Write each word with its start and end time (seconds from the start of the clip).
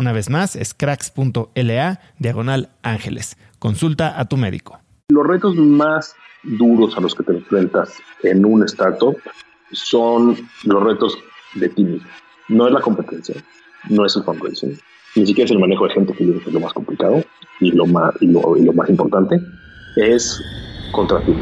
Una 0.00 0.12
vez 0.12 0.30
más, 0.30 0.56
es 0.56 0.72
cracks.la 0.72 2.00
diagonal 2.18 2.70
ángeles. 2.82 3.36
Consulta 3.58 4.18
a 4.18 4.24
tu 4.24 4.38
médico. 4.38 4.80
Los 5.10 5.26
retos 5.26 5.56
más 5.56 6.14
duros 6.42 6.96
a 6.96 7.02
los 7.02 7.14
que 7.14 7.22
te 7.22 7.32
enfrentas 7.32 7.98
en 8.22 8.46
un 8.46 8.64
startup 8.64 9.14
son 9.72 10.38
los 10.64 10.82
retos 10.82 11.18
de 11.56 11.68
ti 11.68 11.84
mismo. 11.84 12.08
No 12.48 12.66
es 12.66 12.72
la 12.72 12.80
competencia, 12.80 13.34
no 13.90 14.06
es 14.06 14.16
el 14.16 14.22
fundraising, 14.22 14.80
ni 15.16 15.26
siquiera 15.26 15.44
es 15.44 15.50
el 15.50 15.58
manejo 15.58 15.86
de 15.86 15.92
gente, 15.92 16.14
que 16.14 16.24
yo 16.24 16.30
creo 16.30 16.44
que 16.44 16.48
es 16.48 16.54
lo 16.54 16.60
más 16.60 16.72
complicado 16.72 17.22
y 17.60 17.70
lo 17.72 17.84
más, 17.84 18.14
y 18.22 18.28
lo, 18.28 18.72
más 18.72 18.88
importante, 18.88 19.38
es 19.96 20.40
contra 20.92 21.20
ti. 21.26 21.36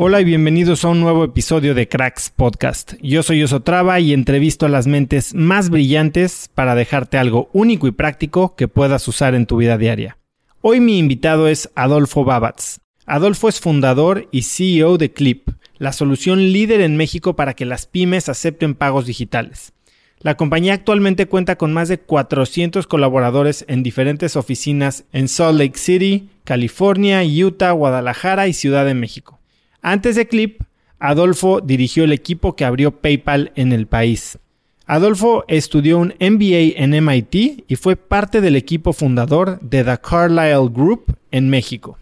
Hola 0.00 0.20
y 0.20 0.24
bienvenidos 0.24 0.84
a 0.84 0.90
un 0.90 1.00
nuevo 1.00 1.24
episodio 1.24 1.74
de 1.74 1.88
Cracks 1.88 2.30
Podcast. 2.30 2.92
Yo 3.02 3.24
soy 3.24 3.42
Osotrava 3.42 3.98
y 3.98 4.12
entrevisto 4.12 4.64
a 4.64 4.68
las 4.68 4.86
mentes 4.86 5.34
más 5.34 5.70
brillantes 5.70 6.48
para 6.54 6.76
dejarte 6.76 7.18
algo 7.18 7.50
único 7.52 7.88
y 7.88 7.90
práctico 7.90 8.54
que 8.54 8.68
puedas 8.68 9.08
usar 9.08 9.34
en 9.34 9.46
tu 9.46 9.56
vida 9.56 9.76
diaria. 9.76 10.16
Hoy 10.60 10.78
mi 10.78 11.00
invitado 11.00 11.48
es 11.48 11.68
Adolfo 11.74 12.22
Babatz. 12.22 12.78
Adolfo 13.06 13.48
es 13.48 13.58
fundador 13.58 14.28
y 14.30 14.42
CEO 14.42 14.98
de 14.98 15.12
Clip, 15.12 15.48
la 15.78 15.92
solución 15.92 16.52
líder 16.52 16.80
en 16.80 16.96
México 16.96 17.34
para 17.34 17.54
que 17.54 17.64
las 17.64 17.86
pymes 17.86 18.28
acepten 18.28 18.76
pagos 18.76 19.04
digitales. 19.04 19.72
La 20.20 20.36
compañía 20.36 20.74
actualmente 20.74 21.26
cuenta 21.26 21.56
con 21.56 21.72
más 21.72 21.88
de 21.88 21.98
400 21.98 22.86
colaboradores 22.86 23.64
en 23.66 23.82
diferentes 23.82 24.36
oficinas 24.36 25.06
en 25.12 25.26
Salt 25.26 25.58
Lake 25.58 25.76
City, 25.76 26.28
California, 26.44 27.20
Utah, 27.24 27.72
Guadalajara 27.72 28.46
y 28.46 28.52
Ciudad 28.52 28.86
de 28.86 28.94
México. 28.94 29.37
Antes 29.82 30.16
de 30.16 30.26
Clip, 30.26 30.62
Adolfo 30.98 31.60
dirigió 31.60 32.04
el 32.04 32.12
equipo 32.12 32.56
que 32.56 32.64
abrió 32.64 33.00
PayPal 33.00 33.52
en 33.54 33.72
el 33.72 33.86
país. 33.86 34.38
Adolfo 34.86 35.44
estudió 35.48 35.98
un 35.98 36.14
MBA 36.18 36.82
en 36.82 36.90
MIT 37.04 37.64
y 37.68 37.76
fue 37.76 37.96
parte 37.96 38.40
del 38.40 38.56
equipo 38.56 38.92
fundador 38.92 39.60
de 39.60 39.84
The 39.84 39.98
Carlyle 39.98 40.70
Group 40.72 41.16
en 41.30 41.50
México. 41.50 41.98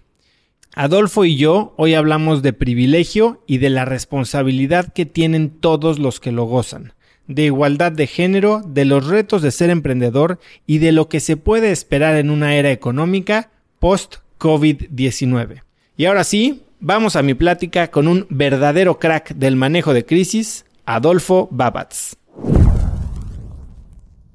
Adolfo 0.75 1.25
y 1.25 1.37
yo 1.37 1.75
hoy 1.76 1.94
hablamos 1.94 2.42
de 2.42 2.53
privilegio 2.53 3.42
y 3.47 3.59
de 3.59 3.70
la 3.70 3.84
responsabilidad 3.84 4.93
que 4.93 5.04
tienen 5.04 5.50
todos 5.50 5.98
los 5.98 6.20
que 6.20 6.32
lo 6.32 6.44
gozan, 6.44 6.93
de 7.26 7.44
igualdad 7.47 7.93
de 7.93 8.06
género, 8.06 8.62
de 8.64 8.84
los 8.84 9.06
retos 9.06 9.43
de 9.43 9.50
ser 9.50 9.70
emprendedor 9.70 10.38
y 10.66 10.78
de 10.78 10.93
lo 10.93 11.08
que 11.08 11.20
se 11.20 11.37
puede 11.37 11.72
esperar 11.72 12.14
en 12.16 12.31
una 12.31 12.54
era 12.54 12.70
económica 12.70 13.50
post-COVID-19. 13.81 15.62
Y 15.97 16.04
ahora 16.04 16.25
sí, 16.25 16.62
vamos 16.81 17.16
a 17.16 17.22
mi 17.22 17.34
plática 17.34 17.91
con 17.91 18.09
un 18.09 18.26
verdadero 18.28 18.98
crack 18.98 19.34
del 19.34 19.56
manejo 19.56 19.94
de 19.94 20.04
crisis, 20.04 20.64
Adolfo 20.84 21.48
Babatz. 21.50 22.16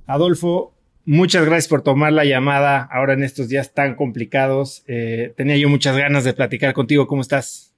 Adolfo, 0.06 0.74
muchas 1.06 1.46
gracias 1.46 1.68
por 1.68 1.84
tomar 1.84 2.14
la 2.14 2.26
llamada 2.26 2.88
ahora 2.92 3.14
en 3.14 3.24
estos 3.24 3.48
días 3.48 3.74
tan 3.74 3.96
complicados. 3.96 4.84
Eh, 4.88 5.34
tenía 5.38 5.58
yo 5.58 5.70
muchas 5.70 5.96
ganas 5.96 6.24
de 6.24 6.34
platicar 6.34 6.74
contigo. 6.74 7.08
¿Cómo 7.08 7.22
estás? 7.22 7.74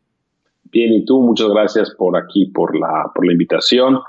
Bien, 0.71 0.91
y 0.93 1.05
tú, 1.05 1.21
muchas 1.21 1.49
gracias 1.49 1.93
por 1.95 2.17
aquí, 2.17 2.47
por 2.47 2.75
la, 2.75 3.11
por 3.13 3.25
la 3.25 3.33
invitación 3.33 3.99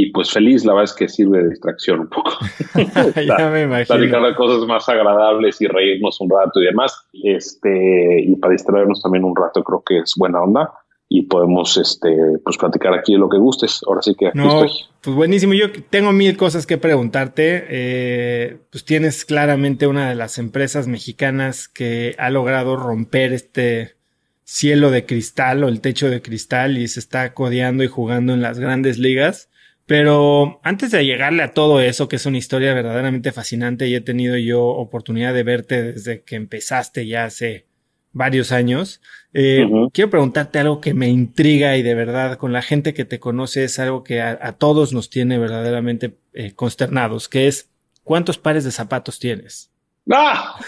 y 0.00 0.12
pues 0.12 0.30
feliz, 0.30 0.64
la 0.64 0.74
verdad 0.74 0.84
es 0.84 0.92
que 0.92 1.08
sirve 1.08 1.42
de 1.42 1.48
distracción 1.50 1.98
un 1.98 2.08
poco. 2.08 2.30
ya 3.16 3.50
me 3.50 3.62
imagino. 3.62 3.96
Platicar 3.96 4.22
de 4.22 4.34
cosas 4.36 4.64
más 4.64 4.88
agradables 4.88 5.60
y 5.60 5.66
reírnos 5.66 6.20
un 6.20 6.30
rato 6.30 6.60
y 6.60 6.66
demás. 6.66 7.04
Este, 7.12 8.22
y 8.22 8.36
para 8.36 8.52
distraernos 8.52 9.02
también 9.02 9.24
un 9.24 9.34
rato 9.34 9.64
creo 9.64 9.82
que 9.84 9.98
es 9.98 10.14
buena 10.16 10.40
onda 10.40 10.72
y 11.08 11.22
podemos 11.22 11.76
este 11.78 12.16
pues 12.44 12.56
platicar 12.58 12.94
aquí 12.94 13.14
de 13.14 13.18
lo 13.18 13.28
que 13.28 13.38
gustes. 13.38 13.80
Ahora 13.88 14.00
sí 14.00 14.14
que 14.14 14.28
aquí 14.28 14.38
no, 14.38 14.62
estoy. 14.64 14.86
Pues 15.00 15.16
buenísimo. 15.16 15.54
Yo 15.54 15.66
tengo 15.90 16.12
mil 16.12 16.36
cosas 16.36 16.64
que 16.64 16.78
preguntarte. 16.78 17.66
Eh, 17.68 18.56
pues 18.70 18.84
tienes 18.84 19.24
claramente 19.24 19.88
una 19.88 20.08
de 20.08 20.14
las 20.14 20.38
empresas 20.38 20.86
mexicanas 20.86 21.66
que 21.66 22.14
ha 22.20 22.30
logrado 22.30 22.76
romper 22.76 23.32
este 23.32 23.96
cielo 24.44 24.92
de 24.92 25.06
cristal 25.06 25.64
o 25.64 25.68
el 25.68 25.80
techo 25.80 26.08
de 26.08 26.22
cristal 26.22 26.78
y 26.78 26.86
se 26.86 27.00
está 27.00 27.34
codeando 27.34 27.82
y 27.82 27.88
jugando 27.88 28.32
en 28.32 28.42
las 28.42 28.60
grandes 28.60 28.98
ligas. 28.98 29.48
Pero 29.88 30.60
antes 30.64 30.90
de 30.90 31.02
llegarle 31.02 31.42
a 31.42 31.54
todo 31.54 31.80
eso, 31.80 32.10
que 32.10 32.16
es 32.16 32.26
una 32.26 32.36
historia 32.36 32.74
verdaderamente 32.74 33.32
fascinante 33.32 33.88
y 33.88 33.94
he 33.94 34.02
tenido 34.02 34.36
yo 34.36 34.62
oportunidad 34.62 35.32
de 35.32 35.42
verte 35.42 35.82
desde 35.82 36.22
que 36.24 36.36
empezaste 36.36 37.06
ya 37.06 37.24
hace 37.24 37.64
varios 38.12 38.52
años, 38.52 39.00
eh, 39.32 39.66
quiero 39.94 40.10
preguntarte 40.10 40.58
algo 40.58 40.82
que 40.82 40.92
me 40.92 41.08
intriga 41.08 41.78
y 41.78 41.82
de 41.82 41.94
verdad 41.94 42.36
con 42.36 42.52
la 42.52 42.60
gente 42.60 42.92
que 42.92 43.06
te 43.06 43.18
conoce 43.18 43.64
es 43.64 43.78
algo 43.78 44.04
que 44.04 44.20
a, 44.20 44.52
todos 44.52 44.92
nos 44.92 45.08
tiene 45.08 45.38
verdaderamente 45.38 46.18
eh, 46.34 46.52
consternados, 46.52 47.30
que 47.30 47.48
es 47.48 47.70
¿cuántos 48.04 48.36
pares 48.36 48.64
de 48.64 48.72
zapatos 48.72 49.18
tienes? 49.18 49.72
¡Ah! 50.12 50.60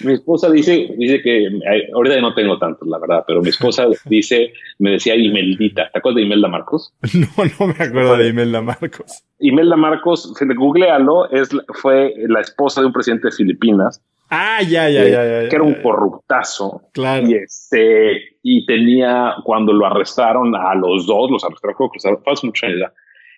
mi 0.00 0.12
esposa 0.12 0.50
dice, 0.50 0.88
dice 0.96 1.22
que 1.22 1.48
ahorita 1.94 2.20
no 2.20 2.34
tengo 2.34 2.58
tantos, 2.58 2.86
la 2.88 2.98
verdad, 2.98 3.24
pero 3.26 3.42
mi 3.42 3.48
esposa 3.48 3.86
dice, 4.06 4.52
me 4.78 4.92
decía 4.92 5.16
Imeldita. 5.16 5.90
¿Te 5.92 5.98
acuerdas 5.98 6.16
de 6.16 6.22
Imelda 6.22 6.48
Marcos? 6.48 6.92
No, 7.14 7.44
no 7.58 7.66
me 7.66 7.84
acuerdo 7.84 8.16
de 8.16 8.28
Imelda 8.28 8.62
Marcos. 8.62 9.24
Imelda 9.38 9.76
Marcos, 9.76 10.32
googlealo, 10.56 11.30
es, 11.30 11.50
fue 11.74 12.14
la 12.28 12.40
esposa 12.40 12.80
de 12.80 12.86
un 12.86 12.92
presidente 12.92 13.28
de 13.28 13.32
Filipinas. 13.32 14.02
Ah, 14.30 14.62
ya, 14.62 14.88
ya, 14.88 15.08
ya, 15.08 15.42
ya, 15.42 15.48
Que 15.48 15.56
era 15.56 15.64
un 15.64 15.74
corruptazo. 15.82 16.82
Claro. 16.92 17.26
Y 17.28 17.34
este, 17.34 18.36
y 18.42 18.64
tenía, 18.64 19.34
cuando 19.44 19.72
lo 19.72 19.86
arrestaron 19.86 20.54
a 20.54 20.74
los 20.74 21.06
dos, 21.06 21.30
los 21.30 21.44
arrestaron, 21.44 21.76
creo 21.76 21.90
que 21.90 22.22
pasó 22.24 22.46
mucho 22.46 22.66
ya. 22.68 22.92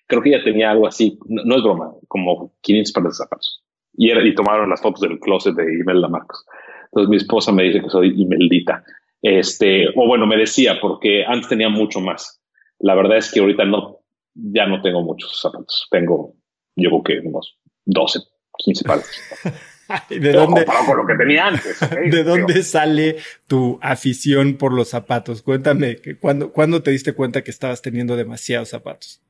Creo 0.07 0.23
que 0.23 0.29
ella 0.31 0.45
tenía 0.45 0.71
algo 0.71 0.87
así, 0.87 1.19
no, 1.27 1.57
es 1.57 1.63
broma, 1.63 1.93
como 2.09 2.53
500 2.61 2.93
pares 2.93 3.11
de 3.13 3.15
zapatos 3.15 3.63
y, 3.95 4.11
era, 4.11 4.27
y 4.27 4.35
tomaron 4.35 4.71
las 4.71 4.81
fotos 4.81 5.01
del 5.01 5.19
closet 5.19 5.55
de 5.55 5.65
Imelda 5.65 6.09
Marcos. 6.09 6.45
Entonces 6.85 7.09
mi 7.09 7.17
esposa 7.17 7.53
me 7.53 7.65
dice 7.65 7.81
que 7.81 7.89
soy 7.89 8.13
Imeldita. 8.17 8.85
Este, 9.23 9.89
o 9.97 10.07
bueno, 10.07 10.27
me 10.27 10.37
decía, 10.37 10.79
porque 10.81 11.25
antes 11.25 11.49
tenía 11.49 11.69
mucho 11.69 12.01
más. 12.01 12.43
La 12.79 12.95
verdad 12.95 13.19
es 13.19 13.31
que 13.31 13.41
ahorita 13.41 13.65
no, 13.65 14.01
ya 14.35 14.67
no 14.67 14.83
tengo 14.83 15.03
muchos 15.03 15.41
zapatos. 15.41 15.87
Tengo, 15.91 16.35
yo 16.77 16.91
creo 16.91 17.03
que 17.03 17.29
unos 17.29 17.59
12, 17.85 18.19
15 18.59 18.85
pares. 18.85 19.11
¿De 20.09 20.33
dónde, 20.33 20.65
con 20.65 20.97
lo 20.97 21.07
que 21.07 21.15
tenía 21.17 21.49
antes. 21.49 21.81
¿De 22.11 22.25
dónde 22.25 22.63
sale 22.63 23.17
tu 23.47 23.79
afición 23.83 24.57
por 24.57 24.73
los 24.73 24.89
zapatos? 24.89 25.43
Cuéntame, 25.43 25.99
¿cuándo, 26.21 26.53
¿cuándo 26.53 26.83
te 26.83 26.91
diste 26.91 27.13
cuenta 27.13 27.43
que 27.43 27.51
estabas 27.51 27.83
teniendo 27.83 28.17
demasiados 28.17 28.71
zapatos? 28.71 29.21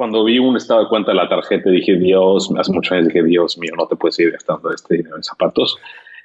Cuando 0.00 0.24
vi 0.24 0.38
un 0.38 0.56
estado 0.56 0.80
de 0.80 0.88
cuenta 0.88 1.10
de 1.10 1.18
la 1.18 1.28
tarjeta 1.28 1.68
dije, 1.68 1.94
Dios, 1.94 2.50
hace 2.56 2.72
muchos 2.72 2.90
años 2.90 3.08
dije, 3.08 3.22
Dios 3.22 3.58
mío, 3.58 3.72
no 3.76 3.86
te 3.86 3.96
puedes 3.96 4.18
ir 4.18 4.30
gastando 4.30 4.70
este 4.70 4.96
dinero 4.96 5.14
en 5.14 5.22
zapatos. 5.22 5.76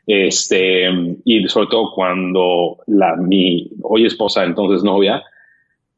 Este, 0.08 0.90
y 1.26 1.46
sobre 1.50 1.68
todo 1.68 1.92
cuando 1.94 2.78
la, 2.88 3.18
mi 3.18 3.70
hoy 3.82 4.06
esposa, 4.06 4.46
entonces 4.46 4.82
novia, 4.82 5.22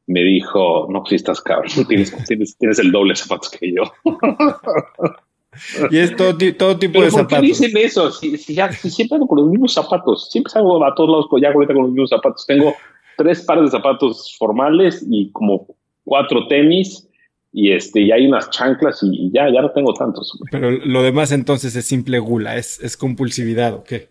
me 0.08 0.24
dijo, 0.24 0.88
no, 0.90 1.06
si 1.06 1.14
estás 1.14 1.40
cabrón, 1.40 1.70
tienes, 1.88 2.12
tienes, 2.58 2.80
el 2.80 2.90
doble 2.90 3.12
de 3.12 3.16
zapatos 3.16 3.48
que 3.48 3.72
yo. 3.72 3.84
y 5.92 5.98
es 5.98 6.16
todo, 6.16 6.36
todo 6.58 6.76
tipo 6.80 7.00
de 7.00 7.12
zapatos. 7.12 7.30
¿Por 7.30 7.40
qué 7.42 7.46
dicen 7.46 7.76
eso? 7.76 8.10
Si, 8.10 8.54
ya, 8.54 8.72
siempre 8.72 9.18
hago 9.18 9.28
con 9.28 9.38
los 9.38 9.50
mismos 9.50 9.72
zapatos, 9.72 10.32
siempre 10.32 10.50
salgo 10.50 10.84
a 10.84 10.92
todos 10.96 11.10
lados 11.10 11.26
ya 11.40 11.52
ahorita 11.52 11.74
con 11.74 11.82
los 11.84 11.92
mismos 11.92 12.10
zapatos. 12.10 12.44
Tengo 12.44 12.74
tres 13.16 13.40
pares 13.42 13.66
de 13.66 13.70
zapatos 13.70 14.34
formales 14.36 15.06
y 15.08 15.30
como 15.30 15.68
cuatro 16.02 16.48
tenis 16.48 17.07
y 17.52 17.72
este 17.72 18.00
y 18.00 18.12
hay 18.12 18.26
unas 18.26 18.50
chanclas 18.50 19.00
y, 19.02 19.30
ya 19.32 19.50
ya 19.52 19.62
no 19.62 19.70
tengo 19.70 19.94
tantos. 19.94 20.38
Pero 20.50 20.70
lo 20.70 21.02
demás 21.02 21.32
entonces 21.32 21.74
es 21.76 21.86
simple 21.86 22.18
gula, 22.18 22.56
es, 22.56 22.80
es 22.80 22.96
compulsividad 22.96 23.74
o 23.74 23.84
qué? 23.84 24.10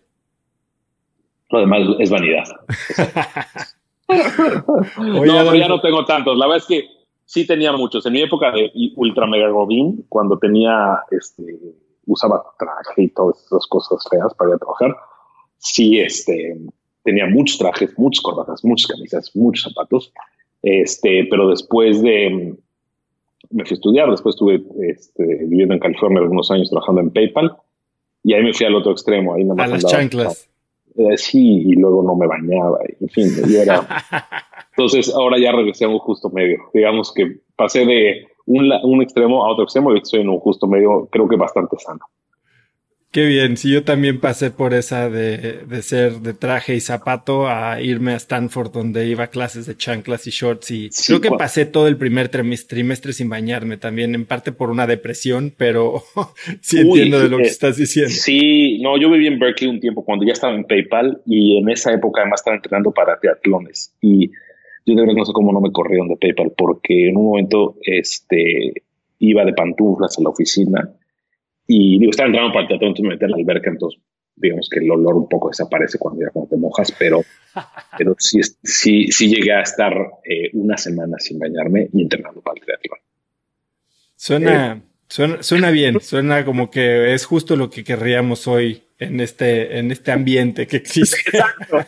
Lo 1.50 1.60
demás 1.60 1.80
es 1.98 2.10
vanidad. 2.10 2.44
no, 4.08 4.84
pero 4.96 5.54
ya 5.54 5.68
no 5.68 5.80
tengo 5.80 6.04
tantos. 6.04 6.36
La 6.36 6.46
verdad 6.46 6.58
es 6.58 6.66
que 6.66 6.88
sí 7.24 7.46
tenía 7.46 7.72
muchos. 7.72 8.04
En 8.06 8.12
mi 8.12 8.22
época 8.22 8.50
de 8.50 8.70
ultra 8.96 9.26
mega 9.26 9.48
godín, 9.48 10.04
cuando 10.08 10.38
tenía 10.38 10.98
este 11.10 11.58
usaba 12.06 12.42
traje 12.58 13.02
y 13.02 13.08
todas 13.08 13.44
esas 13.44 13.66
cosas 13.66 14.02
feas 14.10 14.32
para 14.34 14.50
ir 14.50 14.56
a 14.56 14.58
trabajar, 14.58 14.96
sí 15.58 15.98
este 15.98 16.58
tenía 17.04 17.26
muchos 17.26 17.58
trajes, 17.58 17.98
muchas 17.98 18.22
corbatas, 18.22 18.64
muchas 18.64 18.86
camisas, 18.88 19.30
muchos 19.34 19.62
zapatos. 19.62 20.12
Este, 20.62 21.26
pero 21.30 21.48
después 21.48 22.02
de 22.02 22.56
me 23.50 23.64
fui 23.64 23.74
a 23.74 23.74
estudiar, 23.74 24.10
después 24.10 24.34
estuve 24.34 24.62
este, 24.82 25.24
viviendo 25.46 25.74
en 25.74 25.80
California 25.80 26.20
algunos 26.20 26.50
años 26.50 26.70
trabajando 26.70 27.00
en 27.00 27.10
PayPal 27.10 27.56
y 28.22 28.34
ahí 28.34 28.42
me 28.42 28.52
fui 28.52 28.66
al 28.66 28.74
otro 28.74 28.92
extremo. 28.92 29.34
Ahí 29.34 29.46
a 29.56 29.66
las 29.66 29.84
chanclas. 29.84 30.48
Eh, 30.96 31.16
sí, 31.16 31.62
y 31.64 31.76
luego 31.76 32.02
no 32.02 32.16
me 32.16 32.26
bañaba, 32.26 32.80
en 33.00 33.08
fin, 33.08 33.30
era... 33.56 33.86
Entonces 34.76 35.12
ahora 35.12 35.38
ya 35.38 35.52
regresé 35.52 35.84
a 35.84 35.88
un 35.88 35.98
justo 35.98 36.28
medio. 36.30 36.58
Digamos 36.72 37.12
que 37.12 37.40
pasé 37.56 37.84
de 37.84 38.26
un, 38.46 38.70
un 38.84 39.02
extremo 39.02 39.44
a 39.44 39.52
otro 39.52 39.64
extremo 39.64 39.92
y 39.94 39.98
estoy 39.98 40.20
en 40.20 40.28
un 40.28 40.38
justo 40.38 40.66
medio, 40.66 41.08
creo 41.10 41.28
que 41.28 41.36
bastante 41.36 41.76
sano. 41.78 42.00
Qué 43.10 43.24
bien, 43.24 43.56
sí, 43.56 43.72
yo 43.72 43.84
también 43.84 44.20
pasé 44.20 44.50
por 44.50 44.74
esa 44.74 45.08
de, 45.08 45.60
de, 45.66 45.82
ser 45.82 46.20
de 46.20 46.34
traje 46.34 46.74
y 46.74 46.80
zapato 46.80 47.48
a 47.48 47.80
irme 47.80 48.12
a 48.12 48.16
Stanford 48.16 48.70
donde 48.70 49.06
iba 49.06 49.24
a 49.24 49.26
clases 49.28 49.64
de 49.64 49.74
chanclas 49.78 50.26
y 50.26 50.30
shorts 50.30 50.70
y 50.70 50.90
creo 51.06 51.22
que 51.22 51.30
pasé 51.30 51.64
todo 51.64 51.88
el 51.88 51.96
primer 51.96 52.28
trimestre 52.28 53.14
sin 53.14 53.30
bañarme 53.30 53.78
también, 53.78 54.14
en 54.14 54.26
parte 54.26 54.52
por 54.52 54.68
una 54.68 54.86
depresión, 54.86 55.54
pero 55.56 56.02
sí 56.60 56.80
entiendo 56.80 57.18
de 57.18 57.30
lo 57.30 57.38
que 57.38 57.44
estás 57.44 57.78
diciendo. 57.78 58.12
Sí, 58.12 58.78
no, 58.82 59.00
yo 59.00 59.10
viví 59.10 59.26
en 59.26 59.38
Berkeley 59.38 59.70
un 59.70 59.80
tiempo 59.80 60.04
cuando 60.04 60.26
ya 60.26 60.34
estaba 60.34 60.54
en 60.54 60.64
PayPal 60.64 61.22
y 61.24 61.56
en 61.56 61.70
esa 61.70 61.94
época 61.94 62.20
además 62.20 62.40
estaba 62.40 62.56
entrenando 62.56 62.92
para 62.92 63.18
triatlones 63.18 63.94
y 64.02 64.28
yo 64.84 64.94
de 64.94 65.00
verdad 65.00 65.14
no 65.14 65.24
sé 65.24 65.32
cómo 65.32 65.50
no 65.54 65.62
me 65.62 65.72
corrieron 65.72 66.08
de 66.08 66.16
PayPal 66.16 66.52
porque 66.54 67.08
en 67.08 67.16
un 67.16 67.24
momento 67.24 67.76
este, 67.80 68.74
iba 69.18 69.46
de 69.46 69.54
pantuflas 69.54 70.18
a 70.18 70.22
la 70.22 70.28
oficina 70.28 70.92
y 71.68 71.98
digo, 71.98 72.10
estaba 72.10 72.28
entrando 72.28 72.52
para 72.52 72.62
el 72.62 72.68
teatro, 72.68 72.88
entonces 72.88 73.04
me 73.04 73.10
metí 73.10 73.24
a 73.26 73.28
la 73.28 73.36
alberca, 73.36 73.70
entonces 73.70 74.00
digamos 74.34 74.68
que 74.72 74.80
el 74.80 74.90
olor 74.90 75.16
un 75.16 75.28
poco 75.28 75.48
desaparece 75.48 75.98
cuando 75.98 76.22
ya 76.22 76.30
cuando 76.30 76.48
te 76.48 76.56
mojas, 76.56 76.94
pero, 76.98 77.22
pero 77.98 78.16
sí, 78.18 78.40
sí, 78.62 79.12
sí 79.12 79.28
llegué 79.28 79.52
a 79.52 79.60
estar 79.60 79.94
eh, 80.24 80.50
una 80.54 80.78
semana 80.78 81.18
sin 81.18 81.38
bañarme 81.38 81.88
y 81.92 82.02
entrenando 82.02 82.40
para 82.40 82.58
el 82.58 82.66
teatro. 82.66 82.96
Suena, 84.16 84.72
eh, 84.72 84.82
suena, 85.08 85.42
suena 85.42 85.70
bien, 85.70 86.00
suena 86.00 86.44
como 86.44 86.70
que 86.70 87.12
es 87.12 87.26
justo 87.26 87.54
lo 87.54 87.68
que 87.68 87.84
querríamos 87.84 88.48
hoy 88.48 88.82
en 88.98 89.20
este, 89.20 89.78
en 89.78 89.90
este 89.90 90.10
ambiente 90.10 90.66
que 90.66 90.78
existe. 90.78 91.18
Exacto, 91.30 91.78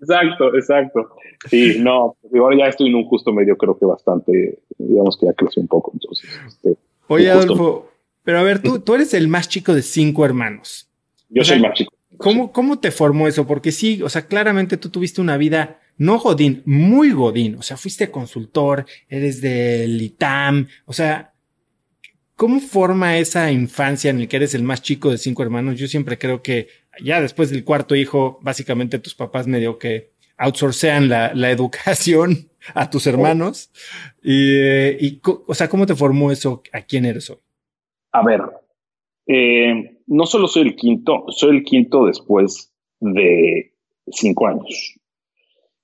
exacto, 0.00 0.56
exacto. 0.56 1.08
Sí, 1.48 1.76
no, 1.78 2.16
ahora 2.38 2.56
ya 2.58 2.66
estoy 2.66 2.88
en 2.88 2.96
un 2.96 3.04
justo 3.04 3.32
medio, 3.32 3.56
creo 3.56 3.78
que 3.78 3.86
bastante, 3.86 4.58
digamos 4.78 5.16
que 5.18 5.26
ya 5.26 5.32
creció 5.32 5.62
un 5.62 5.68
poco, 5.68 5.90
entonces. 5.94 6.28
Este, 6.46 6.76
Oye, 7.08 7.30
Adolfo, 7.30 7.90
pero 8.26 8.40
a 8.40 8.42
ver, 8.42 8.60
tú, 8.60 8.80
tú 8.80 8.96
eres 8.96 9.14
el 9.14 9.28
más 9.28 9.48
chico 9.48 9.72
de 9.72 9.82
cinco 9.82 10.24
hermanos. 10.24 10.90
Yo 11.28 11.44
soy 11.44 11.58
el 11.58 11.62
más 11.62 11.74
chico. 11.74 11.94
¿cómo, 12.16 12.50
¿Cómo 12.50 12.80
te 12.80 12.90
formó 12.90 13.28
eso? 13.28 13.46
Porque 13.46 13.70
sí, 13.70 14.02
o 14.02 14.08
sea, 14.08 14.26
claramente 14.26 14.76
tú 14.78 14.88
tuviste 14.88 15.20
una 15.20 15.36
vida 15.36 15.78
no 15.96 16.18
godín, 16.18 16.60
muy 16.66 17.12
godín. 17.12 17.54
O 17.54 17.62
sea, 17.62 17.76
fuiste 17.76 18.10
consultor, 18.10 18.84
eres 19.08 19.40
del 19.40 20.02
ITAM. 20.02 20.66
O 20.86 20.92
sea, 20.92 21.34
¿cómo 22.34 22.58
forma 22.58 23.16
esa 23.16 23.52
infancia 23.52 24.10
en 24.10 24.18
la 24.18 24.26
que 24.26 24.36
eres 24.38 24.54
el 24.54 24.64
más 24.64 24.82
chico 24.82 25.12
de 25.12 25.18
cinco 25.18 25.44
hermanos? 25.44 25.78
Yo 25.78 25.86
siempre 25.86 26.18
creo 26.18 26.42
que 26.42 26.66
ya 27.00 27.20
después 27.20 27.50
del 27.50 27.62
cuarto 27.62 27.94
hijo, 27.94 28.40
básicamente 28.42 28.98
tus 28.98 29.14
papás 29.14 29.46
medio 29.46 29.78
que 29.78 30.10
outsourcean 30.36 31.08
la, 31.08 31.32
la 31.32 31.52
educación 31.52 32.50
a 32.74 32.90
tus 32.90 33.06
hermanos. 33.06 33.70
Y, 34.20 34.56
eh, 34.56 34.98
y, 35.00 35.20
o 35.22 35.54
sea, 35.54 35.68
¿cómo 35.68 35.86
te 35.86 35.94
formó 35.94 36.32
eso? 36.32 36.64
¿A 36.72 36.82
quién 36.82 37.04
eres 37.04 37.30
hoy? 37.30 37.38
A 38.16 38.22
ver, 38.22 38.40
eh, 39.26 39.98
no 40.06 40.24
solo 40.24 40.48
soy 40.48 40.62
el 40.62 40.74
quinto, 40.74 41.26
soy 41.28 41.58
el 41.58 41.64
quinto 41.64 42.06
después 42.06 42.72
de 42.98 43.74
cinco 44.06 44.46
años. 44.46 44.98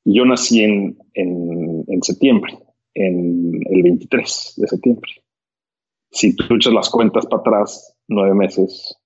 Yo 0.07 0.25
nací 0.25 0.63
en, 0.63 0.97
en, 1.13 2.03
septiembre, 2.03 2.59
en 2.95 3.61
el 3.69 3.83
23 3.83 4.55
de 4.57 4.67
septiembre. 4.67 5.13
Si 6.11 6.35
tú 6.35 6.55
echas 6.55 6.73
las 6.73 6.89
cuentas 6.89 7.27
para 7.27 7.41
atrás, 7.41 7.99
nueve 8.09 8.35
meses, 8.35 8.99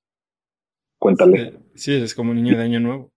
cuéntale. 1.01 1.55
Sí, 1.75 1.95
es 1.95 2.15
como 2.15 2.31
un 2.31 2.37
niño 2.37 2.57
de 2.57 2.63
año 2.63 2.79
nuevo. 2.79 3.11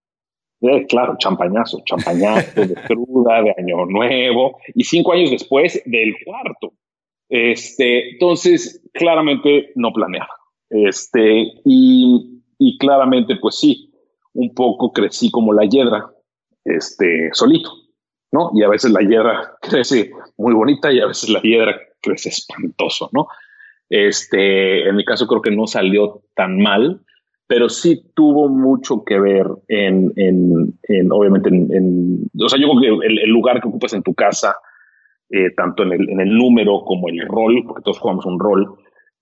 Eh, 0.62 0.88
claro, 0.88 1.18
champañazo, 1.20 1.84
champañazo 1.86 2.62
de 2.66 2.74
cruda, 2.88 3.44
de 3.44 3.54
año 3.56 3.86
nuevo, 3.86 4.58
y 4.74 4.84
cinco 4.86 5.14
años 5.14 5.30
después 5.30 5.84
del 5.86 6.16
cuarto. 6.26 6.74
Este, 7.30 8.12
entonces, 8.12 8.82
claramente 8.94 9.72
no 9.76 9.94
planeaba. 9.94 10.30
Este, 10.70 11.54
y, 11.66 12.42
claramente, 12.80 13.36
pues 13.38 13.56
sí, 13.60 13.92
un 14.34 14.54
poco 14.54 14.92
crecí 14.92 15.32
como 15.32 15.54
la 15.54 15.66
hiedra, 15.66 16.10
este, 16.66 17.30
solito, 17.34 17.72
¿no? 18.32 18.52
Y 18.54 18.64
a 18.64 18.70
veces 18.70 18.92
la 18.92 19.02
hiedra 19.02 19.58
crece 19.62 20.12
muy 20.38 20.54
bonita 20.54 20.92
y 20.92 21.00
a 21.00 21.08
veces 21.08 21.30
la 21.30 21.42
hiedra 21.42 21.80
crece 22.02 22.30
espantoso, 22.30 23.10
¿no? 23.14 23.28
Este, 23.90 24.88
en 24.88 24.96
mi 24.96 25.04
caso 25.04 25.28
creo 25.28 25.42
que 25.42 25.52
no 25.52 25.66
salió 25.66 26.22
tan 26.36 26.60
mal, 26.60 27.02
pero 27.48 27.68
sí 27.68 28.04
tuvo 28.14 28.48
mucho 28.48 29.04
que 29.04 29.20
ver 29.20 29.48
en, 29.68 30.14
en, 30.16 30.78
en 30.84 31.12
obviamente, 31.12 31.50
en, 31.50 32.30
o 32.40 32.48
sea, 32.48 32.60
yo 32.60 32.68
creo 32.70 33.00
que 33.00 33.08
el, 33.08 33.30
lugar 33.32 33.60
que 33.60 33.68
ocupas 33.68 33.94
en 33.94 34.04
tu 34.04 34.14
casa, 34.14 34.56
eh, 35.30 35.52
tanto 35.56 35.84
en 35.84 36.20
el, 36.20 36.38
número 36.38 36.84
como 36.86 37.10
el 37.10 37.22
rol, 37.28 37.64
porque 37.66 37.84
todos 37.84 38.00
jugamos 38.00 38.26
un 38.26 38.40
rol, 38.40 38.76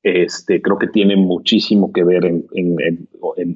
este, 0.04 0.62
creo 0.62 0.78
que 0.78 0.88
tiene 0.88 1.16
muchísimo 1.16 1.92
que 1.92 2.04
ver 2.04 2.26
en, 2.26 2.46
en, 2.54 2.78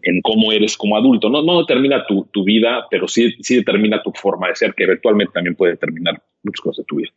en 0.04 0.22
cómo 0.22 0.52
eres 0.52 0.76
como 0.76 0.98
adulto. 0.98 1.30
No, 1.30 1.42
no 1.44 1.60
determina 1.60 2.06
tu, 2.06 2.26
tu, 2.32 2.44
vida, 2.44 2.88
pero 2.90 3.08
sí, 3.08 3.32
sí 3.42 3.56
determina 3.56 4.02
tu 4.04 4.12
forma 4.12 4.50
de 4.50 4.56
ser, 4.56 4.74
que 4.74 4.84
eventualmente 4.84 5.34
también 5.34 5.56
puede 5.56 5.74
determinar 5.74 6.22
muchas 6.44 6.62
cosas 6.62 6.78
de 6.78 6.88
tu 6.88 6.96
vida. 6.98 7.12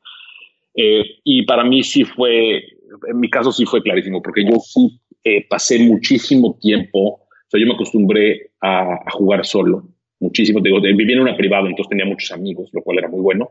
Eh, 0.74 1.02
y 1.24 1.44
para 1.46 1.64
mí 1.64 1.82
sí 1.82 2.04
fue, 2.04 2.64
en 3.08 3.20
mi 3.20 3.30
caso 3.30 3.52
sí 3.52 3.64
fue 3.64 3.82
clarísimo, 3.82 4.22
porque 4.22 4.44
yo 4.44 4.58
sí 4.58 5.00
eh, 5.22 5.46
pasé 5.48 5.78
muchísimo 5.78 6.58
tiempo 6.60 7.00
O 7.00 7.20
sea, 7.48 7.60
yo 7.60 7.66
me 7.66 7.74
acostumbré 7.74 8.50
a, 8.60 9.10
jugar 9.12 9.44
solo 9.44 9.84
muchísimo. 10.20 10.60
Digo, 10.60 10.80
vivía 10.80 11.16
en 11.16 11.22
una 11.22 11.36
privada, 11.36 11.68
entonces 11.68 11.90
tenía 11.90 12.06
muchos 12.06 12.30
amigos, 12.32 12.70
lo 12.72 12.82
cual 12.82 12.98
era 12.98 13.08
muy 13.08 13.20
bueno. 13.20 13.50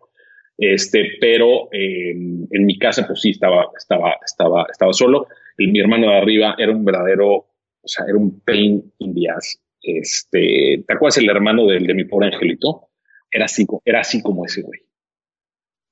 Este, 0.57 1.13
pero 1.19 1.69
em, 1.72 2.48
en 2.50 2.65
mi 2.65 2.77
casa, 2.77 3.05
pues 3.07 3.22
sí, 3.22 3.31
estaba, 3.31 3.67
estaba, 3.77 4.17
estaba, 4.25 4.65
estaba 4.72 4.93
solo. 4.93 5.27
El, 5.57 5.72
mi 5.72 5.79
hermano 5.79 6.10
de 6.10 6.17
arriba 6.17 6.55
era 6.57 6.72
un 6.72 6.86
verdadero, 6.86 7.31
o 7.36 7.88
sea, 7.88 8.05
era 8.07 8.17
un 8.17 8.39
pain 8.41 8.93
in 9.00 9.15
the 9.15 9.29
ass. 9.29 9.60
Este, 9.81 10.83
¿te 10.88 10.93
acuerdas 10.93 11.17
el 11.17 11.29
hermano 11.29 11.65
del 11.65 11.86
de 11.86 11.93
mi 11.93 12.05
pobre 12.05 12.27
angelito? 12.27 12.89
Era 13.31 13.45
así, 13.45 13.65
era 13.83 14.01
así 14.01 14.22
como 14.22 14.45
ese 14.45 14.62
güey. 14.62 14.79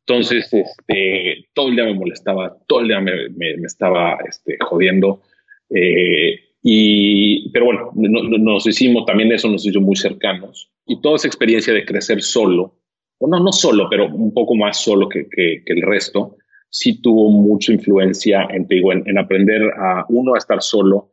Entonces, 0.06 0.51
este, 0.53 1.48
todo 1.53 1.70
el 1.70 1.75
día 1.75 1.86
me 1.86 1.94
molestaba, 1.94 2.58
todo 2.68 2.82
el 2.82 2.88
día 2.88 3.00
me, 3.00 3.30
me, 3.30 3.53
estaba 3.65 4.18
este, 4.27 4.58
jodiendo. 4.60 5.22
Eh, 5.70 6.39
y, 6.63 7.50
pero 7.51 7.65
bueno, 7.65 7.91
nos 7.96 8.68
hicimos, 8.68 9.06
también 9.06 9.32
eso 9.32 9.50
nos 9.50 9.65
hizo 9.65 9.82
muy 9.82 9.96
cercanos. 9.96 10.72
Y 10.86 11.01
toda 11.01 11.15
esa 11.15 11.27
experiencia 11.27 11.74
de 11.74 11.86
crecer 11.86 12.22
solo, 12.22 12.81
no, 13.28 13.40
no 13.40 13.51
solo, 13.51 13.88
pero 13.90 14.08
un 14.08 14.34
poco 14.34 14.56
más 14.56 14.84
solo 14.84 15.08
que, 15.10 15.28
que, 15.30 15.63
el 15.66 15.82
resto, 15.82 16.38
sí 16.70 17.01
tuvo 17.01 17.30
mucha 17.30 17.74
influencia 17.74 18.48
en, 18.50 18.68
digo, 18.68 18.92
en, 18.94 19.18
aprender 19.18 19.62
a 19.78 20.06
uno 20.10 20.36
a 20.36 20.38
estar 20.38 20.62
solo, 20.62 21.12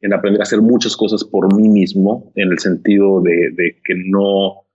en 0.00 0.12
aprender 0.12 0.40
a 0.40 0.44
hacer 0.44 0.60
muchas 0.60 0.96
cosas 0.96 1.24
por 1.24 1.54
mí 1.54 1.68
mismo, 1.68 2.32
en 2.34 2.52
el 2.52 2.58
sentido 2.58 3.20
de, 3.22 3.76
que 3.84 3.94
no, 4.06 4.66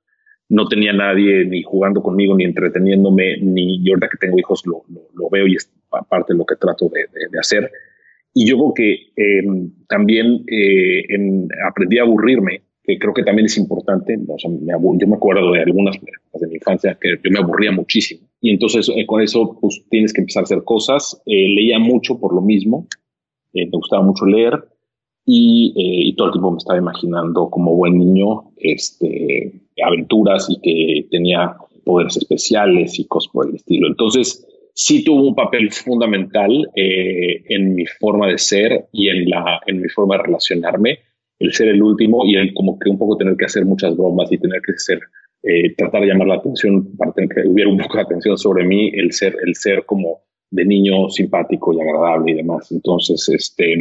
no 0.50 0.68
tenía 0.68 0.94
nadie 0.94 1.46
ni 1.46 1.62
jugando 1.64 2.02
conmigo, 2.02 2.36
ni 2.36 2.46
entreteniéndome, 2.46 3.38
ni 3.42 3.84
yo 3.84 3.94
ahorita 3.94 4.10
que 4.10 4.18
tengo 4.18 4.40
hijos 4.40 4.64
lo, 4.66 4.84
lo, 5.14 5.30
veo 5.30 5.48
y 5.48 5.56
es 5.56 5.72
parte 6.10 6.34
de 6.34 6.38
lo 6.38 6.46
que 6.46 6.56
trato 6.56 6.90
de, 6.90 7.08
de 7.30 7.40
hacer. 7.40 7.72
Y 8.34 8.48
yo 8.48 8.58
creo 8.58 8.74
que 8.74 8.98
em, 9.16 9.72
también 9.88 10.44
eh, 10.48 11.04
en, 11.10 11.50
aprendí 11.68 12.00
a 12.00 12.04
aburrirme, 12.04 12.64
que 12.92 13.00
creo 13.00 13.14
que 13.14 13.24
también 13.24 13.46
es 13.46 13.58
importante. 13.58 14.18
O 14.28 14.38
sea, 14.38 14.52
yo 14.52 15.08
me 15.08 15.16
acuerdo 15.16 15.52
de 15.52 15.62
algunas 15.62 15.96
de 16.00 16.48
mi 16.48 16.56
infancia 16.56 16.98
que 17.00 17.16
yo 17.24 17.32
me 17.32 17.40
aburría 17.40 17.72
muchísimo. 17.72 18.28
Y 18.42 18.52
entonces 18.52 18.92
eh, 18.96 19.06
con 19.06 19.22
eso 19.22 19.58
pues 19.60 19.84
tienes 19.90 20.14
que 20.14 20.22
empezar 20.22 20.42
a 20.42 20.44
hacer 20.44 20.64
cosas. 20.64 21.22
Eh, 21.26 21.50
leía 21.56 21.80
mucho 21.80 22.20
por 22.20 22.34
lo 22.34 22.42
mismo. 22.42 22.88
me 23.54 23.70
gustaba 23.72 24.04
mucho 24.04 24.26
leer. 24.26 24.64
Y, 25.24 25.74
y, 25.76 26.16
todo 26.16 26.28
el 26.28 26.34
tiempo 26.34 26.52
me 26.52 26.58
estaba 26.58 26.80
imaginando 26.80 27.48
como 27.50 27.76
buen 27.76 27.98
niño 27.98 28.52
este, 28.58 29.54
aventuras 29.86 30.50
y 30.50 30.60
que 30.60 31.08
tenía 31.12 31.56
poderes 31.86 32.18
especiales 32.18 33.00
y 33.00 33.06
cosas 33.06 33.32
por 33.32 33.48
el 33.48 33.56
estilo. 33.56 33.88
Entonces, 33.88 34.46
sí 34.74 35.04
tuvo 35.04 35.28
un 35.28 35.36
papel 35.36 35.72
fundamental 35.72 36.70
eh, 36.76 37.44
en 37.50 37.76
mi 37.76 37.86
forma 37.86 38.28
de 38.28 38.38
ser 38.38 38.88
y 38.92 39.10
en, 39.10 39.30
la, 39.30 39.62
en 39.66 39.82
mi 39.82 39.90
forma 39.90 40.18
de 40.18 40.24
relacionarme, 40.24 41.00
el 41.42 41.54
ser 41.54 41.70
el 41.70 41.82
último 41.82 42.26
y 42.26 42.36
el 42.36 42.54
como 42.54 42.78
que 42.80 42.90
un 42.90 42.98
poco 42.98 43.18
tener 43.18 43.36
que 43.36 43.46
hacer 43.46 43.66
muchas 43.66 43.96
bromas 43.96 44.32
y 44.32 44.38
tener 44.38 44.62
que 44.62 44.74
ser, 44.78 45.00
eh, 45.44 45.74
tratar 45.76 46.02
de 46.02 46.08
llamar 46.08 46.28
la 46.28 46.36
atención 46.36 46.96
para 46.98 47.12
tener 47.14 47.30
que 47.30 47.48
hubiera 47.48 47.70
un 47.70 47.78
poco 47.78 47.98
de 47.98 48.04
atención 48.04 48.38
sobre 48.38 48.64
mí, 48.64 48.92
el 48.94 49.12
ser, 49.12 49.36
el 49.46 49.56
ser 49.56 49.86
como 49.86 50.22
de 50.52 50.66
niño 50.66 51.10
simpático 51.10 51.74
y 51.74 51.82
agradable 51.82 52.32
y 52.32 52.36
demás. 52.36 52.72
Entonces, 52.72 53.28
este, 53.30 53.76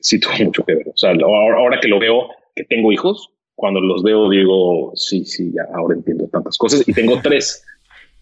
sí 0.00 0.20
tuvo 0.20 0.44
mucho 0.44 0.64
que 0.64 0.74
ver. 0.74 0.88
O 0.88 0.96
sea, 0.96 1.10
ahora, 1.10 1.58
ahora 1.58 1.80
que 1.80 1.88
lo 1.88 1.98
veo, 1.98 2.28
que 2.54 2.64
tengo 2.64 2.92
hijos, 2.92 3.30
cuando 3.54 3.80
los 3.80 4.02
veo 4.02 4.28
digo, 4.30 4.92
sí, 4.94 5.24
sí, 5.24 5.52
ya 5.54 5.62
ahora 5.74 5.94
entiendo 5.94 6.28
tantas 6.28 6.58
cosas 6.58 6.88
y 6.88 6.92
tengo 6.92 7.20
tres 7.22 7.64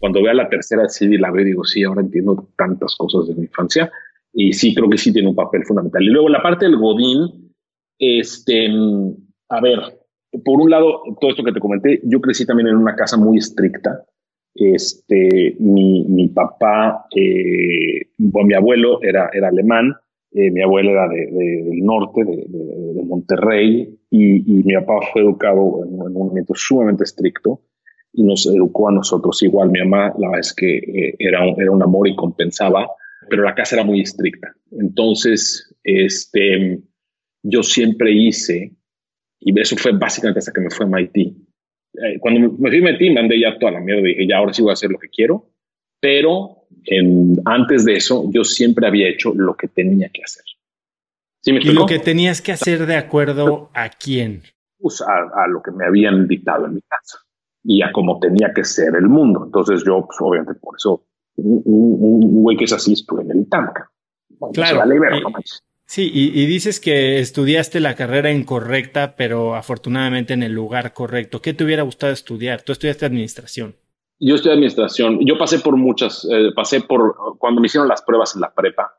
cuando 0.03 0.21
vea 0.21 0.35
la 0.35 0.49
tercera 0.49 0.89
sí 0.89 1.17
la 1.17 1.31
veo 1.31 1.45
digo, 1.45 1.65
sí, 1.65 1.85
ahora 1.85 2.01
entiendo 2.01 2.49
tantas 2.59 2.97
cosas 2.97 3.29
de 3.29 3.37
mi 3.37 3.43
infancia 3.43 3.89
y 4.33 4.53
sí 4.53 4.75
creo 4.75 4.91
que 4.91 4.99
sí 4.99 5.13
tiene 5.13 5.29
un 5.29 5.37
papel 5.37 5.65
fundamental. 5.65 6.03
Y 6.03 6.07
luego 6.07 6.29
la 6.29 6.43
parte 6.43 6.65
del 6.65 6.77
Godín, 6.77 7.42
este, 8.03 8.69
a 9.49 9.61
ver, 9.61 9.79
por 10.45 10.61
un 10.61 10.71
lado, 10.71 11.03
todo 11.21 11.31
esto 11.31 11.45
que 11.45 11.53
te 11.53 11.61
comenté, 11.61 12.01
yo 12.05 12.21
crecí 12.21 12.45
también 12.45 12.69
en 12.69 12.77
una 12.77 12.97
casa 12.97 13.17
muy 13.17 13.39
estricta. 13.39 14.05
Este, 14.55 15.57
mi, 15.61 16.05
mi 16.05 16.29
papá, 16.29 17.07
eh, 17.15 18.09
mi 18.19 18.55
abuelo 18.55 19.01
era, 19.03 19.31
era 19.33 19.49
alemán, 19.49 19.95
eh, 20.33 20.51
mi 20.51 20.63
abuela 20.63 20.91
era 20.91 21.09
de, 21.09 21.27
del 21.27 21.85
norte, 21.85 22.25
de, 22.25 22.47
de 22.49 23.03
Monterrey, 23.05 23.99
y, 24.11 24.63
mi 24.65 24.75
papá 24.75 25.07
fue 25.13 25.23
educado 25.23 25.85
en, 25.85 26.01
un 26.01 26.13
momento 26.13 26.55
sumamente 26.55 27.05
estricto 27.05 27.63
y 28.13 28.25
nos 28.25 28.47
educó 28.47 28.89
a 28.89 28.93
nosotros 28.93 29.43
igual. 29.43 29.71
Mi 29.71 29.79
mamá, 29.79 30.13
la 30.19 30.29
verdad 30.29 30.41
es 30.41 30.55
que 30.55 30.77
eh, 30.77 31.17
era, 31.19 31.45
era 31.57 31.71
un 31.71 31.83
amor 31.83 32.09
y 32.09 32.17
compensaba, 32.17 32.91
pero 33.31 33.43
la 33.43 33.55
casa 33.55 33.77
era 33.77 33.85
muy 33.85 34.01
estricta. 34.01 34.53
Entonces, 34.73 35.75
este, 35.85 36.83
yo 37.43 37.63
siempre 37.63 38.13
hice, 38.13 38.73
y 39.41 39.59
eso 39.61 39.77
fue 39.77 39.93
básicamente 39.93 40.39
hasta 40.39 40.53
que 40.53 40.61
me 40.61 40.71
fue 40.71 40.87
a 40.87 40.89
MIT. 40.89 41.17
Eh, 41.17 42.19
cuando 42.21 42.53
me 42.53 42.71
fui 42.71 42.79
a 42.79 42.93
MIT, 42.93 43.15
mandé 43.15 43.41
ya 43.41 43.59
toda 43.59 43.73
la 43.73 43.81
mierda, 43.81 44.03
dije, 44.03 44.27
ya 44.27 44.39
ahora 44.39 44.53
sí 44.53 44.63
voy 44.63 44.71
a 44.71 44.75
hacer 44.75 44.91
lo 44.91 44.99
que 44.99 45.09
quiero, 45.09 45.51
pero 46.01 46.67
en, 46.85 47.41
antes 47.45 47.85
de 47.85 47.95
eso, 47.95 48.29
yo 48.33 48.45
siempre 48.45 48.87
había 48.87 49.09
hecho 49.09 49.33
lo 49.35 49.57
que 49.57 49.69
tenía 49.69 50.09
que 50.09 50.23
hacer. 50.23 50.45
¿Sí 51.41 51.53
me 51.53 51.61
¿Y 51.61 51.73
lo 51.73 51.87
que 51.87 51.99
tenías 51.99 52.41
que 52.41 52.53
hacer 52.53 52.87
de 52.87 52.97
acuerdo 52.97 53.71
a 53.75 53.89
quién? 53.89 54.43
Pues 54.79 55.01
a, 55.03 55.45
a 55.45 55.49
lo 55.49 55.61
que 55.61 55.73
me 55.73 55.85
habían 55.85 56.29
dictado 56.29 56.67
en 56.67 56.75
mi 56.75 56.81
casa 56.83 57.19
y 57.65 57.83
a 57.83 57.93
cómo 57.93 58.19
tenía 58.19 58.53
que 58.55 58.65
ser 58.65 58.95
el 58.97 59.09
mundo. 59.09 59.45
Entonces 59.45 59.83
yo, 59.85 60.05
pues, 60.07 60.19
obviamente, 60.21 60.55
por 60.61 60.77
eso, 60.77 61.05
un 61.37 62.43
güey 62.43 62.57
que 62.57 62.65
es 62.65 62.73
así, 62.73 62.93
estuve 62.93 63.23
en 63.23 63.31
el 63.33 63.41
ITAMCA. 63.41 63.91
claro. 64.53 64.85
Sí, 65.87 66.11
y, 66.13 66.47
dices 66.47 66.81
que 66.81 67.19
estudiaste 67.19 67.81
la 67.81 67.95
carrera 67.95 68.33
incorrecta, 68.33 69.17
pero 69.17 69.55
afortunadamente 69.55 70.35
en 70.35 70.43
el 70.43 70.53
lugar 70.53 70.93
correcto. 70.93 71.41
¿Qué 71.41 71.55
te 71.55 71.65
hubiera 71.65 71.83
gustado 71.83 72.13
estudiar? 72.13 72.63
Tú 72.63 72.73
estudiaste 72.73 73.07
administración. 73.07 73.77
Yo 74.19 74.37
estudié 74.37 74.55
administración. 74.55 75.19
Yo 75.27 75.37
pasé 75.37 75.59
por 75.59 75.77
muchas, 75.77 76.27
eh, 76.31 76.51
pasé 76.55 76.81
por, 76.81 77.39
cuando 77.39 77.61
me 77.61 77.67
hicieron 77.67 77.89
las 77.89 78.03
pruebas 78.03 78.35
en 78.35 78.43
la 78.43 78.55
prepa, 78.55 78.95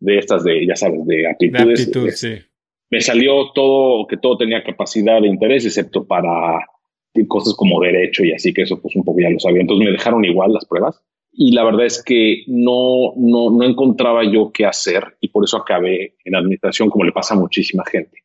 de 0.00 0.18
estas 0.18 0.42
de, 0.42 0.66
ya 0.66 0.76
sabes, 0.76 1.06
de 1.06 1.30
aptitudes. 1.30 1.92
De 1.92 2.12
sí. 2.12 2.46
Me 2.90 3.00
salió 3.00 3.52
todo, 3.54 4.06
que 4.06 4.16
todo 4.16 4.36
tenía 4.36 4.62
capacidad 4.62 5.20
de 5.20 5.28
interés, 5.28 5.64
excepto 5.64 6.04
para 6.06 6.58
cosas 7.28 7.54
como 7.54 7.80
derecho 7.80 8.24
y 8.24 8.32
así 8.32 8.52
que 8.52 8.62
eso 8.62 8.80
pues 8.80 8.96
un 8.96 9.04
poco 9.04 9.20
ya 9.20 9.30
lo 9.30 9.38
sabía. 9.38 9.60
Entonces 9.60 9.86
me 9.86 9.92
dejaron 9.92 10.24
igual 10.24 10.52
las 10.52 10.64
pruebas 10.64 11.00
y 11.36 11.52
la 11.52 11.64
verdad 11.64 11.86
es 11.86 12.02
que 12.02 12.44
no, 12.46 13.12
no, 13.16 13.50
no 13.50 13.64
encontraba 13.64 14.24
yo 14.24 14.52
qué 14.52 14.66
hacer 14.66 15.16
y 15.20 15.28
por 15.28 15.44
eso 15.44 15.56
acabé 15.56 16.14
en 16.24 16.36
administración 16.36 16.90
como 16.90 17.04
le 17.04 17.12
pasa 17.12 17.34
a 17.34 17.38
muchísima 17.38 17.84
gente. 17.84 18.18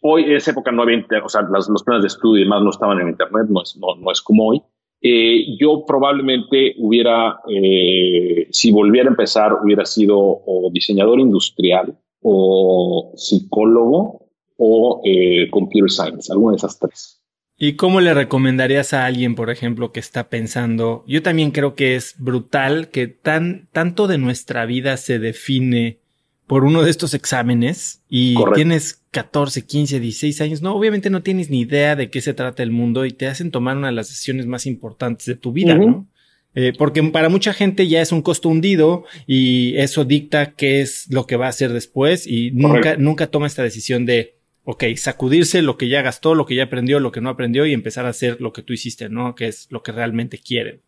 Hoy 0.00 0.24
en 0.24 0.36
esa 0.36 0.50
época 0.50 0.72
no 0.72 0.82
había, 0.82 1.04
o 1.24 1.28
sea, 1.28 1.42
los 1.42 1.82
planes 1.84 2.02
de 2.02 2.08
estudio 2.08 2.40
y 2.40 2.44
demás 2.44 2.62
no 2.62 2.70
estaban 2.70 3.00
en 3.00 3.08
internet, 3.08 3.46
no 3.48 3.62
es, 3.62 3.76
no, 3.76 3.94
no 3.96 4.10
es 4.10 4.20
como 4.20 4.48
hoy. 4.48 4.62
Eh, 5.00 5.56
yo 5.58 5.84
probablemente 5.86 6.74
hubiera, 6.78 7.38
eh, 7.48 8.48
si 8.50 8.72
volviera 8.72 9.08
a 9.08 9.12
empezar, 9.12 9.52
hubiera 9.62 9.84
sido 9.84 10.18
o 10.18 10.70
diseñador 10.72 11.20
industrial 11.20 11.96
o 12.22 13.12
psicólogo 13.14 14.26
o 14.56 15.00
eh, 15.04 15.48
computer 15.50 15.90
science, 15.90 16.32
alguna 16.32 16.52
de 16.52 16.56
esas 16.56 16.78
tres. 16.78 17.17
¿Y 17.60 17.72
cómo 17.72 18.00
le 18.00 18.14
recomendarías 18.14 18.92
a 18.94 19.04
alguien, 19.04 19.34
por 19.34 19.50
ejemplo, 19.50 19.90
que 19.90 19.98
está 19.98 20.28
pensando? 20.28 21.04
Yo 21.08 21.22
también 21.22 21.50
creo 21.50 21.74
que 21.74 21.96
es 21.96 22.14
brutal 22.18 22.88
que 22.88 23.08
tan, 23.08 23.68
tanto 23.72 24.06
de 24.06 24.16
nuestra 24.16 24.64
vida 24.64 24.96
se 24.96 25.18
define 25.18 25.98
por 26.46 26.64
uno 26.64 26.82
de 26.82 26.90
estos 26.90 27.14
exámenes 27.14 28.02
y 28.08 28.36
tienes 28.54 29.02
14, 29.10 29.66
15, 29.66 29.98
16 29.98 30.40
años. 30.40 30.62
No, 30.62 30.74
obviamente 30.74 31.10
no 31.10 31.22
tienes 31.22 31.50
ni 31.50 31.60
idea 31.60 31.96
de 31.96 32.10
qué 32.10 32.20
se 32.20 32.32
trata 32.32 32.62
el 32.62 32.70
mundo 32.70 33.04
y 33.04 33.12
te 33.12 33.26
hacen 33.26 33.50
tomar 33.50 33.76
una 33.76 33.88
de 33.88 33.94
las 33.94 34.08
decisiones 34.08 34.46
más 34.46 34.64
importantes 34.64 35.26
de 35.26 35.34
tu 35.34 35.52
vida, 35.52 35.74
¿no? 35.74 36.06
Eh, 36.54 36.72
porque 36.76 37.02
para 37.02 37.28
mucha 37.28 37.52
gente 37.52 37.86
ya 37.86 38.00
es 38.00 38.12
un 38.12 38.22
costo 38.22 38.48
hundido 38.48 39.04
y 39.26 39.76
eso 39.76 40.04
dicta 40.04 40.52
qué 40.52 40.80
es 40.80 41.06
lo 41.10 41.26
que 41.26 41.36
va 41.36 41.46
a 41.46 41.50
hacer 41.50 41.72
después 41.72 42.26
y 42.26 42.50
nunca, 42.52 42.96
nunca 42.96 43.26
toma 43.26 43.46
esta 43.46 43.62
decisión 43.62 44.06
de 44.06 44.37
ok, 44.70 44.84
sacudirse 44.96 45.62
lo 45.62 45.78
que 45.78 45.88
ya 45.88 46.02
gastó, 46.02 46.34
lo 46.34 46.44
que 46.44 46.54
ya 46.54 46.64
aprendió, 46.64 47.00
lo 47.00 47.10
que 47.10 47.22
no 47.22 47.30
aprendió 47.30 47.64
y 47.64 47.72
empezar 47.72 48.04
a 48.04 48.10
hacer 48.10 48.38
lo 48.38 48.52
que 48.52 48.60
tú 48.60 48.74
hiciste, 48.74 49.08
¿no? 49.08 49.34
Que 49.34 49.46
es 49.46 49.66
lo 49.72 49.82
que 49.82 49.92
realmente 49.92 50.36
quieren. 50.36 50.82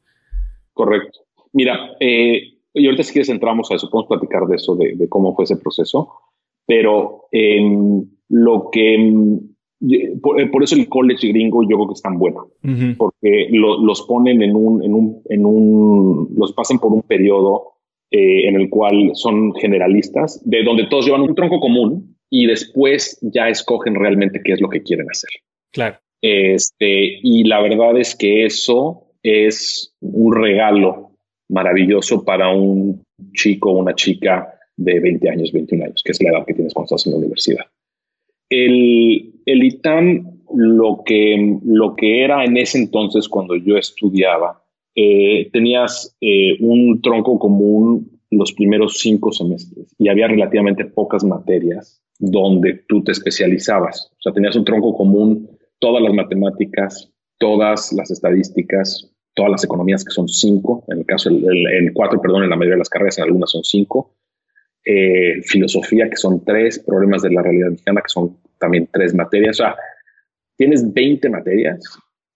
Correcto. 0.74 1.20
Mira, 1.54 1.92
eh, 1.98 2.42
y 2.74 2.84
ahorita 2.84 3.04
si 3.04 3.14
quieres 3.14 3.30
entramos 3.30 3.70
a 3.70 3.76
eso, 3.76 3.88
podemos 3.88 4.08
platicar 4.08 4.46
de 4.46 4.56
eso, 4.56 4.76
de, 4.76 5.08
cómo 5.08 5.34
fue 5.34 5.44
ese 5.44 5.56
proceso, 5.56 6.10
pero 6.66 7.24
em, 7.32 8.04
lo 8.28 8.68
que, 8.70 8.96
em, 8.96 9.40
eh, 9.90 10.14
por, 10.20 10.62
eso 10.62 10.74
el 10.74 10.86
college 10.86 11.28
gringo 11.28 11.62
yo 11.62 11.76
creo 11.76 11.88
que 11.88 11.94
es 11.94 12.02
tan 12.02 12.18
bueno, 12.18 12.48
porque 12.98 13.48
los 13.50 14.02
ponen 14.02 14.42
en 14.42 14.56
un, 14.56 14.84
en 14.84 14.92
un, 14.92 15.22
en 15.30 15.46
un, 15.46 16.34
los 16.36 16.52
pasan 16.52 16.80
por 16.80 16.92
un 16.92 17.00
periodo 17.00 17.76
eh, 18.10 18.46
en 18.46 18.56
el 18.56 18.68
cual 18.68 19.12
son 19.14 19.54
generalistas, 19.54 20.42
de 20.44 20.64
donde 20.64 20.86
todos 20.88 21.06
llevan 21.06 21.22
un 21.22 21.34
tronco 21.34 21.60
común, 21.60 22.19
y 22.30 22.46
después 22.46 23.18
ya 23.20 23.48
escogen 23.48 23.96
realmente 23.96 24.40
qué 24.42 24.52
es 24.52 24.60
lo 24.60 24.68
que 24.68 24.82
quieren 24.82 25.06
hacer. 25.10 25.30
Claro. 25.72 25.98
Este, 26.22 27.18
y 27.22 27.44
la 27.44 27.60
verdad 27.60 27.98
es 27.98 28.14
que 28.14 28.46
eso 28.46 29.08
es 29.22 29.94
un 30.00 30.34
regalo 30.34 31.10
maravilloso 31.48 32.24
para 32.24 32.48
un 32.50 33.02
chico 33.34 33.70
o 33.70 33.78
una 33.78 33.94
chica 33.94 34.54
de 34.76 35.00
20 35.00 35.28
años, 35.28 35.52
21 35.52 35.84
años, 35.84 36.02
que 36.04 36.12
es 36.12 36.22
la 36.22 36.30
edad 36.30 36.46
que 36.46 36.54
tienes 36.54 36.72
cuando 36.72 36.86
estás 36.86 37.06
en 37.06 37.12
la 37.12 37.18
universidad. 37.18 37.64
el, 38.48 39.34
el 39.44 39.64
ITAM, 39.64 40.40
lo 40.54 41.02
que, 41.04 41.58
lo 41.64 41.94
que 41.94 42.24
era 42.24 42.44
en 42.44 42.56
ese 42.56 42.78
entonces 42.78 43.28
cuando 43.28 43.56
yo 43.56 43.76
estudiaba, 43.76 44.62
eh, 44.94 45.48
tenías 45.52 46.16
eh, 46.20 46.56
un 46.60 47.00
tronco 47.00 47.38
común 47.38 48.20
los 48.30 48.52
primeros 48.52 48.98
cinco 48.98 49.32
semestres 49.32 49.94
y 49.98 50.08
había 50.08 50.28
relativamente 50.28 50.84
pocas 50.84 51.24
materias 51.24 52.02
donde 52.20 52.84
tú 52.86 53.02
te 53.02 53.12
especializabas. 53.12 54.12
O 54.12 54.22
sea, 54.22 54.32
tenías 54.32 54.54
un 54.54 54.64
tronco 54.64 54.94
común, 54.94 55.48
todas 55.78 56.02
las 56.02 56.12
matemáticas, 56.12 57.10
todas 57.38 57.92
las 57.94 58.10
estadísticas, 58.10 59.10
todas 59.34 59.50
las 59.50 59.64
economías, 59.64 60.04
que 60.04 60.12
son 60.12 60.28
cinco, 60.28 60.84
en 60.88 60.98
el 60.98 61.06
caso, 61.06 61.30
en 61.30 61.92
cuatro, 61.94 62.20
perdón, 62.20 62.44
en 62.44 62.50
la 62.50 62.56
mayoría 62.56 62.74
de 62.74 62.80
las 62.80 62.90
carreras, 62.90 63.18
en 63.18 63.24
algunas 63.24 63.50
son 63.50 63.64
cinco, 63.64 64.14
eh, 64.84 65.40
filosofía, 65.42 66.10
que 66.10 66.16
son 66.16 66.44
tres, 66.44 66.78
problemas 66.80 67.22
de 67.22 67.30
la 67.30 67.42
realidad 67.42 67.70
mexicana, 67.70 68.02
que 68.02 68.08
son 68.08 68.36
también 68.58 68.88
tres 68.92 69.14
materias. 69.14 69.58
O 69.58 69.62
sea, 69.64 69.76
tienes 70.56 70.92
20 70.92 71.30
materias 71.30 71.82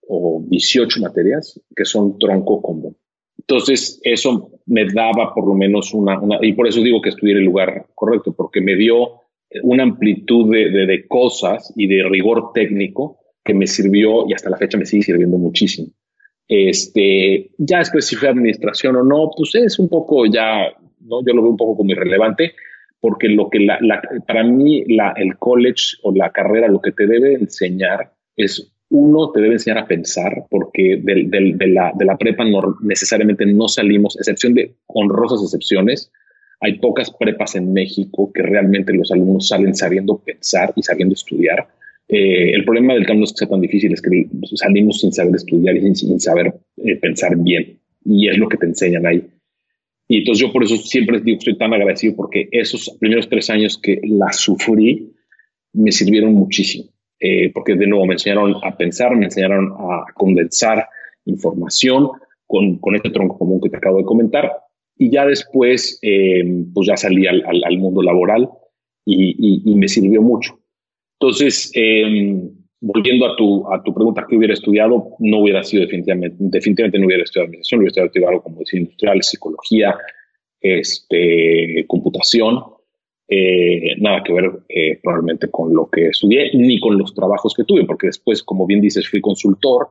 o 0.08 0.42
18 0.48 1.00
materias 1.00 1.60
que 1.76 1.84
son 1.84 2.18
tronco 2.18 2.62
común. 2.62 2.96
Entonces, 3.38 4.00
eso 4.02 4.50
me 4.64 4.86
daba 4.90 5.34
por 5.34 5.46
lo 5.46 5.54
menos 5.54 5.92
una, 5.92 6.18
y 6.40 6.54
por 6.54 6.66
eso 6.66 6.80
digo 6.80 7.02
que 7.02 7.10
estudié 7.10 7.34
el 7.34 7.44
lugar 7.44 7.86
correcto, 7.94 8.32
porque 8.32 8.62
me 8.62 8.76
dio 8.76 9.23
una 9.62 9.84
amplitud 9.84 10.52
de, 10.52 10.86
de, 10.86 11.06
cosas 11.06 11.72
y 11.76 11.86
de 11.86 12.02
rigor 12.08 12.52
técnico 12.52 13.18
que 13.44 13.54
me 13.54 13.66
sirvió 13.66 14.28
y 14.28 14.32
hasta 14.32 14.50
la 14.50 14.56
fecha 14.56 14.78
me 14.78 14.86
sigue 14.86 15.02
sirviendo 15.02 15.38
muchísimo. 15.38 15.88
Este, 16.48 17.50
ya 17.58 17.78
después 17.78 18.06
si 18.06 18.16
fue 18.16 18.28
administración 18.28 18.96
o 18.96 19.02
no, 19.02 19.30
pues 19.36 19.54
es 19.54 19.78
un 19.78 19.88
poco 19.88 20.26
ya, 20.26 20.72
¿no? 21.00 21.24
yo 21.24 21.32
lo 21.34 21.42
veo 21.42 21.50
un 21.50 21.56
poco 21.56 21.76
como 21.76 21.92
irrelevante, 21.92 22.54
porque 23.00 23.28
lo 23.28 23.50
que 23.50 23.60
la, 23.60 23.78
para 24.26 24.44
mí 24.44 24.84
la, 24.88 25.12
el 25.16 25.36
college 25.36 25.96
o 26.02 26.12
la 26.14 26.30
carrera 26.30 26.68
lo 26.68 26.80
que 26.80 26.92
te 26.92 27.06
debe 27.06 27.34
enseñar 27.34 28.12
es 28.36 28.72
uno, 28.90 29.30
te 29.32 29.40
debe 29.40 29.54
enseñar 29.54 29.78
a 29.78 29.86
pensar, 29.86 30.46
porque 30.50 31.00
de, 31.02 31.66
la, 31.68 31.92
de 31.94 32.04
la 32.04 32.16
prepa 32.16 32.44
no, 32.44 32.76
necesariamente 32.82 33.44
no 33.46 33.68
salimos, 33.68 34.16
excepción 34.16 34.54
de 34.54 34.74
honrosas 34.86 35.42
excepciones, 35.42 36.12
hay 36.60 36.78
pocas 36.78 37.10
prepas 37.10 37.56
en 37.56 37.72
México 37.72 38.30
que 38.32 38.42
realmente 38.42 38.92
los 38.92 39.10
alumnos 39.12 39.48
salen 39.48 39.74
sabiendo 39.74 40.18
pensar 40.18 40.72
y 40.76 40.82
sabiendo 40.82 41.14
estudiar. 41.14 41.68
Eh, 42.08 42.52
el 42.52 42.64
problema 42.64 42.94
del 42.94 43.06
campo 43.06 43.20
no 43.20 43.24
es 43.24 43.32
que 43.32 43.38
sea 43.38 43.48
tan 43.48 43.60
difícil, 43.60 43.92
es 43.92 44.02
que 44.02 44.26
salimos 44.54 45.00
sin 45.00 45.12
saber 45.12 45.34
estudiar 45.34 45.76
y 45.76 45.94
sin, 45.94 46.20
saber 46.20 46.54
eh, 46.78 46.96
pensar 46.96 47.36
bien. 47.36 47.78
Y 48.04 48.28
es 48.28 48.38
lo 48.38 48.48
que 48.48 48.56
te 48.56 48.66
enseñan 48.66 49.06
ahí. 49.06 49.26
Y 50.06 50.18
entonces 50.18 50.46
yo 50.46 50.52
por 50.52 50.62
eso 50.62 50.76
siempre 50.76 51.20
digo 51.20 51.38
estoy 51.38 51.56
tan 51.56 51.72
agradecido 51.72 52.14
porque 52.14 52.48
esos 52.50 52.96
primeros 53.00 53.28
tres 53.28 53.48
años 53.48 53.78
que 53.78 54.00
la 54.02 54.32
sufrí 54.32 55.12
me 55.72 55.92
sirvieron 55.92 56.34
muchísimo. 56.34 56.90
Eh, 57.20 57.50
porque 57.54 57.74
de 57.74 57.86
nuevo 57.86 58.04
me 58.06 58.14
enseñaron 58.14 58.54
a 58.62 58.76
pensar, 58.76 59.16
me 59.16 59.24
enseñaron 59.24 59.72
a 59.78 60.04
condensar 60.14 60.86
información 61.24 62.10
con, 62.46 62.78
con 62.78 62.96
este 62.96 63.10
tronco 63.10 63.38
común 63.38 63.60
que 63.62 63.70
te 63.70 63.78
acabo 63.78 63.98
de 63.98 64.04
comentar. 64.04 64.52
Y 64.96 65.10
ya 65.10 65.26
después, 65.26 65.98
eh, 66.02 66.44
pues 66.72 66.86
ya 66.86 66.96
salí 66.96 67.26
al, 67.26 67.42
al, 67.44 67.78
mundo 67.78 68.02
laboral 68.02 68.48
y, 69.04 69.62
y, 69.70 69.74
me 69.74 69.88
sirvió 69.88 70.22
mucho. 70.22 70.58
Entonces, 71.18 71.72
eh, 71.74 72.40
volviendo 72.80 73.26
a 73.26 73.36
tu, 73.36 73.72
a 73.72 73.82
tu 73.82 73.94
pregunta, 73.94 74.26
¿qué 74.28 74.36
hubiera 74.36 74.54
estudiado? 74.54 75.08
No 75.18 75.38
hubiera 75.38 75.64
sido 75.64 75.82
definitivamente, 75.82 76.36
definitivamente 76.38 76.98
no 76.98 77.06
hubiera 77.06 77.24
estudiado 77.24 77.46
administración, 77.46 77.80
hubiera 77.80 78.06
estudiado 78.06 78.30
algo 78.30 78.42
como 78.42 78.60
diseño 78.60 78.82
industrial, 78.82 79.22
psicología, 79.22 79.96
este, 80.60 81.84
computación, 81.88 82.62
eh, 83.26 83.96
nada 83.98 84.22
que 84.22 84.34
ver 84.34 84.50
eh, 84.68 84.98
probablemente 85.02 85.50
con 85.50 85.74
lo 85.74 85.88
que 85.88 86.08
estudié 86.08 86.50
ni 86.52 86.78
con 86.78 86.98
los 86.98 87.14
trabajos 87.14 87.54
que 87.54 87.64
tuve, 87.64 87.84
porque 87.84 88.08
después, 88.08 88.42
como 88.42 88.66
bien 88.66 88.80
dices, 88.80 89.08
fui 89.08 89.20
consultor. 89.20 89.88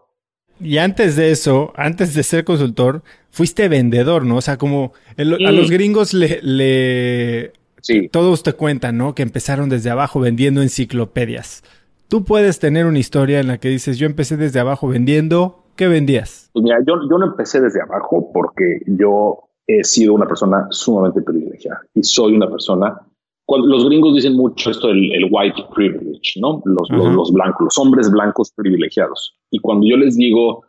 Y 0.60 0.78
antes 0.78 1.16
de 1.16 1.32
eso, 1.32 1.74
antes 1.76 2.14
de 2.14 2.24
ser 2.24 2.44
consultor, 2.44 3.04
fuiste 3.32 3.68
vendedor, 3.68 4.26
¿no? 4.26 4.38
O 4.38 4.42
sea, 4.42 4.58
como 4.58 4.94
a 5.18 5.24
los 5.24 5.70
gringos 5.72 6.14
le, 6.14 6.40
le 6.42 7.54
sí. 7.82 8.10
todos 8.10 8.44
te 8.44 8.54
cuentan, 8.54 8.98
¿no? 8.98 9.16
Que 9.16 9.24
empezaron 9.24 9.70
desde 9.70 9.90
abajo 9.90 10.20
vendiendo 10.20 10.62
enciclopedias. 10.62 11.64
Tú 12.08 12.24
puedes 12.24 12.60
tener 12.60 12.86
una 12.86 13.00
historia 13.00 13.40
en 13.40 13.48
la 13.48 13.58
que 13.58 13.70
dices, 13.70 13.98
yo 13.98 14.06
empecé 14.06 14.38
desde 14.38 14.60
abajo 14.60 14.88
vendiendo, 14.88 15.64
¿qué 15.76 15.88
vendías? 15.88 16.50
Pues 16.54 16.64
mira, 16.64 16.78
yo, 16.86 16.96
yo 17.10 17.18
no 17.18 17.26
empecé 17.26 17.60
desde 17.60 17.82
abajo 17.82 18.30
porque 18.32 18.82
yo 18.86 19.50
he 19.66 19.84
sido 19.84 20.14
una 20.14 20.28
persona 20.28 20.68
sumamente 20.70 21.22
privilegiada 21.22 21.82
y 21.96 22.04
soy 22.04 22.36
una 22.36 22.50
persona 22.50 23.00
los 23.48 23.86
gringos 23.86 24.16
dicen 24.16 24.36
mucho 24.36 24.72
esto 24.72 24.88
del 24.88 25.28
white 25.30 25.62
privilege, 25.76 26.40
¿no? 26.40 26.62
Los, 26.66 26.90
los, 26.90 27.32
blancos, 27.32 27.66
los 27.66 27.78
hombres 27.78 28.10
blancos 28.10 28.52
privilegiados. 28.56 29.36
Y 29.52 29.60
cuando 29.60 29.86
yo 29.88 29.98
les 29.98 30.16
digo, 30.16 30.64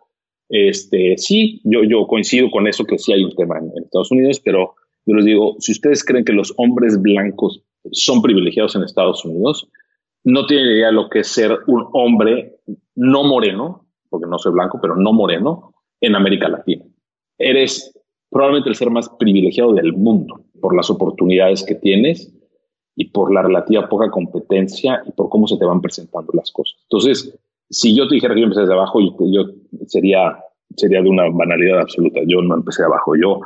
este, 0.49 1.17
sí, 1.17 1.61
yo, 1.65 1.85
yo 1.85 2.07
coincido 2.07 2.51
con 2.51 2.67
eso, 2.67 2.85
que 2.85 2.99
sí 2.99 3.13
hay 3.13 3.25
un 3.25 3.35
tema 3.35 3.59
en, 3.59 3.71
Estados 3.83 4.11
Unidos, 4.11 4.41
pero 4.45 4.75
yo 5.07 5.15
les 5.15 5.25
digo, 5.25 5.57
si 5.61 5.73
ustedes 5.73 6.05
creen 6.05 6.25
que 6.25 6.33
los 6.33 6.53
hombres 6.57 7.01
blancos 7.01 7.63
son 7.93 8.23
privilegiados 8.23 8.75
en 8.75 8.83
Estados 8.83 9.25
Unidos, 9.25 9.69
no 10.25 10.47
tienen 10.47 10.67
idea 10.67 10.87
de 10.87 10.95
lo 10.95 11.09
que 11.09 11.21
es 11.21 11.29
ser 11.29 11.59
un 11.67 11.87
hombre 11.93 12.57
no 12.97 13.25
moreno, 13.25 13.87
porque 14.09 14.27
no 14.29 14.39
soy 14.39 14.53
blanco, 14.53 14.79
pero 14.81 14.97
no 14.97 15.13
moreno, 15.13 15.75
en 16.01 16.17
América 16.17 16.49
Latina. 16.49 16.85
Eres 17.39 17.93
probablemente 18.31 18.71
el 18.71 18.75
ser 18.75 18.91
más 18.91 19.09
privilegiado 19.11 19.75
del 19.75 19.93
mundo 19.93 20.41
por 20.61 20.75
las 20.75 20.91
oportunidades 20.91 21.63
que 21.65 21.75
tienes 21.75 22.34
y 22.97 23.07
por 23.11 23.33
la 23.33 23.43
relativa 23.43 23.89
poca 23.89 24.11
competencia 24.11 25.03
y 25.07 25.13
por 25.13 25.29
cómo 25.29 25.47
se 25.47 25.57
te 25.59 25.65
van 25.65 25.81
presentando 25.81 26.31
las 26.33 26.51
cosas. 26.53 26.79
Entonces, 26.85 27.37
si 27.71 27.97
yo 27.97 28.07
te 28.09 28.15
dijera 28.15 28.35
que 28.35 28.41
yo 28.41 28.45
empecé 28.45 28.63
desde 28.63 28.75
abajo, 28.75 29.01
yo, 29.01 29.17
yo 29.21 29.51
sería, 29.87 30.37
sería 30.77 31.03
de 31.03 31.09
una 31.09 31.29
banalidad 31.31 31.81
absoluta. 31.81 32.21
Yo 32.27 32.41
no 32.43 32.55
empecé 32.55 32.83
de 32.83 32.87
abajo, 32.87 33.15
yo, 33.17 33.41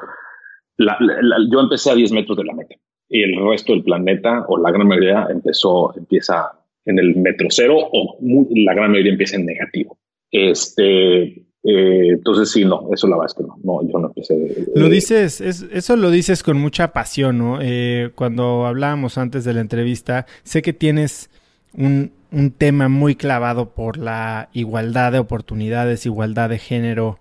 yo 0.79 1.61
empecé 1.61 1.91
a 1.91 1.95
10 1.95 2.13
metros 2.13 2.37
de 2.37 2.45
la 2.45 2.55
meta 2.55 2.75
y 3.09 3.23
el 3.23 3.49
resto 3.49 3.73
del 3.73 3.83
planeta 3.83 4.45
o 4.49 4.59
la 4.59 4.71
gran 4.71 4.87
mayoría 4.87 5.27
empezó, 5.31 5.97
empieza 5.97 6.53
en 6.85 6.99
el 6.99 7.17
metro 7.17 7.49
cero 7.51 7.77
o 7.93 8.19
la 8.55 8.75
gran 8.75 8.91
mayoría 8.91 9.13
empieza 9.13 9.37
en 9.37 9.47
negativo. 9.47 9.99
Este, 10.31 11.47
eh, 11.65 12.11
entonces 12.11 12.53
sí, 12.53 12.65
no, 12.65 12.89
eso 12.93 13.09
la 13.09 13.17
verdad 13.17 13.33
es 13.33 13.35
que 13.35 13.43
no, 13.43 13.59
no 13.65 13.89
yo 13.91 13.99
no 13.99 14.09
empecé. 14.09 14.67
lo 14.75 14.89
dices, 14.89 15.41
eso 15.41 15.97
lo 15.97 16.11
dices 16.11 16.43
con 16.43 16.57
mucha 16.57 16.93
pasión, 16.93 17.39
¿no? 17.39 17.59
Eh, 17.61 18.11
cuando 18.15 18.65
hablábamos 18.65 19.19
antes 19.19 19.45
de 19.45 19.55
la 19.55 19.61
entrevista, 19.61 20.27
sé 20.45 20.63
que 20.63 20.73
tienes 20.73 21.31
un, 21.77 22.13
un, 22.33 22.53
tema 22.53 22.89
muy 22.89 23.17
clavado 23.17 23.75
por 23.75 23.99
la 23.99 24.51
igualdad 24.53 25.13
de 25.13 25.19
oportunidades, 25.19 26.07
igualdad 26.07 26.49
de 26.49 26.59
género. 26.59 27.19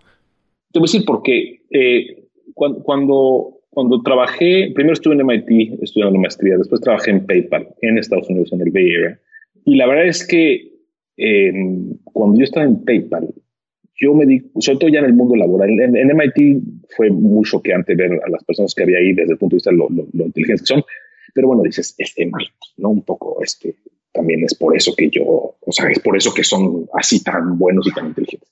Te 0.71 0.79
voy 0.79 0.87
a 0.87 0.91
decir 0.91 1.03
porque 1.05 1.63
eh, 1.71 2.27
cuando, 2.53 2.83
cuando, 2.83 3.59
cuando, 3.71 4.01
trabajé, 4.03 4.71
primero 4.75 4.93
estuve 4.93 5.15
en 5.15 5.25
MIT 5.25 5.81
estudiando 5.81 6.19
maestría, 6.19 6.57
después 6.57 6.81
trabajé 6.81 7.09
en 7.09 7.25
PayPal 7.25 7.67
en 7.81 7.97
Estados 7.97 8.29
Unidos, 8.29 8.53
en 8.53 8.61
el 8.61 8.71
Bay 8.71 8.93
Area. 8.93 9.19
Y 9.65 9.75
la 9.75 9.87
verdad 9.87 10.05
es 10.05 10.25
que 10.25 10.73
cuando 12.13 12.37
yo 12.37 12.43
estaba 12.43 12.67
en 12.67 12.83
PayPal, 12.85 13.33
yo 13.99 14.13
me 14.13 14.25
di, 14.25 14.41
sobre 14.59 14.77
todo 14.79 14.89
ya 14.89 14.99
en 14.99 15.05
el 15.05 15.13
mundo 15.13 15.35
laboral, 15.35 15.69
en, 15.69 15.93
MIT 15.93 16.63
fue 16.95 17.09
muy 17.09 17.43
choqueante 17.45 17.95
ver 17.95 18.11
a 18.23 18.29
las 18.29 18.43
personas 18.43 18.73
que 18.75 18.83
había 18.83 18.99
ahí 18.99 19.13
desde 19.13 19.33
el 19.33 19.37
punto 19.37 19.55
de 19.55 19.57
vista 19.57 19.71
de 19.71 19.77
lo, 19.77 19.89
lo, 19.89 20.25
inteligentes 20.25 20.61
que 20.61 20.73
son, 20.73 20.83
pero 21.33 21.47
bueno, 21.47 21.63
dices, 21.63 21.95
este 21.97 22.27
mal, 22.27 22.45
¿no? 22.77 22.89
Un 22.89 23.01
poco, 23.01 23.41
este, 23.43 23.75
también 24.13 24.43
es 24.43 24.53
por 24.53 24.75
eso 24.75 24.93
que 24.95 25.09
yo, 25.09 25.23
o 25.25 25.71
sea, 25.71 25.89
es 25.89 25.99
por 25.99 26.15
eso 26.15 26.31
que 26.33 26.43
son 26.43 26.87
así 26.93 27.23
tan 27.23 27.57
buenos 27.57 27.87
y 27.87 27.91
tan 27.91 28.07
inteligentes. 28.07 28.49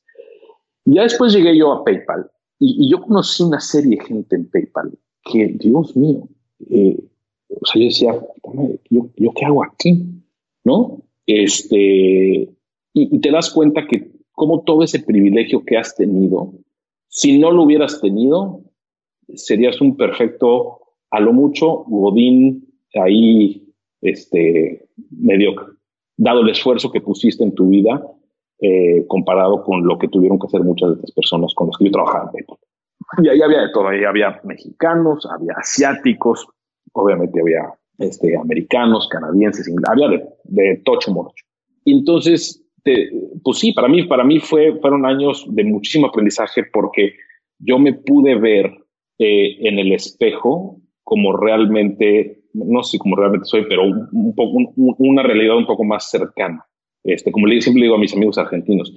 Y 0.86 0.96
ya 0.96 1.04
después 1.04 1.34
llegué 1.34 1.58
yo 1.58 1.72
a 1.72 1.84
PayPal 1.84 2.30
y, 2.60 2.90
yo 2.90 3.02
conocí 3.02 3.44
una 3.44 3.60
serie 3.60 3.98
de 3.98 4.04
gente 4.04 4.36
en 4.36 4.50
PayPal 4.50 4.98
que, 5.24 5.56
Dios 5.60 5.96
mío, 5.96 6.28
eh, 6.70 6.98
o 7.50 7.66
sea, 7.66 7.82
yo 7.82 7.86
decía, 7.86 8.20
¿yo, 8.90 9.10
¿yo 9.16 9.32
qué 9.36 9.46
hago 9.46 9.64
aquí? 9.64 10.06
¿No? 10.64 11.04
Este, 11.28 11.78
y, 11.78 12.50
y 12.94 13.20
te 13.20 13.32
das 13.32 13.52
cuenta 13.52 13.88
que 13.88 14.15
cómo 14.36 14.64
todo 14.64 14.84
ese 14.84 15.00
privilegio 15.00 15.64
que 15.66 15.78
has 15.78 15.96
tenido, 15.96 16.54
si 17.08 17.40
no 17.40 17.52
lo 17.52 17.64
hubieras 17.64 18.02
tenido, 18.02 18.62
serías 19.34 19.82
un 19.82 19.98
perfecto, 19.98 20.80
a 21.10 21.20
lo 21.20 21.34
mucho, 21.34 21.86
godín 21.88 22.68
ahí, 22.94 23.74
este, 24.02 24.88
mediocre, 25.10 25.68
dado 26.18 26.42
el 26.42 26.50
esfuerzo 26.50 26.92
que 26.92 27.02
pusiste 27.02 27.44
en 27.44 27.56
tu 27.56 27.70
vida 27.70 28.06
eh, 28.60 29.06
comparado 29.08 29.64
con 29.64 29.86
lo 29.86 29.98
que 29.98 30.08
tuvieron 30.08 30.40
que 30.40 30.48
hacer 30.48 30.62
muchas 30.62 30.90
de 30.90 30.96
estas 30.96 31.12
personas 31.12 31.54
con 31.56 31.68
las 31.68 31.78
que 31.78 31.86
yo 31.86 31.92
trabajaba 31.92 32.32
Y 33.22 33.28
ahí 33.28 33.42
había 33.42 33.62
de 33.62 33.70
todo, 33.74 33.88
ahí 33.88 34.04
había 34.04 34.40
mexicanos, 34.44 35.26
había 35.26 35.54
asiáticos, 35.58 36.48
obviamente 36.94 37.42
había 37.42 37.74
este, 37.98 38.38
americanos, 38.38 39.08
canadienses, 39.10 39.74
había 39.90 40.08
de, 40.10 40.26
de 40.44 40.82
tocho 40.86 41.12
morocho. 41.12 41.44
Y 41.84 42.00
entonces 42.00 42.65
pues 43.44 43.60
sí, 43.60 43.74
para 43.74 43.88
mí, 43.88 44.04
para 44.04 44.24
mí 44.24 44.40
fue, 44.40 44.78
fueron 44.80 45.06
años 45.06 45.46
de 45.50 45.64
muchísimo 45.64 46.08
aprendizaje 46.08 46.64
porque 46.72 47.16
yo 47.58 47.80
me 47.80 47.94
pude 47.94 48.36
ver 48.36 48.72
eh, 49.18 49.58
en 49.68 49.80
el 49.80 49.92
espejo 49.92 50.82
como 51.04 51.36
realmente 51.36 52.46
no 52.56 52.84
sé 52.84 52.98
cómo 52.98 53.16
realmente 53.16 53.46
soy, 53.46 53.66
pero 53.68 53.84
un, 53.84 54.34
poco, 54.36 54.74
una 54.76 55.24
realidad 55.24 55.58
un 55.58 55.66
poco 55.66 55.84
más 55.84 56.10
cercana. 56.10 56.66
Este, 57.04 57.32
como 57.32 57.48
le, 57.48 57.62
siempre 57.62 57.84
digo 57.84 57.96
a 57.96 58.00
mis 58.00 58.14
amigos 58.14 58.38
argentinos, 58.38 58.94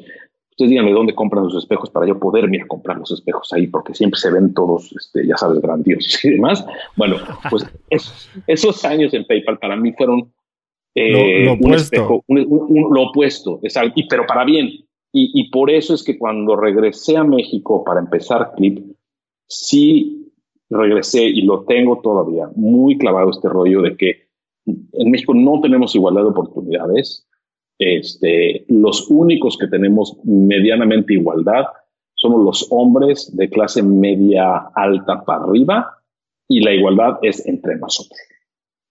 ustedes 0.51 0.71
díganme 0.71 0.93
dónde 0.93 1.15
compran 1.15 1.45
los 1.45 1.57
espejos 1.57 1.91
para 1.91 2.07
yo 2.07 2.19
poder 2.19 2.53
ir 2.55 2.63
a 2.63 2.67
comprar 2.67 2.99
los 2.99 3.11
espejos 3.11 3.53
ahí, 3.53 3.67
porque 3.67 3.95
siempre 3.95 4.19
se 4.19 4.31
ven 4.31 4.55
todos, 4.55 4.93
este, 4.97 5.27
ya 5.27 5.37
sabes, 5.37 5.61
grandiosos 5.61 6.25
y 6.25 6.31
demás. 6.31 6.65
Bueno, 6.97 7.17
pues 7.51 7.67
esos 8.47 8.85
años 8.85 9.13
en 9.13 9.27
PayPal 9.27 9.59
para 9.59 9.77
mí 9.77 9.93
fueron 9.93 10.33
eh, 10.95 11.45
lo, 11.45 11.55
un 11.55 11.75
espejo, 11.75 12.25
lo 12.27 13.03
opuesto, 13.03 13.61
y, 13.95 14.09
pero 14.09 14.27
para 14.27 14.45
bien. 14.45 14.69
Y, 15.13 15.41
y, 15.41 15.51
por 15.51 15.71
eso 15.71 15.95
es 15.95 16.05
que 16.05 16.19
cuando 16.19 16.55
regresé 16.55 17.17
a 17.17 17.25
México 17.25 17.83
para 17.83 18.01
empezar 18.01 18.53
Clip, 18.57 18.85
sí 19.47 20.33
regresé 20.71 21.25
y 21.25 21.43
lo 21.43 21.65
tengo 21.65 22.01
todavía 22.01 22.51
muy 22.55 22.99
clavado 22.99 23.31
este 23.31 23.49
rollo 23.49 23.81
de 23.83 23.97
que 23.97 24.29
en 24.67 25.11
México 25.11 25.33
no 25.35 25.61
tenemos 25.61 25.95
igualdad 25.95 26.23
de 26.23 26.29
oportunidades. 26.29 27.27
Este, 27.79 28.65
los 28.69 29.09
únicos 29.09 29.57
que 29.57 29.69
tenemos 29.69 30.19
medianamente 30.25 31.15
igualdad 31.15 31.65
somos 32.15 32.45
los 32.45 32.67
hombres 32.71 33.35
de 33.37 33.49
clase 33.49 33.83
media 33.83 34.71
alta 34.75 35.25
para 35.25 35.45
arriba 35.45 35.99
y 36.49 36.61
la 36.61 36.75
igualdad 36.75 37.19
es 37.23 37.47
entre 37.47 37.77
nosotros. 37.77 38.19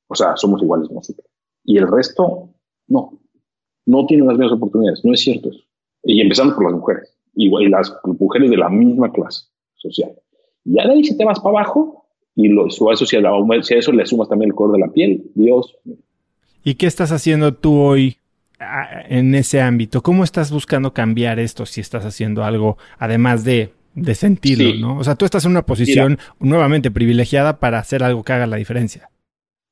O 0.07 0.15
sea, 0.15 0.37
somos 0.37 0.61
iguales 0.63 0.89
nosotros. 0.89 1.27
Y 1.67 1.77
el 1.77 1.87
resto, 1.87 2.49
no. 2.87 3.19
No 3.85 4.05
tienen 4.05 4.25
las 4.25 4.37
mismas 4.37 4.55
oportunidades. 4.55 5.03
No 5.03 5.13
es 5.13 5.19
cierto 5.19 5.49
eso. 5.49 5.59
Y 6.01 6.21
empezando 6.21 6.55
por 6.55 6.63
las 6.63 6.73
mujeres. 6.73 7.13
Y, 7.35 7.49
las 7.67 7.93
mujeres 8.03 8.49
de 8.49 8.57
la 8.57 8.69
misma 8.69 9.11
clase 9.11 9.47
social. 9.75 10.11
Y 10.63 10.75
ya 10.75 10.87
de 10.87 10.93
ahí 10.93 11.03
si 11.03 11.17
te 11.17 11.25
vas 11.25 11.39
para 11.41 11.59
abajo 11.59 12.05
y 12.35 12.47
lo, 12.47 12.67
eso, 12.67 12.95
si, 13.05 13.17
a, 13.17 13.63
si 13.63 13.73
a 13.73 13.77
eso 13.77 13.91
le 13.91 14.05
sumas 14.05 14.29
también 14.29 14.51
el 14.51 14.55
color 14.55 14.77
de 14.77 14.79
la 14.79 14.93
piel, 14.93 15.29
Dios. 15.35 15.75
¿Y 16.63 16.75
qué 16.75 16.87
estás 16.87 17.11
haciendo 17.11 17.53
tú 17.53 17.79
hoy 17.79 18.17
en 19.09 19.35
ese 19.35 19.59
ámbito? 19.59 20.01
¿Cómo 20.01 20.23
estás 20.23 20.51
buscando 20.51 20.93
cambiar 20.93 21.37
esto 21.37 21.65
si 21.65 21.81
estás 21.81 22.05
haciendo 22.05 22.45
algo 22.45 22.77
además 22.97 23.43
de, 23.43 23.73
de 23.93 24.15
sentirlo, 24.15 24.75
¿no? 24.75 24.99
O 24.99 25.03
sea, 25.03 25.15
tú 25.15 25.25
estás 25.25 25.43
en 25.43 25.51
una 25.51 25.65
posición 25.65 26.17
nuevamente 26.39 26.91
privilegiada 26.91 27.59
para 27.59 27.79
hacer 27.79 28.03
algo 28.03 28.23
que 28.23 28.33
haga 28.33 28.47
la 28.47 28.55
diferencia. 28.55 29.09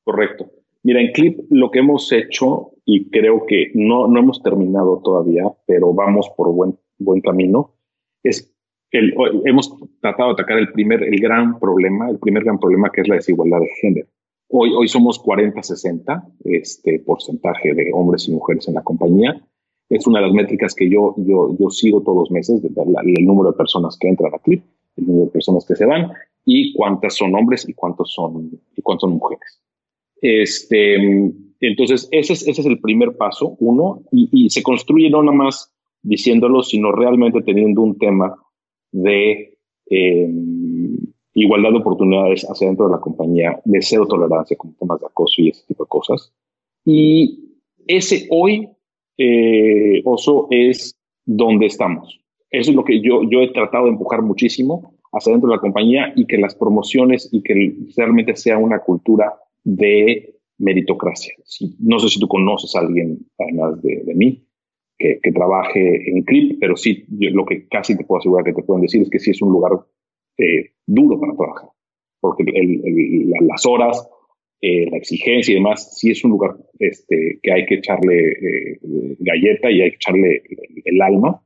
Correcto. 0.04 0.50
Mira, 0.86 1.00
en 1.00 1.10
Clip 1.10 1.40
lo 1.50 1.72
que 1.72 1.80
hemos 1.80 2.12
hecho, 2.12 2.70
y 2.84 3.10
creo 3.10 3.44
que 3.44 3.72
no, 3.74 4.06
no 4.06 4.20
hemos 4.20 4.40
terminado 4.40 5.00
todavía, 5.02 5.42
pero 5.66 5.92
vamos 5.92 6.30
por 6.36 6.52
buen, 6.52 6.78
buen 6.98 7.20
camino, 7.22 7.74
es 8.22 8.54
el, 8.92 9.12
hemos 9.46 9.74
tratado 10.00 10.28
de 10.28 10.34
atacar 10.34 10.58
el 10.58 10.70
primer, 10.70 11.02
el 11.02 11.20
gran 11.20 11.58
problema, 11.58 12.08
el 12.08 12.20
primer 12.20 12.44
gran 12.44 12.60
problema 12.60 12.92
que 12.92 13.00
es 13.00 13.08
la 13.08 13.16
desigualdad 13.16 13.58
de 13.58 13.68
género. 13.80 14.06
Hoy, 14.48 14.70
hoy 14.78 14.86
somos 14.86 15.20
40-60, 15.24 16.22
este 16.44 17.00
porcentaje 17.00 17.74
de 17.74 17.90
hombres 17.92 18.28
y 18.28 18.30
mujeres 18.30 18.68
en 18.68 18.74
la 18.74 18.84
compañía. 18.84 19.44
Es 19.88 20.06
una 20.06 20.20
de 20.20 20.26
las 20.26 20.34
métricas 20.34 20.72
que 20.72 20.88
yo, 20.88 21.16
yo, 21.18 21.56
yo 21.58 21.68
sigo 21.68 22.00
todos 22.02 22.18
los 22.18 22.30
meses, 22.30 22.62
el 22.62 23.24
número 23.24 23.50
de 23.50 23.56
personas 23.56 23.98
que 23.98 24.06
entran 24.06 24.32
a 24.32 24.38
Clip, 24.38 24.62
el 24.98 25.04
número 25.04 25.24
de 25.26 25.32
personas 25.32 25.66
que 25.66 25.74
se 25.74 25.84
van 25.84 26.12
y 26.44 26.72
cuántas 26.74 27.16
son 27.16 27.34
hombres 27.34 27.68
y 27.68 27.74
cuántos 27.74 28.12
son, 28.14 28.52
y 28.76 28.82
cuántos 28.82 29.10
son 29.10 29.18
mujeres. 29.18 29.65
Este, 30.20 30.96
entonces, 31.60 32.08
ese 32.10 32.32
es, 32.32 32.66
el 32.66 32.80
primer 32.80 33.16
paso, 33.16 33.56
uno, 33.60 34.02
y, 34.12 34.48
se 34.50 34.62
construye 34.62 35.10
no 35.10 35.22
nada 35.22 35.36
más 35.36 35.72
diciéndolo, 36.02 36.62
sino 36.62 36.92
realmente 36.92 37.42
teniendo 37.42 37.82
un 37.82 37.98
tema 37.98 38.36
de 38.92 39.58
eh, 39.90 40.30
igualdad 41.34 41.70
de 41.70 41.78
oportunidades 41.78 42.44
hacia 42.48 42.68
dentro 42.68 42.86
de 42.86 42.92
la 42.92 43.00
compañía, 43.00 43.60
de 43.64 43.82
cero 43.82 44.06
tolerancia 44.06 44.56
con 44.56 44.74
temas 44.74 45.00
de 45.00 45.06
acoso 45.06 45.42
y 45.42 45.48
ese 45.48 45.66
tipo 45.66 45.84
de 45.84 45.88
cosas. 45.88 46.32
Y 46.84 47.58
ese 47.86 48.26
hoy, 48.30 48.68
eh, 49.18 50.02
Oso, 50.04 50.46
es 50.50 50.96
donde 51.24 51.66
estamos. 51.66 52.20
Eso 52.50 52.70
es 52.70 52.76
lo 52.76 52.84
que 52.84 53.00
yo 53.00 53.22
he 53.22 53.52
tratado 53.52 53.84
de 53.84 53.90
empujar 53.90 54.22
muchísimo 54.22 54.94
hacia 55.12 55.32
dentro 55.32 55.48
de 55.48 55.56
la 55.56 55.60
compañía 55.60 56.12
y 56.14 56.26
que 56.26 56.38
las 56.38 56.54
promociones 56.54 57.28
y 57.32 57.42
que 57.42 57.74
realmente 57.96 58.36
sea 58.36 58.58
una 58.58 58.78
cultura 58.80 59.34
de 59.66 60.36
meritocracia. 60.58 61.34
no 61.80 61.98
sé 61.98 62.08
si 62.08 62.20
tú 62.20 62.28
conoces 62.28 62.74
a 62.76 62.80
alguien, 62.80 63.18
además 63.38 63.82
de, 63.82 64.14
mí, 64.14 64.46
que, 64.96 65.18
trabaje 65.34 66.08
en 66.08 66.22
CRIP, 66.22 66.58
pero 66.60 66.76
sí, 66.76 67.04
lo 67.10 67.44
que 67.44 67.66
casi 67.68 67.96
te 67.96 68.04
puedo 68.04 68.20
asegurar 68.20 68.44
que 68.44 68.52
te 68.52 68.62
pueden 68.62 68.82
decir 68.82 69.02
es 69.02 69.10
que 69.10 69.18
sí 69.18 69.32
es 69.32 69.42
un 69.42 69.50
lugar 69.50 69.72
eh, 70.38 70.70
duro 70.86 71.20
para 71.20 71.34
trabajar, 71.34 71.68
porque 72.20 72.44
las 73.40 73.66
horas, 73.66 74.08
eh, 74.62 74.88
la 74.88 74.98
exigencia 74.98 75.52
y 75.52 75.56
demás, 75.56 75.98
sí 75.98 76.12
es 76.12 76.24
un 76.24 76.30
lugar 76.30 76.56
este, 76.78 77.40
que 77.42 77.52
hay 77.52 77.66
que 77.66 77.74
echarle 77.74 78.30
eh, 78.30 78.78
galleta 79.18 79.70
y 79.70 79.82
hay 79.82 79.90
que 79.90 79.96
echarle 79.96 80.42
el, 80.84 81.02
alma, 81.02 81.42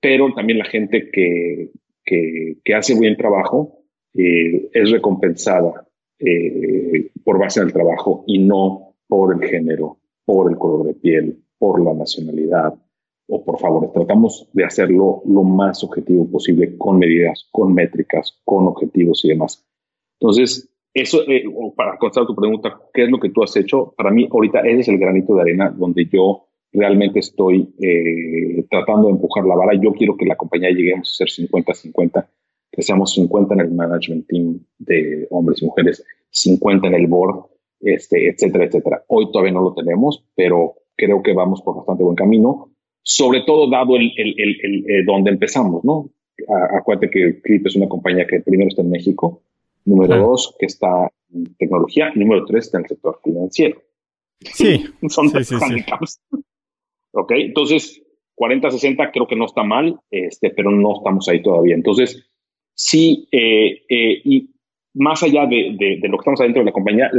pero 0.00 0.32
también 0.34 0.58
la 0.58 0.64
gente 0.64 1.10
que, 1.12 1.68
que, 2.04 2.74
hace 2.74 2.94
buen 2.94 3.16
trabajo 3.16 3.74
es 4.14 4.90
recompensada 4.90 5.87
por 7.24 7.38
base 7.38 7.60
del 7.60 7.72
trabajo 7.72 8.24
y 8.26 8.38
no 8.38 8.94
por 9.06 9.34
el 9.34 9.48
género, 9.48 9.98
por 10.24 10.50
el 10.50 10.58
color 10.58 10.86
de 10.86 10.94
piel, 10.94 11.42
por 11.58 11.82
la 11.82 11.94
nacionalidad, 11.94 12.74
o 13.28 13.44
por 13.44 13.58
favor, 13.58 13.92
tratamos 13.92 14.48
de 14.52 14.64
hacerlo 14.64 15.22
lo 15.26 15.42
más 15.42 15.84
objetivo 15.84 16.30
posible 16.30 16.76
con 16.78 16.98
medidas, 16.98 17.46
con 17.50 17.74
métricas, 17.74 18.40
con 18.44 18.66
objetivos 18.66 19.24
y 19.24 19.28
demás. 19.28 19.66
Entonces, 20.18 20.68
eso, 20.94 21.20
eh, 21.28 21.44
para 21.76 21.98
contestar 21.98 22.26
tu 22.26 22.34
pregunta, 22.34 22.80
¿qué 22.92 23.04
es 23.04 23.10
lo 23.10 23.20
que 23.20 23.28
tú 23.28 23.42
has 23.42 23.54
hecho? 23.56 23.92
Para 23.96 24.10
mí, 24.10 24.26
ahorita 24.30 24.60
ese 24.60 24.80
es 24.80 24.88
el 24.88 24.98
granito 24.98 25.34
de 25.34 25.42
arena 25.42 25.70
donde 25.70 26.06
yo 26.06 26.46
realmente 26.72 27.18
estoy 27.20 27.74
eh, 27.80 28.64
tratando 28.70 29.08
de 29.08 29.14
empujar 29.14 29.44
la 29.44 29.56
vara. 29.56 29.78
Yo 29.80 29.92
quiero 29.92 30.16
que 30.16 30.24
la 30.26 30.36
compañía 30.36 30.70
lleguemos 30.70 31.10
a 31.10 31.26
ser 31.26 31.46
50-50, 31.46 32.26
que 32.70 32.82
seamos 32.82 33.12
50 33.14 33.54
en 33.54 33.60
el 33.60 33.70
management 33.70 34.26
team 34.28 34.60
de 34.78 35.26
hombres 35.30 35.62
y 35.62 35.66
mujeres, 35.66 36.04
50 36.30 36.88
en 36.88 36.94
el 36.94 37.06
board, 37.06 37.46
este, 37.80 38.28
etcétera, 38.28 38.64
etcétera. 38.64 39.04
Hoy 39.08 39.30
todavía 39.32 39.52
no 39.52 39.62
lo 39.62 39.74
tenemos, 39.74 40.24
pero 40.34 40.74
creo 40.96 41.22
que 41.22 41.32
vamos 41.32 41.62
por 41.62 41.76
bastante 41.76 42.04
buen 42.04 42.16
camino 42.16 42.70
sobre 43.10 43.40
todo 43.40 43.70
dado 43.70 43.96
el, 43.96 44.12
el, 44.18 44.34
el, 44.38 44.84
eh, 44.86 45.02
donde 45.06 45.30
empezamos, 45.30 45.82
¿no? 45.82 46.10
acuérdate 46.78 47.10
que 47.10 47.40
Clip 47.40 47.66
es 47.66 47.74
una 47.74 47.88
compañía 47.88 48.26
que 48.26 48.40
primero 48.40 48.68
está 48.68 48.82
en 48.82 48.90
México, 48.90 49.42
número 49.86 50.18
dos, 50.18 50.54
que 50.58 50.66
está 50.66 51.10
en 51.32 51.56
tecnología, 51.56 52.12
y 52.14 52.18
número 52.18 52.44
tres, 52.44 52.66
está 52.66 52.78
en 52.78 52.84
el 52.84 52.88
sector 52.90 53.18
financiero. 53.24 53.82
Sí. 54.40 54.84
Son 55.08 55.30
sí, 55.30 55.42
sí, 55.42 55.56
Ok, 57.12 57.32
entonces 57.32 58.02
40-60 58.36 59.10
creo 59.10 59.26
que 59.26 59.36
no 59.36 59.46
está 59.46 59.64
mal, 59.64 59.98
este, 60.10 60.50
pero 60.50 60.70
no 60.70 60.98
estamos 60.98 61.26
ahí 61.28 61.42
todavía. 61.42 61.74
Entonces, 61.74 62.30
sí, 62.78 63.28
eh, 63.32 63.82
eh, 63.88 64.20
y 64.24 64.50
más 64.94 65.22
allá 65.22 65.46
de, 65.46 65.76
de, 65.78 66.08
lo 66.08 66.16
que 66.16 66.22
estamos 66.22 66.40
adentro 66.40 66.62
de 66.62 66.66
la 66.66 66.72
compañía, 66.72 67.10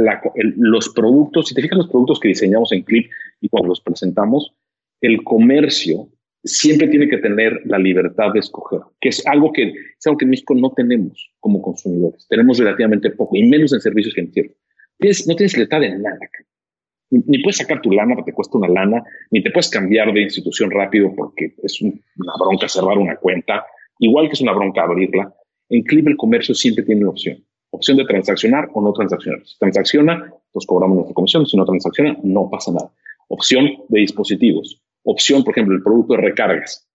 los 0.56 0.88
productos, 0.90 1.48
si 1.48 1.54
te 1.54 1.62
fijas 1.62 1.78
los 1.78 1.88
productos 1.88 2.18
que 2.18 2.28
diseñamos 2.28 2.72
en 2.72 2.82
Clip 2.82 3.10
y 3.40 3.48
cuando 3.48 3.68
los 3.68 3.80
presentamos, 3.80 4.54
el 5.00 5.22
comercio 5.22 6.08
siempre 6.44 6.88
tiene 6.88 7.08
que 7.08 7.18
tener 7.18 7.60
la 7.64 7.78
libertad 7.78 8.32
de 8.32 8.40
escoger, 8.40 8.80
que 9.00 9.10
es 9.10 9.26
algo 9.26 9.52
que, 9.52 9.68
es 9.68 10.06
algo 10.06 10.18
que 10.18 10.24
en 10.24 10.30
México 10.30 10.54
no 10.54 10.72
tenemos 10.72 11.30
como 11.38 11.60
consumidores. 11.60 12.26
Tenemos 12.28 12.58
relativamente 12.58 13.10
poco, 13.10 13.36
y 13.36 13.44
menos 13.44 13.72
en 13.72 13.80
servicios 13.80 14.14
financieros. 14.14 14.52
no 15.26 15.36
tienes 15.36 15.54
libertad 15.54 15.80
de 15.80 15.98
nada. 15.98 16.18
Ni, 17.10 17.42
puedes 17.42 17.56
sacar 17.56 17.82
tu 17.82 17.90
lana 17.90 18.14
porque 18.14 18.30
te 18.30 18.34
cuesta 18.34 18.56
una 18.56 18.68
lana, 18.68 19.02
ni 19.30 19.42
te 19.42 19.50
puedes 19.50 19.68
cambiar 19.68 20.12
de 20.12 20.22
institución 20.22 20.70
rápido 20.70 21.12
porque 21.14 21.54
es 21.62 21.80
una 21.82 22.32
bronca 22.38 22.68
cerrar 22.68 22.98
una 22.98 23.16
cuenta, 23.16 23.66
igual 23.98 24.28
que 24.28 24.34
es 24.34 24.40
una 24.40 24.52
bronca 24.52 24.82
abrirla. 24.82 25.34
En 25.70 25.82
Clip 25.82 26.06
el 26.06 26.16
comercio 26.16 26.54
siempre 26.54 26.84
tiene 26.84 27.02
la 27.02 27.10
opción. 27.10 27.42
Opción 27.70 27.96
de 27.96 28.04
transaccionar 28.04 28.68
o 28.74 28.82
no 28.82 28.92
transaccionar. 28.92 29.46
Si 29.46 29.56
transacciona, 29.58 30.32
pues 30.52 30.66
cobramos 30.66 30.96
nuestra 30.96 31.14
comisión. 31.14 31.46
Si 31.46 31.56
no 31.56 31.64
transacciona, 31.64 32.18
no 32.22 32.50
pasa 32.50 32.72
nada. 32.72 32.92
Opción 33.28 33.68
de 33.88 34.00
dispositivos 34.00 34.82
opción, 35.04 35.44
por 35.44 35.52
ejemplo, 35.52 35.74
el 35.74 35.82
producto 35.82 36.14
de 36.14 36.22
recargas. 36.22 36.86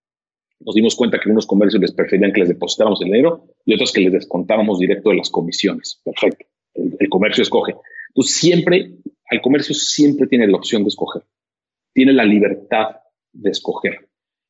Nos 0.59 0.75
dimos 0.75 0.95
cuenta 0.95 1.19
que 1.19 1.29
unos 1.29 1.45
comercios 1.45 1.81
les 1.81 1.93
preferían 1.93 2.31
que 2.31 2.41
les 2.41 2.49
depositáramos 2.49 3.01
el 3.01 3.07
dinero 3.07 3.45
y 3.65 3.73
otros 3.73 3.91
que 3.91 4.01
les 4.01 4.13
descontábamos 4.13 4.79
directo 4.79 5.09
de 5.09 5.17
las 5.17 5.29
comisiones. 5.29 6.01
Perfecto. 6.03 6.45
El, 6.73 7.09
comercio 7.09 7.41
escoge. 7.41 7.75
Entonces, 8.09 8.35
siempre, 8.35 8.91
el 9.29 9.41
comercio 9.41 9.75
siempre 9.75 10.27
tiene 10.27 10.47
la 10.47 10.57
opción 10.57 10.83
de 10.83 10.89
escoger. 10.89 11.23
Tiene 11.93 12.13
la 12.13 12.23
libertad 12.23 12.97
de 13.33 13.49
escoger. 13.49 14.07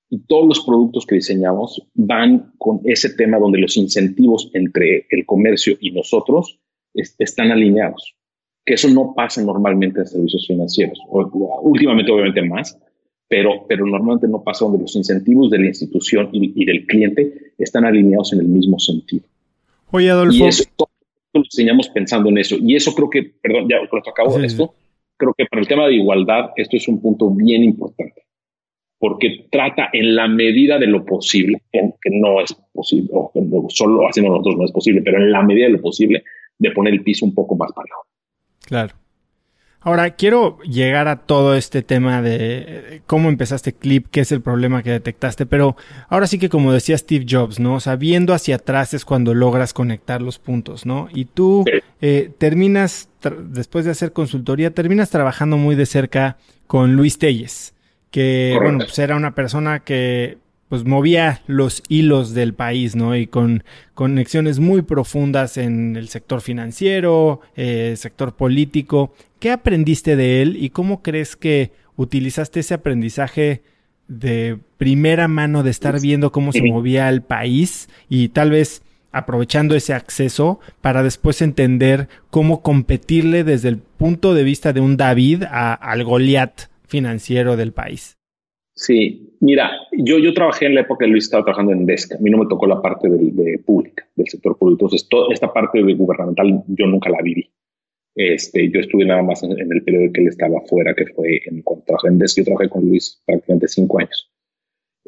Y 0.09 0.19
todos 0.19 0.47
los 0.47 0.65
productos 0.65 1.05
que 1.05 1.15
diseñamos 1.15 1.81
van 1.93 2.53
con 2.57 2.81
ese 2.85 3.09
tema 3.09 3.39
donde 3.39 3.59
los 3.59 3.75
incentivos 3.77 4.49
entre 4.53 5.07
el 5.09 5.25
comercio 5.25 5.77
y 5.79 5.91
nosotros 5.91 6.59
están 6.93 7.51
alineados. 7.51 8.15
Que 8.65 8.75
eso 8.75 8.89
no 8.89 9.13
pasa 9.15 9.43
normalmente 9.43 9.99
en 9.99 10.07
servicios 10.07 10.45
financieros. 10.47 10.99
últimamente, 11.09 12.11
obviamente, 12.11 12.41
más, 12.43 12.77
pero, 13.27 13.65
pero 13.67 13.85
normalmente 13.85 14.27
no 14.27 14.43
pasa 14.43 14.65
donde 14.65 14.81
los 14.81 14.95
incentivos 14.95 15.49
de 15.49 15.59
la 15.59 15.67
institución 15.67 16.29
y, 16.31 16.65
del 16.65 16.85
cliente 16.85 17.53
están 17.57 17.85
alineados 17.85 18.33
en 18.33 18.39
el 18.39 18.47
mismo 18.47 18.79
sentido. 18.79 19.23
Oye, 19.91 20.09
Adolfo. 20.09 20.45
lo 21.33 21.41
diseñamos 21.41 21.89
pensando 21.89 22.29
en 22.29 22.37
eso. 22.37 22.55
Y 22.59 22.75
eso 22.75 22.93
creo 22.93 23.09
que, 23.09 23.23
perdón, 23.23 23.67
ya 23.69 23.87
con 23.89 23.99
esto 23.99 24.11
acabo 24.11 24.37
de 24.37 24.45
esto, 24.45 24.73
creo 25.17 25.33
que 25.33 25.45
para 25.45 25.61
el 25.61 25.67
tema 25.67 25.87
de 25.87 25.95
igualdad, 25.95 26.51
esto 26.55 26.77
es 26.77 26.87
un 26.87 27.01
punto 27.01 27.29
bien 27.29 27.63
importante, 27.63 28.23
porque 28.99 29.47
trata 29.51 29.89
en 29.93 30.15
la 30.15 30.27
medida 30.27 30.77
de 30.79 30.87
lo 30.87 31.05
posible, 31.05 31.61
que 31.71 32.09
no 32.11 32.41
es 32.41 32.53
posible, 32.73 33.09
o 33.13 33.31
solo 33.69 34.07
haciendo 34.07 34.31
nosotros 34.31 34.57
no 34.57 34.65
es 34.65 34.71
posible, 34.71 35.01
pero 35.03 35.17
en 35.17 35.31
la 35.31 35.43
medida 35.43 35.65
de 35.65 35.73
lo 35.73 35.81
posible, 35.81 36.23
de 36.57 36.71
poner 36.71 36.93
el 36.93 37.03
piso 37.03 37.25
un 37.25 37.33
poco 37.33 37.55
más 37.55 37.71
parejo. 37.73 38.05
Claro. 38.65 38.95
Ahora, 39.85 40.15
quiero 40.15 40.57
llegar 40.61 41.07
a 41.07 41.27
todo 41.27 41.53
este 41.53 41.83
tema 41.83 42.23
de 42.23 42.37
eh, 42.39 43.01
cómo 43.05 43.29
empezaste 43.29 43.71
Clip, 43.71 44.07
qué 44.09 44.21
es 44.21 44.31
el 44.31 44.41
problema 44.41 44.81
que 44.81 44.89
detectaste, 44.89 45.45
pero 45.45 45.75
ahora 46.09 46.25
sí 46.25 46.39
que 46.39 46.49
como 46.49 46.73
decía 46.73 46.97
Steve 46.97 47.27
Jobs, 47.29 47.59
¿no? 47.59 47.75
O 47.75 47.79
sea, 47.79 47.95
viendo 47.95 48.33
hacia 48.33 48.55
atrás 48.55 48.95
es 48.95 49.05
cuando 49.05 49.35
logras 49.35 49.73
conectar 49.73 50.23
los 50.23 50.39
puntos, 50.39 50.87
¿no? 50.87 51.07
Y 51.13 51.25
tú 51.25 51.65
eh, 52.01 52.31
terminas, 52.39 53.11
después 53.43 53.85
de 53.85 53.91
hacer 53.91 54.11
consultoría, 54.11 54.71
terminas 54.71 55.11
trabajando 55.11 55.55
muy 55.55 55.75
de 55.75 55.85
cerca 55.85 56.37
con 56.65 56.95
Luis 56.95 57.19
Telles, 57.19 57.74
que, 58.15 58.57
bueno, 58.61 58.77
pues 58.77 58.97
era 58.97 59.17
una 59.17 59.35
persona 59.35 59.81
que 59.81 60.37
pues 60.69 60.85
movía 60.85 61.41
los 61.47 61.83
hilos 61.89 62.33
del 62.33 62.53
país, 62.53 62.95
¿no? 62.95 63.13
Y 63.13 63.27
con 63.27 63.65
conexiones 63.93 64.61
muy 64.61 64.83
profundas 64.83 65.57
en 65.57 65.97
el 65.97 66.07
sector 66.07 66.39
financiero, 66.39 67.41
eh, 67.57 67.93
sector 67.97 68.33
político. 68.37 69.13
¿Qué 69.39 69.51
aprendiste 69.51 70.15
de 70.15 70.41
él 70.41 70.55
y 70.57 70.69
cómo 70.69 71.03
crees 71.03 71.35
que 71.35 71.73
utilizaste 71.97 72.61
ese 72.61 72.75
aprendizaje 72.75 73.63
de 74.07 74.59
primera 74.77 75.27
mano 75.27 75.61
de 75.61 75.71
estar 75.71 75.99
viendo 75.99 76.31
cómo 76.31 76.53
se 76.53 76.63
movía 76.63 77.09
el 77.09 77.21
país 77.21 77.89
y 78.07 78.29
tal 78.29 78.51
vez 78.51 78.81
aprovechando 79.11 79.75
ese 79.75 79.93
acceso 79.93 80.61
para 80.79 81.03
después 81.03 81.41
entender 81.41 82.07
cómo 82.29 82.61
competirle 82.61 83.43
desde 83.43 83.67
el 83.67 83.79
punto 83.79 84.33
de 84.33 84.45
vista 84.45 84.71
de 84.71 84.79
un 84.79 84.95
David 84.95 85.43
al 85.51 86.05
Goliat 86.05 86.73
financiero 86.87 87.55
del 87.55 87.73
país? 87.73 88.17
Sí, 88.77 89.37
mira, 89.39 89.71
yo, 89.93 90.19
yo 90.19 90.33
trabajé 90.33 90.65
en 90.65 90.75
la 90.75 90.81
época 90.81 91.05
de 91.05 91.11
Luis, 91.11 91.23
estaba 91.23 91.45
trabajando 91.45 91.71
en 91.71 91.85
DESC, 91.85 92.15
a 92.15 92.17
mí 92.19 92.29
no 92.29 92.39
me 92.39 92.47
tocó 92.47 92.67
la 92.67 92.81
parte 92.81 93.07
de, 93.07 93.57
pública, 93.59 94.05
del 94.15 94.27
sector 94.27 94.57
público, 94.57 94.85
entonces 94.85 95.07
esta 95.31 95.53
parte 95.53 95.81
de 95.81 95.93
gubernamental 95.93 96.61
yo 96.67 96.85
nunca 96.85 97.09
la 97.09 97.21
viví. 97.21 97.49
Este, 98.15 98.69
yo 98.69 98.81
estuve 98.81 99.05
nada 99.05 99.23
más 99.23 99.43
en, 99.43 99.51
el 99.51 99.83
periodo 99.83 100.11
que 100.11 100.21
él 100.21 100.27
estaba 100.27 100.59
fuera, 100.67 100.93
que 100.93 101.05
fue 101.07 101.39
en, 101.45 101.61
cuando 101.61 101.85
trabajé 101.85 102.09
en 102.09 102.17
DESC, 102.17 102.37
yo 102.39 102.43
trabajé 102.43 102.69
con 102.69 102.85
Luis 102.85 103.21
prácticamente 103.25 103.69
cinco 103.69 103.99
años. 103.99 104.29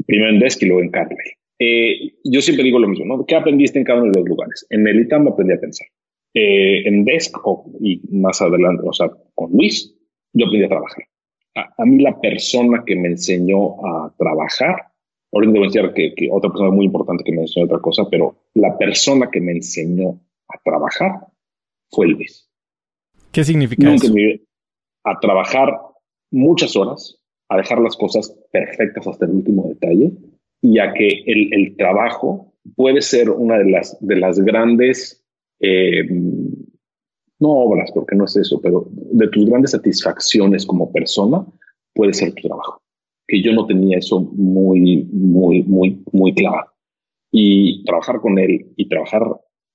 Primero 0.06 0.30
en 0.30 0.40
DESC 0.40 0.64
y 0.64 0.66
luego 0.68 0.84
en 0.84 0.92
Carmel. 0.92 1.18
Eh, 1.60 2.14
yo 2.24 2.42
siempre 2.42 2.64
digo 2.64 2.80
lo 2.80 2.88
mismo, 2.88 3.06
¿no? 3.06 3.26
¿Qué 3.26 3.36
aprendiste 3.36 3.80
en 3.80 3.86
cada 3.86 4.02
uno 4.02 4.12
de 4.12 4.20
los 4.20 4.30
lugares? 4.30 4.66
En 4.70 4.88
el 4.88 5.02
ITAM 5.02 5.28
aprendí 5.28 5.54
a 5.54 5.60
pensar. 5.60 5.88
Eh, 6.34 6.88
en 6.88 7.04
DESC 7.04 7.36
y 7.82 8.02
más 8.12 8.42
adelante, 8.42 8.84
o 8.86 8.94
sea, 8.94 9.10
con 9.36 9.52
Luis, 9.52 9.94
yo 10.34 10.46
aprendí 10.46 10.66
a 10.66 10.70
trabajar 10.70 11.04
a, 11.78 11.86
mí 11.86 12.02
la 12.02 12.20
persona 12.20 12.84
que 12.86 12.96
me 12.96 13.10
enseñó 13.10 13.86
a 13.86 14.14
trabajar, 14.18 14.76
ahorita 15.32 15.54
debo 15.54 15.66
decir 15.66 15.92
que, 15.96 16.14
que, 16.16 16.30
otra 16.32 16.50
persona 16.50 16.72
muy 16.72 16.86
importante 16.86 17.24
que 17.24 17.32
me 17.32 17.42
enseñó 17.42 17.66
otra 17.66 17.80
cosa, 17.80 18.04
pero 18.10 18.36
la 18.54 18.78
persona 18.78 19.30
que 19.32 19.42
me 19.42 19.54
enseñó 19.54 20.20
a 20.50 20.60
trabajar 20.64 21.28
fue 21.90 22.08
Luis. 22.08 22.50
¿Qué 23.32 23.44
significa 23.44 23.94
eso? 23.94 24.14
a 25.04 25.20
trabajar 25.22 25.74
muchas 26.32 26.76
horas, 26.76 27.18
a 27.50 27.58
dejar 27.58 27.80
las 27.80 27.96
cosas 27.96 28.36
perfectas 28.52 29.08
hasta 29.08 29.26
el 29.26 29.32
último 29.32 29.70
detalle 29.70 30.12
y 30.62 30.80
a 30.80 30.92
que 30.94 31.24
el, 31.26 31.54
el 31.54 31.78
trabajo 31.78 32.54
puede 32.76 33.02
ser 33.02 33.30
una 33.30 33.58
de 33.58 33.70
las, 33.70 33.98
de 34.02 34.18
las 34.18 34.40
grandes 34.40 35.24
eh, 35.60 36.06
no 37.40 37.50
obras, 37.50 37.92
porque 37.94 38.16
no 38.16 38.26
es 38.26 38.36
eso, 38.36 38.60
pero 38.62 38.88
de 38.92 39.28
tus 39.30 39.46
grandes 39.46 39.72
satisfacciones 39.72 40.66
como 40.66 40.92
persona 40.92 41.46
puede 41.94 42.14
ser 42.14 42.34
tu 42.34 42.48
trabajo. 42.48 42.82
Que 43.28 43.42
yo 43.42 43.54
no 43.54 43.66
tenía 43.66 43.98
eso 43.98 44.22
muy, 44.22 45.08
muy, 45.12 45.64
muy, 45.64 46.02
muy 46.12 46.34
claro. 46.34 46.72
Y 47.32 47.84
trabajar 47.84 48.22
con 48.22 48.40
él 48.40 48.68
y 48.76 48.88
trabajar 48.88 49.24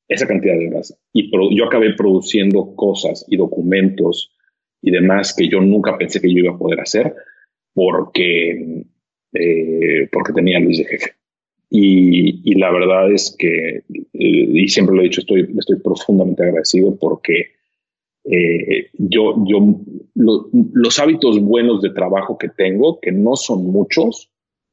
esa 0.08 0.26
cantidad 0.26 0.58
de 0.58 0.68
horas. 0.68 0.98
Y 1.12 1.30
yo 1.56 1.64
acabé 1.64 1.94
produciendo 1.94 2.74
cosas 2.74 3.24
y 3.28 3.36
documentos 3.36 4.34
y 4.80 4.90
demás 4.90 5.34
que 5.34 5.48
yo 5.48 5.60
nunca 5.60 5.96
pensé 5.96 6.20
que 6.20 6.32
yo 6.32 6.40
iba 6.40 6.52
a 6.52 6.58
poder 6.58 6.80
hacer 6.80 7.14
porque, 7.74 8.84
eh, 9.32 10.08
porque 10.10 10.32
tenía 10.32 10.58
Luis 10.58 10.78
de 10.78 10.84
jefe. 10.84 11.12
Y, 11.74 12.54
la 12.56 12.70
verdad 12.70 13.10
es 13.10 13.34
que, 13.38 13.76
eh, 13.78 13.82
y 14.12 14.68
siempre 14.68 14.94
lo 14.94 15.00
he 15.00 15.04
dicho, 15.04 15.22
estoy, 15.22 15.48
estoy 15.58 15.80
profundamente 15.80 16.42
agradecido 16.42 16.94
porque 16.98 17.52
eh, 18.24 18.90
yo, 18.92 19.42
yo 19.46 19.80
los 20.14 20.98
hábitos 20.98 21.40
buenos 21.40 21.80
de 21.80 21.88
trabajo 21.88 22.36
que 22.36 22.50
tengo, 22.50 23.00
que 23.00 23.10
no 23.10 23.36
son 23.36 23.64
muchos, 23.68 24.30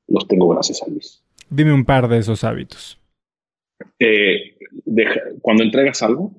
los 0.08 0.28
tengo 0.28 0.50
gracias 0.50 0.84
a 0.84 0.90
Luis. 0.90 1.24
Dime 1.50 1.72
un 1.72 1.86
par 1.86 2.10
de 2.10 2.18
esos 2.18 2.44
hábitos. 2.44 3.00
Eh, 3.98 4.58
cuando 5.42 5.64
entregas 5.64 6.04
algo, 6.04 6.34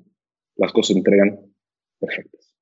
las 0.57 0.71
cosas 0.71 0.93
se 0.93 0.99
entregan 0.99 1.39
perfectas. 1.99 2.55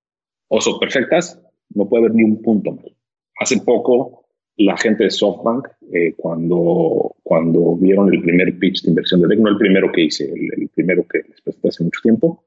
O 0.48 0.62
son 0.62 0.80
perfectas, 0.80 1.38
no 1.76 1.90
puede 1.90 2.06
haber 2.06 2.16
ni 2.16 2.24
un 2.24 2.42
punto 2.42 2.72
mal. 2.72 2.96
Hace 3.42 3.60
poco 3.60 4.19
la 4.60 4.76
gente 4.78 5.06
de 5.06 5.10
SoftBank, 5.10 5.68
eh, 5.94 6.14
cuando, 6.18 7.16
cuando 7.24 7.78
vieron 7.78 8.14
el 8.14 8.22
primer 8.22 8.60
pitch 8.60 8.84
de 8.84 8.90
inversión 8.90 9.22
de 9.22 9.28
DEC, 9.30 9.40
no 9.40 9.50
el 9.50 9.58
primero 9.58 9.90
que 9.92 10.02
hice, 10.02 10.26
el, 10.26 10.70
primero 10.76 11.06
que 11.08 11.20
les 11.20 11.42
presenté 11.42 11.70
hace 11.70 11.84
mucho 11.86 12.02
tiempo, 12.04 12.44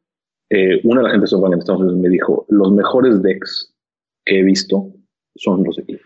eh, 0.51 0.79
una 0.85 1.01
de 1.01 1.05
las 1.05 1.13
gente 1.13 1.25
de 1.25 1.29
SoftBank 1.29 1.55
en 1.55 1.59
Estados 1.59 1.81
Unidos 1.81 1.99
me 1.99 2.09
dijo, 2.11 2.45
los 2.51 2.71
mejores 2.73 3.23
decks 3.23 3.75
que 4.27 4.41
he 4.41 4.43
visto 4.43 4.93
son 5.37 5.65
los 5.65 5.77
de 5.77 5.85
Clip. 5.85 6.01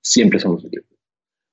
Siempre 0.00 0.38
son 0.38 0.52
los 0.52 0.62
de 0.62 0.70
Clip. 0.70 0.84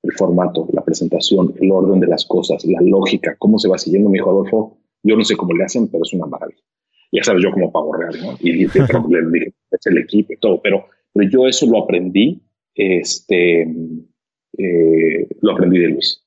El 0.04 0.12
formato, 0.12 0.68
la 0.72 0.84
presentación, 0.84 1.54
el 1.60 1.72
orden 1.72 1.98
de 1.98 2.06
las 2.06 2.24
cosas, 2.24 2.64
la 2.66 2.80
lógica, 2.80 3.34
cómo 3.36 3.58
se 3.58 3.68
va 3.68 3.78
siguiendo. 3.78 4.08
Me 4.10 4.18
dijo 4.18 4.30
Adolfo, 4.30 4.78
yo 5.02 5.16
no 5.16 5.24
sé 5.24 5.34
cómo 5.36 5.54
le 5.54 5.64
hacen, 5.64 5.88
pero 5.88 6.04
es 6.04 6.12
una 6.12 6.26
maravilla. 6.26 6.62
Ya 7.10 7.24
sabes, 7.24 7.42
yo 7.42 7.50
como 7.50 7.72
pavo 7.72 7.94
real, 7.94 8.14
¿no? 8.22 8.36
Y, 8.38 8.52
le 8.52 9.30
dije, 9.32 9.54
es 9.72 9.86
el 9.86 9.98
equipo 9.98 10.32
y 10.32 10.36
todo, 10.36 10.62
pero, 10.62 10.84
pero 11.12 11.28
yo 11.28 11.48
eso 11.48 11.66
lo 11.66 11.82
aprendí 11.82 12.47
este, 12.78 13.62
eh, 14.56 15.28
lo 15.42 15.52
aprendí 15.52 15.78
de 15.78 15.88
Luis. 15.88 16.24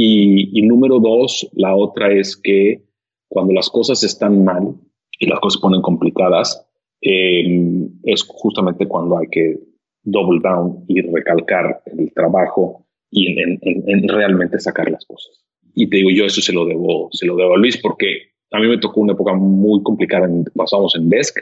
Y, 0.00 0.62
número 0.62 1.00
dos, 1.00 1.50
la 1.54 1.74
otra 1.74 2.12
es 2.12 2.36
que 2.36 2.84
cuando 3.28 3.52
las 3.52 3.68
cosas 3.68 4.04
están 4.04 4.44
mal 4.44 4.74
y 5.18 5.26
las 5.26 5.40
cosas 5.40 5.58
se 5.58 5.62
ponen 5.62 5.82
complicadas, 5.82 6.64
em, 7.00 7.90
es 8.04 8.22
justamente 8.22 8.86
cuando 8.86 9.18
hay 9.18 9.26
que 9.28 9.58
double 10.04 10.40
down 10.40 10.84
y 10.86 11.00
recalcar 11.00 11.82
el 11.86 12.12
trabajo 12.14 12.86
y 13.10 13.40
en, 13.40 14.08
realmente 14.08 14.60
sacar 14.60 14.88
las 14.88 15.04
cosas. 15.04 15.44
Y 15.74 15.88
te 15.90 15.96
digo, 15.96 16.10
yo 16.10 16.26
eso 16.26 16.40
se 16.40 16.52
lo 16.52 16.64
debo, 16.64 17.08
se 17.10 17.26
lo 17.26 17.34
debo 17.34 17.54
a 17.54 17.58
Luis 17.58 17.76
porque 17.76 18.30
a 18.52 18.60
mí 18.60 18.68
me 18.68 18.78
tocó 18.78 19.00
una 19.00 19.14
época 19.14 19.34
muy 19.34 19.82
complicada, 19.82 20.26
en, 20.26 20.44
basamos 20.54 20.94
en 20.94 21.08
Desk, 21.08 21.38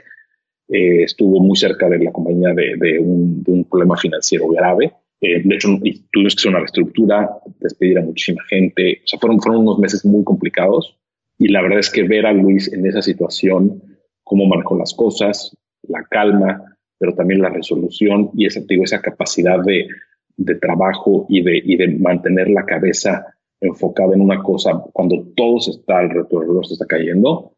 eh, 0.69 1.03
estuvo 1.03 1.39
muy 1.39 1.55
cerca 1.55 1.87
de 1.89 1.99
la 1.99 2.11
compañía 2.11 2.53
de, 2.53 2.99
un, 2.99 3.65
problema 3.69 3.97
financiero 3.97 4.47
grave. 4.47 4.93
Eh, 5.21 5.41
de 5.43 5.55
hecho, 5.55 5.69
tuvimos 6.11 6.35
que 6.35 6.39
hacer 6.39 6.49
una 6.49 6.59
reestructura, 6.59 7.29
despedir 7.59 7.99
a 7.99 8.03
muchísima 8.03 8.43
gente. 8.49 9.01
O 9.03 9.07
sea, 9.07 9.19
fueron, 9.19 9.39
fueron 9.39 9.61
unos 9.61 9.79
meses 9.79 10.05
muy 10.05 10.23
complicados. 10.23 10.97
Y 11.37 11.49
la 11.49 11.61
verdad 11.61 11.79
es 11.79 11.89
que 11.89 12.03
ver 12.03 12.25
a 12.25 12.33
Luis 12.33 12.71
en 12.71 12.85
esa 12.85 13.01
situación, 13.01 13.81
cómo 14.23 14.45
marcó 14.45 14.77
las 14.77 14.93
cosas, 14.93 15.55
la 15.83 16.03
calma, 16.03 16.77
pero 16.97 17.13
también 17.13 17.41
la 17.41 17.49
resolución 17.49 18.31
y 18.33 18.45
esa, 18.45 18.61
digo, 18.67 18.83
esa 18.83 19.01
capacidad 19.01 19.63
de, 19.63 19.87
de 20.35 20.55
trabajo 20.55 21.25
y 21.29 21.41
de, 21.43 21.61
y 21.63 21.77
de 21.77 21.87
mantener 21.87 22.49
la 22.49 22.65
cabeza 22.65 23.25
enfocada 23.61 24.13
en 24.13 24.21
una 24.21 24.41
cosa 24.41 24.83
cuando 24.93 25.27
todo 25.35 25.59
se 25.59 25.71
está 25.71 25.99
alrededor, 25.99 26.65
se 26.65 26.73
está 26.73 26.85
cayendo, 26.85 27.53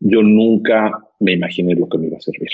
yo 0.00 0.22
nunca 0.22 0.92
me 1.20 1.32
imaginé 1.32 1.74
lo 1.74 1.88
que 1.88 1.98
me 1.98 2.06
iba 2.06 2.18
a 2.18 2.20
servir. 2.20 2.50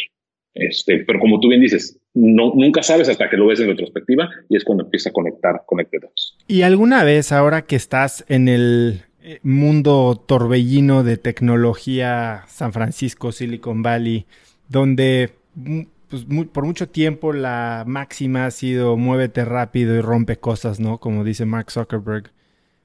Este, 0.54 0.98
pero 1.00 1.18
como 1.18 1.40
tú 1.40 1.48
bien 1.48 1.61
dices, 1.61 1.98
no, 2.14 2.52
nunca 2.54 2.83
sabes 2.83 3.09
hasta 3.09 3.28
que 3.28 3.37
lo 3.37 3.48
ves 3.48 3.59
en 3.61 3.68
retrospectiva 3.68 4.30
y 4.48 4.57
es 4.57 4.64
cuando 4.64 4.85
empieza 4.85 5.11
a 5.11 5.12
conectar, 5.12 5.62
conecte 5.66 5.98
datos. 6.00 6.38
¿Y 6.46 6.62
alguna 6.62 7.02
vez 7.02 7.33
ahora 7.33 7.62
que 7.62 7.74
estás 7.74 8.24
en 8.28 8.48
el 8.48 9.02
eh, 9.20 9.40
mundo 9.42 10.22
torbellino 10.26 11.02
de 11.02 11.16
tecnología 11.16 12.44
San 12.46 12.72
Francisco, 12.72 13.33
Silicon 13.33 13.83
Valley, 13.83 14.26
donde 14.68 15.30
mm, 15.57 15.80
pues, 16.09 16.24
por 16.52 16.64
mucho 16.64 16.88
tiempo 16.88 17.33
la 17.33 17.83
máxima 17.87 18.46
ha 18.46 18.50
sido 18.52 18.96
muévete 18.96 19.44
rápido 19.44 19.96
y 19.96 20.00
rompe 20.00 20.37
cosas, 20.37 20.78
¿no? 20.78 20.98
Como 20.98 21.24
dice 21.24 21.44
Mark 21.46 21.72
Zuckerberg. 21.72 22.30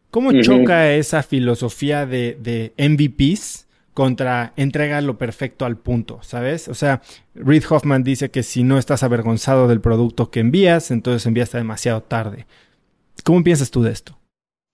¿Cómo 0.10 0.32
choca 0.42 0.92
esa 0.94 1.22
filosofía 1.22 2.08
de, 2.08 2.36
de 2.42 2.74
MVPs 2.78 3.68
contra 3.94 4.54
entrega 4.56 5.02
lo 5.02 5.18
perfecto 5.18 5.66
al 5.66 5.78
punto, 5.78 6.20
¿sabes? 6.22 6.68
O 6.68 6.74
sea, 6.74 7.02
Reid 7.36 7.64
Hoffman 7.70 8.04
dice 8.04 8.30
que 8.30 8.44
si 8.44 8.64
no 8.64 8.78
estás 8.78 9.04
avergonzado 9.04 9.68
del 9.68 9.82
producto 9.82 10.32
que 10.32 10.40
envías, 10.40 10.92
entonces 10.92 11.26
enviaste 11.26 11.58
demasiado 11.58 12.02
tarde. 12.02 12.46
¿Cómo 13.24 13.44
piensas 13.44 13.72
tú 13.72 13.82
de 13.82 13.92
esto? 13.92 14.18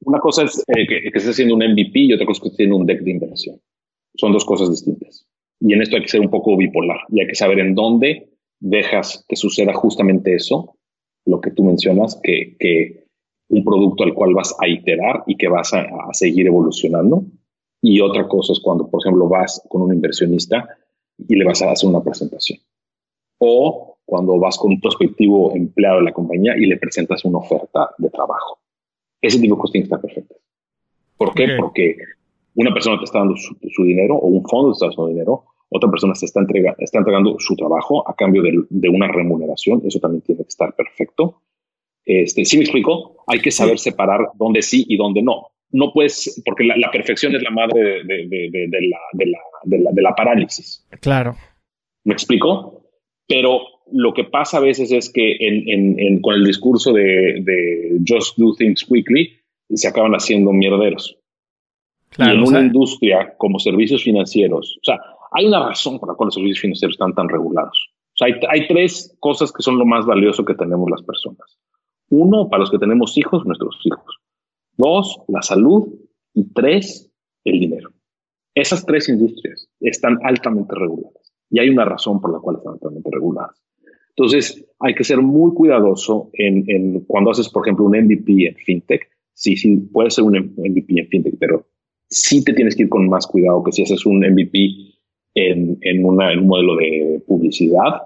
Una 0.03 0.19
cosa 0.19 0.43
es 0.43 0.63
eh, 0.67 0.87
que, 0.87 1.07
estés 1.07 1.29
haciendo 1.29 1.55
un 1.55 1.63
MVP 1.63 1.99
y 1.99 2.13
otra 2.13 2.25
cosa 2.25 2.37
es 2.37 2.41
que 2.41 2.47
estés 2.47 2.57
haciendo 2.57 2.77
un 2.77 2.85
deck 2.85 3.01
de 3.01 3.11
inversión. 3.11 3.59
Son 4.15 4.31
dos 4.31 4.45
cosas 4.45 4.69
distintas. 4.69 5.25
Y 5.59 5.73
en 5.73 5.81
esto 5.81 5.95
hay 5.95 6.03
que 6.03 6.09
ser 6.09 6.21
un 6.21 6.29
poco 6.29 6.55
bipolar 6.57 6.99
y 7.09 7.21
hay 7.21 7.27
que 7.27 7.35
saber 7.35 7.59
en 7.59 7.75
dónde 7.75 8.29
dejas 8.59 9.25
que 9.27 9.35
suceda 9.35 9.73
justamente 9.73 10.35
eso, 10.35 10.77
lo 11.25 11.41
que 11.41 11.51
tú 11.51 11.63
mencionas, 11.63 12.19
que, 12.21 12.55
que 12.59 13.05
un 13.49 13.63
producto 13.63 14.03
al 14.03 14.13
cual 14.13 14.33
vas 14.33 14.55
a 14.59 14.67
iterar 14.67 15.23
y 15.27 15.37
que 15.37 15.47
vas 15.47 15.73
a 15.73 15.85
seguir 16.13 16.47
evolucionando. 16.47 17.25
Y 17.87 18.01
otra 18.01 18.27
cosa 18.27 18.51
es 18.51 18.59
cuando, 18.59 18.89
por 18.89 18.99
ejemplo, 18.99 19.29
vas 19.29 19.61
con 19.69 19.83
un 19.83 19.93
inversionista 19.93 20.67
y 21.19 21.35
le 21.35 21.45
vas 21.45 21.61
a 21.61 21.71
hacer 21.71 21.87
una 21.87 22.01
presentación. 22.01 22.57
O 23.37 23.99
cuando 24.03 24.39
vas 24.39 24.57
con 24.57 24.71
un 24.71 24.81
prospectivo 24.81 25.55
empleado 25.55 25.97
de 25.97 26.05
la 26.05 26.11
compañía 26.11 26.57
y 26.57 26.65
le 26.65 26.77
presentas 26.77 27.23
una 27.25 27.37
oferta 27.37 27.91
de 27.99 28.09
trabajo. 28.09 28.57
Ese 29.21 29.39
tipo 29.39 29.53
de 29.53 29.61
cosas 29.61 29.71
tiene 29.73 29.83
que 29.83 29.93
estar 29.93 30.01
perfectas. 30.01 30.37
¿Por 31.15 31.35
qué? 31.35 31.49
Porque 31.59 31.95
una 32.55 32.73
persona 32.73 32.97
te 32.97 33.03
está 33.03 33.19
dando 33.19 33.35
su, 33.37 33.83
dinero 33.83 34.15
o 34.15 34.29
un 34.29 34.43
fondo 34.47 34.71
te 34.71 34.83
está 34.83 34.87
dando 34.87 35.07
dinero, 35.07 35.43
otra 35.69 35.91
persona 35.91 36.13
te 36.19 36.25
está, 36.25 36.39
entrega, 36.39 36.75
está 36.79 36.97
entregando 36.97 37.35
su 37.37 37.55
trabajo 37.55 38.09
a 38.09 38.15
cambio 38.15 38.41
de, 38.41 38.89
una 38.89 39.09
remuneración. 39.09 39.83
Eso 39.85 39.99
también 39.99 40.23
tiene 40.23 40.41
que 40.41 40.49
estar 40.49 40.75
perfecto. 40.75 41.43
Este, 42.03 42.45
¿Sí 42.45 42.57
me 42.57 42.63
explico? 42.63 43.17
Hay 43.27 43.41
que 43.41 43.51
saber 43.51 43.77
separar 43.77 44.31
dónde 44.33 44.63
sí 44.63 44.85
y 44.89 44.97
dónde 44.97 45.21
no. 45.21 45.51
No 45.75 45.91
puedes, 45.91 46.41
porque 46.45 46.63
la, 46.63 46.89
perfección 46.89 47.35
es 47.35 47.43
la 47.43 47.51
madre 47.51 48.03
de, 48.05 48.27
la, 48.89 49.39
de, 49.91 50.01
la, 50.01 50.15
parálisis. 50.15 50.87
Claro. 51.01 51.35
¿Me 52.05 52.13
explico? 52.13 52.87
Pero 53.27 53.59
lo 53.91 54.13
que 54.13 54.23
pasa 54.23 54.57
a 54.57 54.61
veces 54.61 54.93
es 54.93 55.11
que 55.11 55.37
con 56.21 56.33
el 56.33 56.45
discurso 56.45 56.93
de, 56.93 57.99
just 58.07 58.37
do 58.37 58.53
things 58.55 58.85
quickly, 58.85 59.33
se 59.69 59.89
acaban 59.89 60.13
haciendo 60.13 60.53
mierderos. 60.53 61.17
Claro, 62.11 62.31
y 62.31 62.37
en 62.37 62.47
una 62.47 62.61
industria 62.61 63.35
como 63.37 63.59
servicios 63.59 64.01
financieros, 64.01 64.77
o 64.81 64.85
sea, 64.85 65.01
hay 65.33 65.45
una 65.45 65.67
razón 65.67 65.99
por 65.99 66.07
la 66.07 66.15
cual 66.15 66.27
los 66.27 66.35
servicios 66.35 66.61
financieros 66.61 66.93
están 66.93 67.13
tan 67.13 67.27
regulados. 67.27 67.89
O 68.13 68.17
sea, 68.17 68.27
hay, 68.27 68.35
hay, 68.47 68.67
tres 68.69 69.17
cosas 69.19 69.51
que 69.51 69.61
son 69.61 69.77
lo 69.77 69.85
más 69.85 70.05
valioso 70.05 70.45
que 70.45 70.53
tenemos 70.53 70.89
las 70.89 71.03
personas. 71.03 71.59
Uno, 72.07 72.47
para 72.47 72.61
los 72.61 72.71
que 72.71 72.77
tenemos 72.77 73.17
hijos, 73.17 73.45
nuestros 73.45 73.77
hijos. 73.83 74.21
Dos, 74.77 75.21
la 75.27 75.41
salud. 75.41 75.87
Y 76.33 76.53
tres, 76.53 77.11
el 77.45 77.59
dinero. 77.59 77.91
Esas 78.53 78.85
tres 78.85 79.09
industrias 79.09 79.69
están 79.79 80.17
altamente 80.23 80.75
reguladas. 80.75 81.33
Y 81.49 81.59
hay 81.59 81.69
una 81.69 81.85
razón 81.85 82.19
por 82.19 82.33
la 82.33 82.39
cual 82.39 82.57
están 82.57 82.73
altamente 82.73 83.09
reguladas. 83.11 83.61
Entonces, 84.09 84.65
hay 84.79 84.95
que 84.95 85.03
ser 85.03 85.21
muy 85.21 85.53
cuidadoso 85.53 86.29
en, 86.33 87.01
cuando 87.01 87.31
haces, 87.31 87.49
por 87.49 87.65
ejemplo, 87.65 87.85
un 87.85 87.97
MVP 87.97 88.47
en 88.47 88.55
FinTech. 88.55 89.09
Sí, 89.33 89.57
sí, 89.57 89.77
puede 89.91 90.09
ser 90.09 90.23
un 90.23 90.53
MVP 90.57 90.99
en 90.99 91.07
FinTech, 91.07 91.35
pero 91.37 91.65
sí 92.09 92.43
te 92.43 92.53
tienes 92.53 92.75
que 92.75 92.83
ir 92.83 92.89
con 92.89 93.09
más 93.09 93.27
cuidado 93.27 93.63
que 93.63 93.73
si 93.73 93.83
haces 93.83 94.05
un 94.05 94.19
MVP 94.19 94.95
en, 95.35 95.77
en, 95.81 96.05
un 96.05 96.47
modelo 96.47 96.77
de 96.77 97.21
publicidad, 97.27 98.03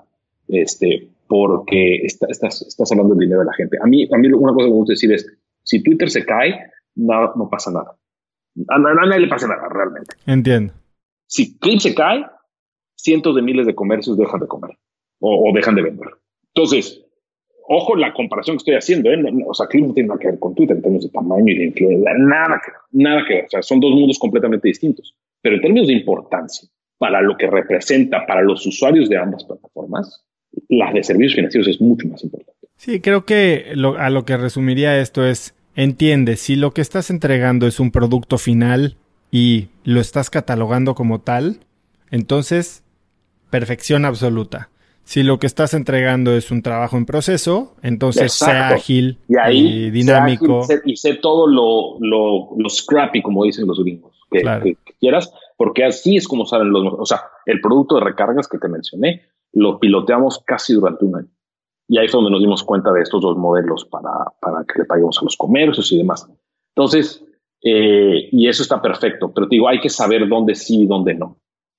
este, 0.47 1.09
porque 1.27 1.97
estás, 1.97 2.63
estás 2.63 2.91
hablando 2.91 3.13
del 3.13 3.27
dinero 3.27 3.41
de 3.41 3.45
la 3.45 3.53
gente. 3.53 3.77
A 3.79 3.85
mí, 3.85 4.07
a 4.11 4.17
mí 4.17 4.27
una 4.29 4.53
cosa 4.53 4.65
que 4.65 4.71
me 4.71 4.77
gusta 4.77 4.93
decir 4.93 5.13
es, 5.13 5.31
si 5.63 5.83
Twitter 5.83 6.09
se 6.09 6.25
cae, 6.25 6.71
no, 6.95 7.33
no 7.35 7.49
pasa 7.49 7.71
nada. 7.71 7.95
A, 8.67 8.79
nadie 8.79 9.19
le 9.19 9.27
pasa 9.27 9.47
nada 9.47 9.67
realmente. 9.69 10.15
Entiendo. 10.25 10.73
Si 11.27 11.57
Clip 11.59 11.79
se 11.79 11.93
cae, 11.93 12.25
cientos 12.95 13.35
de 13.35 13.41
miles 13.41 13.65
de 13.65 13.75
comercios 13.75 14.17
dejan 14.17 14.39
de 14.39 14.47
comer 14.47 14.71
o, 15.19 15.51
dejan 15.53 15.75
de 15.75 15.83
vender. 15.83 16.09
Entonces, 16.53 17.05
ojo 17.67 17.95
la 17.95 18.13
comparación 18.13 18.57
que 18.57 18.61
estoy 18.61 18.75
haciendo, 18.75 19.11
¿eh? 19.11 19.21
o 19.47 19.53
sea, 19.53 19.67
Clip 19.67 19.85
no 19.85 19.93
tiene 19.93 20.07
nada 20.07 20.19
que 20.19 20.27
ver 20.27 20.39
con 20.39 20.55
Twitter 20.55 20.75
en 20.75 20.81
términos 20.81 21.05
de 21.05 21.11
tamaño 21.11 21.51
y 21.51 21.57
de 21.57 21.65
influencia, 21.65 22.13
nada 22.17 22.61
que 22.63 22.71
ver, 22.71 22.81
nada 22.91 23.25
que 23.27 23.33
ver. 23.35 23.45
O 23.45 23.49
sea, 23.49 23.61
son 23.61 23.79
dos 23.79 23.91
mundos 23.91 24.17
completamente 24.17 24.67
distintos. 24.67 25.15
Pero 25.41 25.55
en 25.55 25.61
términos 25.61 25.87
de 25.87 25.93
importancia, 25.93 26.67
para 26.97 27.21
lo 27.21 27.37
que 27.37 27.47
representa 27.47 28.25
para 28.25 28.41
los 28.41 28.65
usuarios 28.65 29.07
de 29.07 29.17
ambas 29.17 29.45
plataformas, 29.45 30.25
las 30.67 30.93
de 30.93 31.03
servicios 31.03 31.35
financieros 31.35 31.67
es 31.67 31.79
mucho 31.79 32.07
más 32.07 32.23
importante. 32.23 32.58
Sí, 32.79 33.01
creo 33.01 33.25
que 33.25 33.73
a 33.97 34.09
lo 34.09 34.23
que 34.23 34.37
resumiría 34.37 35.01
esto 35.01 35.25
es, 35.25 35.53
entiende, 35.75 36.37
si 36.37 36.55
lo 36.55 36.71
que 36.71 36.79
estás 36.79 37.09
entregando 37.09 37.67
es 37.67 37.81
un 37.81 37.91
producto 37.91 38.37
final 38.37 38.95
y 39.31 39.67
lo 39.83 39.99
estás 39.99 40.29
catalogando 40.29 40.95
como 40.95 41.19
tal, 41.19 41.59
entonces, 42.09 42.85
perfección 43.49 44.05
absoluta. 44.05 44.69
Si 45.03 45.23
lo 45.23 45.39
que 45.39 45.47
estás 45.47 45.73
entregando 45.73 46.33
es 46.33 46.51
un 46.51 46.61
trabajo 46.61 46.95
en 46.95 47.05
proceso, 47.05 47.75
entonces 47.81 48.31
sea 48.31 48.69
ágil 48.69 49.17
y, 49.27 49.89
dinámico. 49.89 50.65
y, 50.85 50.95
sé, 50.95 51.15
todo 51.15 51.47
lo, 51.47 51.97
lo, 51.99 52.69
scrappy, 52.69 53.21
como 53.21 53.43
dicen 53.43 53.67
los 53.67 53.83
gringos, 53.83 54.15
que, 54.31 54.77
quieras, 55.01 55.33
porque 55.57 55.83
así 55.83 56.15
es 56.15 56.29
como 56.29 56.45
salen 56.45 56.71
los... 56.71 56.93
O 56.97 57.05
sea, 57.05 57.23
el 57.45 57.59
producto 57.59 57.95
de 57.95 58.05
recargas 58.05 58.47
que 58.47 58.57
te 58.57 58.69
mencioné, 58.69 59.23
lo 59.51 59.81
piloteamos 59.81 60.41
casi 60.45 60.71
durante 60.75 61.03
un 61.03 61.17
año. 61.17 61.29
Y 61.89 61.97
ahí 61.97 62.07
fue 62.07 62.19
donde 62.19 62.31
nos 62.31 62.41
dimos 62.41 62.63
cuenta 62.63 62.93
de 62.93 63.01
estos 63.01 63.21
dos 63.21 63.35
modelos 63.35 63.83
para, 63.85 64.11
para 64.39 64.63
que 64.63 64.79
le 64.79 64.85
paguemos 64.85 65.17
a 65.19 65.25
los 65.25 65.35
comercios 65.35 65.91
y 65.91 65.97
demás. 65.97 66.29
Entonces, 66.75 67.25
eh, 67.63 68.29
y 68.31 68.47
eso 68.47 68.61
está 68.61 68.81
perfecto, 68.81 69.31
pero 69.33 69.49
te 69.49 69.55
digo, 69.55 69.67
hay 69.67 69.79
que 69.79 69.89
saber 69.89 70.27
dónde 70.29 70.55
sí 70.55 70.83
y 70.83 70.85
dónde 70.85 71.15
no. 71.15 71.37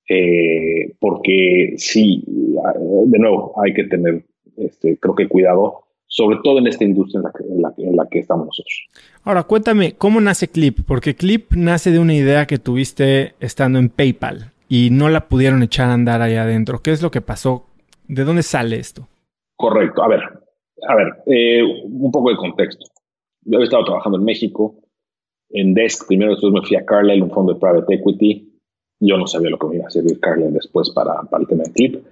Eh, 0.09 0.93
porque 0.99 1.75
sí, 1.77 2.23
de 2.27 3.19
nuevo, 3.19 3.53
hay 3.63 3.73
que 3.73 3.85
tener, 3.85 4.25
este, 4.57 4.97
creo 4.97 5.15
que 5.15 5.29
cuidado, 5.29 5.85
sobre 6.07 6.39
todo 6.43 6.59
en 6.59 6.67
esta 6.67 6.83
industria 6.83 7.19
en 7.19 7.23
la, 7.23 7.31
que, 7.31 7.43
en, 7.45 7.61
la, 7.61 7.73
en 7.77 7.95
la 7.95 8.07
que 8.09 8.19
estamos 8.19 8.47
nosotros. 8.47 8.87
Ahora, 9.23 9.43
cuéntame, 9.43 9.93
¿cómo 9.93 10.19
nace 10.19 10.49
Clip? 10.49 10.79
Porque 10.85 11.15
Clip 11.15 11.53
nace 11.53 11.91
de 11.91 11.99
una 11.99 12.13
idea 12.13 12.45
que 12.47 12.59
tuviste 12.59 13.35
estando 13.39 13.79
en 13.79 13.87
PayPal 13.87 14.51
y 14.67 14.89
no 14.91 15.07
la 15.07 15.29
pudieron 15.29 15.63
echar 15.63 15.89
a 15.89 15.93
andar 15.93 16.21
ahí 16.21 16.35
adentro. 16.35 16.81
¿Qué 16.81 16.91
es 16.91 17.01
lo 17.01 17.11
que 17.11 17.21
pasó? 17.21 17.65
¿De 18.09 18.25
dónde 18.25 18.43
sale 18.43 18.77
esto? 18.77 19.07
Correcto. 19.61 20.03
A 20.03 20.07
ver, 20.07 20.21
a 20.87 20.95
ver, 20.95 21.13
eh, 21.27 21.63
un 21.63 22.11
poco 22.11 22.31
de 22.31 22.37
contexto. 22.37 22.85
Yo 23.43 23.57
había 23.57 23.65
estado 23.65 23.85
trabajando 23.85 24.17
en 24.17 24.25
México, 24.25 24.75
en 25.51 25.73
Desk 25.73 26.07
primero, 26.07 26.31
después 26.31 26.51
me 26.51 26.61
fui 26.61 26.77
a 26.77 26.85
Carlyle, 26.85 27.21
un 27.21 27.31
fondo 27.31 27.53
de 27.53 27.59
private 27.59 27.95
equity. 27.95 28.59
Yo 28.99 29.17
no 29.17 29.27
sabía 29.27 29.49
lo 29.49 29.57
que 29.57 29.67
me 29.67 29.75
iba 29.75 29.87
a 29.87 29.89
servir 29.89 30.19
Carlyle 30.19 30.51
después 30.51 30.89
para, 30.91 31.21
para 31.23 31.41
el 31.41 31.47
tema 31.47 31.63
de 31.63 31.71
Clip. 31.73 32.03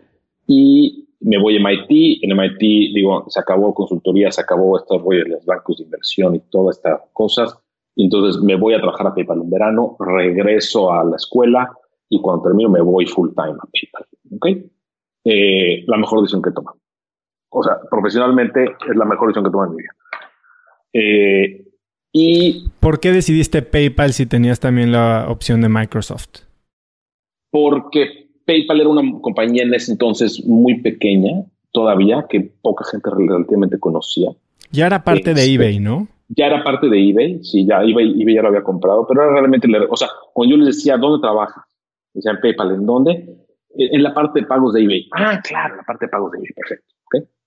Y 0.47 1.07
me 1.21 1.39
voy 1.39 1.57
a 1.57 1.59
MIT. 1.59 2.23
En 2.23 2.35
MIT, 2.35 2.93
digo, 2.93 3.25
se 3.29 3.39
acabó 3.39 3.73
consultoría, 3.73 4.31
se 4.31 4.41
acabó 4.41 4.77
estos 4.77 5.01
rollos 5.01 5.25
de 5.25 5.31
los 5.31 5.45
bancos 5.45 5.77
de 5.77 5.83
inversión 5.85 6.35
y 6.35 6.39
todas 6.51 6.77
estas 6.77 7.01
cosas. 7.13 7.57
Y 7.95 8.05
entonces 8.05 8.41
me 8.41 8.55
voy 8.55 8.73
a 8.73 8.79
trabajar 8.79 9.07
a 9.07 9.13
PayPal 9.13 9.39
un 9.39 9.49
verano, 9.49 9.97
regreso 9.99 10.91
a 10.91 11.03
la 11.03 11.17
escuela, 11.17 11.69
y 12.07 12.21
cuando 12.21 12.43
termino 12.43 12.69
me 12.69 12.81
voy 12.81 13.05
full 13.05 13.29
time 13.29 13.57
a 13.59 13.67
PayPal. 13.71 14.05
¿Ok? 14.35 14.47
Eh, 15.25 15.83
la 15.85 15.97
mejor 15.97 16.21
decisión 16.21 16.41
que 16.41 16.51
toma. 16.51 16.73
O 17.49 17.63
sea, 17.63 17.77
profesionalmente 17.89 18.63
es 18.63 18.95
la 18.95 19.05
mejor 19.05 19.27
decisión 19.27 19.45
que 19.45 19.51
toma 19.51 19.65
en 19.65 19.71
mi 19.71 19.77
vida. 19.77 19.95
Eh, 20.93 21.65
y 22.11 22.69
¿Por 22.79 22.99
qué 22.99 23.11
decidiste 23.11 23.61
PayPal 23.61 24.13
si 24.13 24.25
tenías 24.25 24.59
también 24.59 24.91
la 24.91 25.27
opción 25.29 25.61
de 25.61 25.69
Microsoft? 25.69 26.43
Porque 27.51 28.29
PayPal 28.45 28.81
era 28.81 28.89
una 28.89 29.19
compañía 29.21 29.63
en 29.63 29.73
ese 29.73 29.91
entonces 29.91 30.43
muy 30.45 30.81
pequeña 30.81 31.43
todavía, 31.71 32.25
que 32.27 32.41
poca 32.61 32.83
gente 32.91 33.09
relativamente 33.15 33.79
conocía. 33.79 34.31
Ya 34.71 34.87
era 34.87 35.03
parte 35.03 35.33
de 35.33 35.41
este, 35.41 35.53
eBay, 35.53 35.79
¿no? 35.79 36.07
Ya 36.29 36.47
era 36.47 36.63
parte 36.63 36.89
de 36.89 37.09
eBay, 37.09 37.43
sí, 37.43 37.65
ya 37.65 37.81
eBay, 37.81 38.21
eBay 38.21 38.35
ya 38.35 38.41
lo 38.41 38.49
había 38.49 38.63
comprado, 38.63 39.05
pero 39.07 39.23
era 39.23 39.33
realmente, 39.33 39.67
o 39.89 39.95
sea, 39.95 40.07
cuando 40.33 40.55
yo 40.55 40.63
les 40.63 40.75
decía, 40.77 40.97
¿dónde 40.97 41.21
trabajas? 41.21 41.63
Decían 42.13 42.39
PayPal, 42.41 42.71
¿en 42.71 42.85
dónde? 42.85 43.35
En 43.75 44.03
la 44.03 44.13
parte 44.13 44.41
de 44.41 44.47
pagos 44.47 44.73
de 44.73 44.83
eBay. 44.83 45.07
Ah, 45.13 45.39
claro, 45.43 45.75
la 45.75 45.83
parte 45.83 46.05
de 46.05 46.09
pagos 46.09 46.31
de 46.31 46.39
eBay, 46.39 46.53
perfecto. 46.53 46.95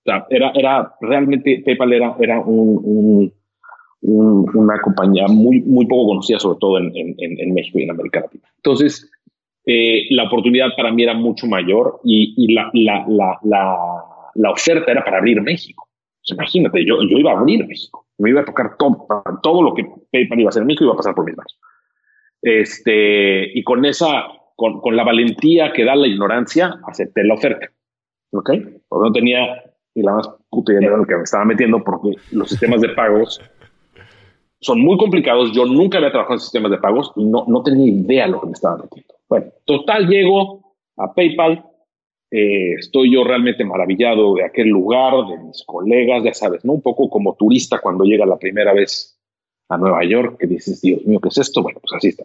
O 0.05 0.11
sea, 0.11 0.25
era, 0.29 0.51
era 0.55 0.93
realmente 1.01 1.63
PayPal 1.65 1.93
era, 1.93 2.15
era 2.19 2.39
un, 2.41 3.31
un, 4.01 4.49
una 4.53 4.79
compañía 4.81 5.27
muy, 5.27 5.61
muy 5.61 5.85
poco 5.85 6.07
conocida, 6.07 6.39
sobre 6.39 6.59
todo 6.59 6.77
en, 6.77 6.91
en, 6.95 7.15
en 7.17 7.53
México 7.53 7.79
y 7.79 7.83
en 7.83 7.91
América 7.91 8.19
Latina. 8.19 8.43
Entonces, 8.57 9.09
eh, 9.65 10.07
la 10.09 10.23
oportunidad 10.23 10.75
para 10.75 10.91
mí 10.91 11.03
era 11.03 11.13
mucho 11.13 11.47
mayor 11.47 12.01
y, 12.03 12.33
y 12.35 12.53
la, 12.53 12.69
la, 12.73 13.05
la, 13.07 13.39
la, 14.35 14.51
oferta 14.51 14.91
era 14.91 15.05
para 15.05 15.19
abrir 15.19 15.41
México. 15.41 15.87
imagínate, 16.25 16.85
yo, 16.85 17.01
yo 17.03 17.17
iba 17.17 17.31
a 17.31 17.39
abrir 17.39 17.65
México. 17.65 18.05
Me 18.17 18.31
iba 18.31 18.41
a 18.41 18.45
tocar 18.45 18.75
todo, 18.77 19.07
todo 19.41 19.61
lo 19.61 19.73
que 19.73 19.85
PayPal 20.11 20.39
iba 20.39 20.47
a 20.47 20.49
hacer 20.49 20.61
en 20.61 20.67
México 20.67 20.83
iba 20.83 20.93
a 20.93 20.97
pasar 20.97 21.15
por 21.15 21.25
mis 21.25 21.37
manos. 21.37 21.57
Este, 22.41 23.57
y 23.57 23.63
con 23.63 23.85
esa 23.85 24.25
con, 24.57 24.81
con, 24.81 24.97
la 24.97 25.05
valentía 25.05 25.71
que 25.71 25.85
da 25.85 25.95
la 25.95 26.07
ignorancia, 26.07 26.75
acepté 26.85 27.23
la 27.23 27.35
oferta. 27.35 27.67
¿Ok? 28.33 28.49
Porque 28.89 29.07
no 29.07 29.13
tenía 29.13 29.63
ni 29.95 30.03
la 30.03 30.13
más 30.13 30.29
puta 30.49 30.73
idea 30.73 30.89
de 30.89 30.97
lo 30.97 31.05
que 31.05 31.15
me 31.15 31.23
estaba 31.23 31.45
metiendo 31.45 31.83
porque 31.83 32.15
los 32.31 32.49
sistemas 32.49 32.81
de 32.81 32.89
pagos 32.89 33.39
son 34.59 34.79
muy 34.81 34.97
complicados. 34.97 35.51
Yo 35.53 35.65
nunca 35.65 35.97
había 35.97 36.11
trabajado 36.11 36.35
en 36.35 36.39
sistemas 36.39 36.71
de 36.71 36.77
pagos 36.77 37.11
y 37.15 37.25
no, 37.25 37.45
no 37.47 37.63
tenía 37.63 37.91
idea 37.91 38.25
de 38.25 38.31
lo 38.31 38.41
que 38.41 38.47
me 38.47 38.53
estaba 38.53 38.77
metiendo. 38.77 39.13
Bueno, 39.29 39.47
total, 39.65 40.07
llego 40.07 40.75
a 40.97 41.13
PayPal. 41.13 41.65
Eh, 42.31 42.73
estoy 42.79 43.13
yo 43.13 43.23
realmente 43.23 43.63
maravillado 43.63 44.35
de 44.35 44.45
aquel 44.45 44.69
lugar, 44.69 45.13
de 45.27 45.37
mis 45.37 45.63
colegas, 45.65 46.23
ya 46.23 46.33
sabes, 46.33 46.65
¿no? 46.65 46.73
Un 46.73 46.81
poco 46.81 47.09
como 47.09 47.35
turista 47.35 47.79
cuando 47.79 48.05
llega 48.05 48.25
la 48.25 48.39
primera 48.39 48.73
vez 48.73 49.19
a 49.69 49.77
Nueva 49.77 50.03
York, 50.03 50.37
que 50.39 50.47
dices, 50.47 50.81
Dios 50.81 51.05
mío, 51.05 51.19
¿qué 51.19 51.29
es 51.29 51.37
esto? 51.37 51.61
Bueno, 51.61 51.79
pues 51.79 51.93
así 51.93 52.07
está. 52.07 52.23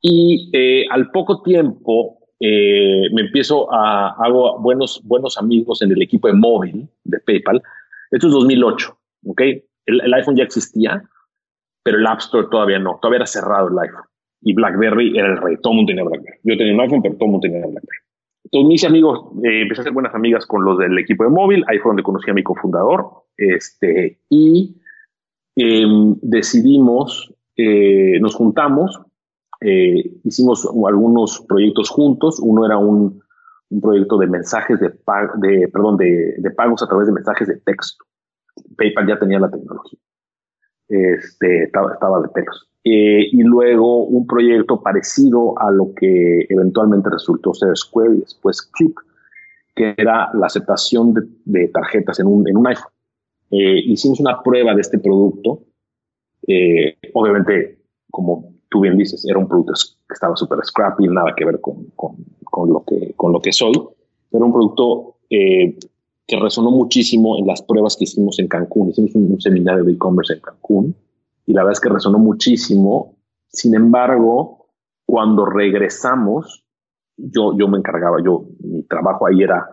Y 0.00 0.50
eh, 0.52 0.86
al 0.90 1.10
poco 1.10 1.42
tiempo 1.42 2.25
eh, 2.40 3.08
me 3.12 3.22
empiezo 3.22 3.72
a, 3.72 4.10
hago 4.22 4.58
buenos, 4.60 5.00
buenos 5.04 5.38
amigos 5.38 5.82
en 5.82 5.92
el 5.92 6.02
equipo 6.02 6.28
de 6.28 6.34
móvil 6.34 6.88
de 7.04 7.18
PayPal. 7.20 7.62
Esto 8.10 8.26
es 8.26 8.32
2008, 8.32 8.98
¿ok? 9.26 9.42
El, 9.86 10.14
iPhone 10.14 10.36
ya 10.36 10.44
existía, 10.44 11.02
pero 11.82 11.98
el 11.98 12.06
App 12.06 12.18
Store 12.20 12.48
todavía 12.50 12.78
no, 12.78 12.98
todavía 13.00 13.18
era 13.18 13.26
cerrado 13.26 13.68
el 13.68 13.78
iPhone. 13.78 14.04
Y 14.42 14.54
BlackBerry 14.54 15.18
era 15.18 15.32
el 15.32 15.38
rey, 15.38 15.56
todo 15.62 15.72
el 15.72 15.76
mundo 15.76 15.90
tenía 15.90 16.04
BlackBerry. 16.04 16.38
Yo 16.44 16.56
tenía 16.56 16.74
un 16.74 16.80
iPhone, 16.80 17.02
pero 17.02 17.14
todo 17.14 17.24
el 17.24 17.30
mundo 17.32 17.46
tenía 17.46 17.60
BlackBerry. 17.60 17.98
Entonces 18.44 18.68
mis 18.68 18.84
amigos, 18.84 19.20
eh, 19.44 19.62
empecé 19.62 19.80
a 19.80 19.82
hacer 19.82 19.92
buenas 19.92 20.14
amigas 20.14 20.46
con 20.46 20.64
los 20.64 20.78
del 20.78 20.96
equipo 20.98 21.24
de 21.24 21.30
móvil, 21.30 21.64
ahí 21.66 21.78
fue 21.78 21.90
donde 21.90 22.02
conocí 22.02 22.30
a 22.30 22.34
mi 22.34 22.42
cofundador, 22.42 23.24
este, 23.36 24.20
y 24.30 24.76
em, 25.56 26.14
decidimos, 26.22 27.34
eh, 27.56 28.20
nos 28.20 28.34
juntamos 28.36 29.00
eh, 29.68 30.12
hicimos 30.22 30.68
algunos 30.86 31.44
proyectos 31.48 31.90
juntos. 31.90 32.38
Uno 32.40 32.64
era 32.64 32.78
un, 32.78 33.20
un 33.70 33.80
proyecto 33.80 34.16
de 34.16 34.28
mensajes 34.28 34.78
de, 34.78 34.88
de, 34.88 35.68
perdón, 35.68 35.96
de, 35.96 36.36
de, 36.38 36.50
pagos 36.52 36.84
a 36.84 36.86
través 36.86 37.08
de 37.08 37.12
mensajes 37.12 37.48
de 37.48 37.56
texto. 37.56 38.04
PayPal 38.76 39.08
ya 39.08 39.18
tenía 39.18 39.40
la 39.40 39.50
tecnología. 39.50 39.98
Este, 40.88 41.64
estaba, 41.64 41.94
estaba 41.94 42.20
de 42.20 42.28
pelos. 42.28 42.68
Eh, 42.84 43.26
y 43.32 43.42
luego 43.42 44.04
un 44.04 44.24
proyecto 44.28 44.80
parecido 44.80 45.58
a 45.58 45.72
lo 45.72 45.92
que 45.96 46.46
eventualmente 46.48 47.10
resultó 47.10 47.52
ser 47.52 47.76
Square 47.76 48.14
y 48.14 48.20
después 48.20 48.62
Clip, 48.62 48.96
que 49.74 49.94
era 49.96 50.30
la 50.34 50.46
aceptación 50.46 51.12
de, 51.12 51.22
de 51.44 51.68
tarjetas 51.68 52.20
en 52.20 52.28
un, 52.28 52.48
en 52.48 52.56
un 52.56 52.68
iPhone. 52.68 52.92
Eh, 53.50 53.80
hicimos 53.86 54.20
una 54.20 54.40
prueba 54.44 54.76
de 54.76 54.80
este 54.80 55.00
producto. 55.00 55.64
Eh, 56.46 56.96
obviamente, 57.14 57.80
como 58.12 58.55
tú 58.68 58.80
bien 58.80 58.96
dices, 58.96 59.24
era 59.28 59.38
un 59.38 59.48
producto 59.48 59.72
que 60.08 60.14
estaba 60.14 60.36
súper 60.36 60.58
scrappy, 60.64 61.08
nada 61.08 61.34
que 61.36 61.44
ver 61.44 61.60
con, 61.60 61.84
con, 61.96 62.16
con, 62.44 62.70
lo 62.70 62.84
que, 62.84 63.14
con 63.14 63.32
lo 63.32 63.40
que 63.40 63.52
soy, 63.52 63.72
pero 64.30 64.44
un 64.44 64.52
producto 64.52 65.16
eh, 65.30 65.78
que 66.26 66.36
resonó 66.38 66.70
muchísimo 66.70 67.38
en 67.38 67.46
las 67.46 67.62
pruebas 67.62 67.96
que 67.96 68.04
hicimos 68.04 68.38
en 68.38 68.48
Cancún. 68.48 68.90
Hicimos 68.90 69.14
un, 69.14 69.40
seminario 69.40 69.84
de 69.84 69.92
e-commerce 69.92 70.34
en 70.34 70.40
Cancún 70.40 70.96
y 71.46 71.52
la 71.52 71.62
verdad 71.62 71.72
es 71.72 71.80
que 71.80 71.88
resonó 71.88 72.18
muchísimo. 72.18 73.16
Sin 73.48 73.74
embargo, 73.74 74.66
cuando 75.04 75.46
regresamos, 75.46 76.64
yo, 77.16 77.56
yo 77.56 77.68
me 77.68 77.78
encargaba, 77.78 78.16
yo, 78.24 78.44
mi 78.60 78.82
trabajo 78.82 79.26
ahí 79.26 79.42
era 79.42 79.68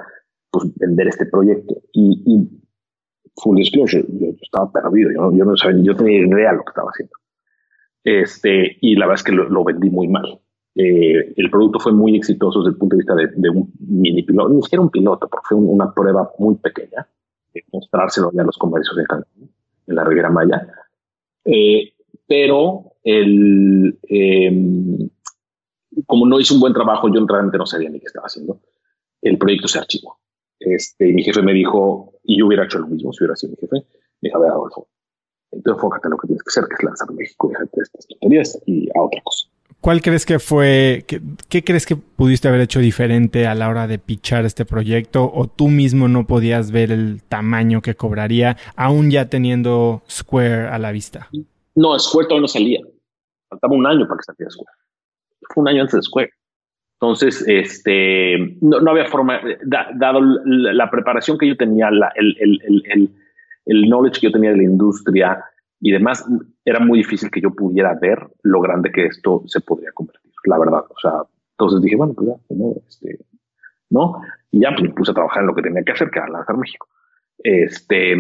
pues, 0.52 0.72
vender 0.76 1.08
este 1.08 1.26
proyecto 1.26 1.76
y, 1.92 2.24
y 2.26 2.64
full 3.36 3.58
disclosure, 3.58 4.06
yo, 4.08 4.28
estaba 4.40 4.72
perdido, 4.72 5.12
yo, 5.12 5.32
yo 5.36 5.46
no 5.46 5.58
sabía, 5.58 5.84
yo 5.84 5.96
tenía 5.96 6.20
idea 6.20 6.52
de 6.52 6.58
lo 6.58 6.64
que 6.64 6.70
estaba 6.70 6.90
haciendo. 6.92 7.14
Este, 8.04 8.78
y 8.82 8.96
la 8.96 9.06
verdad 9.06 9.22
es 9.22 9.24
que 9.24 9.32
lo, 9.32 9.64
vendí 9.64 9.90
muy 9.90 10.08
mal. 10.08 10.40
Eh, 10.76 11.34
el 11.36 11.50
producto 11.50 11.80
fue 11.80 11.92
muy 11.92 12.16
exitoso 12.16 12.60
desde 12.60 12.72
el 12.72 12.78
punto 12.78 12.96
de 12.96 13.02
vista 13.02 13.16
de, 13.16 13.50
un 13.50 13.72
mini 13.80 14.24
piloto, 14.24 14.50
ni 14.50 14.62
siquiera 14.62 14.82
un 14.82 14.90
piloto, 14.90 15.28
porque 15.30 15.48
fue 15.50 15.58
una 15.58 15.94
prueba 15.94 16.32
muy 16.40 16.56
pequeña, 16.56 17.08
de 17.54 17.64
mostrárselo 17.72 18.32
ya 18.34 18.42
a 18.42 18.46
los 18.46 18.58
comercios 18.58 18.96
de 18.98 19.06
Cancún, 19.06 19.50
en 19.88 19.96
la 19.96 20.04
Riviera 20.04 20.30
Maya. 20.30 20.68
Eh, 21.46 21.94
pero 22.28 22.94
em, 23.04 23.94
como 26.06 26.26
no 26.26 26.40
hice 26.40 26.54
un 26.54 26.60
buen 26.60 26.74
trabajo, 26.74 27.08
yo 27.14 27.26
realmente 27.28 27.58
no 27.58 27.66
sabía 27.66 27.90
ni 27.90 28.00
qué 28.00 28.08
estaba 28.08 28.26
haciendo. 28.26 28.60
El 29.22 29.38
proyecto 29.38 29.68
se 29.68 29.80
archivó. 29.80 30.18
Este, 30.60 31.14
mi 31.14 31.24
jefe 31.24 31.42
me 31.42 31.54
dijo, 31.54 32.14
y 32.24 32.40
yo 32.40 32.48
hubiera 32.48 32.66
hecho 32.66 32.80
lo 32.80 32.88
mismo 32.88 33.12
si 33.14 33.24
hubiera 33.24 33.36
sido 33.36 33.52
mi 33.52 33.58
jefe, 33.58 33.76
me 34.22 34.30
dijo, 34.30 34.38
a 34.38 34.42
ver, 34.42 34.52
Adolfo, 34.52 34.88
entonces 35.56 35.78
enfócate 35.78 36.08
en 36.08 36.12
lo 36.12 36.18
que 36.18 36.28
tienes 36.28 36.44
que 36.44 36.50
hacer, 36.50 36.64
que 36.68 36.76
es 36.76 36.84
lanzar 36.84 37.10
a 37.10 37.14
México, 37.14 37.50
déjate 37.50 37.72
de 37.74 37.84
estas 37.84 38.08
tonterías 38.08 38.62
y 38.66 38.90
a 38.98 39.02
otra 39.02 39.22
cosa. 39.24 39.48
¿Cuál 39.82 40.02
crees 40.02 40.26
que 40.26 40.40
fue, 40.40 41.04
qué, 41.50 41.64
crees 41.64 41.86
que 41.86 41.98
pudiste 41.98 42.48
haber 42.48 42.62
hecho 42.62 42.80
diferente 42.80 43.48
a 43.48 43.54
la 43.54 43.68
hora 43.68 43.86
de 43.86 44.00
pichar 44.00 44.46
este 44.46 44.64
proyecto 44.64 45.30
o 45.34 45.48
tú 45.48 45.68
mismo 45.68 46.08
no 46.08 46.26
podías 46.26 46.72
ver 46.72 46.90
el 46.90 47.22
tamaño 47.24 47.82
que 47.82 47.94
cobraría 47.94 48.56
aún 48.78 49.12
ya 49.12 49.28
teniendo 49.28 50.02
Square 50.10 50.70
a 50.70 50.80
la 50.80 50.94
vista? 50.94 51.28
No, 51.76 52.00
Square 52.00 52.28
todavía 52.28 52.42
no 52.44 52.48
salía. 52.48 52.80
Faltaba 53.50 53.76
un 53.76 53.86
año 53.86 54.08
para 54.08 54.20
que 54.20 54.24
saliera 54.24 54.52
Square. 54.52 54.72
Fue 55.54 55.62
un 55.62 55.68
año 55.68 55.82
antes 55.82 55.96
de 55.96 56.02
Square. 56.04 56.30
Entonces, 57.02 57.44
este, 57.46 58.58
no, 58.62 58.90
había 58.90 59.08
forma, 59.08 59.42
dado 59.66 60.22
la, 60.46 60.90
preparación 60.90 61.38
que 61.38 61.50
yo 61.50 61.58
tenía, 61.58 61.90
el, 61.90 62.38
el 62.40 62.84
el 62.86 63.10
knowledge 63.66 64.20
que 64.20 64.28
yo 64.28 64.34
tenía 64.34 64.52
de 64.52 64.58
la 64.58 64.64
industria 64.64 65.44
y 65.80 65.92
demás, 65.92 66.26
era 66.66 66.80
muy 66.80 67.00
difícil 67.00 67.30
que 67.30 67.42
yo 67.42 67.52
pudiera 67.52 67.94
ver 67.96 68.20
lo 68.44 68.62
grande 68.62 68.92
que 68.92 69.06
esto 69.06 69.44
se 69.48 69.62
podría 69.62 69.92
convertir, 69.94 70.32
la 70.46 70.58
verdad. 70.58 70.84
O 70.90 71.00
sea, 71.02 71.24
entonces 71.52 71.82
dije, 71.82 71.96
bueno, 71.96 72.14
pues 72.14 72.30
ya, 72.30 72.56
¿no? 72.56 72.74
Este, 72.88 73.20
¿no? 73.90 74.22
Y 74.52 74.62
ya 74.62 74.70
pues, 74.72 74.84
me 74.84 74.94
puse 74.94 75.12
a 75.12 75.14
trabajar 75.14 75.42
en 75.42 75.48
lo 75.48 75.56
que 75.56 75.62
tenía 75.62 75.84
que 75.84 75.92
hacer, 75.92 76.10
que 76.10 76.20
era 76.20 76.30
lanzar 76.30 76.58
México. 76.58 76.88
Este, 77.40 78.16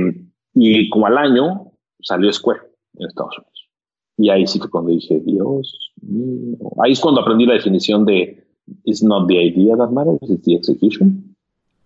y 0.54 0.90
como 0.90 1.08
al 1.08 1.18
año 1.18 1.72
salió 2.02 2.32
Square 2.32 2.62
en 2.96 3.08
Estados 3.08 3.38
Unidos. 3.38 3.70
Y 4.18 4.30
ahí 4.30 4.46
sí 4.46 4.60
fue 4.60 4.70
cuando 4.70 4.92
dije, 4.92 5.20
Dios 5.26 5.94
mío. 6.02 6.58
Ahí 6.84 6.92
es 6.92 7.00
cuando 7.00 7.22
aprendí 7.22 7.46
la 7.46 7.54
definición 7.54 8.06
de 8.06 8.44
It's 8.84 9.04
not 9.04 9.28
the 9.28 9.42
idea 9.42 9.76
that 9.76 9.90
matters, 9.90 10.20
it's 10.30 10.46
the 10.46 10.56
execution. 10.56 11.36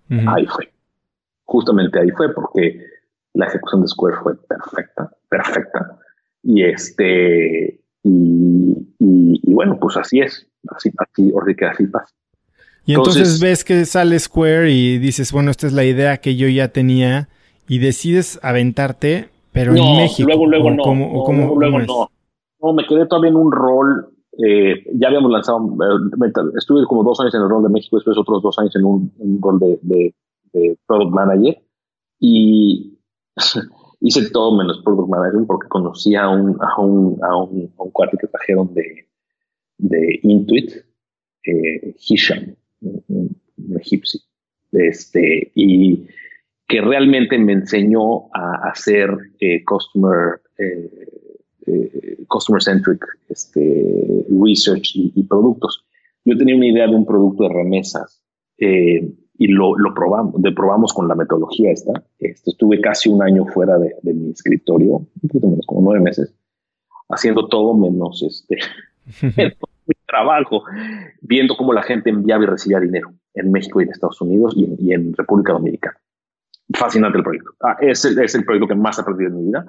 Ahí 0.10 0.45
fue. 0.45 0.72
Justamente 1.45 1.99
ahí 1.99 2.10
fue 2.12 2.34
porque 2.34 2.82
la 3.38 3.45
ejecución 3.45 3.81
de 3.81 3.88
Square 3.88 4.17
fue 4.23 4.35
perfecta, 4.47 5.11
perfecta. 5.29 5.99
Y 6.41 6.63
este, 6.63 7.79
y, 8.03 9.53
bueno, 9.53 9.77
pues 9.79 9.97
así 9.97 10.19
es, 10.19 10.47
así, 10.69 10.89
así, 10.97 11.31
que 11.55 11.65
así 11.65 11.88
pasa. 11.88 12.13
Y 12.85 12.93
entonces, 12.93 13.39
ves 13.39 13.63
que 13.63 13.85
sale 13.85 14.17
Square 14.17 14.71
y 14.71 14.97
dices, 14.97 15.31
bueno, 15.31 15.51
esta 15.51 15.67
es 15.67 15.73
la 15.73 15.83
idea 15.83 16.17
que 16.17 16.35
yo 16.35 16.47
ya 16.47 16.69
tenía 16.69 17.29
y 17.67 17.79
decides 17.79 18.39
aventarte, 18.41 19.29
pero 19.51 19.75
en 19.75 19.97
México. 19.97 20.27
Luego, 20.27 20.47
luego 20.47 20.71
no. 20.71 20.83
Cómo, 20.83 21.55
luego, 21.59 21.79
no. 21.79 22.09
No, 22.59 22.73
me 22.73 22.88
quedé 22.88 23.05
todavía 23.05 23.29
en 23.29 23.35
un 23.35 23.51
rol. 23.51 24.09
Eh, 24.43 24.83
ya 24.95 25.09
habíamos 25.09 25.31
lanzado, 25.31 25.59
eh, 25.59 26.31
estuve 26.57 26.85
como 26.85 27.03
dos 27.03 27.19
años 27.19 27.35
en 27.35 27.41
el 27.41 27.49
rol 27.49 27.63
de 27.63 27.69
México, 27.69 27.97
después 27.97 28.17
otros 28.17 28.41
dos 28.41 28.57
años 28.59 28.75
en 28.75 28.85
un, 28.85 29.11
rol 29.41 29.59
de, 29.59 29.79
de, 30.53 30.77
product 30.88 31.11
manager. 31.11 31.61
Y, 32.19 32.96
hice 34.01 34.29
todo 34.29 34.57
menos 34.57 34.81
product 34.83 35.09
management 35.09 35.47
porque 35.47 35.67
conocí 35.67 36.15
a 36.15 36.29
un, 36.29 36.57
a 36.61 36.81
un, 36.81 37.19
a 37.23 37.38
un, 37.38 37.73
a 37.77 37.83
un 37.83 37.91
cuate 37.91 38.17
que 38.19 38.27
trajeron 38.27 38.73
de, 38.73 39.07
de 39.77 40.19
Intuit, 40.23 40.71
eh, 41.45 41.95
Hisham, 42.07 42.55
un, 42.81 43.35
egipcio, 43.79 44.19
este, 44.71 45.51
y 45.55 46.05
que 46.67 46.81
realmente 46.81 47.38
me 47.38 47.53
enseñó 47.53 48.27
a 48.33 48.69
hacer 48.69 49.09
eh, 49.39 49.63
customer, 49.63 50.41
eh, 50.57 51.07
eh, 51.65 52.17
customer 52.27 52.61
centric 52.61 53.03
este, 53.29 54.25
research 54.29 54.95
y, 54.95 55.11
y, 55.15 55.23
productos. 55.23 55.85
Yo 56.25 56.38
tenía 56.38 56.55
una 56.55 56.67
idea 56.67 56.88
de 56.88 56.95
un 56.95 57.05
producto 57.05 57.43
de 57.43 57.53
remesas 57.53 58.21
eh, 58.57 59.13
y 59.38 59.47
lo, 59.47 59.77
lo 59.77 59.93
probamos, 59.93 60.41
de 60.41 60.51
probamos 60.51 60.93
con 60.93 61.07
la 61.07 61.15
metodología 61.15 61.71
esta. 61.71 62.03
Este, 62.19 62.51
estuve 62.51 62.81
casi 62.81 63.09
un 63.09 63.21
año 63.21 63.45
fuera 63.45 63.77
de, 63.77 63.95
de, 64.01 64.13
mi 64.13 64.31
escritorio, 64.31 64.93
un 64.95 65.09
poquito 65.21 65.47
menos, 65.47 65.65
como 65.65 65.81
nueve 65.81 66.03
meses, 66.03 66.33
haciendo 67.09 67.47
todo 67.47 67.75
menos 67.75 68.23
este 68.23 68.57
mi 69.88 69.95
trabajo, 70.05 70.63
viendo 71.21 71.55
cómo 71.55 71.73
la 71.73 71.81
gente 71.81 72.09
enviaba 72.09 72.43
y 72.43 72.47
recibía 72.47 72.79
dinero 72.79 73.13
en 73.33 73.51
México 73.51 73.79
y 73.79 73.85
en 73.85 73.91
Estados 73.91 74.19
Unidos 74.21 74.53
y 74.55 74.65
en, 74.65 74.75
y 74.79 74.93
en 74.93 75.13
República 75.13 75.53
Dominicana. 75.53 75.97
Fascinante 76.73 77.17
el 77.17 77.23
proyecto. 77.23 77.51
Ah, 77.61 77.77
es, 77.79 78.03
el, 78.03 78.19
es 78.19 78.35
el 78.35 78.43
proyecto 78.43 78.67
que 78.67 78.75
más 78.75 78.97
he 78.97 79.01
aprendido 79.01 79.29
en 79.31 79.38
mi 79.38 79.45
vida. 79.45 79.65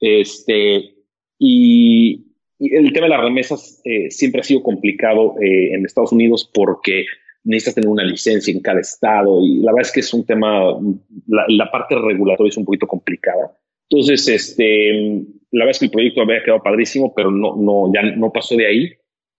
Este, 0.00 0.94
y, 1.38 2.34
y 2.58 2.74
el 2.74 2.92
tema 2.92 3.06
de 3.06 3.10
las 3.10 3.22
remesas 3.22 3.80
eh, 3.84 4.10
siempre 4.10 4.40
ha 4.40 4.44
sido 4.44 4.62
complicado 4.62 5.36
eh, 5.40 5.74
en 5.74 5.86
Estados 5.86 6.12
Unidos 6.12 6.50
porque 6.52 7.06
necesitas 7.48 7.76
tener 7.76 7.88
una 7.88 8.04
licencia 8.04 8.52
en 8.52 8.60
cada 8.60 8.80
estado 8.80 9.40
y 9.42 9.60
la 9.60 9.72
verdad 9.72 9.88
es 9.88 9.92
que 9.92 10.00
es 10.00 10.12
un 10.12 10.24
tema, 10.26 10.76
la, 11.26 11.70
parte 11.70 11.94
regulatoria 11.94 12.50
es 12.50 12.56
un 12.58 12.66
poquito 12.66 12.86
complicada. 12.86 13.56
Entonces, 13.88 14.28
este, 14.28 14.92
la 15.50 15.64
verdad 15.64 15.70
es 15.70 15.78
que 15.78 15.84
el 15.86 15.90
proyecto 15.90 16.20
había 16.20 16.42
quedado 16.42 16.62
padrísimo, 16.62 17.14
pero 17.14 17.30
no, 17.30 17.56
no, 17.56 17.90
ya 17.94 18.02
no 18.02 18.30
pasó 18.30 18.54
de 18.54 18.66
ahí. 18.66 18.92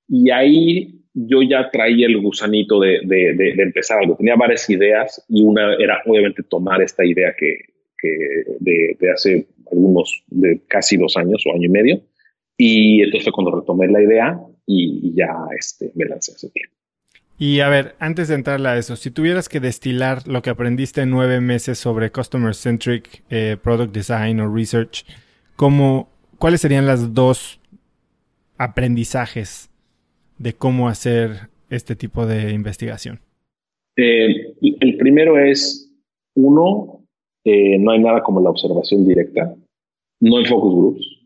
Y 0.07 0.31
ahí 0.31 1.03
yo 1.13 1.43
ya 1.43 1.69
traía 1.69 2.07
el 2.07 2.19
gusanito 2.19 2.79
de, 2.79 3.01
de, 3.03 3.35
de, 3.35 3.61
empezar 3.61 3.99
algo. 3.99 4.15
Tenía 4.15 4.35
varias 4.35 4.67
ideas 4.71 5.23
y 5.29 5.43
una 5.43 5.75
era 5.75 6.01
obviamente 6.07 6.41
tomar 6.41 6.81
esta 6.81 7.05
idea 7.05 7.35
que, 7.37 7.59
que 7.95 8.07
de, 8.59 8.97
de, 8.99 9.11
hace 9.11 9.45
algunos, 9.71 10.23
de 10.27 10.61
casi 10.67 10.97
dos 10.97 11.15
años 11.15 11.43
o 11.45 11.53
año 11.53 11.65
y 11.65 11.69
medio. 11.69 12.01
Y 12.57 13.03
entonces 13.03 13.25
fue 13.25 13.33
cuando 13.33 13.59
retomé 13.59 13.87
la 13.87 14.01
idea 14.01 14.39
y, 14.65 15.13
ya 15.15 15.31
este, 15.57 15.91
me 15.93 16.05
lancé 16.05 16.31
hace 16.31 16.49
tiempo. 16.49 16.78
Y 17.41 17.61
a 17.61 17.69
ver, 17.69 17.95
antes 17.99 18.27
de 18.27 18.35
entrar 18.35 18.67
a 18.67 18.77
eso, 18.77 18.97
si 18.97 19.11
tuvieras 19.11 19.47
que 19.47 19.61
destilar 19.61 20.27
lo 20.27 20.41
que 20.41 20.49
aprendiste 20.49 21.01
en 21.01 21.09
nueve 21.09 21.39
meses 21.39 21.77
sobre 21.77 22.11
Customer 22.11 22.53
Centric 22.53 23.23
eh, 23.29 23.55
Product 23.63 23.93
Design 23.93 24.41
o 24.41 24.53
Research, 24.53 25.05
¿cómo, 25.55 26.09
¿cuáles 26.37 26.59
serían 26.59 26.85
las 26.85 27.13
dos 27.13 27.61
aprendizajes 28.57 29.69
de 30.37 30.51
cómo 30.51 30.89
hacer 30.89 31.47
este 31.69 31.95
tipo 31.95 32.25
de 32.25 32.51
investigación? 32.51 33.21
Eh, 33.95 34.53
el 34.61 34.97
primero 34.97 35.39
es, 35.39 35.89
uno, 36.35 37.05
eh, 37.45 37.79
no 37.79 37.91
hay 37.91 37.99
nada 37.99 38.21
como 38.21 38.41
la 38.41 38.49
observación 38.49 39.07
directa, 39.07 39.55
no 40.19 40.37
hay 40.37 40.45
focus 40.45 40.75
groups, 40.75 41.19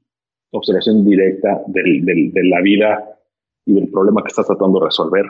observación 0.51 1.03
directa 1.03 1.64
de 1.66 2.43
la 2.43 2.61
vida 2.61 3.20
y 3.66 3.74
del 3.74 3.89
problema 3.89 4.22
que 4.22 4.28
estás 4.28 4.45
tratando 4.45 4.80
de 4.80 4.86
resolver 4.86 5.26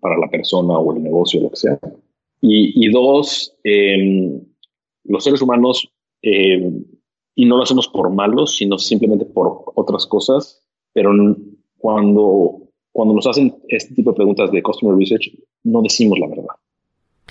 para 0.00 0.18
la 0.18 0.28
persona 0.28 0.78
o 0.78 0.94
el 0.94 1.02
negocio, 1.02 1.40
lo 1.40 1.50
que 1.50 1.56
sea. 1.56 1.78
Y, 2.40 2.88
dos, 2.90 3.56
em, 3.64 4.40
los 5.04 5.24
seres 5.24 5.42
humanos, 5.42 5.90
em, 6.22 6.84
y 7.34 7.44
no 7.44 7.56
lo 7.56 7.64
hacemos 7.64 7.88
por 7.88 8.10
malos, 8.10 8.56
sino 8.56 8.78
simplemente 8.78 9.24
por 9.24 9.64
otras 9.74 10.06
cosas, 10.06 10.62
pero 10.92 11.10
cuando, 11.78 12.68
cuando 12.92 13.14
nos 13.14 13.26
hacen 13.26 13.56
este 13.68 13.94
tipo 13.94 14.12
de 14.12 14.16
preguntas 14.16 14.50
de 14.52 14.62
Customer 14.62 14.96
Research, 14.96 15.32
no 15.64 15.82
decimos 15.82 16.18
la 16.18 16.28
verdad. 16.28 16.54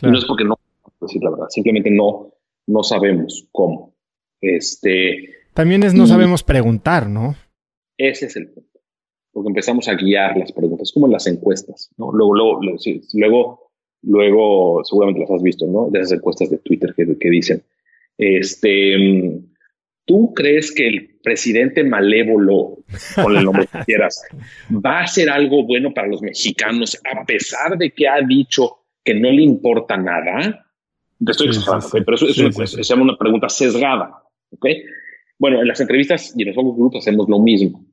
no 0.03 0.17
es 0.17 0.25
porque 0.25 0.43
no 0.43 0.57
decir 0.99 1.23
la 1.23 1.31
verdad, 1.31 1.47
simplemente 1.49 1.89
no, 1.91 2.33
no 2.67 2.83
sabemos 2.83 3.47
cómo. 3.51 3.93
Este, 4.41 5.29
También 5.53 5.83
es 5.83 5.93
no 5.93 6.07
sabemos 6.07 6.43
preguntar, 6.43 7.09
¿no? 7.09 7.35
Ese 7.97 8.25
es 8.25 8.35
el 8.35 8.49
punto 8.49 8.74
porque 9.35 9.49
empezamos 9.49 9.89
a 9.89 9.95
guiar 9.95 10.37
las 10.37 10.53
preguntas, 10.53 10.93
como 10.93 11.07
en 11.07 11.11
las 11.11 11.27
encuestas, 11.27 11.91
¿no? 11.97 12.09
Luego, 12.13 12.35
luego, 12.35 12.61
luego, 13.13 13.69
luego, 14.03 14.81
seguramente 14.85 15.19
las 15.19 15.31
has 15.31 15.43
visto, 15.43 15.67
¿no? 15.67 15.89
De 15.91 15.99
esas 15.99 16.19
encuestas 16.19 16.49
de 16.49 16.57
Twitter 16.59 16.93
que, 16.95 17.05
que 17.19 17.29
dicen, 17.29 17.61
este, 18.17 19.41
¿tú 20.05 20.33
crees 20.33 20.71
que 20.71 20.87
el 20.87 21.17
presidente 21.21 21.83
malévolo, 21.83 22.77
con 23.21 23.35
el 23.35 23.43
nombre 23.43 23.67
que 23.69 23.79
quieras, 23.79 24.23
va 24.71 24.99
a 24.99 25.03
hacer 25.03 25.29
algo 25.29 25.65
bueno 25.65 25.93
para 25.93 26.07
los 26.07 26.21
mexicanos 26.21 26.97
a 27.03 27.25
pesar 27.25 27.77
de 27.77 27.91
que 27.91 28.07
ha 28.07 28.21
dicho 28.21 28.85
que 29.03 29.15
no 29.15 29.29
le 29.29 29.41
importa 29.41 29.97
nada? 29.97 30.65
Te 31.25 31.31
estoy 31.31 31.47
exagerando, 31.47 31.89
pero 31.91 32.15
eso, 32.15 32.79
es 32.79 32.89
una, 32.89 33.01
una 33.01 33.17
pregunta 33.17 33.49
sesgada, 33.49 34.13
¿ok? 34.51 34.65
Bueno, 35.37 35.59
en 35.59 35.67
las 35.67 35.81
entrevistas 35.81 36.33
y 36.37 36.43
en 36.43 36.47
los 36.47 36.55
focus 36.55 36.77
group 36.77 36.95
hacemos 36.95 37.27
lo 37.27 37.39
mismo 37.39 37.84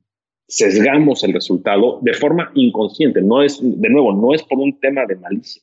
sesgamos 0.47 1.23
el 1.23 1.33
resultado 1.33 1.99
de 2.01 2.13
forma 2.13 2.51
inconsciente. 2.55 3.21
No 3.21 3.41
es, 3.41 3.59
de 3.61 3.89
nuevo, 3.89 4.13
no 4.13 4.33
es 4.33 4.43
por 4.43 4.59
un 4.59 4.79
tema 4.79 5.05
de 5.05 5.15
malicia. 5.15 5.61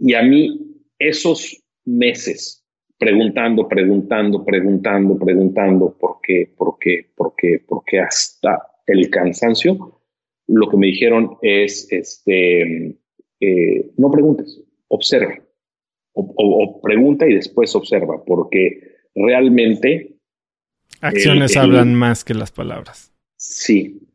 Y 0.00 0.14
a 0.14 0.22
mí, 0.22 0.82
esos 0.98 1.62
meses 1.84 2.64
preguntando, 2.98 3.68
preguntando, 3.68 4.44
preguntando, 4.44 5.18
preguntando, 5.18 5.96
¿por 5.98 6.18
qué, 6.22 6.52
por 6.56 6.78
qué, 6.78 7.06
por 7.14 7.34
qué, 7.36 7.62
por 7.66 7.84
qué 7.84 8.00
hasta 8.00 8.60
el 8.86 9.08
cansancio? 9.08 10.02
Lo 10.48 10.68
que 10.68 10.76
me 10.76 10.88
dijeron 10.88 11.38
es, 11.40 11.86
este, 11.90 12.98
eh, 13.40 13.90
no 13.96 14.10
preguntes, 14.10 14.60
observa. 14.88 15.38
O, 16.12 16.80
pregunta 16.82 17.28
y 17.28 17.34
después 17.34 17.74
observa, 17.76 18.24
porque 18.24 18.96
realmente... 19.14 20.16
Acciones 21.00 21.56
hablan 21.56 21.94
más 21.94 22.24
que 22.24 22.34
las 22.34 22.50
palabras. 22.50 23.12
Sí, 23.36 24.07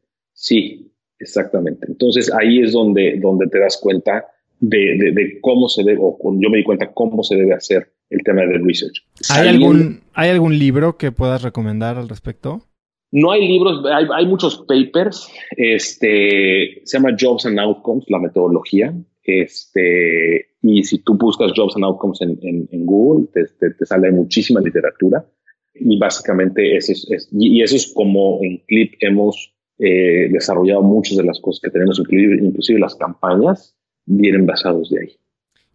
Sí, 0.43 0.91
exactamente. 1.19 1.85
Entonces 1.87 2.29
ahí 2.33 2.59
es 2.59 2.73
donde, 2.73 3.17
donde 3.21 3.47
te 3.47 3.59
das 3.59 3.79
cuenta 3.81 4.25
de, 4.59 5.39
cómo 5.41 5.69
se 5.69 5.83
debe, 5.83 5.99
o 6.01 6.17
yo 6.37 6.49
me 6.49 6.57
di 6.57 6.65
cuenta 6.65 6.91
cómo 6.91 7.23
se 7.23 7.37
debe 7.37 7.53
hacer 7.53 7.93
el 8.09 8.21
tema 8.23 8.41
del 8.41 8.65
research. 8.65 9.05
¿Hay, 9.29 9.47
algún, 9.47 10.01
¿Hay 10.13 10.29
algún 10.29 10.59
libro 10.59 10.97
que 10.97 11.13
puedas 11.13 11.43
recomendar 11.43 11.97
al 11.97 12.09
respecto? 12.09 12.61
No 13.11 13.31
hay 13.31 13.47
libros, 13.47 13.85
hay, 13.89 14.25
muchos 14.25 14.65
papers. 14.67 15.29
Este 15.55 16.81
se 16.83 16.97
llama 16.97 17.15
Jobs 17.17 17.45
and 17.45 17.57
Outcomes, 17.59 18.03
la 18.09 18.19
metodología. 18.19 18.93
Este, 19.23 20.47
y 20.61 20.83
si 20.83 20.97
tú 21.03 21.17
buscas 21.17 21.53
Jobs 21.55 21.77
and 21.77 21.85
Outcomes 21.85 22.19
en, 22.19 22.85
Google, 22.85 23.27
te, 23.33 23.85
sale 23.85 24.11
muchísima 24.11 24.59
literatura. 24.59 25.25
Y 25.73 25.97
básicamente 25.97 26.75
eso 26.75 26.91
es, 26.91 27.29
y 27.31 27.61
eso 27.61 27.77
es 27.77 27.93
como 27.93 28.39
en 28.41 28.57
Clip 28.67 28.93
hemos 28.99 29.52
eh, 29.79 30.29
desarrollado 30.31 30.81
muchas 30.81 31.17
de 31.17 31.23
las 31.23 31.39
cosas 31.39 31.61
que 31.61 31.71
tenemos, 31.71 31.99
inclusive, 31.99 32.37
inclusive 32.41 32.79
las 32.79 32.95
campañas, 32.95 33.75
vienen 34.05 34.45
basados 34.45 34.89
de 34.89 35.01
ahí. 35.01 35.17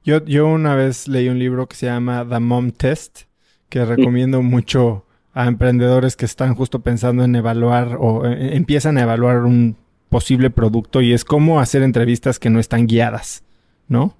Yo, 0.05 0.25
yo 0.25 0.47
una 0.47 0.75
vez 0.75 1.09
leí 1.09 1.29
un 1.29 1.39
libro 1.39 1.67
que 1.67 1.77
se 1.77 1.87
llama 1.87 2.27
The 2.29 2.41
Mom 2.41 2.71
Test, 2.71 3.23
que 3.69 3.85
recomiendo 3.85 4.43
mucho 4.43 5.05
a 5.35 5.47
emprendedores 5.47 6.17
que 6.17 6.25
están 6.25 6.55
justo 6.55 6.81
pensando 6.81 7.25
en 7.25 7.35
evaluar 7.37 7.97
o 8.01 8.27
eh, 8.27 8.57
empiezan 8.57 8.99
a 8.99 9.03
evaluar 9.03 9.45
un 9.45 9.77
posible 10.09 10.51
producto 10.51 11.01
y 11.01 11.13
es 11.13 11.25
cómo 11.25 11.61
hacer 11.61 11.83
entrevistas 11.83 12.39
que 12.39 12.51
no 12.51 12.61
están 12.61 12.87
guiadas, 12.87 13.45
¿no? 13.89 14.17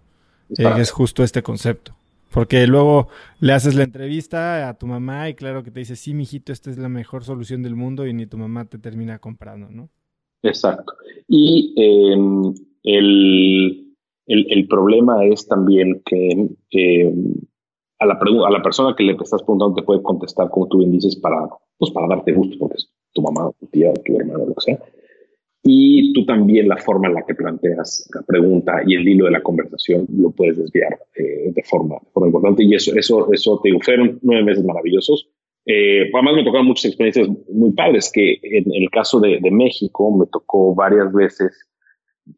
es 0.51 0.91
justo 0.91 1.25
este 1.25 1.43
concepto. 1.43 1.98
Porque 2.33 2.67
luego 2.67 3.09
le 3.41 3.53
haces 3.53 3.75
la 3.75 3.85
entrevista 3.85 4.69
a 4.69 4.75
tu 4.79 4.87
mamá 4.87 5.29
y 5.29 5.35
claro 5.35 5.63
que 5.63 5.71
te 5.71 5.81
dice, 5.81 5.97
sí, 5.97 6.15
mijito, 6.15 6.53
esta 6.53 6.71
es 6.71 6.79
la 6.79 6.89
mejor 6.89 7.25
solución 7.25 7.63
del 7.63 7.75
mundo 7.75 8.07
y 8.07 8.13
ni 8.13 8.27
tu 8.27 8.37
mamá 8.37 8.67
te 8.67 8.79
termina 8.79 9.19
comprando, 9.19 9.69
¿no? 9.71 9.89
Exacto. 10.43 10.93
Y 11.27 11.75
em, 11.77 12.55
el, 12.85 14.69
problema 14.69 15.25
es 15.25 15.47
también 15.47 16.03
que 16.05 16.51
em, 16.71 17.35
a, 17.99 18.07
la 18.07 18.15
a 18.15 18.51
la 18.51 18.63
persona 18.63 18.95
que 18.97 19.05
le 19.05 19.13
estás 19.13 19.43
preguntando 19.43 19.75
te 19.75 19.83
puede 19.83 20.03
contestar, 20.03 20.51
como 20.51 20.69
tú 20.69 20.79
bien 20.79 20.93
dices, 20.93 21.17
para, 21.17 21.49
pues, 21.79 21.91
para 21.93 22.09
darte 22.09 22.33
gusto, 22.33 22.57
porque 22.59 22.77
es 22.77 22.91
tu 23.13 23.23
mamá, 23.23 23.51
tu 23.59 23.67
tía, 23.67 23.93
tu 23.95 24.17
hermano, 24.17 24.47
lo 24.47 24.55
que 24.55 24.61
sea 24.61 24.79
y 25.63 26.13
tú 26.13 26.25
también 26.25 26.69
la 26.69 26.77
forma 26.77 27.09
en 27.09 27.15
la 27.15 27.27
que 27.27 27.35
planteas 27.35 28.09
la 28.15 28.23
pregunta 28.23 28.83
y 28.87 28.95
el 28.95 29.09
hilo 29.09 29.27
de 29.27 29.33
la 29.33 29.43
conversación 29.43 30.07
lo 30.17 30.31
puedes 30.31 30.57
desviar 30.57 30.99
eh, 31.17 31.53
de, 31.53 31.63
forma, 31.65 31.97
forma 32.13 32.29
importante 32.29 32.65
y 32.65 32.75
eso, 32.75 32.95
eso, 32.97 33.33
eso 33.33 33.61
te 33.63 33.71
digo, 33.71 33.81
fueron 33.81 34.19
nueve 34.23 34.45
meses 34.45 34.65
maravillosos. 34.65 35.29
Eh, 35.67 36.11
además 36.15 36.37
me 36.37 36.45
tocaron 36.45 36.67
muchas 36.67 36.87
experiencias 36.87 37.29
muy 37.53 37.73
padres 37.73 38.11
que 38.13 38.39
en 38.43 38.73
el 38.73 38.89
caso 38.91 39.21
de, 39.21 39.39
de, 39.41 39.51
México 39.51 40.17
me 40.17 40.27
tocó 40.27 40.75
varias 40.75 41.13
veces 41.13 41.69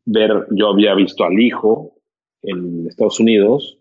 ver, 0.04 0.46
yo 0.50 0.68
había 0.68 0.94
visto 0.94 1.24
al 1.24 1.38
hijo 1.38 1.94
en 2.42 2.86
Estados 2.88 3.20
Unidos 3.20 3.78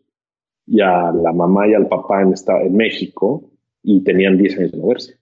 y 0.67 0.81
a 0.81 1.11
la 1.11 1.33
mamá 1.33 1.67
y 1.67 1.73
al 1.73 1.87
papá 1.87 2.21
en, 2.21 2.33
esta, 2.33 2.61
en 2.61 2.75
México 2.75 3.49
y 3.81 4.03
tenían 4.03 4.37
10 4.37 4.59
años 4.59 4.71
de 4.73 4.77
no 4.77 4.87
verse. 4.87 5.19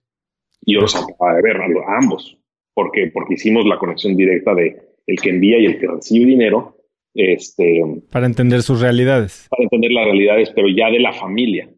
Y 0.66 0.74
yo 0.74 0.80
los 0.80 0.94
acababa 0.94 1.36
de 1.36 1.42
ver 1.42 1.56
a 1.56 1.98
ambos 1.98 2.37
porque, 2.78 3.10
porque 3.12 3.34
hicimos 3.34 3.66
la 3.66 3.76
conexión 3.76 4.14
directa 4.14 4.54
de 4.54 4.80
el 5.04 5.20
que 5.20 5.30
envía 5.30 5.58
y 5.58 5.66
el 5.66 5.80
que 5.80 5.88
recibe 5.88 6.26
dinero. 6.26 6.76
Este, 7.12 7.82
para 8.12 8.26
entender 8.26 8.62
sus 8.62 8.80
realidades. 8.80 9.48
Para 9.50 9.64
entender 9.64 9.90
las 9.90 10.04
realidades, 10.04 10.52
pero 10.54 10.68
ya 10.68 10.88
de 10.88 11.00
la 11.00 11.12
familia. 11.12 11.68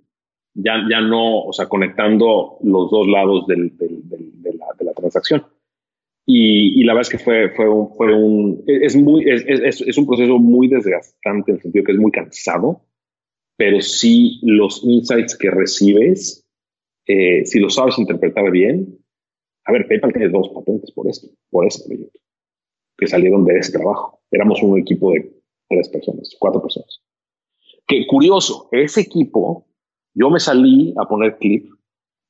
Ya, 0.53 0.75
ya 0.91 1.01
no, 1.01 1.45
o 1.45 1.53
sea, 1.55 1.71
conectando 1.71 2.59
los 2.63 2.91
dos 2.91 3.09
lados 3.09 3.47
del, 3.47 3.75
del, 3.79 4.11
de, 4.11 4.53
la, 4.53 4.67
de, 4.79 4.85
la, 4.85 4.93
transacción. 4.93 5.43
Y, 6.27 6.79
y, 6.79 6.85
la 6.85 6.93
verdad 6.93 7.11
es 7.11 7.19
que 7.19 7.25
fue, 7.25 7.49
fue, 7.57 7.67
un, 7.67 7.95
fue 7.97 8.15
un, 8.15 8.63
es, 8.67 8.95
muy, 8.95 9.25
es, 9.27 9.43
es, 9.49 9.81
es, 9.81 9.97
un 9.97 10.07
proceso 10.07 10.39
muy 10.39 10.69
desgastante 10.69 11.51
en 11.51 11.57
el 11.57 11.63
sentido 11.63 11.83
que 11.83 11.93
es 11.93 11.99
muy 11.99 12.13
cansado, 12.13 12.83
pero 13.57 13.81
sí 13.81 14.39
los 14.43 14.85
insights 14.85 15.35
que 15.35 15.51
recibes, 15.51 16.47
eh, 17.07 17.47
si 17.47 17.59
lo 17.59 17.71
sabes 17.71 17.99
interpretar 17.99 18.51
bien, 18.51 19.00
a 19.71 19.73
ver, 19.73 19.87
PayPal 19.87 20.13
tiene 20.13 20.29
dos 20.29 20.49
patentes 20.49 20.91
por 20.91 21.09
esto, 21.09 21.29
por 21.51 21.65
ese 21.65 21.87
proyecto, 21.87 22.19
que 22.99 23.07
salieron 23.07 23.45
de 23.45 23.57
ese 23.57 23.73
trabajo. 23.73 24.19
Éramos 24.33 24.61
un 24.63 24.79
equipo 24.79 25.13
de 25.13 25.33
tres 25.69 25.89
personas, 25.89 26.35
cuatro 26.41 26.61
personas. 26.61 27.01
Qué 27.87 28.05
curioso, 28.09 28.69
ese 28.73 29.03
equipo, 29.03 29.67
yo 30.15 30.29
me 30.29 30.41
salí 30.41 30.93
a 30.99 31.05
poner 31.07 31.39
clip, 31.39 31.71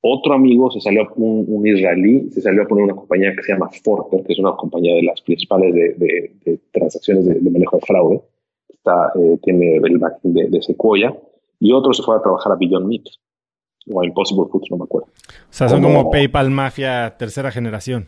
otro 0.02 0.34
amigo 0.34 0.70
se 0.70 0.80
salió, 0.80 1.08
un, 1.16 1.46
un 1.48 1.66
israelí, 1.66 2.30
se 2.30 2.42
salió 2.42 2.62
a 2.62 2.66
poner 2.66 2.84
una 2.84 2.94
compañía 2.94 3.34
que 3.34 3.42
se 3.42 3.52
llama 3.52 3.70
Forter, 3.82 4.22
que 4.24 4.34
es 4.34 4.38
una 4.38 4.52
compañía 4.56 4.94
de 4.94 5.02
las 5.02 5.20
principales 5.22 5.74
de, 5.74 6.60
transacciones 6.72 7.24
de, 7.24 7.50
manejo 7.50 7.76
de 7.76 7.86
fraude. 7.86 8.20
Está, 8.68 9.12
eh, 9.16 9.38
tiene 9.42 9.76
el 9.76 9.98
backing 9.98 10.34
de, 10.34 10.62
Sequoia. 10.62 11.14
Y 11.58 11.72
otro 11.72 11.92
se 11.92 12.02
fue 12.02 12.16
a 12.16 12.22
trabajar 12.22 12.52
a 12.52 12.56
Beyond 12.56 12.86
Meat 12.86 13.04
o 13.92 14.04
Impossible 14.04 14.46
Foods, 14.50 14.70
no 14.70 14.78
me 14.78 14.84
acuerdo. 14.84 15.08
O 15.28 15.52
sea, 15.52 15.68
son 15.68 15.82
como, 15.82 16.10
PayPal 16.10 16.50
Mafia 16.50 17.16
tercera 17.18 17.50
generación. 17.50 18.06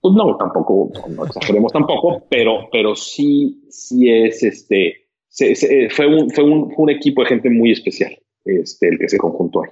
Pues 0.00 0.14
no, 0.14 0.36
tampoco, 0.36 0.90
no, 1.08 1.26
exageremos 1.26 1.72
tampoco, 1.72 2.24
pero, 2.30 2.68
pero 2.70 2.94
sí, 2.94 3.64
sí 3.68 4.08
es 4.10 4.42
este, 4.44 5.08
fue, 5.90 6.06
un, 6.06 6.30
fue, 6.30 6.44
un, 6.44 6.70
fue 6.72 6.84
un 6.84 6.90
equipo 6.90 7.22
de 7.22 7.28
gente 7.28 7.50
muy 7.50 7.72
especial, 7.72 8.16
este, 8.44 8.88
el 8.88 8.98
que 8.98 9.08
se 9.08 9.18
conjuntó 9.18 9.64
ahí. 9.64 9.70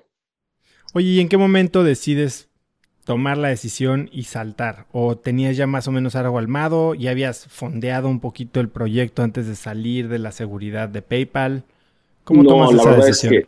Oye, 0.94 1.08
¿y 1.08 1.20
en 1.20 1.28
qué 1.28 1.36
momento 1.36 1.84
decides 1.84 2.48
tomar 3.04 3.38
la 3.38 3.48
decisión 3.48 4.08
y 4.12 4.24
saltar? 4.24 4.86
¿O 4.92 5.16
tenías 5.16 5.56
ya 5.56 5.66
más 5.66 5.86
o 5.86 5.92
menos 5.92 6.16
algo 6.16 6.38
almado? 6.38 6.94
¿Ya 6.94 7.12
habías 7.12 7.46
fondeado 7.46 8.08
un 8.08 8.20
poquito 8.20 8.60
el 8.60 8.68
proyecto 8.68 9.22
antes 9.22 9.46
de 9.46 9.54
salir 9.54 10.08
de 10.08 10.18
la 10.18 10.32
seguridad 10.32 10.88
de 10.88 11.02
PayPal? 11.02 11.64
¿Cómo 12.24 12.44
tomas 12.44 12.72
esa 12.72 12.96
decisión? 12.96 13.46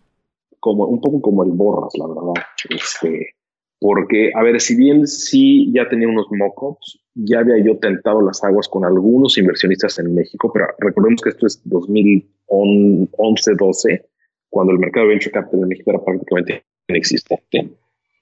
Como 0.60 0.86
un 0.86 1.00
poco 1.00 1.20
como 1.20 1.42
el 1.44 1.50
Borras, 1.52 1.92
la 1.98 2.06
verdad. 2.06 2.32
Este, 2.70 3.34
porque, 3.80 4.30
a 4.34 4.42
ver, 4.42 4.60
si 4.60 4.76
bien 4.76 5.06
sí 5.06 5.72
ya 5.72 5.88
tenía 5.88 6.08
unos 6.08 6.26
mock-ups, 6.30 7.00
ya 7.14 7.38
había 7.40 7.56
yo 7.64 7.78
tentado 7.78 8.20
las 8.20 8.44
aguas 8.44 8.68
con 8.68 8.84
algunos 8.84 9.38
inversionistas 9.38 9.98
en 9.98 10.14
México, 10.14 10.52
pero 10.52 10.66
recordemos 10.78 11.20
que 11.20 11.30
esto 11.30 11.46
es 11.46 11.60
2011-12, 11.68 14.04
cuando 14.50 14.72
el 14.72 14.78
mercado 14.78 15.06
de 15.06 15.14
venture 15.14 15.32
capital 15.32 15.62
en 15.62 15.68
México 15.68 15.90
era 15.90 16.04
prácticamente 16.04 16.62
inexistente. 16.88 17.70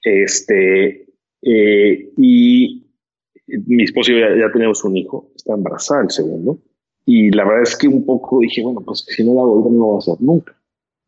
Este, 0.03 1.07
eh, 1.41 2.11
y 2.17 2.83
mi 3.47 3.83
esposo 3.83 4.11
y 4.11 4.19
yo 4.19 4.35
ya, 4.35 4.51
teníamos 4.51 4.83
un 4.83 4.97
hijo, 4.97 5.31
está 5.35 5.53
embarazada 5.53 6.03
el 6.03 6.11
segundo, 6.11 6.59
y 7.05 7.31
la 7.31 7.45
verdad 7.45 7.63
es 7.63 7.77
que 7.77 7.87
un 7.87 8.05
poco 8.05 8.41
dije, 8.41 8.61
bueno, 8.61 8.81
pues 8.81 9.05
si 9.07 9.23
no 9.23 9.33
lo 9.33 9.41
hago 9.41 9.69
no 9.69 9.77
lo 9.77 9.85
voy 9.85 9.95
a 9.95 9.99
hacer 9.99 10.15
nunca. 10.19 10.56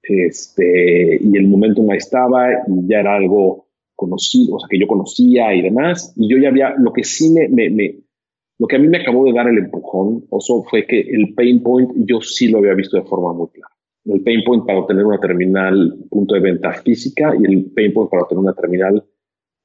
Este, 0.09 1.19
y 1.21 1.37
el 1.37 1.47
momento 1.47 1.83
no 1.83 1.93
estaba 1.93 2.51
y 2.67 2.87
ya 2.87 3.01
era 3.01 3.15
algo 3.15 3.67
conocido, 3.95 4.55
o 4.55 4.59
sea, 4.59 4.67
que 4.69 4.79
yo 4.79 4.87
conocía 4.87 5.53
y 5.53 5.61
demás. 5.61 6.13
Y 6.15 6.27
yo 6.29 6.37
ya 6.37 6.49
había, 6.49 6.73
lo 6.77 6.91
que 6.91 7.03
sí 7.03 7.29
me, 7.29 7.47
me, 7.47 7.95
lo 8.57 8.67
que 8.67 8.75
a 8.75 8.79
mí 8.79 8.87
me 8.87 8.97
acabó 8.97 9.25
de 9.25 9.33
dar 9.33 9.47
el 9.47 9.57
empujón, 9.57 10.25
Oso, 10.29 10.63
fue 10.63 10.85
que 10.87 10.99
el 10.99 11.33
pain 11.35 11.61
point 11.61 11.91
yo 11.95 12.21
sí 12.21 12.47
lo 12.47 12.57
había 12.57 12.73
visto 12.73 12.97
de 12.97 13.03
forma 13.03 13.33
muy 13.33 13.47
clara. 13.49 13.73
El 14.05 14.21
pain 14.21 14.43
point 14.43 14.65
para 14.65 14.79
obtener 14.79 15.05
una 15.05 15.19
terminal 15.19 15.95
punto 16.09 16.33
de 16.33 16.41
venta 16.41 16.73
física 16.73 17.33
y 17.39 17.45
el 17.45 17.65
pain 17.71 17.93
point 17.93 18.09
para 18.09 18.23
obtener 18.23 18.43
una 18.43 18.53
terminal 18.53 19.03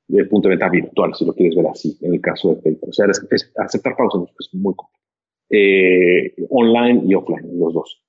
de 0.08 0.24
punto 0.26 0.48
de 0.48 0.56
venta 0.56 0.68
virtual, 0.68 1.14
si 1.14 1.24
lo 1.24 1.32
quieres 1.32 1.56
ver 1.56 1.66
así, 1.66 1.96
en 2.02 2.14
el 2.14 2.20
caso 2.20 2.50
de 2.50 2.56
PayPal. 2.56 2.90
O 2.90 2.92
sea, 2.92 3.06
es, 3.06 3.52
aceptar 3.56 3.96
pagos 3.96 4.30
es 4.38 4.54
muy 4.54 4.74
complicado. 4.74 5.04
Eh, 5.50 6.34
online 6.50 7.02
y 7.06 7.14
offline, 7.14 7.58
los 7.58 7.74
dos. 7.74 8.03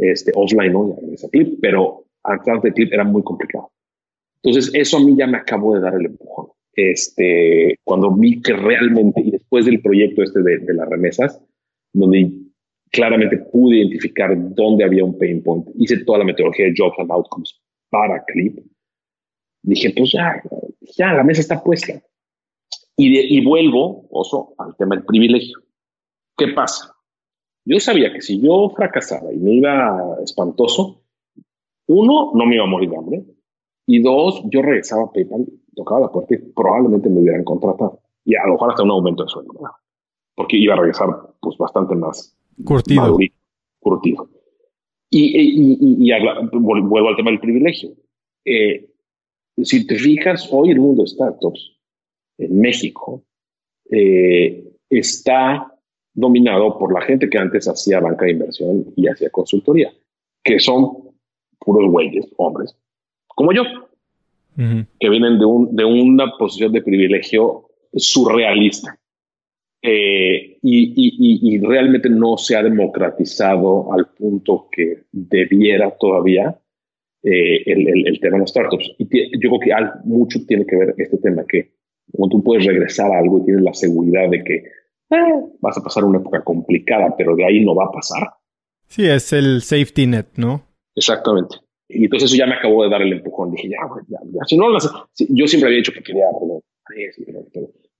Este, 0.00 0.32
offline, 0.34 0.72
¿no? 0.72 0.96
Ya 0.96 1.14
esa 1.14 1.28
clip, 1.28 1.58
pero 1.60 2.04
antes 2.24 2.62
de 2.62 2.72
clip 2.72 2.92
era 2.92 3.04
muy 3.04 3.22
complicado. 3.22 3.70
Entonces, 4.42 4.72
eso 4.74 4.96
a 4.96 5.04
mí 5.04 5.14
ya 5.16 5.26
me 5.26 5.36
acabó 5.36 5.74
de 5.74 5.82
dar 5.82 5.94
el 5.94 6.06
empujón. 6.06 6.48
Este, 6.72 7.76
cuando 7.84 8.10
vi 8.10 8.40
que 8.40 8.54
realmente, 8.54 9.20
y 9.20 9.30
después 9.30 9.66
del 9.66 9.82
proyecto 9.82 10.22
este 10.22 10.40
de, 10.42 10.58
de 10.58 10.74
las 10.74 10.88
remesas, 10.88 11.42
donde 11.92 12.32
claramente 12.90 13.36
pude 13.52 13.76
identificar 13.78 14.34
dónde 14.54 14.84
había 14.84 15.04
un 15.04 15.18
pain 15.18 15.42
point, 15.42 15.66
hice 15.78 16.04
toda 16.04 16.20
la 16.20 16.24
metodología 16.24 16.66
de 16.66 16.74
Jobs 16.76 16.98
and 16.98 17.10
Outcomes 17.10 17.60
para 17.90 18.24
Clip, 18.24 18.58
dije, 19.62 19.92
pues 19.94 20.12
ya, 20.12 20.42
ya, 20.96 21.12
la 21.12 21.24
mesa 21.24 21.42
está 21.42 21.62
puesta. 21.62 22.00
Y, 22.96 23.36
y 23.36 23.44
vuelvo, 23.44 24.06
oso, 24.10 24.54
al 24.58 24.74
tema 24.76 24.96
del 24.96 25.04
privilegio. 25.04 25.58
¿Qué 26.36 26.48
pasa? 26.48 26.94
Yo 27.64 27.78
sabía 27.78 28.12
que 28.12 28.20
si 28.20 28.40
yo 28.40 28.70
fracasaba 28.74 29.32
y 29.32 29.38
me 29.38 29.52
iba 29.54 30.16
espantoso, 30.24 31.02
uno, 31.86 32.32
no 32.34 32.46
me 32.46 32.54
iba 32.54 32.64
a 32.64 32.68
morir 32.68 32.90
de 32.90 32.96
hambre. 32.96 33.24
Y 33.86 34.00
dos, 34.00 34.42
yo 34.50 34.62
regresaba 34.62 35.04
a 35.04 35.12
PayPal, 35.12 35.46
tocaba 35.74 36.00
la 36.02 36.12
puerta 36.12 36.34
y 36.34 36.38
probablemente 36.38 37.08
me 37.08 37.20
hubieran 37.20 37.44
contratado. 37.44 38.00
Y 38.24 38.36
a 38.36 38.46
lo 38.46 38.52
mejor 38.52 38.70
hasta 38.70 38.82
un 38.84 38.90
aumento 38.90 39.24
de 39.24 39.28
sueldo. 39.28 39.52
Porque 40.34 40.56
iba 40.56 40.74
a 40.74 40.78
regresar 40.78 41.08
pues 41.40 41.56
bastante 41.58 41.94
más 41.94 42.36
curtido. 42.64 43.18
curtido. 43.80 44.28
Y, 45.10 46.08
y, 46.08 46.12
vuelvo 46.52 47.08
al 47.08 47.16
tema 47.16 47.30
del 47.30 47.40
privilegio. 47.40 47.90
Eh, 48.44 48.90
si 49.62 49.86
te 49.86 49.96
fijas, 49.96 50.48
hoy 50.52 50.70
el 50.70 50.80
mundo 50.80 51.02
de 51.02 51.08
startups 51.08 51.76
en 52.38 52.60
México 52.60 53.24
eh, 53.90 54.72
está 54.88 55.74
dominado 56.20 56.78
por 56.78 56.92
la 56.92 57.00
gente 57.02 57.28
que 57.28 57.38
antes 57.38 57.66
hacía 57.68 58.00
banca 58.00 58.26
de 58.26 58.32
inversión 58.32 58.84
y 58.96 59.08
hacía 59.08 59.30
consultoría, 59.30 59.92
que 60.44 60.58
son 60.60 61.10
puros 61.58 61.90
güeyes, 61.90 62.26
hombres, 62.36 62.76
como 63.28 63.52
yo, 63.52 63.62
que 64.56 65.08
vienen 65.08 65.38
de, 65.38 65.44
un, 65.46 65.74
de 65.74 65.84
una 65.84 66.36
posición 66.38 66.72
de 66.72 66.82
privilegio 66.82 67.70
surrealista. 67.94 68.96
Eh, 69.82 70.58
y, 70.62 71.54
y, 71.54 71.58
realmente 71.58 72.10
no 72.10 72.36
se 72.36 72.54
ha 72.54 72.62
democratizado 72.62 73.90
al 73.94 74.08
punto 74.08 74.68
que 74.70 75.04
debiera 75.10 75.90
todavía 75.98 76.54
eh, 77.22 77.62
el, 77.64 78.06
el, 78.06 78.20
tema 78.20 78.36
de 78.36 78.40
los 78.40 78.50
startups. 78.50 78.92
Y 78.98 79.04
yo 79.38 79.48
creo 79.48 79.60
que 79.60 79.72
hay, 79.72 79.84
mucho 80.04 80.44
tiene 80.46 80.66
que 80.66 80.76
ver 80.76 80.94
este 80.98 81.16
tema, 81.16 81.44
que 81.48 81.70
cuando 82.12 82.36
tú 82.36 82.44
puedes 82.44 82.66
regresar 82.66 83.10
a 83.10 83.18
algo 83.18 83.38
y 83.38 83.44
tienes 83.44 83.62
la 83.62 83.72
seguridad 83.72 84.28
de 84.28 84.44
que 84.44 84.64
eh, 85.10 85.56
vas 85.60 85.76
a 85.78 85.82
pasar 85.82 86.04
una 86.04 86.18
época 86.18 86.42
complicada, 86.42 87.14
pero 87.16 87.34
de 87.36 87.44
ahí 87.44 87.64
no 87.64 87.74
va 87.74 87.84
a 87.86 87.92
pasar. 87.92 88.34
Sí, 88.86 89.06
es 89.06 89.32
el 89.32 89.62
safety 89.62 90.06
net, 90.06 90.26
¿no? 90.36 90.62
Exactamente. 90.94 91.56
Y 91.88 92.04
entonces 92.04 92.30
eso 92.30 92.38
ya 92.38 92.46
me 92.46 92.54
acabó 92.54 92.84
de 92.84 92.90
dar 92.90 93.02
el 93.02 93.12
empujón. 93.12 93.50
Dije, 93.52 93.68
ya, 93.68 93.78
ya, 94.08 94.18
ya. 94.24 94.44
Si 94.46 94.56
no 94.56 94.68
lo 94.68 94.78
yo 94.78 95.46
siempre 95.46 95.68
había 95.68 95.78
dicho 95.78 95.92
que 95.92 96.02
quería, 96.02 96.26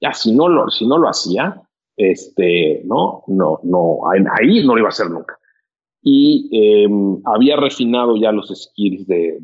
ya, 0.00 0.12
si 0.12 0.34
no 0.34 0.48
lo, 0.48 0.68
si 0.70 0.86
no 0.86 0.98
lo 0.98 1.08
hacía, 1.08 1.60
este, 1.96 2.82
no, 2.84 3.24
no, 3.26 3.60
no, 3.64 4.00
ahí 4.10 4.64
no 4.64 4.74
lo 4.74 4.78
iba 4.78 4.88
a 4.88 4.90
hacer 4.90 5.10
nunca 5.10 5.40
y 6.02 6.48
em, 6.52 7.20
había 7.24 7.56
refinado 7.56 8.16
ya 8.16 8.32
los 8.32 8.48
skills 8.48 9.06
de, 9.06 9.38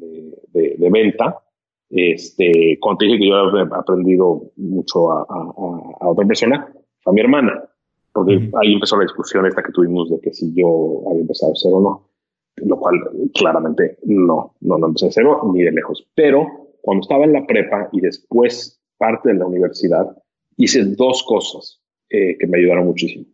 de, 0.52 0.76
de, 0.78 0.90
venta. 0.90 1.42
Este, 1.90 2.78
cuando 2.80 2.98
te 2.98 3.04
dije 3.06 3.18
que 3.18 3.28
yo 3.28 3.36
había 3.36 3.62
aprendido 3.62 4.52
mucho 4.56 5.12
a, 5.12 5.26
a, 5.28 6.08
otra 6.08 6.26
persona, 6.26 6.72
a 7.06 7.12
mi 7.12 7.20
hermana, 7.20 7.64
porque 8.12 8.50
ahí 8.62 8.72
empezó 8.72 8.96
la 8.96 9.04
discusión 9.04 9.46
esta 9.46 9.62
que 9.62 9.72
tuvimos 9.72 10.10
de 10.10 10.20
que 10.20 10.32
si 10.32 10.52
yo 10.54 11.02
había 11.08 11.22
empezado 11.22 11.52
a 11.52 11.56
cero 11.56 11.76
o 11.76 11.80
no, 11.80 12.08
lo 12.56 12.78
cual 12.78 12.94
claramente 13.34 13.98
no, 14.04 14.54
no, 14.60 14.78
no 14.78 14.86
empecé 14.86 15.06
a 15.06 15.12
cero 15.12 15.40
ni 15.52 15.62
de 15.62 15.72
lejos. 15.72 16.06
Pero 16.14 16.46
cuando 16.80 17.02
estaba 17.02 17.24
en 17.24 17.32
la 17.32 17.46
prepa 17.46 17.88
y 17.92 18.00
después 18.00 18.80
parte 18.98 19.32
de 19.32 19.38
la 19.38 19.46
universidad, 19.46 20.16
hice 20.56 20.84
dos 20.84 21.22
cosas 21.24 21.80
eh, 22.08 22.36
que 22.38 22.46
me 22.46 22.58
ayudaron 22.58 22.86
muchísimo. 22.86 23.26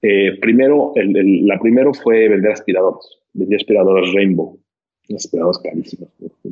Eh, 0.00 0.38
primero, 0.40 0.92
el, 0.96 1.46
la 1.46 1.58
primero 1.60 1.92
fue 1.94 2.28
vender 2.28 2.52
aspiradores. 2.52 3.18
Vendí 3.34 3.54
aspiradoras 3.54 4.12
Rainbow, 4.14 4.58
aspiradoras 5.14 5.58
carísimas. 5.58 6.10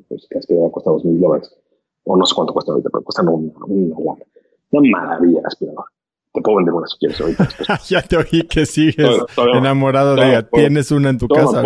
Pues, 0.08 0.26
que 0.28 0.38
aspiradora 0.38 0.72
cuesta 0.72 0.90
dos 0.90 1.04
mil 1.04 1.20
dólares. 1.20 1.54
O 2.04 2.16
no 2.16 2.24
sé 2.26 2.34
cuánto 2.34 2.52
cuesta 2.52 2.72
ahorita, 2.72 2.90
pero 2.90 3.04
cuesta 3.04 3.22
una, 3.22 3.32
una, 3.32 4.16
una 4.70 4.90
maravilla 4.90 5.40
aspirador. 5.44 5.84
Te 6.32 6.40
puedo 6.42 6.58
vender 6.58 6.74
una 6.74 6.86
si 6.86 6.98
quieres 6.98 7.20
ahorita. 7.20 7.48
ya 7.88 8.02
te 8.02 8.16
oí 8.16 8.42
que 8.48 8.66
sigues 8.66 9.18
enamorado 9.54 10.14
de 10.14 10.28
ella. 10.28 10.48
Tienes 10.48 10.90
una 10.90 11.10
en 11.10 11.18
tu 11.18 11.28
casa. 11.28 11.62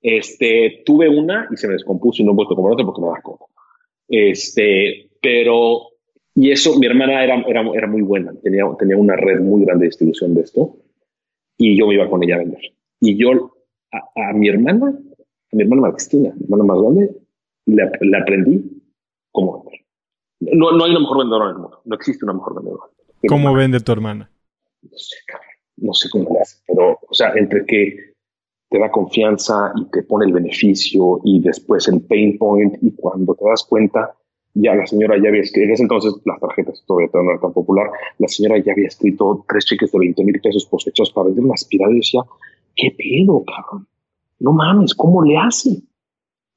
este, 0.00 0.82
tuve 0.86 1.08
una 1.08 1.48
y 1.50 1.56
se 1.56 1.66
me 1.66 1.74
descompuso 1.74 2.22
y 2.22 2.24
no 2.24 2.32
he 2.32 2.34
vuelto 2.34 2.54
a 2.54 2.56
comprar 2.56 2.74
otra 2.74 2.86
porque 2.86 3.00
me 3.02 3.08
da 3.08 3.20
como. 3.22 3.48
Este, 4.08 5.10
pero 5.20 5.88
y 6.40 6.52
eso, 6.52 6.78
mi 6.78 6.86
hermana 6.86 7.24
era, 7.24 7.34
era, 7.48 7.62
era 7.74 7.88
muy 7.88 8.02
buena, 8.02 8.32
tenía, 8.44 8.62
tenía 8.78 8.96
una 8.96 9.16
red 9.16 9.40
muy 9.40 9.64
grande 9.64 9.82
de 9.82 9.88
distribución 9.88 10.36
de 10.36 10.42
esto 10.42 10.76
y 11.56 11.76
yo 11.76 11.88
me 11.88 11.94
iba 11.94 12.08
con 12.08 12.22
ella 12.22 12.36
a 12.36 12.38
vender. 12.38 12.60
Y 13.00 13.16
yo 13.16 13.30
a, 13.90 14.32
mi 14.34 14.48
hermana, 14.48 14.86
a 14.88 15.56
mi 15.56 15.62
hermana 15.62 15.90
Cristina, 15.90 16.32
mi 16.36 16.44
hermana 16.44 16.62
más 16.62 16.80
grande, 16.80 17.16
le, 17.66 17.90
le, 18.00 18.16
aprendí 18.16 18.82
cómo 19.32 19.64
vender. 19.64 19.80
No, 20.56 20.70
no 20.70 20.84
hay 20.84 20.92
una 20.92 21.00
mejor 21.00 21.18
vendedora 21.18 21.46
en 21.46 21.50
el 21.50 21.58
mundo, 21.58 21.80
no 21.84 21.94
existe 21.96 22.24
una 22.24 22.34
mejor 22.34 22.54
vendedora. 22.54 22.84
¿Cómo 23.26 23.54
vende 23.54 23.80
tu 23.80 23.92
hermana? 23.92 24.30
No 24.82 24.96
sé, 24.96 25.16
no 25.76 25.94
sé 25.94 26.08
cómo 26.10 26.30
le 26.32 26.40
hace, 26.40 26.58
pero, 26.66 26.98
o 27.08 27.14
sea, 27.14 27.32
entre 27.34 27.64
que 27.66 28.14
te 28.70 28.78
da 28.78 28.90
confianza 28.90 29.72
y 29.76 29.90
te 29.90 30.02
pone 30.02 30.26
el 30.26 30.32
beneficio 30.32 31.20
y 31.24 31.40
después 31.40 31.88
el 31.88 32.02
pain 32.02 32.36
point 32.38 32.76
y 32.82 32.92
cuando 32.92 33.34
te 33.34 33.44
das 33.44 33.64
cuenta 33.64 34.14
ya 34.54 34.74
la 34.74 34.86
señora 34.86 35.16
ya 35.22 35.28
había 35.28 35.42
escrito, 35.42 35.66
en 35.66 35.72
ese 35.72 35.82
entonces 35.84 36.14
las 36.24 36.40
tarjetas 36.40 36.82
todavía 36.86 37.08
no 37.14 37.30
eran 37.30 37.40
tan 37.40 37.52
popular, 37.52 37.90
la 38.18 38.28
señora 38.28 38.58
ya 38.58 38.72
había 38.72 38.88
escrito 38.88 39.44
tres 39.48 39.64
cheques 39.66 39.92
de 39.92 39.98
20 39.98 40.24
mil 40.24 40.40
pesos 40.40 40.68
hechos 40.86 41.12
para 41.12 41.26
vender 41.26 41.44
una 41.44 41.54
aspirada 41.54 41.92
y 41.92 41.96
decía, 41.96 42.20
¿qué 42.74 42.94
pedo, 42.96 43.44
cabrón? 43.44 43.86
No 44.40 44.52
mames, 44.52 44.94
¿cómo 44.94 45.22
le 45.22 45.36
hace? 45.36 45.82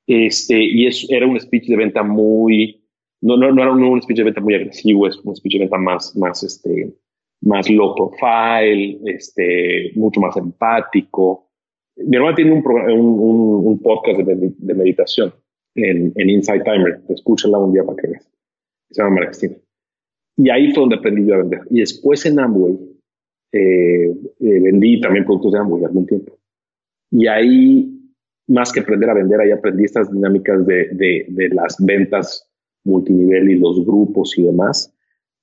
Este, 0.08 0.64
y 0.64 0.88
es, 0.88 1.06
era 1.10 1.28
un 1.28 1.40
speech 1.40 1.68
de 1.68 1.78
venta 1.78 2.04
muy, 2.04 2.81
no, 3.22 3.38
no, 3.38 3.52
no 3.52 3.62
era 3.62 3.72
un, 3.72 4.02
speech 4.02 4.18
de 4.18 4.24
venta 4.24 4.42
muy 4.42 4.56
agresivo, 4.56 5.08
es 5.08 5.18
un 5.18 5.36
speech 5.36 5.54
de 5.54 5.60
venta 5.60 5.78
más, 5.78 6.16
más, 6.16 6.44
este, 6.44 6.94
más 7.42 7.70
low 7.70 7.96
profile, 7.96 9.00
este, 9.06 9.92
mucho 9.96 10.20
más 10.20 10.36
empático. 10.38 11.50
Mi 11.98 12.18
hermana 12.18 12.36
tiene 12.36 12.54
un, 12.54 12.64
un, 12.66 13.68
un 13.68 13.80
podcast 13.80 14.22
de, 14.22 14.54
de 14.58 14.74
meditación 14.74 15.34
en, 15.76 16.12
en 16.16 16.30
Inside 16.30 16.64
Timer. 16.64 17.02
Escúchala 17.10 17.60
un 17.60 17.74
día 17.74 17.84
para 17.84 17.98
que 17.98 18.08
veas. 18.08 18.30
Se 18.90 19.02
llama 19.02 19.16
María 19.16 19.32
Y 20.38 20.50
ahí 20.50 20.72
fue 20.74 20.82
donde 20.82 20.96
aprendí 20.96 21.26
yo 21.26 21.36
a 21.36 21.40
vender. 21.40 21.62
Y 21.70 21.80
después 21.80 22.26
en 22.26 22.40
Amway 22.40 22.78
eh, 23.52 24.10
eh, 24.40 24.60
vendí 24.62 25.00
también 25.00 25.26
productos 25.26 25.54
de 25.54 25.60
Amway 25.60 25.84
algún 25.84 26.06
tiempo. 26.06 26.38
Y 27.12 27.28
ahí, 27.28 28.00
más 28.48 28.72
que 28.72 28.80
aprender 28.80 29.10
a 29.10 29.14
vender, 29.14 29.40
ahí 29.42 29.52
aprendí 29.52 29.84
estas 29.84 30.12
dinámicas 30.12 30.66
de, 30.66 30.90
de, 30.94 31.26
de 31.30 31.50
las 31.50 31.76
ventas 31.80 32.51
multinivel 32.84 33.50
y 33.50 33.60
los 33.60 33.86
grupos 33.86 34.38
y 34.38 34.44
demás, 34.44 34.94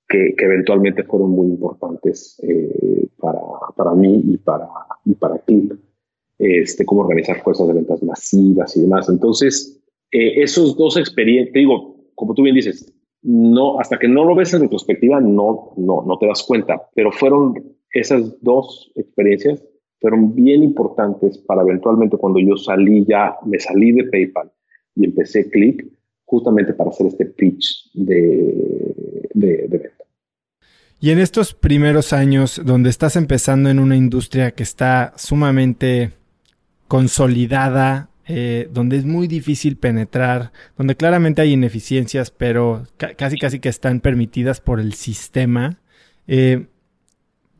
que, 0.08 0.34
que 0.36 0.44
eventualmente 0.44 1.04
fueron 1.04 1.30
muy 1.30 1.48
importantes 1.48 2.40
eh, 2.42 3.06
para, 3.18 3.40
para 3.76 3.94
mí 3.94 4.22
y 4.26 4.36
para, 4.38 4.68
y 5.04 5.14
para 5.14 5.38
Clip. 5.38 5.72
Este, 6.38 6.84
cómo 6.84 7.00
organizar 7.00 7.42
fuerzas 7.42 7.66
de 7.66 7.74
ventas 7.74 8.02
masivas 8.02 8.76
y 8.76 8.82
demás. 8.82 9.08
Entonces, 9.08 9.80
eh, 10.12 10.42
esos 10.42 10.76
dos 10.76 10.96
experiencias, 10.96 11.52
digo, 11.52 11.96
como 12.14 12.32
tú 12.34 12.42
bien 12.42 12.54
dices, 12.54 12.92
no, 13.22 13.80
hasta 13.80 13.98
que 13.98 14.06
no 14.06 14.24
lo 14.24 14.36
ves 14.36 14.54
en 14.54 14.62
retrospectiva, 14.62 15.20
no, 15.20 15.72
no, 15.76 16.04
no 16.06 16.18
te 16.18 16.26
das 16.26 16.44
cuenta, 16.44 16.80
pero 16.94 17.10
fueron 17.10 17.54
esas 17.92 18.40
dos 18.40 18.92
experiencias 18.94 19.62
fueron 20.00 20.34
bien 20.34 20.62
importantes 20.62 21.38
para 21.38 21.62
eventualmente 21.62 22.16
cuando 22.16 22.38
yo 22.40 22.56
salí 22.56 23.04
ya, 23.06 23.36
me 23.44 23.58
salí 23.58 23.92
de 23.92 24.04
PayPal 24.04 24.50
y 24.94 25.06
empecé 25.06 25.50
Click, 25.50 25.86
justamente 26.28 26.74
para 26.74 26.90
hacer 26.90 27.06
este 27.06 27.24
pitch 27.24 27.90
de, 27.94 29.28
venta. 29.34 30.04
Y 31.00 31.10
en 31.10 31.18
estos 31.18 31.54
primeros 31.54 32.12
años, 32.12 32.60
donde 32.64 32.90
estás 32.90 33.16
empezando 33.16 33.70
en 33.70 33.78
una 33.78 33.96
industria 33.96 34.50
que 34.50 34.62
está 34.62 35.14
sumamente 35.16 36.12
consolidada, 36.86 38.10
eh, 38.26 38.68
donde 38.72 38.98
es 38.98 39.06
muy 39.06 39.26
difícil 39.26 39.78
penetrar, 39.78 40.52
donde 40.76 40.96
claramente 40.96 41.40
hay 41.40 41.52
ineficiencias, 41.52 42.30
pero 42.30 42.86
casi 43.16 43.38
casi 43.38 43.58
que 43.58 43.70
están 43.70 44.00
permitidas 44.00 44.60
por 44.60 44.80
el 44.80 44.92
sistema. 44.92 45.78
Eh, 46.26 46.66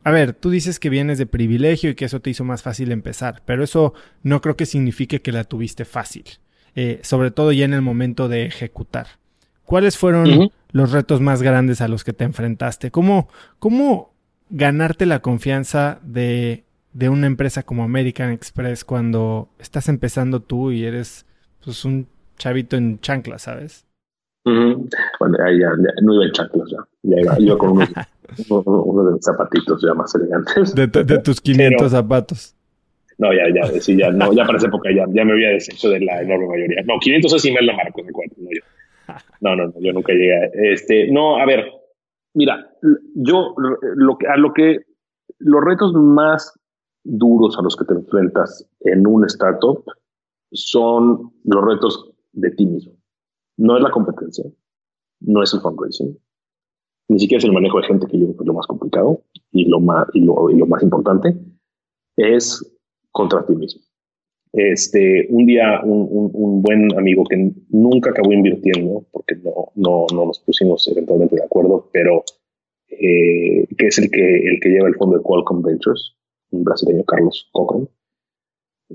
a 0.03 0.11
ver, 0.11 0.33
tú 0.33 0.51
dices 0.51 0.79
que 0.79 0.89
vienes 0.89 1.17
de 1.17 1.25
privilegio 1.25 1.89
y 1.89 1.95
que 1.95 2.05
eso 2.05 2.21
te 2.21 2.29
hizo 2.29 2.43
más 2.43 2.61
fácil 2.61 2.91
empezar, 2.91 3.41
pero 3.45 3.63
eso 3.63 3.93
no 4.21 4.41
creo 4.41 4.55
que 4.55 4.67
signifique 4.67 5.21
que 5.21 5.31
la 5.31 5.43
tuviste 5.43 5.85
fácil, 5.85 6.25
eh, 6.79 6.99
sobre 7.03 7.31
todo 7.31 7.51
ya 7.51 7.65
en 7.65 7.73
el 7.73 7.81
momento 7.81 8.27
de 8.27 8.45
ejecutar. 8.45 9.07
¿Cuáles 9.65 9.97
fueron 9.97 10.51
los 10.71 10.91
retos 10.91 11.21
más 11.21 11.41
grandes 11.41 11.81
a 11.81 11.87
los 11.87 12.03
que 12.03 12.13
te 12.13 12.23
enfrentaste? 12.23 12.89
¿Cómo, 12.89 13.27
cómo 13.59 14.13
ganarte 14.49 15.05
la 15.05 15.19
confianza 15.21 15.99
de 16.03 16.63
de 16.93 17.09
una 17.09 17.27
empresa 17.27 17.63
como 17.63 17.83
American 17.83 18.31
Express 18.31 18.83
cuando 18.83 19.49
estás 19.59 19.89
empezando 19.89 20.41
tú 20.41 20.71
y 20.71 20.85
eres 20.85 21.25
pues 21.63 21.85
un 21.85 22.07
chavito 22.37 22.77
en 22.77 22.99
chanclas, 22.99 23.43
¿sabes? 23.43 23.85
Bueno, 24.45 25.37
ya, 25.37 25.69
no 26.01 26.15
iba 26.15 26.25
en 26.25 26.31
chanclas, 26.31 26.69
ya, 27.03 27.17
ya 27.21 27.39
iba, 27.39 27.57
con 27.57 27.71
unos, 27.71 27.89
uno, 28.49 29.11
de 29.11 29.21
zapatitos 29.21 29.81
ya 29.85 29.93
más 29.93 30.15
elegantes. 30.15 30.73
De, 30.73 30.87
tus 31.19 31.41
500 31.41 31.91
zapatos. 31.91 32.55
No, 33.19 33.33
ya, 33.33 33.43
ya, 33.53 33.67
sí, 33.81 33.97
ya, 33.97 34.11
no, 34.11 34.31
ya 34.31 34.45
para 34.45 34.57
esa 34.57 34.67
época 34.67 34.89
ya, 34.95 35.05
ya 35.09 35.25
me 35.25 35.33
había 35.33 35.49
deshecho 35.49 35.89
de 35.89 35.99
la 35.99 36.21
enorme 36.21 36.47
mayoría. 36.47 36.81
No, 36.85 36.97
500 36.99 37.33
es 37.33 37.45
email 37.45 37.65
la 37.65 37.75
marco, 37.75 38.01
me 38.01 38.13
cuento, 38.13 38.35
no 38.39 38.49
yo. 38.49 38.61
No, 39.41 39.55
no, 39.57 39.67
no, 39.67 39.73
yo 39.81 39.91
nunca 39.91 40.13
llegué. 40.13 40.49
Este, 40.71 41.11
no, 41.11 41.37
a 41.37 41.45
ver, 41.45 41.65
mira, 42.33 42.71
yo 43.15 43.53
lo 43.57 44.17
que, 44.17 44.27
a 44.27 44.37
lo 44.37 44.53
que 44.53 44.79
los 45.39 45.61
retos 45.61 45.93
más 45.93 46.57
duros 47.03 47.57
a 47.59 47.61
los 47.61 47.75
que 47.75 47.85
te 47.85 47.93
enfrentas 47.93 48.65
en 48.81 49.05
un 49.05 49.25
startup 49.25 49.83
son 50.53 51.33
los 51.43 51.65
retos 51.65 52.13
de 52.31 52.51
ti 52.51 52.65
mismo. 52.65 52.93
No 53.57 53.75
es 53.75 53.83
la 53.83 53.91
competencia, 53.91 54.45
no 55.19 55.43
es 55.43 55.53
el 55.53 55.59
fundraising, 55.59 56.17
ni 57.09 57.19
siquiera 57.19 57.39
es 57.39 57.45
el 57.45 57.51
manejo 57.51 57.81
de 57.81 57.87
gente, 57.87 58.07
que 58.07 58.17
yo 58.17 58.27
creo 58.27 58.37
que 58.37 58.43
es 58.43 58.47
lo 58.47 58.53
más 58.53 58.67
complicado 58.67 59.21
y 59.51 59.65
lo 59.65 59.81
más, 59.81 60.07
y 60.13 60.21
lo, 60.21 60.49
y 60.49 60.55
lo 60.55 60.65
más 60.67 60.81
importante, 60.83 61.35
es 62.15 62.78
contra 63.11 63.45
ti 63.45 63.55
mismo. 63.55 63.81
Este, 64.51 65.27
un 65.29 65.45
día 65.45 65.81
un, 65.83 66.31
un, 66.33 66.61
buen 66.63 66.97
amigo 66.97 67.23
que 67.29 67.51
nunca 67.69 68.09
acabó 68.09 68.33
invirtiendo, 68.33 69.05
porque 69.11 69.35
no, 69.35 69.71
no, 69.75 70.05
no 70.11 70.25
nos 70.25 70.39
pusimos 70.39 70.87
eventualmente 70.87 71.35
de 71.35 71.43
acuerdo, 71.43 71.87
pero 71.93 72.23
eh, 72.89 73.67
que 73.77 73.87
es 73.87 73.99
el 73.99 74.09
que, 74.09 74.49
el 74.49 74.59
que 74.59 74.69
lleva 74.69 74.87
el 74.87 74.95
fondo 74.95 75.17
de 75.17 75.23
Qualcomm 75.23 75.61
Ventures, 75.61 76.15
un 76.49 76.63
brasileño, 76.63 77.03
Carlos 77.03 77.47
Cochran, 77.51 77.87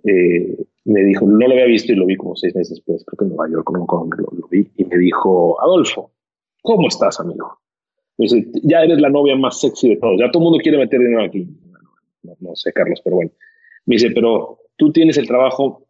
eh, 0.03 0.57
me 0.85 1.05
dijo, 1.05 1.25
no 1.25 1.47
lo 1.47 1.53
había 1.53 1.67
visto 1.67 1.93
y 1.93 1.97
lo 1.97 2.07
vi 2.07 2.17
como 2.17 2.35
seis 2.35 2.55
meses 2.55 2.77
después, 2.77 3.05
creo 3.05 3.17
que 3.17 3.25
en 3.25 3.37
Nueva 3.37 3.51
York, 3.51 3.71
no 3.73 3.87
lo, 3.87 4.39
lo 4.39 4.49
vi, 4.49 4.69
y 4.77 4.85
me 4.87 4.99
dijo, 4.99 5.61
Adolfo, 5.63 6.11
¿cómo 6.63 6.89
estás, 6.89 7.21
amigo? 7.21 7.61
Me 8.19 8.25
dice, 8.25 8.47
ya 8.65 8.83
eres 8.83 9.01
la 9.01 9.09
novia 9.09 9.37
más 9.37 9.61
sexy 9.61 9.91
de 9.91 9.97
todos, 9.97 10.19
ya 10.19 10.31
todo 10.31 10.43
el 10.43 10.45
mundo 10.45 10.59
quiere 10.63 10.79
meter 10.79 10.99
dinero 11.01 11.23
aquí. 11.23 11.49
No, 12.23 12.37
no, 12.41 12.57
sé, 12.57 12.73
Carlos, 12.73 13.01
pero 13.03 13.17
bueno. 13.17 13.31
Me 13.87 13.97
dice, 13.97 14.11
pero 14.11 14.59
tú 14.77 14.93
tienes 14.93 15.17
el 15.19 15.27
trabajo, 15.27 15.87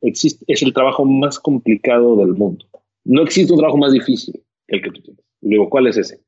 existe, 0.00 0.44
es 0.48 0.62
el 0.62 0.72
trabajo 0.72 1.04
más 1.04 1.38
complicado 1.38 2.16
del 2.16 2.34
mundo. 2.34 2.66
No 3.04 3.22
existe 3.22 3.52
un 3.52 3.58
trabajo 3.58 3.78
más 3.78 3.92
difícil 3.92 4.42
que 4.66 4.76
el 4.76 4.82
que 4.82 4.90
tú 4.90 5.02
tienes. 5.02 5.24
Y 5.40 5.48
le 5.48 5.50
digo, 5.56 5.70
¿cuál 5.70 5.86
es 5.86 5.96
ese? 5.96 6.20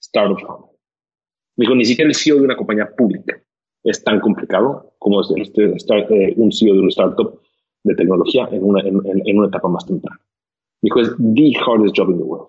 Startup 0.00 0.38
Founder. 0.38 0.70
Me 1.56 1.64
dijo, 1.64 1.74
ni 1.74 1.84
siquiera 1.84 2.08
el 2.08 2.14
CEO 2.14 2.36
de 2.36 2.42
una 2.42 2.56
compañía 2.56 2.88
pública 2.96 3.40
es 3.84 4.02
tan 4.04 4.20
complicado 4.20 4.94
como 4.98 5.20
es 5.20 5.32
este, 5.36 5.64
eh, 5.64 6.34
un 6.36 6.52
CEO 6.52 6.74
de 6.74 6.80
un 6.80 6.88
startup 6.88 7.40
de 7.84 7.94
tecnología 7.94 8.48
en 8.52 8.62
una, 8.64 8.80
en, 8.82 9.38
una 9.38 9.48
etapa 9.48 9.68
más 9.68 9.86
temprana. 9.86 10.20
Dijo, 10.82 11.00
es 11.00 11.10
the 11.16 11.52
hardest 11.58 11.96
job 11.96 12.10
in 12.10 12.18
the 12.18 12.24
world. 12.24 12.48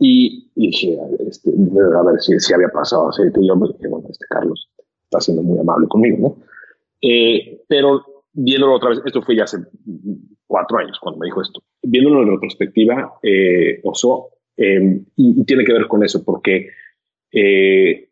Y, 0.00 0.50
dije, 0.54 0.98
este, 1.26 1.50
a 1.50 2.02
ver 2.02 2.20
si, 2.20 2.38
si 2.38 2.54
había 2.54 2.68
pasado 2.68 3.08
así. 3.08 3.22
Y 3.22 3.46
yo 3.46 3.56
me 3.56 3.68
dije, 3.68 3.88
bueno, 3.88 4.08
este 4.08 4.26
Carlos 4.28 4.68
está 5.04 5.20
siendo 5.20 5.42
muy 5.42 5.58
amable 5.58 5.88
conmigo, 5.88 6.18
¿no? 6.18 6.47
Eh, 7.00 7.62
pero 7.68 8.24
viéndolo 8.32 8.74
otra 8.74 8.90
vez, 8.90 9.00
esto 9.04 9.22
fue 9.22 9.36
ya 9.36 9.44
hace 9.44 9.58
cuatro 10.46 10.78
años 10.78 10.98
cuando 11.00 11.20
me 11.20 11.26
dijo 11.26 11.42
esto. 11.42 11.62
Viéndolo 11.82 12.22
en 12.22 12.30
retrospectiva, 12.30 13.14
eh, 13.22 13.80
Oso, 13.84 14.30
eh, 14.56 15.00
y, 15.16 15.40
y, 15.40 15.44
tiene 15.44 15.64
que 15.64 15.72
ver 15.72 15.86
con 15.86 16.02
eso, 16.02 16.24
porque 16.24 16.68
eh, 17.32 18.08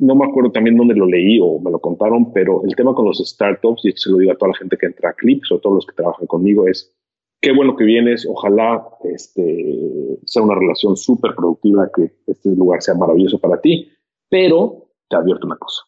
no 0.00 0.14
me 0.14 0.26
acuerdo 0.26 0.52
también 0.52 0.76
dónde 0.76 0.94
lo 0.94 1.06
leí 1.06 1.38
o 1.40 1.58
me 1.58 1.70
lo 1.70 1.80
contaron, 1.80 2.32
pero 2.32 2.62
el 2.64 2.76
tema 2.76 2.94
con 2.94 3.06
los 3.06 3.18
startups, 3.18 3.84
y 3.84 3.92
se 3.92 4.10
lo 4.10 4.18
digo 4.18 4.32
a 4.32 4.36
toda 4.36 4.52
la 4.52 4.58
gente 4.58 4.76
que 4.76 4.86
entra 4.86 5.10
a 5.10 5.14
Clips 5.14 5.50
o 5.50 5.56
a 5.56 5.60
todos 5.60 5.76
los 5.76 5.86
que 5.86 5.94
trabajan 5.94 6.26
conmigo, 6.26 6.68
es 6.68 6.94
qué 7.40 7.52
bueno 7.52 7.74
que 7.76 7.84
vienes, 7.84 8.26
ojalá 8.28 8.84
este, 9.04 10.18
sea 10.24 10.42
una 10.42 10.54
relación 10.54 10.96
súper 10.96 11.34
productiva, 11.34 11.90
que 11.94 12.10
este 12.26 12.50
lugar 12.50 12.82
sea 12.82 12.94
maravilloso 12.94 13.38
para 13.38 13.60
ti, 13.60 13.90
pero 14.28 14.88
te 15.08 15.16
advierto 15.16 15.46
una 15.46 15.56
cosa. 15.56 15.82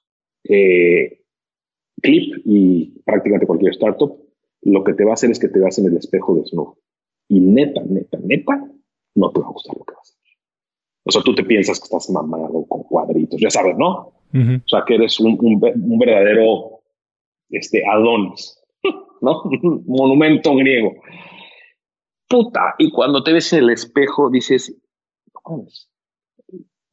Eh, 0.48 1.23
Clip 2.04 2.42
y 2.44 3.00
prácticamente 3.04 3.46
cualquier 3.46 3.72
startup, 3.72 4.14
lo 4.60 4.84
que 4.84 4.92
te 4.92 5.04
va 5.04 5.12
a 5.12 5.14
hacer 5.14 5.30
es 5.30 5.38
que 5.38 5.48
te 5.48 5.58
veas 5.58 5.78
en 5.78 5.86
el 5.86 5.96
espejo 5.96 6.36
desnudo. 6.36 6.78
Y 7.28 7.40
neta, 7.40 7.82
neta, 7.82 8.18
neta, 8.22 8.70
no 9.14 9.30
te 9.30 9.40
va 9.40 9.46
a 9.46 9.50
gustar 9.50 9.74
lo 9.76 9.84
que 9.84 9.94
vas 9.94 10.10
a 10.10 10.20
hacer. 10.20 10.38
O 11.04 11.10
sea, 11.10 11.22
tú 11.22 11.34
te 11.34 11.44
piensas 11.44 11.80
que 11.80 11.84
estás 11.84 12.10
mamado 12.10 12.66
con 12.68 12.82
cuadritos, 12.82 13.40
ya 13.40 13.50
sabes, 13.50 13.76
¿no? 13.78 14.12
O 14.34 14.68
sea, 14.68 14.84
que 14.86 14.96
eres 14.96 15.18
un, 15.20 15.38
un, 15.40 15.98
verdadero 15.98 16.82
este, 17.48 17.82
Adonis, 17.88 18.60
¿no? 19.22 19.42
Un 19.42 19.84
monumento 19.86 20.54
griego. 20.56 20.92
Puta, 22.28 22.74
y 22.78 22.90
cuando 22.90 23.22
te 23.22 23.32
ves 23.32 23.52
en 23.52 23.60
el 23.60 23.70
espejo 23.70 24.28
dices, 24.28 24.76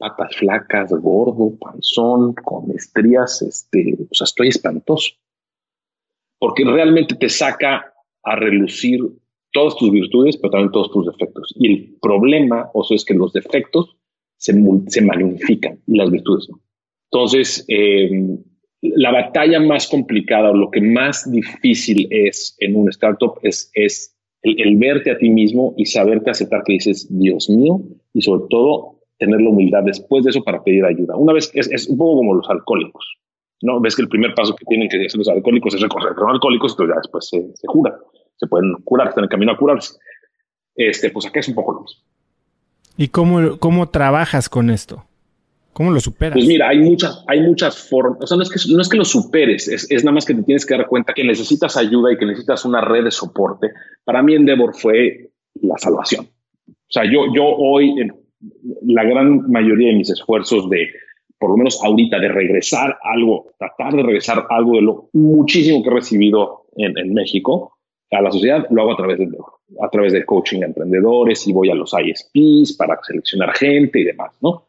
patas 0.02 0.36
flacas, 0.36 0.92
gordo, 0.92 1.58
panzón, 1.60 2.34
con 2.34 2.72
estrías, 2.72 3.42
este, 3.42 3.96
o 4.10 4.14
sea, 4.14 4.26
estoy 4.26 4.48
espantoso. 4.50 5.14
Porque 6.40 6.66
realmente 6.66 7.16
te 7.16 7.30
saca 7.30 7.94
a 8.24 8.36
relucir 8.36 9.00
todas 9.54 9.76
tus 9.78 9.92
virtudes, 9.92 10.38
pero 10.38 10.52
también 10.52 10.72
todos 10.72 10.92
tus 10.92 11.06
defectos. 11.06 11.54
Y 11.58 11.72
el 11.72 11.98
problema, 12.02 12.70
o 12.74 12.84
sea, 12.84 12.96
es 12.96 13.06
que 13.06 13.14
los 13.14 13.32
defectos 13.32 13.96
se, 14.38 14.54
magnifican 15.02 15.80
y 15.88 15.98
las 15.98 16.10
virtudes 16.10 16.50
no. 16.50 16.60
Entonces, 17.12 17.64
em, 17.68 18.40
la 18.82 19.12
batalla 19.12 19.60
más 19.60 19.88
complicada 19.88 20.50
o 20.50 20.56
lo 20.56 20.72
que 20.72 20.82
más 20.82 21.32
difícil 21.32 22.08
es 22.10 22.56
en 22.60 22.76
un 22.76 22.90
startup 22.90 23.38
es, 23.44 23.70
es 23.76 24.18
el, 24.42 24.78
verte 24.78 25.12
a 25.12 25.18
ti 25.18 25.30
mismo 25.30 25.76
y 25.78 25.86
saberte 25.86 26.32
aceptar 26.32 26.64
que 26.66 26.74
dices, 26.74 27.08
Dios 27.12 27.50
mío, 27.50 27.82
y 28.14 28.22
sobre 28.22 28.46
todo 28.50 29.01
tener 29.22 29.40
la 29.40 29.50
humildad 29.52 29.84
después 29.84 30.24
de 30.24 30.32
eso 30.32 30.44
para 30.44 30.64
pedir 30.64 30.84
ayuda. 30.84 31.16
Una 31.16 31.32
vez 31.32 31.52
es, 31.54 31.72
es 31.72 31.88
un 31.88 31.98
poco 31.98 32.18
como 32.18 32.34
los 32.34 32.50
alcohólicos, 32.50 33.06
¿no? 33.62 33.80
Ves 33.80 33.96
que 33.96 34.02
el 34.02 34.10
primer 34.10 34.34
paso 34.34 34.56
que 34.56 34.66
tienen 34.66 34.90
que 34.90 34.98
hacer 34.98 35.20
los 35.20 35.30
alcohólicos 35.30 35.76
es 35.76 35.82
que 35.82 35.88
son 35.88 36.30
alcohólicos, 36.30 36.72
entonces 36.72 36.96
ya 36.96 37.00
después 37.00 37.28
se, 37.30 37.56
se 37.56 37.68
curan, 37.68 37.94
se 38.36 38.48
pueden 38.48 38.74
curar, 38.84 39.10
están 39.10 39.26
en 39.26 39.30
camino 39.30 39.52
a 39.52 39.58
curarse. 39.58 39.94
Este, 40.76 41.12
pues 41.12 41.28
acá 41.28 41.40
es 41.40 41.48
un 41.50 41.54
poco 41.54 41.74
lo 41.74 41.82
mismo. 41.82 42.02
¿Y 42.98 43.10
cómo, 43.10 43.60
cómo 43.60 43.90
trabajas 43.90 44.50
con 44.50 44.72
esto? 44.72 45.06
¿Cómo 45.74 45.92
lo 45.92 46.00
superas? 46.00 46.34
Pues 46.34 46.48
mira, 46.48 46.70
hay 46.70 46.80
muchas, 46.80 47.24
hay 47.28 47.42
muchas 47.42 47.78
formas. 47.78 48.24
O 48.24 48.28
sea, 48.28 48.38
no 48.38 48.44
es 48.44 48.50
que, 48.50 48.74
no 48.74 48.82
es 48.82 48.90
que 48.90 48.98
lo 48.98 49.06
superes, 49.06 49.68
es, 49.68 49.90
es, 49.92 50.04
nada 50.04 50.16
más 50.16 50.26
que 50.26 50.34
te 50.34 50.42
tienes 50.42 50.66
que 50.66 50.76
dar 50.76 50.88
cuenta 50.88 51.14
que 51.14 51.24
necesitas 51.24 51.78
ayuda 51.78 52.12
y 52.12 52.18
que 52.18 52.26
necesitas 52.26 52.66
una 52.66 52.82
red 52.82 53.04
de 53.04 53.12
soporte. 53.12 53.70
Para 54.04 54.24
mí, 54.24 54.34
Endeavor 54.34 54.76
fue 54.76 55.30
la 55.62 55.78
salvación. 55.78 56.26
O 56.26 56.94
sea, 56.94 57.04
yo, 57.06 57.34
yo 57.34 57.44
hoy, 57.46 57.94
la 58.84 59.04
gran 59.04 59.50
mayoría 59.50 59.90
de 59.90 59.96
mis 59.96 60.10
esfuerzos 60.10 60.70
de, 60.70 60.88
por 61.38 61.52
lo 61.52 61.58
menos 61.58 61.84
ahorita, 61.84 62.20
de 62.20 62.30
regresar 62.30 62.98
algo, 63.04 63.52
tratar 63.58 63.94
de 63.94 64.04
regresar 64.04 64.46
algo 64.50 64.76
de 64.76 64.82
lo 64.82 65.10
muchísimo 65.14 65.84
que 65.84 65.90
he 65.90 65.94
recibido 65.94 66.66
en, 66.76 67.14
México 67.14 67.78
a 68.12 68.22
la 68.22 68.32
sociedad, 68.32 68.68
lo 68.70 68.82
hago 68.82 68.94
a 68.94 68.98
través 68.98 69.20
de 69.20 69.30
a 69.82 69.90
través 69.90 70.12
de 70.12 70.26
coaching 70.26 70.64
a 70.64 70.66
emprendedores 70.66 71.48
y 71.48 71.54
voy 71.54 71.70
a 71.70 71.76
los 71.76 71.94
ISPs 71.94 72.76
para 72.76 73.00
seleccionar 73.02 73.56
gente 73.56 74.02
y 74.02 74.04
demás, 74.04 74.38
¿no? 74.42 74.66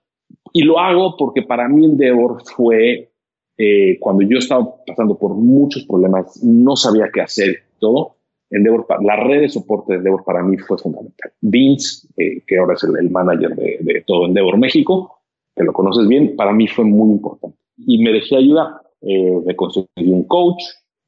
Y 0.52 0.62
lo 0.62 0.78
hago 0.78 1.16
porque 1.16 1.42
para 1.42 1.68
mí 1.68 1.84
Endeavor 1.84 2.42
fue 2.44 3.10
eh, 3.58 3.98
cuando 4.00 4.22
yo 4.22 4.38
estaba 4.38 4.74
pasando 4.86 5.18
por 5.18 5.34
muchos 5.34 5.84
problemas, 5.84 6.42
no 6.42 6.76
sabía 6.76 7.10
qué 7.12 7.20
hacer 7.20 7.64
todo. 7.78 8.16
Endeavor, 8.52 8.86
la 9.02 9.16
red 9.16 9.40
de 9.40 9.48
soporte 9.48 9.92
de 9.92 9.98
Endeavor 9.98 10.24
para 10.24 10.42
mí 10.42 10.58
fue 10.58 10.76
fundamental. 10.76 11.32
Vince, 11.40 12.06
eh, 12.18 12.42
que 12.46 12.58
ahora 12.58 12.74
es 12.74 12.84
el, 12.84 13.10
manager 13.10 13.56
de, 13.56 14.04
todo 14.06 14.26
Endeavor 14.26 14.58
México, 14.58 15.20
que 15.56 15.64
lo 15.64 15.72
conoces 15.72 16.06
bien, 16.06 16.36
para 16.36 16.52
mí 16.52 16.68
fue 16.68 16.84
muy 16.84 17.12
importante. 17.12 17.56
Y 17.78 18.02
me 18.02 18.12
dejé 18.12 18.36
ayudar. 18.36 18.68
Eh, 19.00 19.40
me 19.44 19.56
conseguí 19.56 19.88
un 19.96 20.24
coach, 20.24 20.62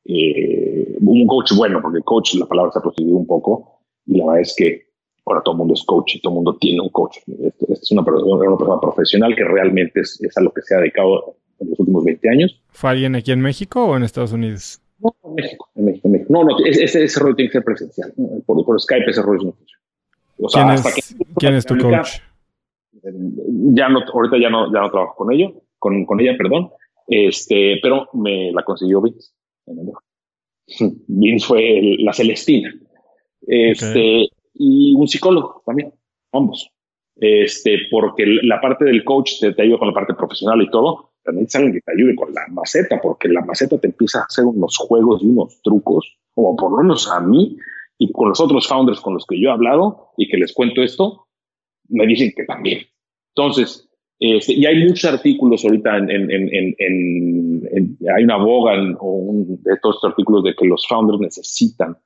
eh, 0.07 0.97
un 1.01 1.27
coach 1.27 1.53
bueno, 1.55 1.81
porque 1.83 2.01
coach, 2.01 2.35
la 2.35 2.47
palabra 2.47 2.73
se 2.73 2.79
ha 2.79 2.83
prostituido 2.83 3.19
un 3.19 3.27
poco, 3.27 3.83
y 4.07 4.19
la 4.19 4.27
verdad 4.27 4.41
es 4.41 4.55
que 4.57 4.83
ahora 5.27 5.43
todo 5.43 5.53
el 5.55 5.59
mundo 5.59 5.75
es 5.75 5.85
coach 5.85 6.17
y 6.17 6.21
todo 6.21 6.33
el 6.33 6.37
mundo 6.37 6.57
tiene 6.59 6.81
un 6.81 6.89
coach. 6.89 7.19
Esta 7.27 7.73
es 7.73 7.91
una, 7.93 8.03
una, 8.03 8.57
persona 8.57 8.81
profesional 8.81 9.37
que 9.37 9.45
realmente 9.45 10.01
es, 10.01 10.19
es 10.23 10.37
a 10.37 10.41
lo 10.41 10.51
que 10.51 10.63
se 10.63 10.75
ha 10.75 10.79
dedicado 10.79 11.37
en 11.61 11.71
los 11.71 11.79
últimos 11.79 12.05
20 12.05 12.29
años. 12.31 12.63
¿Fue 12.71 12.91
alguien 12.91 13.15
aquí 13.15 13.33
en 13.33 13.41
México 13.41 13.85
o 13.85 13.97
en 13.97 14.03
Estados 14.03 14.33
Unidos? 14.33 14.84
No, 14.99 15.15
en 15.25 15.35
México, 15.35 15.69
en 15.75 15.85
México, 15.85 16.09
en 16.09 16.13
México. 16.13 16.33
No, 16.33 16.45
no, 16.45 16.59
ese, 16.65 17.05
ese 17.05 17.21
rollo 17.21 17.35
tiene 17.35 17.51
que 17.51 17.59
ser 17.59 17.65
presencial. 17.65 18.13
Por, 18.47 18.65
por, 18.65 18.81
Skype 18.81 19.11
ese 19.11 19.23
rollo 19.23 19.45
no 19.45 19.53
funciona. 19.53 19.83
O 20.39 20.49
sea, 20.49 20.63
¿Quién, 20.63 20.75
hasta 20.75 20.89
es, 20.91 21.15
que, 21.15 21.25
¿quién 21.37 21.55
es 21.55 21.67
tu 21.67 21.79
coach? 21.79 22.19
Ya 23.75 23.89
no, 23.89 24.01
ahorita 24.01 24.39
ya 24.41 24.51
no, 24.51 24.73
ya 24.73 24.81
no 24.81 24.91
trabajo 24.91 25.15
con 25.17 25.33
ello, 25.33 25.63
con, 25.79 26.05
con 26.07 26.21
ella, 26.21 26.37
perdón. 26.37 26.71
Este, 27.07 27.79
pero 27.83 28.09
me 28.15 28.53
la 28.53 28.63
consiguió 28.63 29.03
Vince. 29.03 29.33
Vince 31.07 31.47
fue 31.47 31.97
la 31.99 32.13
Celestina. 32.13 32.75
Este, 33.47 34.29
y 34.55 34.95
un 34.95 35.07
psicólogo 35.07 35.63
también, 35.67 35.93
ambos. 36.33 36.71
Este, 37.17 37.79
porque 37.91 38.25
la 38.43 38.61
parte 38.61 38.85
del 38.85 39.05
coach 39.05 39.39
te, 39.41 39.53
te 39.53 39.63
ayuda 39.63 39.79
con 39.79 39.89
la 39.89 39.95
parte 39.95 40.15
profesional 40.15 40.63
y 40.63 40.71
todo, 40.71 41.14
también 41.25 41.49
alguien 41.55 41.72
que 41.72 41.81
te 41.81 41.93
ayude 41.93 42.14
con 42.14 42.33
la 42.33 42.47
maceta, 42.51 43.01
porque 43.03 43.29
la 43.29 43.41
maceta 43.43 43.79
te 43.79 43.89
empieza 43.89 44.20
a 44.20 44.25
hacer 44.25 44.45
unos 44.45 44.77
juegos 44.77 45.22
y 45.22 45.27
unos 45.27 45.61
trucos, 45.62 46.16
o 46.35 46.55
por 46.55 46.70
lo 46.70 46.79
menos 46.79 47.11
a 47.11 47.20
mí 47.20 47.57
y 47.99 48.12
con 48.12 48.29
los 48.29 48.41
otros 48.41 48.66
founders 48.66 49.01
con 49.01 49.14
los 49.14 49.25
que 49.27 49.41
yo 49.41 49.49
he 49.49 49.53
hablado 49.53 50.11
y 50.16 50.29
que 50.29 50.37
les 50.37 50.53
cuento 50.53 50.83
esto, 50.83 51.27
me 51.89 52.07
dicen 52.07 52.33
que 52.37 52.45
también. 52.45 52.81
Entonces, 53.37 53.89
este, 54.20 54.53
y 54.55 54.64
hay 54.66 54.85
muchos 54.85 55.12
artículos 55.12 55.64
ahorita 55.64 55.99
en, 55.99 56.09
hay 58.16 58.25
una 58.25 58.37
boga 58.37 58.75
o 59.01 59.33
de 59.35 59.77
todos 59.83 59.97
estos 59.97 60.11
artículos 60.11 60.45
de 60.45 60.55
que 60.55 60.66
los 60.66 60.87
founders 60.89 61.20
necesitan 61.20 61.97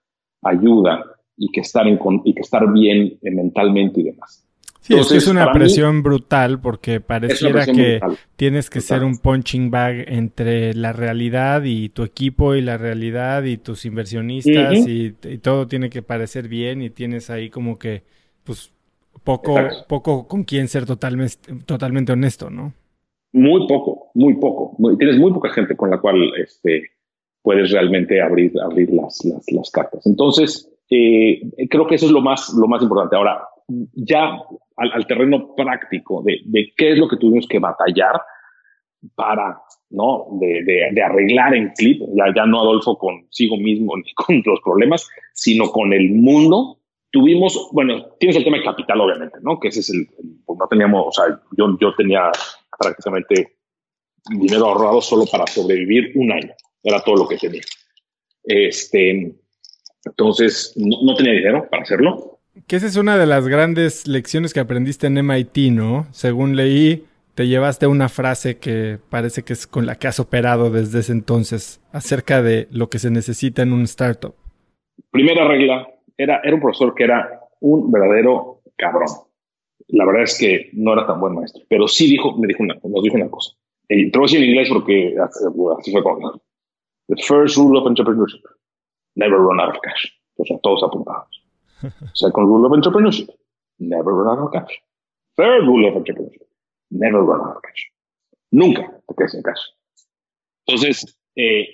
ayuda 0.43 1.05
y 1.37 1.51
que 1.53 1.61
estar, 1.61 1.87
en, 1.87 1.99
y 2.25 2.35
que 2.35 2.41
estar 2.41 2.71
bien 2.73 3.19
mentalmente 3.23 4.01
y 4.01 4.05
demás. 4.05 4.48
Sí, 4.89 5.17
es 5.17 5.27
una 5.27 5.53
presión 5.53 6.03
brutal 6.03 6.61
porque 6.61 7.01
pareciera 7.01 7.67
que 7.67 8.01
tienes 8.37 8.71
que 8.71 8.81
ser 8.81 9.05
un 9.05 9.19
punching 9.19 9.71
bag 9.71 10.05
entre 10.09 10.73
la 10.73 10.95
realidad 10.95 11.63
y 11.65 11.91
tu 11.91 12.05
equipo 12.05 12.55
y 12.55 12.63
la 12.63 12.79
realidad 12.79 13.45
y 13.45 13.59
tus 13.59 13.85
inversionistas 13.85 14.87
y, 14.87 15.13
todo 15.43 15.69
tiene 15.69 15.91
que 15.91 16.01
parecer 16.01 16.49
bien 16.49 16.81
y 16.81 16.89
tienes 16.89 17.29
ahí 17.29 17.51
como 17.51 17.79
que 17.79 18.03
pues 18.45 18.73
poco 19.25 19.57
poco 19.89 20.27
con 20.27 20.45
quien 20.45 20.69
ser 20.69 20.87
totalmente 20.87 21.37
totalmente 21.67 22.13
honesto, 22.13 22.49
¿no? 22.49 22.73
Muy 23.33 23.67
poco, 23.69 24.11
muy 24.15 24.35
poco. 24.35 24.75
tienes 24.97 25.19
muy 25.19 25.33
poca 25.33 25.51
gente 25.51 25.77
con 25.77 25.91
la 25.91 26.01
cual 26.01 26.17
este 26.39 26.85
puedes 27.43 27.71
realmente 27.71 28.23
abrir 28.23 28.53
abrir 28.63 28.91
las 28.91 29.23
las, 29.27 29.45
las 29.53 29.71
cartas. 29.71 30.07
Entonces, 30.07 30.73
eh, 30.89 31.43
creo 31.69 31.87
que 31.87 31.97
eso 31.97 32.07
es 32.07 32.13
lo 32.13 32.23
más 32.23 32.55
lo 32.59 32.67
más 32.67 32.83
importante. 32.83 33.17
Ahora, 33.17 33.43
ya 33.69 34.41
al, 34.77 35.07
terreno 35.07 35.55
práctico 35.55 36.23
de, 36.23 36.73
qué 36.77 36.93
es 36.93 36.99
lo 36.99 37.09
que 37.09 37.17
tuvimos 37.17 37.47
que 37.47 37.59
batallar 37.59 38.21
para, 39.15 39.61
¿no? 39.91 40.27
De, 40.41 40.91
de, 40.93 41.03
arreglar 41.03 41.55
en 41.55 41.71
clip, 41.71 42.01
ya, 42.15 42.33
ya 42.35 42.47
no 42.47 42.61
Adolfo 42.61 42.97
consigo 42.99 43.57
mismo 43.57 43.97
ni 43.97 44.13
con 44.15 44.43
los 44.45 44.61
problemas, 44.61 45.09
sino 45.35 45.71
con 45.71 45.93
el 45.93 46.11
mundo. 46.11 46.79
Tuvimos, 47.11 47.69
bueno, 47.73 48.07
tienes 48.19 48.37
el 48.37 48.45
tema 48.45 48.59
de 48.59 48.65
capital, 48.65 49.01
obviamente, 49.01 49.39
¿no? 49.43 49.59
Que 49.59 49.69
ese 49.69 49.81
es 49.81 49.91
el, 49.91 50.07
pues 50.45 50.59
no 50.59 50.67
teníamos, 50.69 51.07
o 51.07 51.13
sea, 51.13 51.41
yo, 51.57 51.77
yo 51.81 51.95
tenía 51.95 52.31
prácticamente 52.79 53.57
dinero 54.31 54.67
ahorrado 54.67 55.01
solo 55.01 55.25
para 55.31 55.47
sobrevivir 55.47 56.13
un 56.17 56.33
año. 56.33 56.53
Era 56.83 57.01
todo 57.01 57.17
lo 57.17 57.29
que 57.29 57.39
tenía. 57.39 57.63
Este, 58.45 59.35
entonces, 60.05 60.75
no, 60.77 61.03
no 61.03 61.15
tenía 61.15 61.33
dinero 61.33 61.67
para 61.71 61.83
hacerlo 61.83 62.38
que 62.67 62.77
esa 62.77 62.87
es 62.87 62.97
una 62.97 63.17
de 63.17 63.27
las 63.27 63.49
grandes 63.49 64.07
lecciones 64.07 64.53
que 64.53 64.61
aprendiste 64.61 65.07
en 65.07 65.15
MIT, 65.15 65.73
¿no? 65.73 66.07
Según 66.11 66.57
leí, 66.57 67.05
te 67.35 67.47
llevaste 67.47 67.87
una 67.87 68.09
frase 68.09 68.59
que 68.59 68.99
parece 69.11 69.45
que 69.45 69.53
es 69.53 69.67
con 69.67 69.87
la 69.87 69.95
que 69.95 70.09
has 70.09 70.19
operado 70.19 70.71
desde 70.71 71.01
ese 71.01 71.13
entonces 71.13 71.81
acerca 71.93 72.43
de 72.43 72.67
lo 72.71 72.91
que 72.91 72.99
se 72.99 73.11
necesita 73.11 73.63
en 73.63 73.73
un 73.73 73.83
startup. 73.83 74.35
Primera 75.11 75.47
regla, 75.47 75.87
era, 76.17 76.41
era 76.43 76.55
un 76.55 76.61
profesor 76.61 76.95
que 76.95 77.05
era 77.05 77.41
un 77.61 77.91
verdadero 77.93 78.63
cabrón. 78.77 79.09
La 79.89 80.05
verdad 80.05 80.25
es 80.25 80.37
que 80.37 80.71
no 80.73 80.93
era 80.93 81.07
tan 81.07 81.21
buen 81.21 81.35
maestro, 81.35 81.63
pero 81.69 81.87
sí 81.87 82.11
dijo, 82.11 82.37
me 82.37 82.49
dijo 82.49 82.63
una, 82.63 82.75
nos 82.83 83.03
dijo 83.03 83.17
una 83.17 83.31
cosa. 83.31 83.53
Y 83.89 84.11
te 84.11 84.19
voy 84.19 84.29
a 84.31 84.37
en 84.37 84.45
inglés 84.45 84.69
porque 84.71 85.15
así 85.79 85.93
fue 85.93 86.03
como. 86.03 86.43
The 87.09 87.23
first 87.23 87.57
rule 87.57 87.79
of 87.79 87.87
entrepreneurship, 87.87 88.43
never 89.15 89.39
run 89.39 89.61
out 89.61 89.71
of 89.71 89.81
cash. 89.83 90.11
O 90.37 90.45
sea, 90.45 90.59
todos 90.59 90.83
apuntados. 90.83 91.38
Second 92.15 92.47
rule 92.47 92.67
of 92.67 92.73
entrepreneurship, 92.73 93.29
never 93.79 94.13
run 94.13 94.39
out 94.39 94.47
of 94.47 94.53
cash. 94.53 94.81
Third 95.37 95.65
rule 95.65 95.89
of 95.89 95.95
entrepreneurship, 95.95 96.47
never 96.91 97.23
run 97.23 97.41
out 97.41 97.57
of 97.57 97.63
cash. 97.63 97.91
Nunca 98.51 98.83
te 99.07 99.15
quedes 99.15 99.33
sin 99.33 99.43
cash. 99.43 99.61
Entonces, 100.67 101.19
eh, 101.37 101.67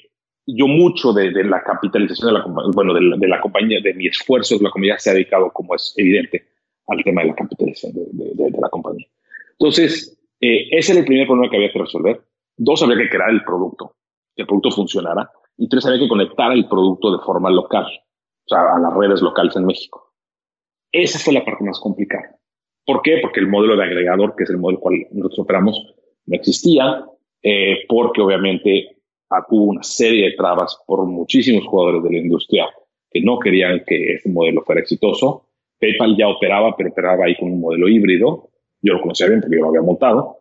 yo 0.47 0.67
mucho 0.69 1.13
de, 1.13 1.31
de, 1.31 1.45
la 1.45 1.63
capitalización 1.63 2.29
de 2.29 2.39
la, 2.39 2.45
bueno, 2.75 2.93
de 2.95 3.01
la, 3.01 3.17
de 3.17 3.29
la, 3.29 3.41
compañía, 3.41 3.81
de 3.83 3.95
mi 3.95 4.07
esfuerzo 4.07 4.57
de 4.57 4.65
la 4.65 4.71
compañía 4.71 4.99
se 4.99 5.11
ha 5.11 5.15
dedicado, 5.15 5.51
como 5.53 5.75
es 5.75 5.95
evidente, 5.97 6.45
al 6.89 7.03
tema 7.03 7.23
de 7.23 7.29
la 7.29 7.35
capitalización 7.35 7.95
de, 7.95 8.51
de 8.51 8.61
la 8.61 8.69
compañía. 8.69 9.07
Entonces, 9.59 10.19
eh, 10.41 10.69
ese 10.73 10.93
era 10.93 11.01
el 11.01 11.07
primer 11.07 11.27
problema 11.27 11.51
que 11.51 11.57
había 11.57 11.73
que 11.73 11.79
resolver. 11.79 12.21
Dos, 12.57 12.83
había 12.83 12.99
que 12.99 13.09
crear 13.09 13.31
el 13.31 13.43
producto, 13.45 13.97
que 14.37 14.43
el 14.43 14.47
producto 14.47 14.71
funcionara. 14.71 15.31
Y 15.57 15.69
tres, 15.69 15.87
había 15.87 16.01
que 16.01 16.09
conectar 16.09 16.53
el 16.53 16.69
producto 16.69 17.17
de 17.17 17.25
forma 17.25 17.51
local 17.51 17.87
o 18.45 18.49
sea, 18.49 18.75
a 18.75 18.79
las 18.79 18.95
redes 18.95 19.23
locales 19.23 19.57
en 19.57 19.67
México. 19.67 20.13
Esa 20.93 21.19
fue 21.19 21.35
la 21.35 21.45
parte 21.45 21.65
más 21.65 21.81
complicada. 21.81 22.39
¿Por 22.87 23.03
qué? 23.03 23.19
Porque 23.23 23.41
el 23.41 23.49
modelo 23.49 23.77
de 23.77 23.85
agregador, 23.85 24.35
que 24.37 24.45
es 24.45 24.51
el 24.51 24.59
modelo 24.59 24.81
cual 24.81 25.07
nosotros 25.11 25.41
operamos, 25.41 25.95
no 26.27 26.37
existía, 26.37 27.05
eh, 27.43 27.85
porque 27.89 28.21
obviamente 28.21 28.97
hubo 29.49 29.65
una 29.65 29.83
serie 29.83 30.31
de 30.31 30.37
trabas 30.37 30.79
por 30.87 31.05
muchísimos 31.07 31.67
jugadores 31.67 32.03
de 32.05 32.11
la 32.11 32.19
industria 32.19 32.67
que 33.11 33.21
no 33.21 33.39
querían 33.39 33.83
que 33.87 34.15
ese 34.15 34.29
modelo 34.29 34.63
fuera 34.63 34.81
exitoso. 34.81 35.49
PayPal 35.81 36.17
ya 36.17 36.29
operaba, 36.29 36.77
pero 36.77 36.91
operaba 36.91 37.25
ahí 37.25 37.37
con 37.37 37.53
un 37.53 37.61
modelo 37.61 37.89
híbrido. 37.89 38.51
Yo 38.83 38.95
lo 38.95 39.01
conocía 39.01 39.29
bien 39.29 39.41
porque 39.41 39.57
yo 39.57 39.63
lo 39.63 39.69
había 39.69 39.83
montado. 39.83 40.39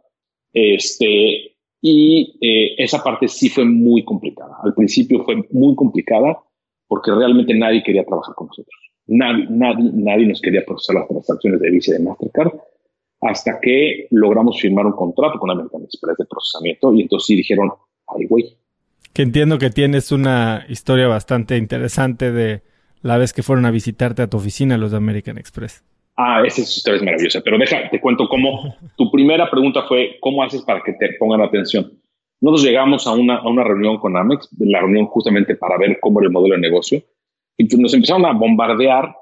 Este, 0.51 1.55
y 1.81 2.37
eh, 2.41 2.75
esa 2.77 3.03
parte 3.03 3.27
sí 3.27 3.49
fue 3.49 3.65
muy 3.65 4.03
complicada. 4.03 4.57
Al 4.63 4.73
principio 4.73 5.23
fue 5.23 5.43
muy 5.51 5.75
complicada 5.75 6.37
porque 6.93 7.09
realmente 7.09 7.55
nadie 7.55 7.81
quería 7.81 8.05
trabajar 8.05 8.35
con 8.35 8.45
nosotros. 8.45 8.79
Nadie, 9.07 9.47
nadie, 9.49 9.89
nadie 9.95 10.27
nos 10.27 10.39
quería 10.39 10.63
procesar 10.63 10.97
las 10.97 11.07
transacciones 11.07 11.59
de 11.59 11.71
Visa 11.71 11.89
y 11.89 11.97
de 11.97 12.03
Mastercard 12.03 12.51
hasta 13.19 13.59
que 13.59 14.05
logramos 14.11 14.61
firmar 14.61 14.85
un 14.85 14.91
contrato 14.91 15.39
con 15.39 15.49
American 15.49 15.81
Express 15.81 16.17
de 16.19 16.25
procesamiento 16.25 16.93
y 16.93 17.01
entonces 17.01 17.25
sí 17.25 17.35
dijeron, 17.35 17.71
ay, 18.15 18.27
güey. 18.27 18.43
Que 19.11 19.23
entiendo 19.23 19.57
que 19.57 19.71
tienes 19.71 20.11
una 20.11 20.67
historia 20.69 21.07
bastante 21.07 21.57
interesante 21.57 22.31
de 22.31 22.61
la 23.01 23.17
vez 23.17 23.33
que 23.33 23.41
fueron 23.41 23.65
a 23.65 23.71
visitarte 23.71 24.21
a 24.21 24.27
tu 24.27 24.37
oficina 24.37 24.77
los 24.77 24.91
de 24.91 24.97
American 24.97 25.39
Express. 25.39 25.83
Ah, 26.15 26.43
esa 26.45 26.61
historia 26.61 26.97
es 26.97 27.03
maravillosa, 27.03 27.41
pero 27.43 27.57
deja, 27.57 27.89
te 27.89 27.99
cuento 27.99 28.27
cómo 28.29 28.75
tu 28.95 29.09
primera 29.09 29.49
pregunta 29.49 29.81
fue, 29.87 30.17
¿cómo 30.19 30.43
haces 30.43 30.61
para 30.61 30.83
que 30.83 30.93
te 30.93 31.15
pongan 31.17 31.41
atención? 31.41 31.91
Nosotros 32.43 32.65
llegamos 32.65 33.07
a 33.07 33.13
una, 33.13 33.37
a 33.37 33.47
una 33.47 33.63
reunión 33.63 33.99
con 33.99 34.17
Amex, 34.17 34.49
la 34.59 34.81
reunión 34.81 35.05
justamente 35.05 35.55
para 35.55 35.77
ver 35.77 35.97
cómo 36.01 36.19
era 36.19 36.27
el 36.27 36.33
modelo 36.33 36.55
de 36.55 36.59
negocio, 36.59 37.01
y 37.55 37.63
pues 37.69 37.79
nos 37.79 37.93
empezaron 37.93 38.25
a 38.25 38.33
bombardear 38.33 39.15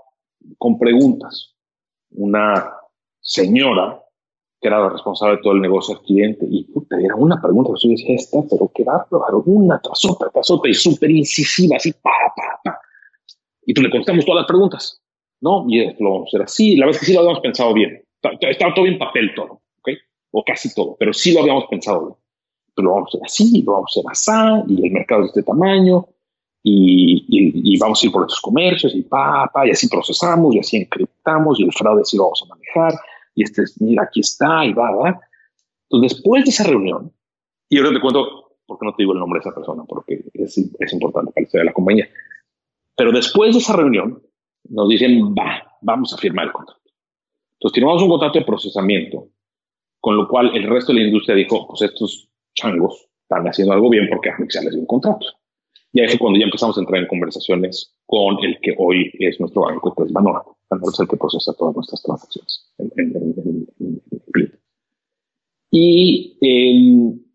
con 0.57 0.79
preguntas. 0.79 1.55
Una 2.13 2.67
señora 3.19 4.01
que 4.59 4.67
era 4.67 4.79
la 4.79 4.89
responsable 4.89 5.35
de 5.35 5.43
todo 5.43 5.53
el 5.53 5.61
negocio 5.61 5.95
al 5.95 6.01
cliente, 6.01 6.47
y 6.49 6.63
puta, 6.63 6.99
era 6.99 7.15
una 7.15 7.39
pregunta 7.39 7.71
que 7.75 7.87
yo 7.87 7.91
decía, 7.91 8.15
esta, 8.15 8.39
pero 8.49 8.71
qué 8.73 8.83
bárbaro, 8.83 9.43
una 9.45 9.79
tras 9.79 10.03
otra, 10.03 10.29
tras 10.29 10.49
otra, 10.49 10.71
y 10.71 10.73
súper 10.73 11.11
incisiva, 11.11 11.75
así, 11.75 11.93
pa, 11.93 12.09
pa, 12.35 12.59
pa. 12.63 12.79
Y 13.67 13.75
pues 13.75 13.83
le 13.83 13.91
contestamos 13.91 14.25
todas 14.25 14.41
las 14.41 14.47
preguntas, 14.47 14.99
¿no? 15.41 15.67
Y 15.69 15.85
lo 16.01 16.13
vamos 16.13 16.25
a 16.25 16.29
hacer 16.29 16.41
así, 16.41 16.75
la 16.75 16.87
verdad 16.87 16.95
es 16.95 16.99
que 17.01 17.05
sí 17.05 17.13
lo 17.13 17.19
habíamos 17.19 17.41
pensado 17.41 17.71
bien. 17.71 18.03
Estaba 18.39 18.73
todo 18.73 18.87
en 18.87 18.97
papel 18.97 19.31
todo, 19.35 19.61
¿ok? 19.77 19.89
O 20.31 20.43
casi 20.43 20.73
todo, 20.73 20.95
pero 20.99 21.13
sí 21.13 21.33
lo 21.33 21.41
habíamos 21.41 21.65
pensado 21.65 22.01
bien 22.01 22.20
lo 22.77 22.91
vamos 22.91 23.09
a 23.13 23.17
hacer 23.17 23.21
así, 23.25 23.63
lo 23.63 23.73
vamos 23.73 23.91
a 23.95 23.99
hacer 23.99 24.11
así, 24.11 24.73
y 24.73 24.87
el 24.87 24.93
mercado 24.93 25.21
es 25.21 25.33
de 25.33 25.39
este 25.39 25.51
tamaño, 25.51 26.07
y, 26.63 27.25
y, 27.27 27.79
vamos 27.79 28.01
a 28.01 28.05
ir 28.05 28.11
por 28.11 28.23
estos 28.23 28.39
comercios, 28.39 28.93
y 28.93 29.01
pa, 29.01 29.49
pa, 29.51 29.67
y 29.67 29.71
así 29.71 29.87
procesamos, 29.87 30.55
y 30.55 30.59
así 30.59 30.77
encriptamos, 30.77 31.59
y 31.59 31.63
el 31.63 31.73
fraude 31.73 32.05
sí 32.05 32.17
lo 32.17 32.23
vamos 32.23 32.43
a 32.43 32.55
manejar, 32.55 32.99
y 33.35 33.43
este, 33.43 33.63
mira, 33.79 34.03
aquí 34.03 34.19
está, 34.19 34.65
y 34.65 34.73
va, 34.73 34.91
va. 34.91 35.19
Entonces, 35.89 36.17
después 36.17 36.43
de 36.45 36.51
esa 36.51 36.63
reunión, 36.63 37.11
y 37.69 37.77
ahora 37.77 37.91
te 37.93 38.01
cuento, 38.01 38.57
porque 38.65 38.85
no 38.85 38.93
te 38.93 39.03
digo 39.03 39.13
el 39.13 39.19
nombre 39.19 39.39
de 39.39 39.49
esa 39.49 39.55
persona, 39.55 39.83
porque 39.87 40.23
es, 40.33 40.57
es 40.57 40.93
importante 40.93 41.31
para 41.31 41.41
la 41.41 41.45
historia 41.45 41.61
de 41.61 41.65
la 41.65 41.73
compañía. 41.73 42.09
Pero 42.95 43.11
después 43.11 43.53
de 43.53 43.59
esa 43.59 43.75
reunión, 43.75 44.21
nos 44.69 44.89
dicen, 44.89 45.33
va, 45.33 45.77
vamos 45.81 46.13
a 46.13 46.17
firmar 46.17 46.45
el 46.45 46.51
contrato. 46.51 46.79
Entonces 47.53 47.75
firmamos 47.75 48.03
un 48.03 48.09
contrato 48.09 48.39
de 48.39 48.45
procesamiento, 48.45 49.27
con 49.99 50.17
lo 50.17 50.27
cual 50.27 50.55
el 50.55 50.67
resto 50.67 50.93
de 50.93 50.99
la 50.99 51.05
industria 51.05 51.35
dijo, 51.35 51.67
pues 51.67 51.81
estos 51.83 52.30
changos 52.53 53.07
están 53.23 53.47
haciendo 53.47 53.73
algo 53.73 53.89
bien 53.89 54.07
porque 54.09 54.29
Amex 54.29 54.53
ya 54.53 54.61
les 54.61 54.71
dio 54.71 54.81
un 54.81 54.87
contrato. 54.87 55.25
Y 55.93 56.01
ahí 56.01 56.07
fue 56.07 56.19
cuando 56.19 56.39
ya 56.39 56.45
empezamos 56.45 56.77
a 56.77 56.81
entrar 56.81 57.01
en 57.01 57.07
conversaciones 57.07 57.93
con 58.05 58.37
el 58.43 58.59
que 58.61 58.73
hoy 58.77 59.11
es 59.19 59.39
nuestro 59.39 59.63
banco, 59.63 59.93
que 59.95 60.03
es 60.03 60.13
Banorte. 60.13 60.51
Banorte 60.69 60.93
es 60.93 60.99
el 61.01 61.07
que 61.07 61.17
procesa 61.17 61.53
todas 61.57 61.75
nuestras 61.75 62.01
transacciones 62.03 62.73
en, 62.77 62.91
en, 62.97 64.51
Y 65.71 66.37
en 66.41 67.25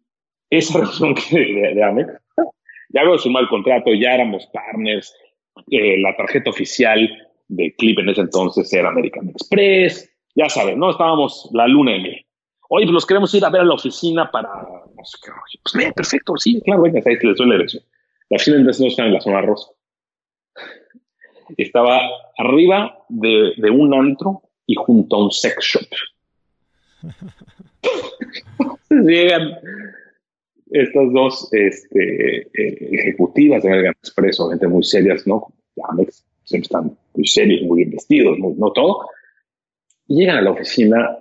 esa 0.50 0.80
reunión 1.00 1.14
de, 1.30 1.74
de, 1.74 1.82
Amex, 1.82 2.08
ya 2.90 3.00
habíamos 3.00 3.22
sumado 3.22 3.44
el 3.44 3.50
contrato, 3.50 3.92
ya 3.92 4.14
éramos 4.14 4.46
partners, 4.52 5.14
eh, 5.70 5.98
la 5.98 6.16
tarjeta 6.16 6.50
oficial 6.50 7.08
de 7.48 7.74
Clip 7.76 7.98
en 7.98 8.08
ese 8.08 8.22
entonces 8.22 8.72
era 8.72 8.88
American 8.88 9.28
Express, 9.28 10.10
ya 10.34 10.48
sabes, 10.48 10.76
¿no? 10.76 10.90
Estábamos 10.90 11.48
la 11.52 11.66
luna 11.66 11.92
de 11.92 11.98
miel. 12.00 12.26
Oye, 12.68 12.86
pues 12.86 12.94
los 12.94 13.06
queremos 13.06 13.32
ir 13.34 13.44
a 13.44 13.50
ver 13.50 13.62
a 13.62 13.64
la 13.64 13.74
oficina 13.74 14.30
para... 14.30 14.50
Sé 15.06 15.18
qué. 15.24 15.30
Pues 15.62 15.74
bien, 15.74 15.92
perfecto, 15.92 16.36
sí, 16.36 16.60
claro, 16.62 16.82
venga, 16.82 17.00
ahí 17.04 17.16
les 17.22 17.36
doy 17.36 17.48
la 17.48 17.54
dirección. 17.54 17.82
La 18.28 18.36
oficina 18.36 18.56
entonces 18.56 18.80
no 18.80 18.88
estaba 18.88 19.08
en 19.08 19.14
la 19.14 19.20
zona 19.20 19.40
rosa. 19.40 19.70
Estaba 21.56 22.00
arriba 22.36 22.98
de, 23.08 23.52
de 23.56 23.70
un 23.70 23.94
antro 23.94 24.42
y 24.66 24.74
junto 24.74 25.16
a 25.16 25.24
un 25.24 25.30
sex 25.30 25.56
shop. 25.60 25.86
Llegan 28.90 29.58
estas 30.70 31.12
dos 31.12 31.48
este, 31.52 32.38
eh, 32.42 32.88
ejecutivas 32.92 33.62
de 33.62 33.68
American 33.68 33.94
Express, 34.00 34.40
gente 34.50 34.66
muy 34.66 34.82
serias, 34.82 35.26
¿no? 35.26 35.52
Amex, 35.88 36.26
siempre 36.44 36.64
están 36.64 36.98
muy 37.14 37.26
serios, 37.26 37.62
muy 37.62 37.84
vestidos, 37.84 38.38
no 38.38 38.72
todo. 38.72 39.08
Llegan 40.08 40.38
a 40.38 40.42
la 40.42 40.50
oficina, 40.50 41.18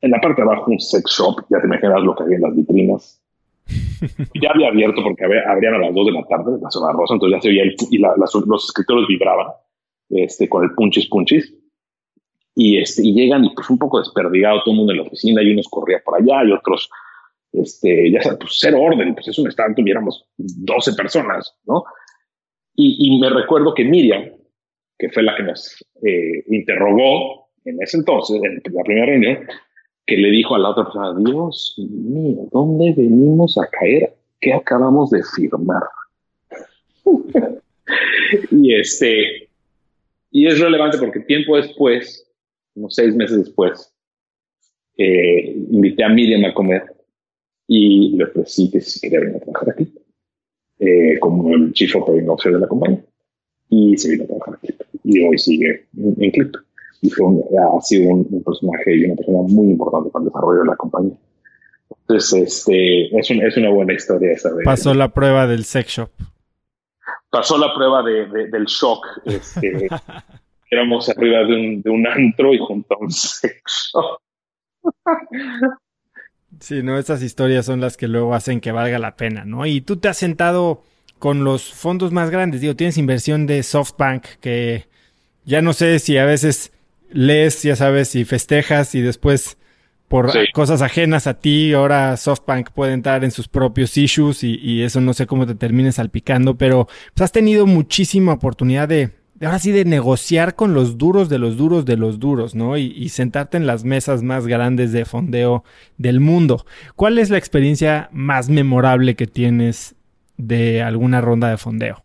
en 0.00 0.10
la 0.10 0.20
parte 0.20 0.42
de 0.42 0.48
abajo 0.48 0.70
un 0.70 0.80
sex 0.80 1.10
shop, 1.10 1.44
ya 1.50 1.60
te 1.60 1.66
imaginas 1.66 2.02
lo 2.02 2.14
que 2.14 2.22
había 2.22 2.36
en 2.36 2.42
las 2.42 2.56
vitrinas. 2.56 3.22
ya 4.40 4.50
había 4.50 4.68
abierto 4.68 5.02
porque 5.02 5.24
abrían 5.24 5.74
a 5.74 5.78
las 5.78 5.94
2 5.94 6.06
de 6.06 6.12
la 6.12 6.24
tarde, 6.26 6.58
la 6.60 6.70
zona 6.70 6.92
rosa, 6.92 7.14
entonces 7.14 7.36
ya 7.36 7.42
se 7.42 7.48
veía 7.48 7.62
el, 7.62 7.76
y 7.90 7.98
los 7.98 8.64
escritores 8.64 9.06
vibraban 9.08 9.48
este, 10.10 10.48
con 10.48 10.64
el 10.64 10.70
punchis 10.74 11.08
punchis. 11.08 11.52
Y, 12.54 12.78
este, 12.78 13.02
y 13.04 13.12
llegan 13.12 13.44
y 13.44 13.54
pues 13.54 13.68
un 13.68 13.78
poco 13.78 13.98
desperdigado 13.98 14.62
todo 14.64 14.72
el 14.72 14.78
mundo 14.78 14.92
en 14.92 14.98
la 14.98 15.04
oficina 15.04 15.42
y 15.42 15.52
unos 15.52 15.68
corría 15.68 16.00
por 16.02 16.16
allá 16.16 16.42
y 16.42 16.52
otros, 16.52 16.88
este, 17.52 18.10
ya 18.10 18.22
sabes, 18.22 18.38
pues 18.38 18.56
cero 18.58 18.80
orden, 18.80 19.14
pues 19.14 19.28
es 19.28 19.38
un 19.38 19.48
stand, 19.48 19.76
tuviéramos 19.76 20.26
12 20.38 20.94
personas, 20.94 21.54
¿no? 21.66 21.84
Y, 22.74 22.96
y, 22.98 23.20
me 23.20 23.28
recuerdo 23.28 23.74
que 23.74 23.84
Miriam, 23.84 24.30
que 24.98 25.10
fue 25.10 25.22
la 25.22 25.36
que 25.36 25.42
nos 25.42 25.84
eh, 26.02 26.44
interrogó 26.48 27.50
en 27.64 27.82
ese 27.82 27.98
entonces, 27.98 28.40
en 28.42 28.62
la 28.72 28.82
primera 28.82 29.06
reunión, 29.06 29.46
que 30.06 30.16
le 30.16 30.30
dijo 30.30 30.54
a 30.54 30.58
la 30.58 30.70
otra 30.70 30.84
persona, 30.84 31.18
Dios 31.18 31.74
mío, 31.78 32.48
¿dónde 32.52 32.92
venimos 32.96 33.58
a 33.58 33.66
caer? 33.68 34.14
¿Qué 34.40 34.52
acabamos 34.52 35.10
de 35.10 35.20
firmar? 35.34 35.82
y 38.52 38.74
este, 38.74 39.48
y 40.30 40.46
es 40.46 40.60
relevante 40.60 40.98
porque 40.98 41.20
tiempo 41.20 41.56
después, 41.56 42.24
unos 42.74 42.94
seis 42.94 43.14
meses 43.16 43.38
después, 43.38 43.92
eh, 44.96 45.56
invité 45.70 46.04
a 46.04 46.08
Miriam 46.08 46.44
a 46.44 46.54
comer 46.54 46.84
y 47.66 48.16
le 48.16 48.24
ofrecí 48.24 48.70
que 48.70 48.80
si 48.80 49.00
quería 49.00 49.20
venir 49.20 49.36
a 49.36 49.40
trabajar 49.40 49.70
aquí, 49.70 49.92
eh, 50.78 51.18
como 51.18 51.52
el 51.52 51.72
Chief 51.72 51.94
Operating 51.96 52.30
Officer 52.30 52.52
de 52.52 52.60
la 52.60 52.68
compañía. 52.68 53.04
Y 53.68 53.96
se 53.96 54.10
vino 54.10 54.22
a 54.22 54.26
trabajar 54.28 54.54
aquí. 54.54 54.72
Y 55.02 55.24
hoy 55.24 55.36
sigue 55.38 55.86
en, 55.96 56.14
en 56.22 56.30
Clip 56.30 56.54
y 57.02 57.10
fue 57.10 57.26
ha 57.26 57.80
sido 57.80 58.14
un, 58.14 58.42
personaje 58.44 58.96
y 58.96 59.04
una 59.04 59.16
persona 59.16 59.38
muy 59.42 59.72
importante 59.72 60.10
para 60.10 60.22
el 60.22 60.28
desarrollo 60.28 60.60
de 60.60 60.66
la 60.66 60.76
compañía. 60.76 61.16
Entonces, 61.90 62.42
este, 62.42 63.18
es, 63.18 63.30
es 63.30 63.56
una 63.56 63.70
buena 63.70 63.94
historia 63.94 64.32
esa. 64.32 64.50
Pasó 64.64 64.94
la 64.94 65.12
prueba 65.12 65.46
del 65.46 65.64
sex 65.64 65.88
shop. 65.88 66.10
Pasó 67.30 67.58
la 67.58 67.74
prueba 67.74 68.02
de, 68.02 68.48
del 68.48 68.64
shock. 68.64 69.04
Este, 69.24 69.88
éramos 70.70 71.08
arriba 71.08 71.38
de 71.40 71.54
un, 71.54 71.82
de 71.82 71.90
un 71.90 72.06
antro 72.06 72.54
y 72.54 72.58
junto 72.58 72.94
a 72.94 72.98
un 72.98 73.10
sex 73.10 73.92
shop. 73.92 74.20
Sí, 76.60 76.82
no, 76.82 76.98
estas 76.98 77.22
historias 77.22 77.66
son 77.66 77.80
las 77.80 77.96
que 77.96 78.08
luego 78.08 78.34
hacen 78.34 78.60
que 78.60 78.72
valga 78.72 78.98
la 78.98 79.16
pena, 79.16 79.44
¿no? 79.44 79.66
Y 79.66 79.80
tú 79.80 79.96
te 79.96 80.08
has 80.08 80.16
sentado 80.16 80.82
con 81.18 81.44
los 81.44 81.72
fondos 81.72 82.12
más 82.12 82.30
grandes, 82.30 82.60
digo, 82.60 82.76
tienes 82.76 82.98
inversión 82.98 83.46
de 83.46 83.62
SoftBank 83.62 84.24
que 84.40 84.86
ya 85.44 85.62
no 85.62 85.72
sé 85.72 85.98
si 85.98 86.18
a 86.18 86.24
veces 86.24 86.72
lees, 87.10 87.62
ya 87.62 87.76
sabes, 87.76 88.14
y 88.14 88.24
festejas 88.24 88.94
y 88.94 89.00
después 89.00 89.58
por 90.08 90.32
cosas 90.52 90.82
ajenas 90.82 91.26
a 91.26 91.34
ti, 91.34 91.72
ahora 91.72 92.16
SoftBank 92.16 92.70
puede 92.70 92.92
entrar 92.92 93.24
en 93.24 93.32
sus 93.32 93.48
propios 93.48 93.96
issues 93.96 94.44
y, 94.44 94.82
eso 94.82 95.00
no 95.00 95.14
sé 95.14 95.26
cómo 95.26 95.46
te 95.46 95.54
termines 95.54 95.96
salpicando, 95.96 96.56
pero 96.56 96.86
pues, 97.14 97.24
has 97.24 97.32
tenido 97.32 97.66
muchísima 97.66 98.34
oportunidad 98.34 98.86
de, 98.86 99.10
ahora 99.40 99.58
sí, 99.58 99.72
de 99.72 99.84
negociar 99.84 100.54
con 100.54 100.74
los 100.74 100.96
duros 100.96 101.28
de 101.28 101.38
los 101.38 101.56
duros 101.56 101.84
de 101.84 101.96
los 101.96 102.20
duros, 102.20 102.54
¿no? 102.54 102.76
Y, 102.76 102.92
y, 102.96 103.08
sentarte 103.08 103.56
en 103.56 103.66
las 103.66 103.84
mesas 103.84 104.22
más 104.22 104.46
grandes 104.46 104.92
de 104.92 105.04
fondeo 105.04 105.64
del 105.98 106.20
mundo. 106.20 106.64
¿Cuál 106.94 107.18
es 107.18 107.30
la 107.30 107.38
experiencia 107.38 108.08
más 108.12 108.48
memorable 108.48 109.16
que 109.16 109.26
tienes 109.26 109.96
de 110.36 110.82
alguna 110.82 111.20
ronda 111.20 111.50
de 111.50 111.56
fondeo? 111.56 112.04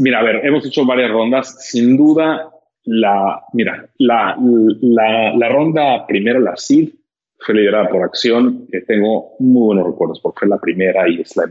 Mira, 0.00 0.20
a 0.20 0.22
ver, 0.22 0.46
hemos 0.46 0.64
hecho 0.64 0.86
varias 0.86 1.10
rondas. 1.10 1.56
Sin 1.58 1.96
duda, 1.96 2.50
la, 2.86 3.42
mira, 3.52 3.88
la, 3.98 4.36
la, 4.38 5.34
la 5.36 5.48
ronda 5.48 6.06
primera, 6.06 6.38
la 6.40 6.56
SID, 6.56 6.90
fue 7.40 7.54
liderada 7.54 7.88
por 7.88 8.02
Acción, 8.02 8.66
que 8.70 8.80
tengo 8.80 9.34
muy 9.38 9.66
buenos 9.66 9.86
recuerdos 9.86 10.20
porque 10.20 10.40
fue 10.40 10.48
la 10.48 10.58
primera 10.58 11.08
y 11.08 11.20
es 11.20 11.36
la, 11.36 11.44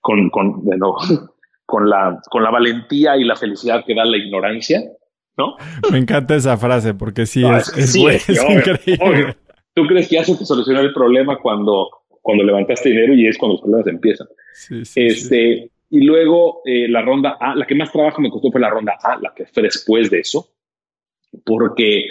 con, 0.00 0.30
con, 0.30 0.64
de 0.64 0.78
nuevo, 0.78 0.96
con, 1.66 1.88
la, 1.88 2.20
con 2.30 2.42
la 2.42 2.50
valentía 2.50 3.16
y 3.16 3.24
la 3.24 3.36
felicidad 3.36 3.84
que 3.84 3.94
da 3.94 4.04
la 4.04 4.16
ignorancia, 4.16 4.82
¿no? 5.36 5.56
Me 5.90 5.98
encanta 5.98 6.34
esa 6.34 6.56
frase 6.56 6.94
porque 6.94 7.26
sí, 7.26 7.44
es, 7.44 7.68
es, 7.76 7.94
increíble. 7.94 9.36
Tú 9.74 9.86
crees 9.86 10.08
que 10.08 10.16
ya 10.16 10.24
se 10.24 10.36
te 10.36 10.44
solucionó 10.44 10.80
el 10.80 10.92
problema 10.92 11.38
cuando, 11.38 11.88
cuando 12.22 12.42
levantaste 12.42 12.88
dinero 12.88 13.14
y 13.14 13.26
es 13.26 13.38
cuando 13.38 13.54
los 13.54 13.62
problemas 13.62 13.86
empiezan. 13.86 14.26
Sí, 14.54 14.84
sí, 14.84 15.06
este, 15.06 15.70
Y 15.90 16.00
luego 16.00 16.62
eh, 16.64 16.88
la 16.88 17.02
ronda 17.02 17.36
A, 17.38 17.54
la 17.54 17.66
que 17.66 17.76
más 17.76 17.92
trabajo 17.92 18.20
me 18.20 18.30
costó 18.30 18.50
fue 18.50 18.60
la 18.60 18.70
ronda 18.70 18.96
A, 19.00 19.16
la 19.20 19.32
que 19.34 19.46
fue 19.46 19.62
después 19.62 20.10
de 20.10 20.20
eso, 20.20 20.48
porque 21.44 22.06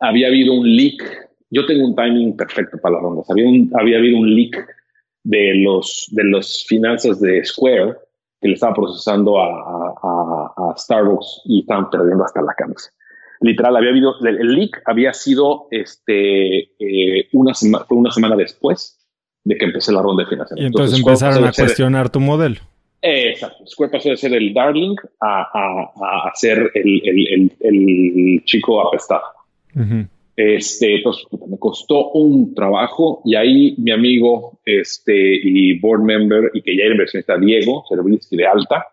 había 0.00 0.28
habido 0.28 0.54
un 0.54 0.76
leak. 0.76 1.28
Yo 1.50 1.66
tengo 1.66 1.86
un 1.86 1.94
timing 1.94 2.36
perfecto 2.36 2.78
para 2.78 2.94
las 2.94 3.02
rondas. 3.02 3.30
Había, 3.30 3.46
había 3.74 3.98
habido 3.98 4.18
un 4.18 4.34
leak 4.34 4.66
de 5.22 5.54
los, 5.56 6.08
de 6.12 6.24
los 6.24 6.64
finanzas 6.68 7.20
de 7.20 7.44
Square 7.44 7.94
que 8.40 8.48
le 8.48 8.54
estaba 8.54 8.74
procesando 8.74 9.40
a, 9.40 9.94
a, 10.02 10.74
Starbucks 10.76 11.42
y 11.46 11.60
estaban 11.60 11.88
perdiendo 11.88 12.24
hasta 12.24 12.42
la 12.42 12.52
camisa. 12.54 12.90
Literal, 13.40 13.76
había 13.76 13.90
habido, 13.90 14.14
el, 14.22 14.54
leak 14.54 14.82
había 14.84 15.14
sido 15.14 15.66
este, 15.70 16.58
eh, 16.78 17.28
una, 17.32 17.54
semana 17.54 17.84
fue 17.86 17.96
una 17.96 18.10
semana 18.10 18.36
después 18.36 18.98
de 19.44 19.56
que 19.56 19.64
empecé 19.64 19.92
la 19.92 20.02
ronda 20.02 20.24
de 20.24 20.28
financiación. 20.28 20.62
Y 20.62 20.66
entonces, 20.66 20.98
empezaron 20.98 21.44
a 21.44 21.52
cuestionar 21.52 22.10
tu 22.10 22.20
modelo. 22.20 22.60
Exacto. 23.04 23.66
Square 23.66 23.92
pasó 23.92 24.10
de 24.10 24.16
ser 24.16 24.32
el 24.34 24.54
darling 24.54 24.96
a, 25.20 25.42
a, 25.42 26.28
a 26.28 26.32
ser 26.34 26.70
el, 26.74 27.02
el, 27.04 27.52
el, 27.60 28.44
chico 28.44 28.86
apestado. 28.86 29.22
Este, 30.36 31.00
pues, 31.04 31.24
me 31.48 31.58
costó 31.58 32.10
un 32.12 32.54
trabajo 32.54 33.22
y 33.24 33.36
ahí 33.36 33.74
mi 33.78 33.92
amigo 33.92 34.58
este, 34.64 35.40
y 35.42 35.78
board 35.78 36.02
member 36.02 36.50
y 36.54 36.62
que 36.62 36.76
ya 36.76 36.84
era 36.84 36.94
inversionista 36.94 37.38
Diego 37.38 37.84
Cervinsky 37.88 38.36
de 38.36 38.46
Alta, 38.46 38.86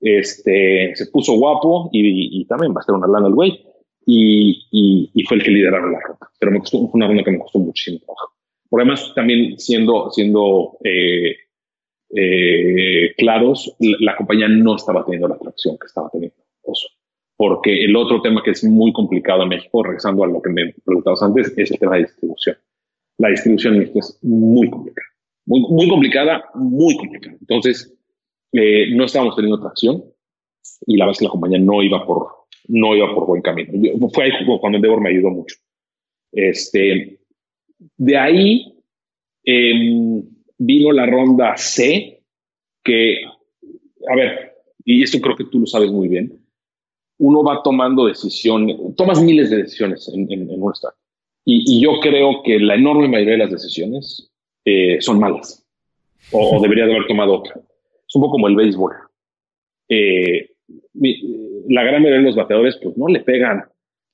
este, 0.00 0.92
se 0.94 1.06
puso 1.06 1.32
guapo 1.34 1.88
y, 1.92 2.40
y 2.40 2.44
también 2.44 2.72
va 2.72 2.78
a 2.78 2.80
estar 2.80 2.94
una 2.94 3.06
lana 3.06 3.28
el 3.28 3.34
güey 3.34 3.64
y, 4.06 4.66
y, 4.70 5.10
y, 5.14 5.22
fue 5.24 5.36
el 5.36 5.44
que 5.44 5.50
lideraron 5.50 5.92
la 5.92 6.00
ronda. 6.00 6.28
Pero 6.38 6.52
me 6.52 6.58
costó, 6.58 6.78
fue 6.88 6.98
una 6.98 7.06
ronda 7.06 7.24
que 7.24 7.30
me 7.30 7.38
costó 7.38 7.58
muchísimo 7.58 8.00
trabajo. 8.04 8.32
Por 8.68 8.80
además, 8.80 9.12
también 9.14 9.58
siendo, 9.58 10.10
siendo 10.10 10.78
eh, 10.84 11.36
eh, 12.14 13.14
claros, 13.16 13.74
la, 13.78 14.16
compañía 14.16 14.48
no 14.48 14.76
estaba 14.76 15.04
teniendo 15.04 15.28
la 15.28 15.34
atracción 15.36 15.76
que 15.78 15.86
estaba 15.86 16.10
teniendo. 16.10 16.36
Oso 16.62 16.88
porque 17.42 17.84
el 17.84 17.96
otro 17.96 18.22
tema 18.22 18.40
que 18.40 18.52
es 18.52 18.62
muy 18.62 18.92
complicado 18.92 19.42
en 19.42 19.48
México, 19.48 19.82
regresando 19.82 20.22
a 20.22 20.28
lo 20.28 20.40
que 20.40 20.50
me 20.50 20.72
preguntabas 20.84 21.24
antes, 21.24 21.52
es 21.56 21.72
el 21.72 21.78
tema 21.80 21.96
de 21.96 22.02
distribución. 22.02 22.56
La 23.18 23.30
distribución 23.30 23.74
en 23.74 23.80
México 23.80 23.98
es 23.98 24.16
muy 24.22 24.70
complicada, 24.70 25.08
muy, 25.46 25.88
complicada, 25.88 26.44
muy 26.54 26.96
complicada. 26.96 27.36
Entonces, 27.40 27.92
eh, 28.52 28.94
no 28.94 29.06
estábamos 29.06 29.34
teniendo 29.34 29.60
tracción 29.60 30.04
y 30.86 30.96
la 30.96 31.06
verdad 31.06 31.14
es 31.14 31.18
que 31.18 31.24
la 31.24 31.30
compañía 31.32 31.58
no 31.58 31.82
iba 31.82 32.06
por, 32.06 32.28
no 32.68 32.94
iba 32.94 33.12
por 33.12 33.26
buen 33.26 33.42
camino. 33.42 33.72
fue 34.10 34.26
ahí 34.26 34.30
cuando 34.60 34.76
Endeavor 34.76 35.00
me 35.00 35.10
ayudó 35.10 35.30
mucho. 35.30 35.56
Este, 36.30 37.18
de 37.96 38.16
ahí 38.16 38.72
em, 39.42 40.22
vino 40.58 40.92
la 40.92 41.06
ronda 41.06 41.56
C, 41.56 42.22
que, 42.84 43.18
a 44.08 44.16
ver, 44.16 44.52
y 44.84 45.02
esto 45.02 45.20
creo 45.20 45.36
que 45.36 45.44
tú 45.44 45.60
lo 45.60 45.66
sabes 45.66 45.90
muy 45.90 46.08
bien, 46.08 46.38
uno 47.18 47.42
va 47.44 47.62
tomando 47.62 48.06
decisiones, 48.06 48.76
tomas 48.96 49.22
miles 49.22 49.50
de 49.50 49.58
decisiones 49.58 50.10
en, 50.12 50.30
en, 50.32 50.48
un 50.50 50.72
startup. 50.72 50.98
Y, 51.44 51.80
yo 51.80 52.00
creo 52.00 52.42
que 52.42 52.58
la 52.58 52.74
enorme 52.74 53.08
mayoría 53.08 53.32
de 53.32 53.38
las 53.38 53.50
decisiones 53.50 54.30
eh, 54.64 55.00
son 55.00 55.18
malas 55.18 55.64
o, 56.32 56.60
debería 56.62 56.86
de 56.86 56.94
haber 56.94 57.06
tomado 57.06 57.34
otra. 57.34 57.54
Es 57.56 58.14
un 58.14 58.22
poco 58.22 58.32
como 58.32 58.48
el 58.48 58.56
béisbol. 58.56 58.92
Eh, 59.88 60.50
la 61.68 61.82
gran 61.82 62.02
mayoría 62.02 62.20
de 62.20 62.26
los 62.26 62.36
bateadores 62.36 62.78
pues 62.82 62.96
no 62.96 63.08
le 63.08 63.20
pegan 63.20 63.64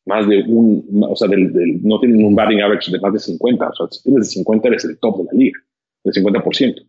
más 0.07 0.27
de 0.27 0.43
un, 0.43 1.05
o 1.09 1.15
sea, 1.15 1.29
no 1.29 2.01
tienen 2.01 2.25
un 2.25 2.35
batting 2.35 2.63
average 2.63 2.91
de 2.91 3.01
más 3.01 3.13
de 3.13 3.19
50. 3.19 3.69
O 3.69 3.75
sea, 3.75 3.87
si 3.91 4.03
tienes 4.03 4.29
de 4.29 4.35
50 4.35 4.69
eres 4.69 4.85
el 4.85 4.99
top 4.99 5.19
de 5.19 5.25
la 5.25 5.39
liga, 5.39 5.59
del 6.05 6.15
50%. 6.15 6.87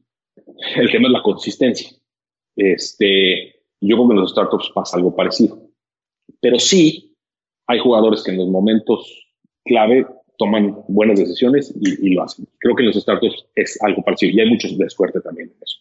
El 0.75 0.91
tema 0.91 1.07
es 1.07 1.13
la 1.13 1.23
consistencia. 1.23 1.89
Este, 2.55 3.55
yo 3.81 3.95
creo 3.95 4.07
que 4.07 4.13
en 4.13 4.21
los 4.21 4.31
startups 4.31 4.71
pasa 4.73 4.97
algo 4.97 5.15
parecido. 5.15 5.61
Pero 6.41 6.59
sí 6.59 7.15
hay 7.67 7.79
jugadores 7.79 8.23
que 8.23 8.31
en 8.31 8.37
los 8.37 8.49
momentos 8.49 9.29
clave 9.63 10.05
toman 10.37 10.83
buenas 10.87 11.19
decisiones 11.19 11.73
y, 11.79 12.13
lo 12.13 12.23
hacen. 12.23 12.47
Creo 12.59 12.75
que 12.75 12.83
en 12.83 12.87
los 12.87 12.95
startups 12.95 13.45
es 13.55 13.77
algo 13.83 14.01
parecido 14.01 14.31
y 14.31 14.39
hay 14.39 14.49
muchos 14.49 14.77
de 14.77 14.89
suerte 14.89 15.19
también 15.21 15.49
en 15.49 15.55
eso. 15.61 15.79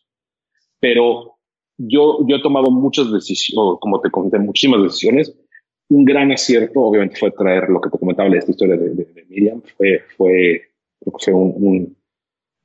Pero 0.81 1.39
yo, 1.79 2.19
yo 2.27 2.37
he 2.37 2.43
tomado 2.43 2.71
muchas 2.71 3.11
decisiones, 3.11 3.79
como 3.81 4.01
te 4.01 4.11
comenté, 4.11 4.39
muchísimas 4.39 4.83
decisiones. 4.83 5.35
Un 5.89 6.05
gran 6.05 6.31
acierto, 6.33 6.81
obviamente, 6.81 7.17
fue 7.17 7.31
traer 7.31 7.69
lo 7.71 7.81
que 7.81 7.89
te 7.89 7.99
comentaba 7.99 8.29
de 8.29 8.39
esta 8.39 8.51
historia 8.51 8.77
de, 8.77 9.27
Miriam. 9.29 9.63
Fue, 9.77 10.03
fue, 10.17 10.63
fue 11.19 11.33
un, 11.33 11.97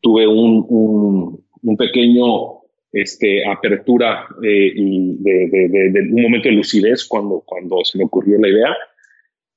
tuve 0.03 0.27
un, 0.27 0.65
un, 0.69 1.45
un, 1.63 1.77
pequeño 1.77 2.61
este, 2.91 3.47
apertura 3.47 4.27
eh, 4.43 4.71
y 4.75 5.15
de, 5.17 6.09
un 6.11 6.21
momento 6.21 6.49
de 6.49 6.55
lucidez 6.55 7.05
cuando, 7.05 7.41
cuando 7.45 7.83
se 7.83 7.97
me 7.97 8.03
ocurrió 8.03 8.37
la 8.39 8.49
idea. 8.49 8.77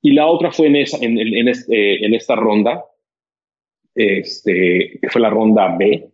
Y 0.00 0.12
la 0.12 0.28
otra 0.28 0.52
fue 0.52 0.68
en, 0.68 0.76
esa, 0.76 1.04
en, 1.04 1.18
en, 1.18 1.48
este, 1.48 2.06
en 2.06 2.14
esta 2.14 2.36
ronda, 2.36 2.84
este, 3.94 4.98
que 5.02 5.08
fue 5.10 5.20
la 5.20 5.30
ronda 5.30 5.76
B, 5.76 6.10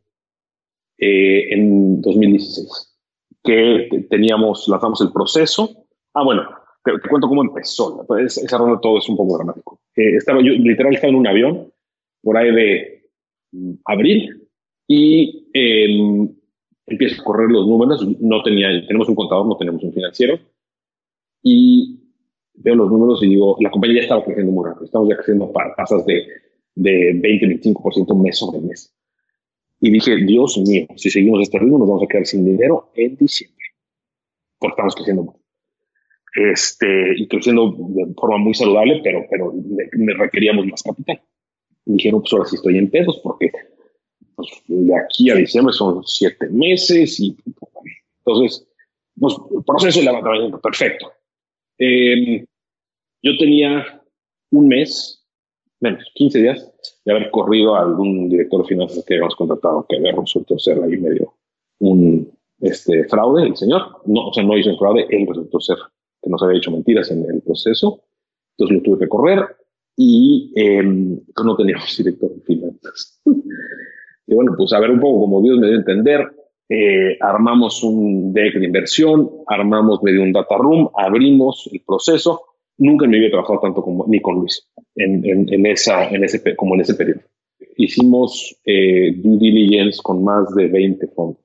eh, 0.99 1.53
en 1.53 2.01
2016, 2.01 2.97
que 3.45 4.07
teníamos, 4.09 4.67
lanzamos 4.69 5.01
el 5.03 5.13
proceso. 5.13 5.87
Ah, 6.15 6.25
bueno, 6.25 6.49
te, 6.85 6.93
cuento 7.09 7.29
cómo 7.29 7.43
empezó. 7.43 8.03
Pues, 8.07 8.39
esa 8.39 8.57
ronda 8.57 8.81
todo 8.81 8.99
es 8.99 9.09
un 9.09 9.17
poco 9.17 9.37
dramático. 9.37 9.81
Eh, 9.95 10.17
estaba 10.17 10.41
yo, 10.41 10.53
literal, 10.53 10.95
estaba 10.95 11.11
en 11.11 11.19
un 11.19 11.27
avión 11.27 11.73
por 12.23 12.39
ahí 12.39 12.51
de 12.53 13.02
abril 13.85 14.49
y 14.87 15.49
eh, 15.55 16.29
empiezo 16.87 17.21
a 17.21 17.25
correr 17.25 17.51
los 17.51 17.67
números. 17.67 18.07
No 18.21 18.43
tenía, 18.43 18.69
tenemos 18.87 19.09
un 19.09 19.15
contador, 19.15 19.47
no 19.47 19.57
tenemos 19.57 19.83
un 19.83 19.93
financiero. 19.93 20.39
Y 21.43 21.99
veo 22.55 22.75
los 22.75 22.91
números 22.91 23.23
y 23.23 23.29
digo, 23.29 23.57
la 23.61 23.71
compañía 23.71 23.97
ya 23.97 24.03
estaba 24.03 24.25
creciendo 24.25 24.53
muy 24.53 24.67
rápido. 24.67 24.85
Estamos 24.85 25.09
ya 25.09 25.17
creciendo 25.17 25.53
para 25.53 25.75
tasas 25.75 26.05
de, 26.07 26.27
de 26.75 27.15
20-25% 27.15 28.23
mes 28.23 28.39
sobre 28.39 28.61
mes. 28.61 28.95
Y 29.81 29.91
dije, 29.91 30.17
Dios 30.17 30.59
mío, 30.59 30.87
si 30.97 31.11
seguimos 31.11 31.43
este 31.43 31.59
ritmo 31.59 31.79
nos 31.79 31.89
vamos 31.89 32.05
a 32.05 32.07
quedar 32.07 32.25
sin 32.25 32.45
dinero 32.45 32.93
en 32.95 33.17
diciembre. 33.17 33.65
Porque 34.59 34.73
estamos 34.73 34.95
creciendo 34.95 35.23
mucho. 35.25 35.41
Este, 36.35 37.15
y 37.17 37.27
creciendo 37.27 37.75
de 37.89 38.15
forma 38.15 38.39
muy 38.39 38.55
saludable, 38.55 39.01
pero, 39.03 39.25
pero 39.29 39.53
requeríamos 40.19 40.67
más 40.67 40.83
capital. 40.83 41.21
Y 41.87 41.95
dijeron, 41.95 42.21
pues 42.21 42.33
ahora 42.33 42.45
sí 42.47 42.57
estoy 42.57 42.79
en 42.79 42.91
pedos 42.91 43.21
porque 43.23 43.51
pues, 44.35 44.49
de 44.67 44.95
aquí 44.97 45.31
a 45.31 45.35
diciembre 45.35 45.73
son 45.73 46.03
siete 46.05 46.49
meses 46.49 47.19
y 47.21 47.37
entonces, 48.25 48.67
pues, 49.19 49.35
proceso 49.67 49.99
de 49.99 50.07
levantamiento, 50.07 50.61
perfecto. 50.61 51.13
Eh, 51.79 52.45
yo 53.23 53.37
tenía 53.39 54.03
un 54.53 54.69
mes, 54.69 55.25
menos, 55.81 56.05
15 56.15 56.39
días, 56.41 56.73
de 57.05 57.13
haber 57.13 57.31
corrido 57.31 57.75
a 57.75 57.81
algún 57.81 58.29
director 58.29 58.63
de 58.63 58.69
finanzas 58.69 59.05
que 59.05 59.15
habíamos 59.15 59.37
contratado, 59.37 59.87
que 59.89 59.97
había 59.97 60.13
resultado 60.13 60.59
ser 60.59 60.83
ahí 60.83 60.97
medio 60.97 61.35
un 61.81 62.33
este, 62.61 63.05
fraude, 63.09 63.47
el 63.47 63.57
señor. 63.57 64.03
No, 64.07 64.29
o 64.29 64.33
sea, 64.33 64.45
no 64.45 64.57
hizo 64.57 64.71
un 64.71 64.79
fraude, 64.79 65.07
él 65.11 65.27
resultó 65.27 65.61
ser 65.61 65.79
que 66.23 66.31
nos 66.31 66.43
había 66.43 66.59
hecho 66.59 66.71
mentiras 66.71 67.11
en 67.11 67.25
el 67.29 67.43
proceso. 67.43 68.05
Entonces 68.57 68.77
lo 68.77 68.83
tuve 68.83 68.99
que 69.01 69.09
correr 69.09 69.57
y 69.97 70.53
eh, 70.57 70.83
no 70.83 71.57
teníamos 71.57 71.97
director 71.97 72.35
de 72.35 72.41
finanzas. 72.43 73.21
Y 74.25 74.35
bueno, 74.35 74.53
pues 74.57 74.73
a 74.73 74.79
ver 74.79 74.91
un 74.91 75.01
poco 75.01 75.23
como 75.23 75.43
Dios 75.43 75.59
me 75.59 75.67
dio 75.67 75.77
a 75.77 75.81
entender, 75.81 76.33
eh, 76.69 77.19
armamos 77.21 77.83
un 77.83 78.33
deck 78.33 78.55
de 78.55 78.65
inversión, 78.65 79.29
armamos 79.47 80.03
medio 80.03 80.23
un 80.23 80.33
data 80.33 80.57
room, 80.57 80.89
abrimos 80.97 81.69
el 81.73 81.83
proceso. 81.87 82.41
Nunca 82.79 83.07
me 83.07 83.17
había 83.17 83.31
trabajado 83.31 83.61
tanto 83.61 83.83
como, 83.83 84.07
ni 84.09 84.21
con 84.21 84.37
Luis 84.37 84.67
en, 84.95 85.23
en, 85.25 85.67
esa, 85.67 86.09
en 86.09 86.25
ese, 86.25 86.57
como 86.57 86.75
en 86.77 86.81
ese 86.81 86.95
periodo. 86.95 87.21
Hicimos 87.77 88.59
eh, 88.65 89.13
due 89.17 89.39
diligence 89.39 90.01
con 90.03 90.25
más 90.25 90.55
de 90.55 90.69
20 90.69 91.07
fondos. 91.09 91.43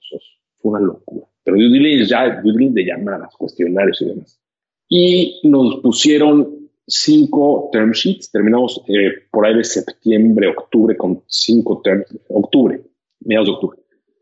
Fue 0.60 0.72
una 0.72 0.80
locura. 0.80 1.26
Pero 1.44 1.58
due 1.58 1.70
diligence 1.70 2.12
ya, 2.12 2.40
due 2.42 2.54
diligence 2.54 2.80
de 2.80 2.86
llamadas, 2.86 3.36
cuestionarios 3.36 4.02
y 4.02 4.06
demás. 4.06 4.40
Y 4.88 5.42
nos 5.44 5.82
pusieron 5.82 6.57
cinco 6.88 7.70
term 7.72 7.92
sheets. 7.92 8.32
Terminamos 8.32 8.82
eh, 8.88 9.12
por 9.32 9.46
ahí 9.46 9.56
de 9.56 9.64
septiembre, 9.64 10.48
octubre 10.48 10.96
con 10.98 11.22
cinco 11.28 11.82
term 11.84 12.04
octubre, 12.30 12.82
mediados 13.22 13.48
de 13.48 13.54
octubre. 13.54 13.80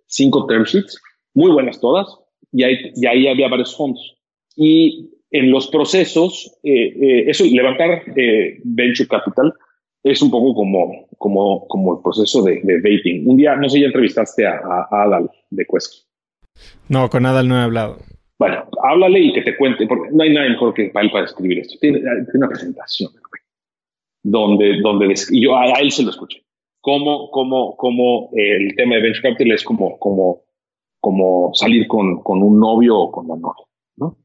Cinco 0.07 0.45
term 0.47 0.63
sheets, 0.63 0.99
muy 1.33 1.51
buenas 1.51 1.79
todas, 1.79 2.07
y 2.51 2.63
ahí, 2.63 2.75
y 2.95 3.05
ahí 3.05 3.27
había 3.27 3.47
varios 3.47 3.75
fondos. 3.75 4.17
Y 4.55 5.11
en 5.31 5.51
los 5.51 5.67
procesos, 5.67 6.57
eh, 6.63 6.87
eh, 6.87 7.29
eso, 7.29 7.43
levantar 7.45 8.03
venture 8.63 9.07
capital 9.07 9.53
es 10.03 10.21
un 10.21 10.29
poco 10.29 10.53
como, 10.53 11.07
como, 11.17 11.67
como 11.67 11.95
el 11.95 12.03
proceso 12.03 12.43
de, 12.43 12.61
de 12.63 12.77
dating. 12.77 13.27
Un 13.27 13.37
día, 13.37 13.55
no 13.55 13.67
sé, 13.67 13.79
ya 13.79 13.87
entrevistaste 13.87 14.45
a, 14.45 14.59
a 14.91 15.03
Adal 15.03 15.29
de 15.49 15.65
Quesky. 15.65 15.97
No, 16.87 17.09
con 17.09 17.25
Adal 17.25 17.47
no 17.47 17.59
he 17.59 17.63
hablado. 17.63 17.97
Bueno, 18.37 18.65
háblale 18.83 19.19
y 19.19 19.33
que 19.33 19.41
te 19.41 19.55
cuente, 19.55 19.87
porque 19.87 20.11
no 20.11 20.23
hay 20.23 20.33
nada 20.33 20.49
mejor 20.49 20.73
que 20.73 20.89
para 20.89 21.05
él 21.05 21.11
para 21.11 21.25
escribir 21.25 21.59
esto. 21.59 21.77
Tiene, 21.79 22.01
una 22.33 22.49
presentación, 22.49 23.11
donde, 24.23 24.81
donde 24.81 25.13
y 25.31 25.43
yo 25.43 25.55
a, 25.55 25.71
él 25.79 25.91
se 25.91 26.03
lo 26.03 26.09
escuché. 26.09 26.43
Cómo, 26.81 27.31
cómo, 27.31 27.75
cómo 27.77 28.29
eh, 28.35 28.57
el 28.57 28.75
tema 28.75 28.95
de 28.95 29.01
Venture 29.01 29.29
Capital 29.29 29.53
es 29.53 29.63
como, 29.63 29.97
como, 29.97 30.43
como 30.99 31.51
salir 31.53 31.87
con, 31.87 32.21
con 32.21 32.43
un 32.43 32.59
novio 32.59 32.97
o 32.97 33.11
con 33.11 33.27
la 33.27 33.35
novia, 33.35 33.65
¿no? 33.95 34.17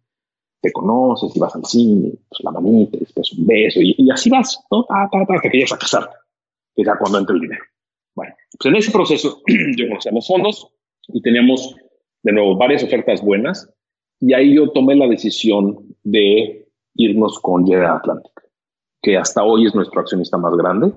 Te 0.61 0.73
conoces 0.73 1.35
y 1.35 1.39
vas 1.39 1.55
al 1.55 1.65
cine, 1.65 2.11
pues 2.29 2.41
la 2.43 2.51
manita, 2.51 2.99
después 2.99 3.33
un 3.33 3.47
beso 3.47 3.81
y, 3.81 4.11
así 4.13 4.29
vas, 4.29 4.63
¿no? 4.71 4.85
Ta, 4.85 5.09
ta, 5.11 5.25
ta, 5.25 5.35
hasta 5.35 5.49
que 5.49 5.57
llegas 5.57 5.73
a 5.73 5.79
casarte, 5.79 6.17
que 6.75 6.83
es 6.83 6.89
cuando 6.99 7.19
entra 7.19 7.35
el 7.35 7.41
dinero. 7.41 7.65
Bueno, 8.15 8.35
pues 8.59 8.67
en 8.67 8.77
ese 8.77 8.91
proceso 8.91 9.41
yo 9.77 9.89
conocía 9.89 10.13
los 10.13 10.27
fondos 10.27 10.69
y 11.09 11.23
teníamos 11.23 11.77
de 12.23 12.33
nuevo 12.33 12.57
varias 12.57 12.83
ofertas 12.83 13.23
buenas 13.23 13.73
y 14.21 14.35
ahí 14.35 14.55
yo 14.55 14.71
tomé 14.71 14.95
la 14.95 15.09
decisión 15.09 15.97
de 16.05 16.69
irnos 16.95 17.39
con 17.41 17.67
General 17.67 17.97
Atlantic, 17.97 18.33
que 19.03 19.17
hasta 19.17 19.43
hoy 19.43 19.67
es 19.67 19.75
nuestro 19.75 20.01
accionista 20.01 20.37
más 20.37 20.55
grande 20.57 20.93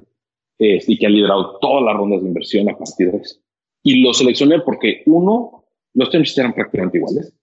eh, 0.60 0.80
y 0.86 0.98
que 0.98 1.06
ha 1.06 1.10
liderado 1.10 1.58
todas 1.60 1.84
las 1.84 1.95
rondas 1.95 2.22
de 2.22 2.28
inversión 2.28 2.70
a 2.70 2.78
partir 2.78 3.12
de 3.12 3.18
eso. 3.20 3.38
Y 3.82 4.02
lo 4.02 4.14
seleccioné 4.14 4.60
porque, 4.60 5.04
uno, 5.06 5.66
los 5.94 6.10
temas 6.10 6.38
eran 6.38 6.54
prácticamente 6.54 6.98
iguales. 6.98 7.34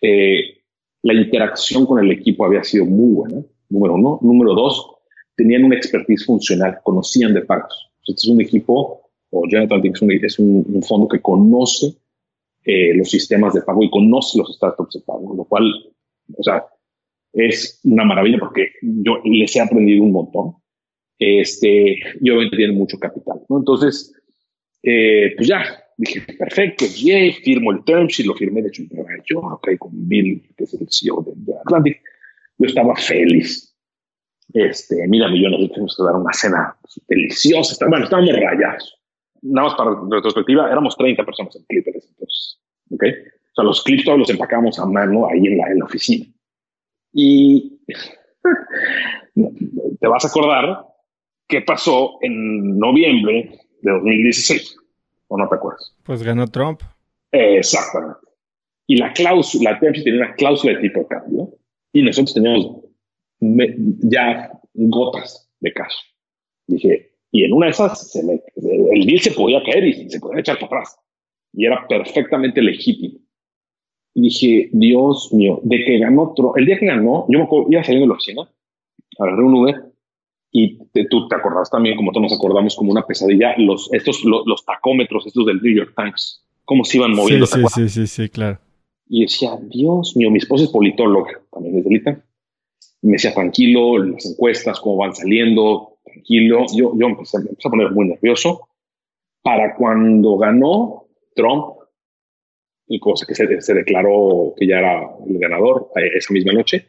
Eh, 0.00 0.62
la 1.02 1.14
interacción 1.14 1.86
con 1.86 1.98
el 2.04 2.10
equipo 2.10 2.44
había 2.44 2.64
sido 2.64 2.84
muy 2.84 3.14
buena, 3.14 3.42
número 3.68 3.94
uno. 3.94 4.18
Número 4.22 4.54
dos, 4.54 4.86
tenían 5.36 5.64
una 5.64 5.76
expertise 5.76 6.24
funcional, 6.24 6.78
conocían 6.82 7.34
de 7.34 7.42
pagos. 7.42 7.90
Este 8.06 8.20
es 8.20 8.28
un 8.28 8.40
equipo, 8.40 9.10
o 9.30 9.42
General 9.42 9.66
Atlantic 9.66 9.94
es 9.94 10.02
un, 10.02 10.10
es 10.12 10.38
un 10.38 10.82
fondo 10.82 11.08
que 11.08 11.20
conoce 11.20 11.94
eh, 12.64 12.94
los 12.94 13.10
sistemas 13.10 13.54
de 13.54 13.62
pago 13.62 13.82
y 13.82 13.90
conoce 13.90 14.38
los 14.38 14.54
startups 14.54 14.94
de 14.94 15.00
pago, 15.00 15.34
lo 15.36 15.44
cual, 15.44 15.64
o 16.36 16.42
sea, 16.42 16.64
es 17.32 17.80
una 17.84 18.04
maravilla 18.04 18.38
porque 18.38 18.70
yo 18.82 19.20
les 19.24 19.56
he 19.56 19.60
aprendido 19.60 20.02
un 20.02 20.12
montón. 20.12 20.54
Este, 21.18 21.98
y 22.20 22.30
obviamente 22.30 22.56
tienen 22.56 22.76
mucho 22.76 22.98
capital, 22.98 23.40
¿no? 23.48 23.58
Entonces, 23.58 24.12
eh, 24.82 25.34
pues 25.36 25.48
ya, 25.48 25.64
dije, 25.96 26.20
perfecto, 26.36 26.84
yay, 26.84 27.32
firmo 27.32 27.70
el 27.70 27.84
term 27.84 28.06
sheet, 28.06 28.26
lo 28.26 28.34
firmé 28.34 28.62
de 28.62 28.68
hecho 28.68 28.82
en 28.82 28.88
Nueva 28.92 29.10
York, 29.24 29.78
con 29.78 29.90
Bill, 30.08 30.42
que 30.56 30.64
es 30.64 30.74
el 30.74 30.86
CEO 30.90 31.24
de, 31.24 31.54
Atlantic. 31.64 32.00
Yo 32.58 32.66
estaba 32.66 32.96
feliz. 32.96 33.72
Este, 34.52 35.06
mira, 35.08 35.28
millones, 35.28 35.70
tuvimos 35.70 35.96
que 35.96 36.02
dar 36.02 36.16
una 36.16 36.32
cena 36.32 36.76
deliciosa. 37.08 37.86
Bueno, 37.88 38.04
estábamos 38.04 38.32
rayados 38.32 39.01
nada 39.42 39.68
más 39.68 39.76
para 39.76 39.90
retrospectiva, 40.10 40.70
éramos 40.70 40.96
30 40.96 41.24
personas 41.24 41.56
en 41.56 41.64
Clippers 41.64 42.08
entonces. 42.08 42.58
¿Ok? 42.90 43.04
O 43.52 43.54
sea, 43.54 43.64
los 43.64 43.84
clips 43.84 44.04
todos 44.04 44.18
los 44.18 44.30
empacamos 44.30 44.78
a 44.78 44.86
mano 44.86 45.28
ahí 45.28 45.46
en 45.46 45.58
la, 45.58 45.70
en 45.70 45.78
la 45.80 45.84
oficina. 45.84 46.26
Y 47.12 47.78
te 50.00 50.08
vas 50.08 50.24
a 50.24 50.28
acordar 50.28 50.86
qué 51.48 51.60
pasó 51.60 52.16
en 52.22 52.78
noviembre 52.78 53.58
de 53.82 53.90
2016, 53.90 54.76
¿o 55.28 55.36
no 55.36 55.48
te 55.48 55.56
acuerdas? 55.56 55.94
Pues 56.02 56.22
ganó 56.22 56.46
Trump. 56.46 56.80
exactamente. 57.30 58.20
Y 58.86 58.96
la 58.96 59.12
cláusula, 59.12 59.72
la 59.72 59.78
tenía 59.78 60.16
una 60.16 60.34
cláusula 60.34 60.74
de 60.74 60.80
tipo 60.80 61.00
de 61.00 61.06
cambio 61.06 61.48
y 61.92 62.02
nosotros 62.02 62.34
teníamos 62.34 62.82
ya 63.40 64.50
gotas 64.74 65.50
de 65.60 65.72
cash. 65.72 65.94
Dije, 66.66 67.12
y 67.30 67.44
en 67.44 67.52
una 67.52 67.66
de 67.66 67.72
esas 67.72 68.16
el 68.74 69.06
deal 69.06 69.20
se 69.20 69.32
podía 69.32 69.62
caer 69.62 69.84
y 69.84 70.08
se 70.08 70.20
podía 70.20 70.40
echar 70.40 70.56
para 70.58 70.66
atrás. 70.66 70.98
Y 71.52 71.66
era 71.66 71.86
perfectamente 71.86 72.62
legítimo. 72.62 73.18
Y 74.14 74.22
dije, 74.22 74.70
Dios 74.72 75.32
mío, 75.32 75.60
de 75.62 75.84
que 75.84 75.98
ganó 75.98 76.30
otro, 76.30 76.54
el 76.56 76.66
día 76.66 76.78
que 76.78 76.86
ganó, 76.86 77.26
yo 77.28 77.38
me 77.38 77.44
acuerdo, 77.44 77.68
iba 77.70 77.82
saliendo 77.82 78.04
de 78.04 78.08
la 78.08 78.14
oficina, 78.14 78.48
agarré 79.18 79.42
un 79.42 79.54
Uber 79.54 79.92
y 80.50 80.78
tú 81.08 81.28
te 81.28 81.34
acordás 81.34 81.70
también, 81.70 81.96
como 81.96 82.12
todos 82.12 82.24
nos 82.24 82.38
acordamos, 82.38 82.76
como 82.76 82.92
una 82.92 83.06
pesadilla, 83.06 83.54
los, 83.56 83.90
estos, 83.92 84.22
los, 84.24 84.64
tacómetros, 84.66 85.26
estos 85.26 85.46
del 85.46 85.62
New 85.62 85.74
York 85.74 85.94
Times, 85.96 86.44
cómo 86.66 86.84
se 86.84 86.98
iban 86.98 87.14
moviendo. 87.14 87.46
Sí, 87.46 87.62
sí, 87.74 87.88
sí, 87.88 88.06
sí, 88.06 88.28
claro. 88.28 88.58
Y 89.08 89.22
decía, 89.22 89.58
Dios 89.62 90.14
mío, 90.14 90.30
mi 90.30 90.38
esposa 90.38 90.64
es 90.64 90.70
politóloga, 90.70 91.40
también 91.50 91.78
es 91.78 91.84
delita. 91.84 92.22
Me 93.00 93.12
decía, 93.12 93.32
tranquilo, 93.32 93.98
las 93.98 94.26
encuestas, 94.26 94.78
cómo 94.78 94.98
van 94.98 95.14
saliendo, 95.14 95.91
tranquilo. 96.12 96.66
Yo, 96.76 96.92
yo 96.98 97.06
empecé, 97.06 97.38
me 97.38 97.50
empecé 97.50 97.68
a 97.68 97.70
poner 97.70 97.90
muy 97.90 98.06
nervioso. 98.06 98.68
Para 99.42 99.74
cuando 99.74 100.36
ganó 100.36 101.06
Trump, 101.34 101.78
y 102.86 103.00
cosa 103.00 103.26
que 103.26 103.34
se, 103.34 103.60
se, 103.60 103.74
declaró 103.74 104.54
que 104.56 104.66
ya 104.66 104.78
era 104.78 105.02
el 105.26 105.38
ganador 105.38 105.90
eh, 105.96 106.10
esa 106.14 106.32
misma 106.32 106.52
noche, 106.52 106.86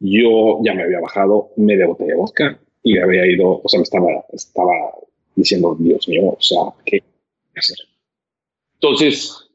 yo 0.00 0.60
ya 0.62 0.74
me 0.74 0.82
había 0.82 1.00
bajado 1.00 1.50
media 1.56 1.86
botella 1.86 2.14
de 2.14 2.18
vodka 2.18 2.58
y 2.82 2.98
había 2.98 3.26
ido, 3.26 3.60
o 3.62 3.68
sea, 3.68 3.78
me 3.78 3.84
estaba, 3.84 4.24
estaba 4.32 4.72
diciendo, 5.34 5.76
Dios 5.78 6.08
mío, 6.08 6.30
o 6.30 6.40
sea, 6.40 6.58
¿qué 6.84 7.02
hacer? 7.56 7.78
Entonces, 8.74 9.50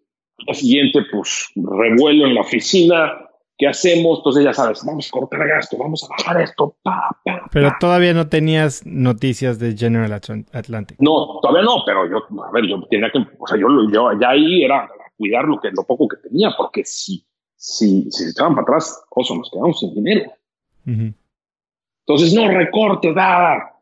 la 0.48 0.54
siguiente, 0.54 1.00
pues, 1.12 1.50
revuelo 1.56 2.26
en 2.26 2.36
la 2.36 2.42
oficina, 2.42 3.29
¿qué 3.60 3.68
hacemos? 3.68 4.20
Entonces, 4.20 4.46
ya 4.46 4.54
sabes, 4.54 4.84
vamos 4.86 5.08
a 5.08 5.12
cortar 5.12 5.48
gasto, 5.48 5.78
vamos 5.78 6.04
a 6.04 6.08
bajar 6.08 6.42
esto, 6.42 6.76
pa, 6.82 7.10
pa, 7.24 7.48
Pero 7.52 7.74
todavía 7.80 8.14
no 8.14 8.30
tenías 8.30 8.86
noticias 8.86 9.60
de 9.60 9.76
General 9.78 10.14
Atlantic. 10.14 10.98
No, 11.00 11.40
todavía 11.42 11.64
no, 11.64 11.84
pero 11.86 12.10
yo, 12.10 12.18
a 12.42 12.52
ver, 12.52 12.66
yo 12.68 12.82
tenía 12.90 13.12
que, 13.12 13.20
o 13.38 13.46
sea, 13.46 13.58
yo, 13.58 13.68
yo 13.92 14.18
ya 14.20 14.30
ahí 14.30 14.64
era 14.64 14.90
cuidar 15.18 15.44
lo, 15.46 15.60
que, 15.60 15.70
lo 15.72 15.84
poco 15.84 16.08
que 16.08 16.18
tenía, 16.18 16.52
porque 16.58 16.86
si, 16.86 17.26
si, 17.56 18.10
si 18.10 18.24
se 18.24 18.30
echaban 18.32 18.56
para 18.56 18.64
atrás, 18.64 19.04
oso, 19.10 19.36
nos 19.36 19.52
quedamos 19.52 19.78
sin 19.78 19.94
dinero. 19.94 20.32
Entonces, 20.86 22.34
no 22.34 22.48
recorte, 22.48 23.14
da. 23.14 23.76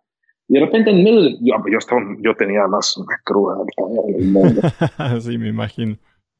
Y 0.49 0.55
de 0.55 0.59
repente 0.61 0.89
en 0.89 1.03
medio 1.03 1.21
de, 1.21 1.37
yo, 1.41 1.55
yo, 1.71 1.77
estaba, 1.77 2.01
yo 2.19 2.35
tenía 2.35 2.65
más 2.67 2.97
una 2.97 3.19
cruda 3.23 3.57
sí, 5.21 5.37
me 5.37 5.49
imagino. 5.49 5.97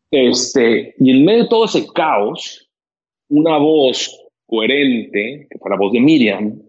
Este, 0.09 0.95
y 0.97 1.11
en 1.11 1.26
medio 1.26 1.43
de 1.43 1.49
todo 1.49 1.65
ese 1.65 1.85
caos, 1.93 2.66
una 3.30 3.58
voz 3.58 4.20
coherente, 4.45 5.48
que 5.49 5.60
fue 5.60 5.70
la 5.70 5.78
voz 5.78 5.91
de 5.91 5.99
Miriam, 5.99 6.62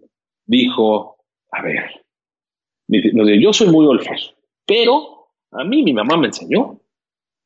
dijo, 0.45 1.17
a 1.51 1.61
ver, 1.61 1.85
yo 3.39 3.53
soy 3.53 3.67
muy 3.67 3.85
olfato, 3.85 4.35
pero 4.65 5.29
a 5.51 5.63
mí 5.63 5.83
mi 5.83 5.93
mamá 5.93 6.17
me 6.17 6.27
enseñó 6.27 6.79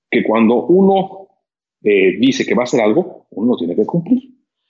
que 0.10 0.24
cuando 0.24 0.66
uno 0.66 1.28
eh, 1.84 2.18
dice 2.20 2.46
que 2.46 2.56
va 2.56 2.64
a 2.64 2.66
hacer 2.66 2.82
algo, 2.82 3.28
uno 3.32 3.56
tiene 3.58 3.76
que 3.76 3.86
cumplir. 3.86 4.22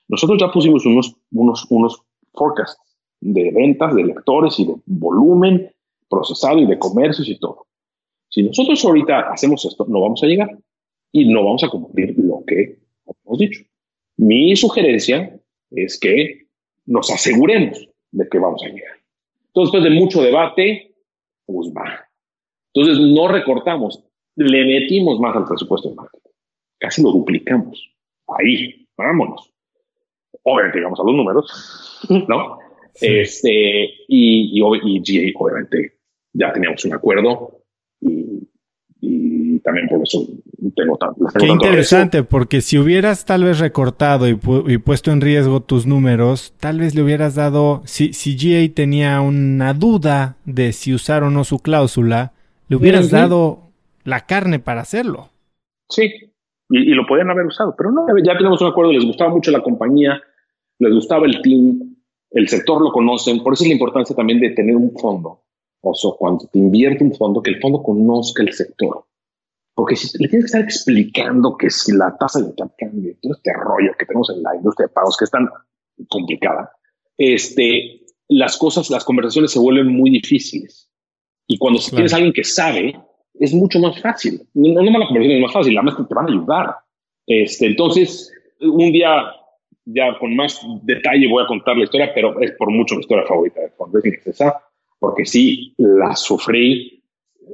Nosotros 0.07 0.39
ya 0.39 0.51
pusimos 0.51 0.85
unos, 0.85 1.15
unos, 1.31 1.65
unos 1.69 2.01
forecasts 2.33 2.97
de 3.21 3.51
ventas, 3.51 3.95
de 3.95 4.03
lectores 4.03 4.59
y 4.59 4.65
de 4.65 4.75
volumen 4.85 5.71
procesado 6.09 6.59
y 6.59 6.65
de 6.65 6.77
comercios 6.77 7.27
y 7.29 7.39
todo. 7.39 7.67
Si 8.29 8.43
nosotros 8.43 8.83
ahorita 8.83 9.31
hacemos 9.31 9.63
esto, 9.65 9.85
no 9.87 10.01
vamos 10.01 10.21
a 10.23 10.27
llegar 10.27 10.57
y 11.11 11.31
no 11.31 11.43
vamos 11.43 11.63
a 11.63 11.69
cumplir 11.69 12.15
lo 12.17 12.43
que 12.45 12.79
hemos 13.05 13.39
dicho. 13.39 13.63
Mi 14.23 14.55
sugerencia 14.55 15.37
es 15.71 15.99
que 15.99 16.47
nos 16.85 17.11
aseguremos 17.11 17.89
de 18.11 18.29
que 18.29 18.39
vamos 18.39 18.63
a 18.63 18.69
llegar. 18.69 18.97
Entonces, 19.47 19.71
después 19.71 19.83
de 19.83 19.99
mucho 19.99 20.21
debate, 20.21 20.95
pues 21.45 21.69
va. 21.75 22.07
Entonces, 22.73 22.99
no 22.99 23.27
recortamos 23.27 24.01
le 24.35 24.65
metimos 24.65 25.19
más 25.19 25.35
al 25.35 25.45
presupuesto 25.45 25.89
de 25.89 25.95
marketing. 25.95 26.31
Casi 26.79 27.03
lo 27.03 27.11
duplicamos. 27.11 27.91
Ahí, 28.27 28.87
vámonos. 28.97 29.51
Obviamente 30.43 30.77
llegamos 30.79 30.99
a 30.99 31.03
los 31.03 31.15
números, 31.15 31.99
¿no? 32.27 32.59
Este, 33.01 33.85
y, 34.07 34.61
y, 34.61 35.01
y, 35.03 35.33
obviamente 35.35 35.97
ya 36.31 36.53
teníamos 36.53 36.85
un 36.85 36.93
acuerdo 36.93 37.63
y, 37.99 38.47
y 39.01 39.59
también 39.61 39.87
por 39.87 40.03
eso 40.03 40.27
tengo. 40.71 40.97
Qué 41.37 41.47
interesante, 41.47 42.23
porque 42.23 42.61
si 42.61 42.77
hubieras 42.77 43.25
tal 43.25 43.43
vez 43.43 43.59
recortado 43.59 44.27
y, 44.27 44.39
y, 44.67 44.77
puesto 44.77 45.11
en 45.11 45.21
riesgo 45.21 45.61
tus 45.61 45.85
números, 45.85 46.53
tal 46.59 46.79
vez 46.79 46.95
le 46.95 47.03
hubieras 47.03 47.35
dado, 47.35 47.81
si, 47.85 48.13
si 48.13 48.35
GA 48.35 48.73
tenía 48.73 49.21
una 49.21 49.73
duda 49.73 50.37
de 50.45 50.73
si 50.73 50.93
usar 50.93 51.23
o 51.23 51.29
no 51.29 51.43
su 51.43 51.59
cláusula, 51.59 52.33
le 52.67 52.75
hubieras 52.75 53.09
dado 53.09 53.69
la 54.03 54.21
carne 54.25 54.59
para 54.59 54.81
hacerlo. 54.81 55.29
Sí, 55.89 56.11
y, 56.69 56.93
lo 56.93 57.05
podían 57.05 57.29
haber 57.29 57.45
usado, 57.45 57.75
pero 57.77 57.91
no, 57.91 58.05
ya 58.23 58.37
tenemos 58.37 58.61
un 58.61 58.67
acuerdo, 58.67 58.91
les 58.91 59.05
gustaba 59.05 59.31
mucho 59.31 59.51
la 59.51 59.61
compañía, 59.61 60.21
les 60.79 60.93
gustaba 60.93 61.25
el 61.25 61.41
team, 61.41 61.95
el 62.31 62.47
sector 62.47 62.81
lo 62.81 62.91
conocen, 62.91 63.43
por 63.43 63.53
eso 63.53 63.63
es 63.63 63.69
la 63.69 63.75
importancia 63.75 64.15
también 64.15 64.39
de 64.39 64.49
tener 64.51 64.75
un 64.75 64.91
fondo. 64.97 65.41
O 65.81 65.93
sea, 65.93 66.11
cuando 66.17 66.47
te 66.47 66.57
invierte 66.57 67.03
un 67.03 67.13
fondo, 67.13 67.41
que 67.41 67.51
el 67.51 67.59
fondo 67.59 67.83
conozca 67.83 68.41
el 68.41 68.53
sector. 68.53 69.03
Porque 69.75 69.95
si 69.95 70.17
le 70.19 70.27
tienes 70.29 70.45
que 70.45 70.57
estar 70.57 70.61
explicando 70.61 71.57
que 71.57 71.69
si 71.69 71.93
la 71.93 72.15
tasa 72.17 72.41
de 72.41 72.53
cambio, 72.77 73.15
todo 73.21 73.33
este 73.33 73.53
rollo 73.53 73.91
que 73.97 74.05
tenemos 74.05 74.29
en 74.29 74.43
la 74.43 74.55
industria 74.55 74.87
de 74.87 74.93
pagos, 74.93 75.17
que 75.17 75.25
es 75.25 75.31
tan 75.31 75.49
complicada, 76.09 76.71
este, 77.17 78.01
las 78.27 78.57
cosas, 78.57 78.89
las 78.89 79.03
conversaciones 79.03 79.51
se 79.51 79.59
vuelven 79.59 79.87
muy 79.87 80.11
difíciles. 80.11 80.89
Y 81.47 81.57
cuando 81.57 81.79
tienes 81.79 82.13
a 82.13 82.17
alguien 82.17 82.33
que 82.33 82.43
sabe, 82.43 82.99
es 83.39 83.53
mucho 83.53 83.79
más 83.79 83.99
fácil. 84.01 84.41
No, 84.53 84.81
no 84.81 84.99
la 84.99 85.07
conversación 85.07 85.37
es 85.37 85.41
más 85.41 85.53
fácil, 85.53 85.77
además 85.77 85.95
te 86.07 86.13
van 86.13 86.25
a 86.25 86.29
ayudar. 86.29 86.75
Este, 87.25 87.67
entonces, 87.67 88.31
un 88.61 88.91
día 88.91 89.23
ya 89.85 90.17
con 90.19 90.35
más 90.35 90.61
detalle 90.83 91.27
voy 91.27 91.43
a 91.43 91.47
contar 91.47 91.77
la 91.77 91.83
historia, 91.83 92.11
pero 92.13 92.39
es 92.41 92.51
por 92.53 92.69
mucho 92.69 92.95
mi 92.95 93.01
historia 93.01 93.25
favorita 93.25 93.59
de 93.61 94.21
esa, 94.25 94.61
porque 94.99 95.25
sí 95.25 95.73
la 95.77 96.15
sufrí, 96.15 97.03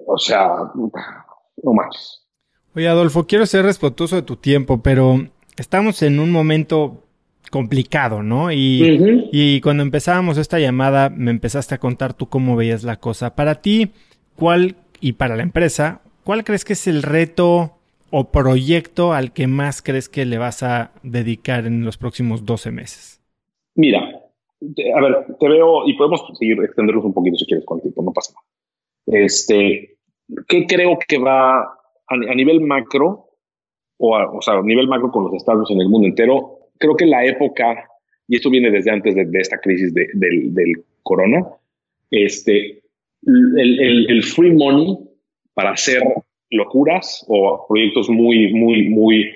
o 0.06 0.18
sea, 0.18 0.72
no 1.64 1.74
más. 1.74 2.28
Oye, 2.76 2.88
Adolfo, 2.88 3.26
quiero 3.26 3.46
ser 3.46 3.66
respetuoso 3.66 4.16
de 4.16 4.22
tu 4.22 4.36
tiempo, 4.36 4.82
pero 4.82 5.28
estamos 5.58 6.02
en 6.02 6.20
un 6.20 6.32
momento 6.32 7.04
complicado, 7.52 8.22
¿no? 8.22 8.52
Y, 8.52 9.30
y 9.32 9.60
cuando 9.62 9.84
empezábamos 9.84 10.38
esta 10.38 10.60
llamada, 10.60 11.10
me 11.10 11.32
empezaste 11.32 11.76
a 11.76 11.80
contar 11.80 12.14
tú 12.14 12.28
cómo 12.28 12.56
veías 12.56 12.84
la 12.84 13.00
cosa. 13.00 13.36
Para 13.36 13.62
ti, 13.62 13.92
¿cuál 14.36 14.76
y 15.02 15.14
para 15.14 15.36
la 15.36 15.44
empresa, 15.44 16.02
¿cuál 16.24 16.44
crees 16.44 16.66
que 16.66 16.74
es 16.74 16.88
el 16.88 17.04
reto 17.04 17.76
o 18.12 18.32
proyecto 18.32 19.14
al 19.14 19.34
que 19.34 19.48
más 19.48 19.82
crees 19.82 20.10
que 20.10 20.26
le 20.26 20.38
vas 20.38 20.64
a 20.64 20.92
dedicar 21.04 21.66
en 21.66 21.86
los 21.86 21.98
próximos 21.98 22.46
12 22.46 22.72
meses? 22.72 23.22
Mira, 23.76 24.00
a 24.02 25.02
ver, 25.02 25.26
te 25.40 25.48
veo 25.48 25.88
y 25.88 25.96
podemos 25.96 26.24
seguir 26.38 26.62
extenderlos 26.64 27.06
un 27.06 27.14
poquito 27.14 27.38
si 27.38 27.46
quieres 27.46 27.66
con 27.66 27.80
tiempo, 27.82 28.04
no 28.04 28.12
pasa 28.12 28.34
nada. 28.34 29.24
Este, 29.24 29.98
¿qué 30.48 30.66
creo 30.68 30.98
que 31.08 31.18
va 31.18 31.62
a, 32.08 32.36
nivel 32.36 32.62
macro 32.62 33.28
o, 33.98 34.18
o 34.18 34.42
sea, 34.42 34.56
a 34.56 34.62
nivel 34.62 34.88
macro 34.88 35.12
con 35.12 35.26
los 35.26 35.34
estados 35.34 35.70
en 35.72 35.82
el 35.82 35.90
mundo 35.90 36.08
entero? 36.08 36.60
Creo 36.78 36.96
que 36.96 37.06
la 37.06 37.26
época, 37.26 37.90
y 38.28 38.36
esto 38.38 38.50
viene 38.50 38.72
desde 38.72 38.92
antes 38.92 39.16
de, 39.16 39.28
esta 39.40 39.60
crisis 39.60 39.94
del, 39.94 40.54
del 40.54 40.84
corona, 41.04 41.46
este, 42.12 42.82
el, 43.26 44.24
free 44.24 44.54
money 44.54 44.98
para 45.54 45.72
hacer 45.72 46.02
locuras 46.52 47.26
o 47.28 47.66
proyectos 47.68 48.10
muy, 48.10 48.54
muy, 48.54 48.90
muy 48.90 49.30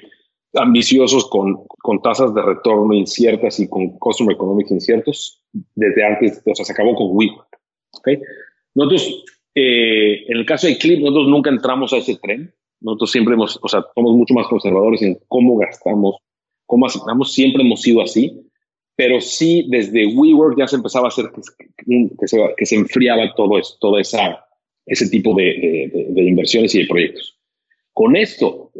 ambiciosos 0.56 1.30
con, 1.30 1.66
con 1.66 2.02
tasas 2.02 2.34
de 2.34 2.42
retorno 2.42 2.94
inciertas 2.94 3.60
y 3.60 3.68
con 3.68 3.98
customer 3.98 4.36
economics 4.36 4.72
inciertos 4.72 5.42
desde 5.76 6.06
antes, 6.06 6.42
o 6.46 6.56
sea, 6.56 6.66
se 6.66 6.72
acabó 6.72 6.96
con 6.96 7.08
WeWork. 7.12 7.60
¿okay? 8.00 8.20
Nosotros, 8.76 9.26
eh, 9.56 10.26
en 10.28 10.38
el 10.38 10.46
caso 10.46 10.68
de 10.68 10.78
Clip, 10.78 11.00
nosotros 11.00 11.28
nunca 11.28 11.50
entramos 11.50 11.94
a 11.94 11.98
ese 11.98 12.16
tren. 12.16 12.54
Nosotros 12.82 13.12
siempre 13.12 13.34
hemos, 13.34 13.60
o 13.62 13.68
sea, 13.68 13.86
somos 13.96 14.16
mucho 14.16 14.34
más 14.34 14.48
conservadores 14.48 15.02
en 15.02 15.18
cómo 15.28 15.58
gastamos, 15.58 16.18
cómo 16.66 16.86
asignamos, 16.86 17.34
siempre 17.34 17.64
hemos 17.64 17.82
sido 17.82 18.02
así 18.02 18.44
pero 18.96 19.20
sí 19.22 19.66
desde 19.70 20.08
WeWork 20.08 20.58
ya 20.58 20.68
se 20.68 20.76
empezaba 20.76 21.08
a 21.08 21.10
hacer 21.10 21.32
que, 21.32 22.28
se, 22.28 22.38
que 22.58 22.66
se, 22.66 22.76
enfriaba 22.76 23.34
todo 23.36 23.58
eso, 23.58 23.76
todo 23.80 23.98
esa, 23.98 24.46
ese 24.86 25.10
tipo 25.10 25.34
de, 25.36 26.10
de, 26.10 26.24
inversiones 26.24 26.76
y 26.76 26.82
de 26.82 26.88
proyectos. 26.88 27.40
Con 27.92 28.16
esto 28.16 28.72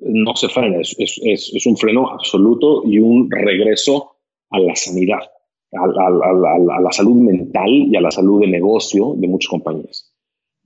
no 0.00 0.34
se 0.34 0.48
frena, 0.48 0.80
es, 0.80 0.96
es, 0.98 1.52
es, 1.54 1.66
un 1.66 1.76
freno 1.76 2.10
absoluto 2.10 2.82
y 2.86 2.98
un 2.98 3.30
regreso 3.30 4.16
a 4.50 4.58
la 4.58 4.74
sanidad, 4.74 5.20
a, 5.72 5.84
a, 5.84 6.76
a, 6.76 6.80
la 6.80 6.92
salud 6.92 7.16
mental 7.16 7.68
y 7.68 7.96
a 7.96 8.00
la 8.00 8.10
salud 8.10 8.40
de 8.40 8.46
negocio 8.46 9.14
de 9.16 9.28
muchas 9.28 9.50
compañías. 9.50 10.09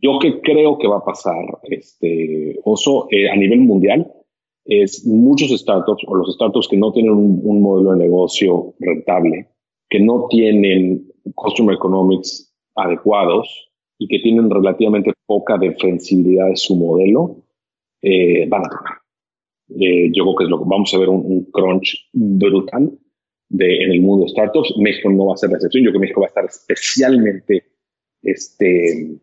Yo 0.05 0.19
que 0.19 0.39
creo 0.43 0.77
que 0.77 0.87
va 0.87 0.99
a 0.99 1.05
pasar, 1.05 1.43
este, 1.63 2.61
Oso, 2.63 3.07
eh, 3.11 3.31
a 3.31 3.37
nivel 3.37 3.61
mundial, 3.61 4.07
es 4.67 5.07
muchos 5.07 5.49
startups 5.49 6.05
o 6.07 6.15
los 6.15 6.35
startups 6.35 6.69
que 6.69 6.77
no 6.77 6.93
tienen 6.93 7.13
un, 7.13 7.63
modelo 7.63 7.93
de 7.93 8.05
negocio 8.05 8.75
rentable 8.81 9.49
que 9.89 10.01
no 10.01 10.27
tienen 10.29 11.11
customer 11.35 11.77
economics 11.77 12.55
adecuados 12.75 13.49
y 13.99 14.07
que 14.09 14.19
tienen 14.19 14.51
relativamente 14.51 15.13
poca 15.25 15.57
defensibilidad 15.57 16.49
de 16.49 16.57
su 16.57 16.77
modelo, 16.77 17.37
eh, 18.03 18.47
van 18.47 18.67
a 18.67 18.69
tronar. 18.69 18.99
Eh, 19.81 20.11
yo 20.13 20.25
creo 20.25 20.37
que 20.37 20.45
es 20.45 20.51
lo 20.51 20.59
que 20.59 20.69
vamos 20.69 20.93
a 20.93 20.99
ver 20.99 21.09
un, 21.09 21.47
crunch 21.51 22.11
brutal 22.13 22.93
de, 23.49 23.85
en 23.85 23.93
el 23.93 24.03
mundo 24.03 24.25
de 24.25 24.33
startups. 24.33 24.75
México 24.77 25.11
no 25.11 25.27
va 25.27 25.35
a 25.35 25.39
ser 25.39 25.49
la 25.49 25.57
excepción. 25.57 25.83
Yo 25.83 25.91
creo 25.91 26.01
que 26.01 26.07
México 26.07 26.21
va 26.21 26.27
a 26.27 26.29
estar 26.29 26.45
especialmente 26.45 27.65
este, 28.23 29.19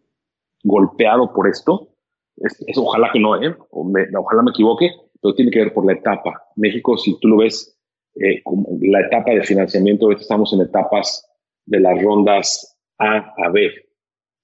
golpeado 0.64 1.34
por 1.34 1.48
esto. 1.48 1.90
Es, 2.38 2.58
ojalá 2.78 3.10
que 3.12 3.20
no, 3.20 3.42
¿eh? 3.42 3.56
ojalá 3.72 4.42
me 4.42 4.52
equivoque, 4.52 4.90
pero 5.22 5.36
tiene 5.36 5.52
que 5.52 5.60
ver 5.60 5.74
por 5.74 5.86
la 5.86 5.94
etapa. 5.94 6.44
México, 6.56 6.98
si 6.98 7.20
tú 7.20 7.28
lo 7.28 7.38
ves, 7.38 7.78
eh, 8.16 8.42
la 8.82 9.02
etapa 9.02 9.32
de 9.32 9.44
financiamiento, 9.44 10.12
estamos 10.12 10.52
en 10.54 10.62
etapas 10.62 11.28
de 11.66 11.80
las 11.80 12.02
rondas 12.02 12.78
A 12.98 13.34
a 13.38 13.50
B, 13.50 13.70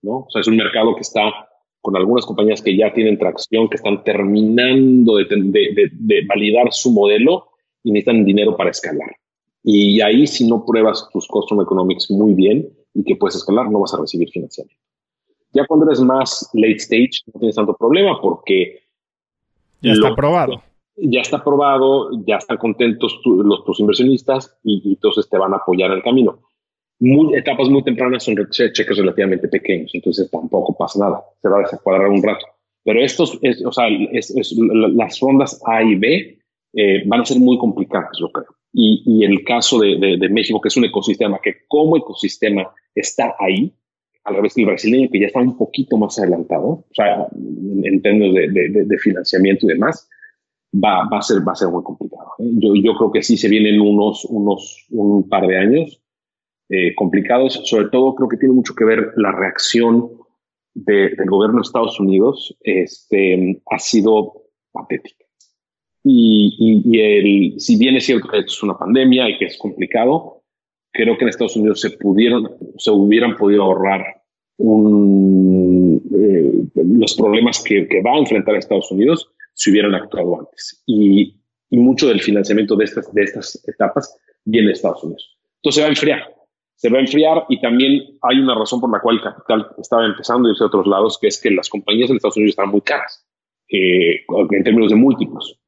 ¿no? 0.04 0.20
O 0.20 0.28
sea, 0.30 0.42
es 0.42 0.48
un 0.48 0.58
mercado 0.58 0.96
que 0.96 1.02
está 1.02 1.48
con 1.82 1.96
algunas 1.96 2.26
compañías 2.26 2.62
que 2.62 2.76
ya 2.76 2.94
tienen 2.94 3.18
tracción, 3.18 3.70
que 3.70 3.76
están 3.76 4.04
terminando 4.04 5.16
de, 5.16 6.26
validar 6.28 6.72
su 6.72 6.92
modelo 6.92 7.48
y 7.84 7.92
necesitan 7.92 8.26
dinero 8.26 8.58
para 8.58 8.72
escalar. 8.72 9.16
Y 9.64 10.02
ahí 10.02 10.28
si 10.28 10.48
no 10.48 10.66
pruebas 10.66 11.08
tus 11.14 11.28
customer 11.28 11.64
economics 11.64 12.12
muy 12.12 12.34
bien 12.34 12.68
y 12.94 13.04
que 13.04 13.16
puedes 13.16 13.36
escalar, 13.36 13.72
no 13.72 13.80
vas 13.80 13.94
a 13.94 14.02
recibir 14.02 14.30
financiamiento. 14.30 14.87
Ya 15.58 15.66
cuando 15.66 15.88
eres 15.88 16.00
más 16.02 16.50
late 16.54 16.76
stage, 16.76 17.22
no 17.34 17.40
tienes 17.40 17.56
tanto 17.56 17.76
problema 17.76 18.20
porque... 18.22 18.84
Ya 19.82 19.94
está 19.94 20.16
probado. 20.16 20.62
Ya 20.96 21.22
está 21.22 21.44
probado, 21.44 22.10
ya 22.26 22.38
están 22.38 22.58
contentos 22.58 23.20
los, 23.26 23.64
tus 23.66 23.80
inversionistas 23.80 24.58
y, 24.64 24.82
y 24.84 24.94
entonces 24.94 25.30
te 25.30 25.38
van 25.38 25.54
a 25.54 25.58
apoyar 25.58 25.92
en 25.92 25.98
el 25.98 26.04
camino 26.04 26.40
muy, 27.00 27.36
etapas 27.36 27.70
muy 27.70 27.84
tempranas 27.84 28.24
son 28.24 28.36
cheques 28.50 28.98
relativamente 28.98 29.48
pequeños, 29.48 29.92
entonces 29.94 30.30
tampoco 30.32 30.76
pasa 30.76 31.00
nada, 31.00 31.22
se 31.42 31.50
va 31.50 31.60
a 31.60 31.62
desacuadrar 31.62 32.10
un 32.10 32.24
rato. 32.24 32.46
Pero 32.84 33.04
estos, 33.04 33.38
es, 33.42 33.64
o 33.66 33.72
sea, 33.72 33.88
es, 33.88 34.34
las 34.96 35.20
rondas 35.20 35.62
A 35.66 35.84
y 35.84 35.96
B 35.96 36.40
eh, 36.74 37.04
van 37.06 37.22
a 37.22 37.26
ser 37.26 37.40
muy 37.40 37.58
complicadas, 37.58 38.12
yo 38.20 38.32
creo. 38.32 38.48
Y, 38.74 39.04
y 39.06 39.26
el 39.26 39.44
caso 39.44 39.80
de, 39.80 40.18
de, 40.18 40.30
México, 40.30 40.62
que 40.62 40.70
es 40.70 40.78
un 40.78 40.86
ecosistema 40.86 41.40
que 41.42 41.66
como 41.68 41.98
ecosistema 41.98 42.70
está 42.96 43.36
ahí, 43.40 43.74
al 44.28 44.36
revés 44.36 44.54
que 44.54 44.62
el 44.62 44.68
brasileño, 44.68 45.10
que 45.10 45.22
ya 45.22 45.28
está 45.28 45.40
un 45.40 45.58
poquito 45.58 45.98
más 45.98 46.20
adelantado, 46.20 46.68
o 46.68 46.88
sea, 46.92 47.28
en, 47.32 48.02
términos 48.02 48.36
de, 48.36 48.86
de, 48.86 48.98
financiamiento 48.98 49.66
y 49.66 49.70
demás, 49.70 50.10
va, 50.76 51.08
va, 51.10 51.20
a 51.20 51.22
ser, 51.22 51.48
va 51.48 51.54
a 51.54 51.56
ser 51.56 51.70
muy 51.70 51.82
complicado. 51.82 52.28
¿eh? 52.40 52.50
Yo, 52.58 52.76
yo 52.76 52.94
creo 52.96 53.12
que 53.12 53.24
sí 53.24 53.38
se 53.38 53.48
vienen 53.48 53.80
unos, 53.80 54.26
unos, 54.26 54.86
un 54.90 55.30
par 55.30 55.48
de 55.48 55.58
años 55.58 56.02
eh, 56.68 56.94
complicados. 56.96 57.62
Sobre 57.64 57.88
todo 57.88 58.16
creo 58.16 58.28
que 58.28 58.36
tiene 58.36 58.54
mucho 58.54 58.76
que 58.76 58.84
ver 58.84 59.14
la 59.16 59.32
reacción 59.32 60.12
del 60.74 61.16
gobierno 61.26 61.60
de 61.60 61.62
Estados 61.62 61.98
Unidos 61.98 62.56
este, 62.62 63.62
ha 63.72 63.80
sido 63.80 64.34
patética. 64.74 65.24
Y, 66.04 66.84
y, 66.86 67.00
el, 67.00 67.60
si 67.60 67.78
bien 67.78 67.96
es 67.96 68.06
cierto 68.06 68.28
que 68.28 68.40
es 68.40 68.62
una 68.62 68.78
pandemia 68.78 69.30
y 69.30 69.38
que 69.38 69.46
es 69.46 69.58
complicado, 69.58 70.44
creo 70.92 71.18
que 71.18 71.24
en 71.24 71.30
Estados 71.30 71.56
Unidos 71.56 71.80
se 71.80 71.92
pudieron, 71.92 72.50
se 72.78 72.92
hubieran 72.92 73.38
podido 73.38 73.64
ahorrar 73.64 74.17
un, 74.58 76.02
eh, 76.14 76.52
los 76.76 77.16
problemas 77.16 77.64
que, 77.64 77.88
que, 77.88 78.02
va 78.02 78.16
a 78.16 78.20
enfrentar 78.20 78.56
Estados 78.56 78.92
Unidos 78.92 79.30
si 79.54 79.72
hubieran 79.72 79.96
actuado 79.96 80.40
antes. 80.40 80.84
Y, 80.86 81.36
y 81.70 81.78
mucho 81.78 82.08
del 82.08 82.22
financiamiento 82.22 82.76
de 82.76 82.86
estas, 82.86 83.14
de 83.14 83.24
estas 83.24 83.68
etapas 83.68 84.18
viene 84.46 84.68
de 84.68 84.74
Estados 84.74 85.04
Unidos. 85.04 85.38
Entonces 85.58 85.76
se 85.76 85.82
va 85.82 85.88
a 85.88 85.92
enfriar 85.92 86.38
se 86.78 86.90
va 86.90 87.00
a 87.00 87.02
enfriar 87.02 87.44
y 87.50 87.60
también 87.60 88.04
hay 88.22 88.40
una 88.40 88.54
razón 88.54 88.80
por 88.80 88.92
la 88.92 89.02
cual 89.02 89.16
el 89.16 89.24
capital 89.24 89.68
estaba 89.80 90.06
empezando 90.06 90.48
a 90.48 90.52
irse 90.52 90.64
a 90.64 90.68
otros 90.68 90.86
lados, 90.86 91.18
que 91.20 91.28
es 91.28 91.42
que 91.42 91.50
las 91.50 91.70
compañías 91.70 92.10
en 92.10 92.18
Estados 92.18 92.38
Unidos 92.38 92.52
están 92.52 92.70
muy 92.70 92.82
caras 92.82 93.26
eh, 93.70 94.22
en 94.52 94.64
términos 94.64 94.92
de 94.92 94.96
múltiplos. 94.96 95.60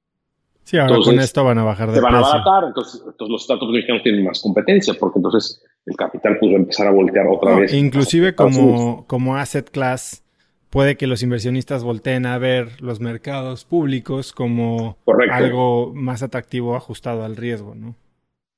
Sí, 0.64 0.78
ahora 0.78 0.98
con 1.04 1.20
esto 1.20 1.44
van 1.44 1.58
a 1.58 1.64
bajar 1.64 1.90
de 1.90 1.96
Se 1.96 2.02
van 2.02 2.14
a 2.14 2.20
abaratar, 2.20 2.66
entonces, 2.68 3.04
los 3.28 3.44
startups 3.44 3.72
mexicanos 3.72 4.04
tienen 4.04 4.24
más 4.24 4.40
competencia, 4.40 4.94
porque 5.00 5.18
entonces 5.18 5.64
el 5.86 5.96
capital 5.96 6.38
puede 6.40 6.56
empezar 6.56 6.88
a 6.88 6.92
voltear 6.92 7.28
otra 7.28 7.60
vez. 7.60 7.74
Inclusive 7.74 8.36
como, 8.36 9.06
como 9.08 9.36
asset 9.36 9.70
class, 9.70 10.24
puede 10.70 10.98
que 10.98 11.08
los 11.08 11.24
inversionistas 11.24 11.84
volteen 11.84 12.26
a 12.26 12.38
ver 12.38 12.82
los 12.82 13.00
mercados 13.00 13.66
públicos 13.66 14.32
como 14.34 14.98
algo 15.32 15.94
más 15.94 16.24
atractivo 16.24 16.76
ajustado 16.76 17.24
al 17.24 17.36
riesgo, 17.36 17.76
¿no? 17.76 17.96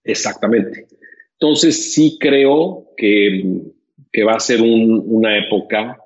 Exactamente. 0.04 0.88
Entonces 1.40 1.94
sí 1.94 2.18
creo 2.20 2.88
que, 2.98 3.62
que 4.12 4.24
va 4.24 4.34
a 4.34 4.40
ser 4.40 4.62
una 4.62 5.38
época, 5.38 5.98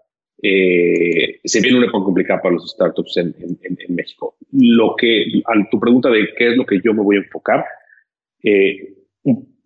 eh, 0.42 1.40
se 1.44 1.62
viene 1.62 1.78
una 1.78 1.88
época 1.88 2.06
complicada 2.06 2.42
para 2.42 2.56
los 2.56 2.72
startups 2.72 3.18
en, 3.18 3.36
en, 3.40 3.96
México. 3.96 4.38
Lo 4.52 4.96
que, 4.96 5.26
a 5.46 5.70
tu 5.70 5.80
pregunta 5.80 6.10
de 6.10 6.30
qué 6.38 6.52
es 6.52 6.58
lo 6.58 6.66
que 6.66 6.80
yo 6.84 6.94
me 6.94 7.02
voy 7.02 7.18
a 7.18 7.20
enfocar, 7.20 7.66
eh, 8.44 8.94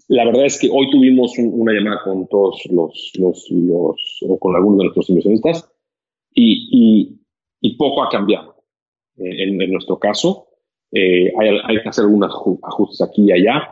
la 0.10 0.26
verdad 0.26 0.46
es 0.46 0.60
que 0.60 0.70
hoy 0.72 0.90
tuvimos 0.90 1.38
una 1.38 1.72
llamada 1.72 2.02
con 2.04 2.28
todos 2.28 2.66
los, 2.72 3.12
los, 3.20 3.48
los, 3.52 4.20
o 4.28 4.40
con 4.40 4.56
algunos 4.56 4.80
de 4.80 4.84
nuestros 4.86 5.10
inversionistas 5.10 5.72
y, 6.34 6.68
y, 6.72 7.22
y 7.62 7.78
poco 7.78 8.02
ha 8.02 8.10
cambiado. 8.10 8.56
En, 9.18 9.62
en 9.62 9.72
nuestro 9.72 10.00
caso, 10.00 10.48
eh, 10.92 11.32
hay, 11.38 11.60
hay, 11.64 11.82
que 11.84 11.90
hacer 11.90 12.06
algunos 12.06 12.34
ajustes 12.64 13.02
aquí 13.02 13.26
y 13.26 13.34
allá, 13.34 13.70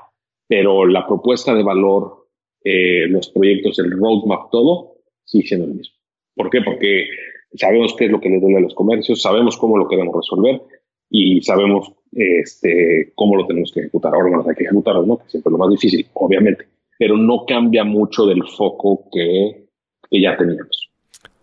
pero 0.47 0.85
la 0.85 1.07
propuesta 1.07 1.55
de 1.55 1.63
valor, 1.63 2.27
eh, 2.63 3.07
los 3.07 3.29
proyectos, 3.29 3.79
el 3.79 3.91
roadmap, 3.91 4.51
todo, 4.51 4.97
sigue 5.23 5.47
siendo 5.47 5.65
el 5.65 5.73
mismo. 5.73 5.95
¿Por 6.35 6.51
qué? 6.51 6.61
Porque 6.61 7.07
sabemos 7.55 7.95
qué 7.97 8.05
es 8.05 8.11
lo 8.11 8.19
que 8.19 8.29
le 8.29 8.39
duele 8.39 8.57
a 8.57 8.61
los 8.61 8.75
comercios, 8.75 9.23
sabemos 9.23 9.57
cómo 9.57 9.75
lo 9.75 9.87
queremos 9.87 10.15
resolver 10.15 10.61
y 11.09 11.41
sabemos 11.41 11.91
este, 12.11 13.11
cómo 13.15 13.35
lo 13.35 13.45
tenemos 13.45 13.71
que 13.71 13.81
ejecutar. 13.81 14.13
Ahora, 14.13 14.29
bueno, 14.29 14.45
hay 14.49 14.55
que 14.55 14.63
ejecutarlo, 14.63 15.05
¿no? 15.05 15.17
Que 15.17 15.29
siempre 15.29 15.49
es 15.49 15.51
lo 15.51 15.57
más 15.57 15.69
difícil, 15.69 16.05
obviamente, 16.13 16.67
pero 16.97 17.17
no 17.17 17.45
cambia 17.45 17.83
mucho 17.83 18.25
del 18.25 18.43
foco 18.43 19.09
que, 19.11 19.67
que 20.09 20.21
ya 20.21 20.35
teníamos. 20.37 20.89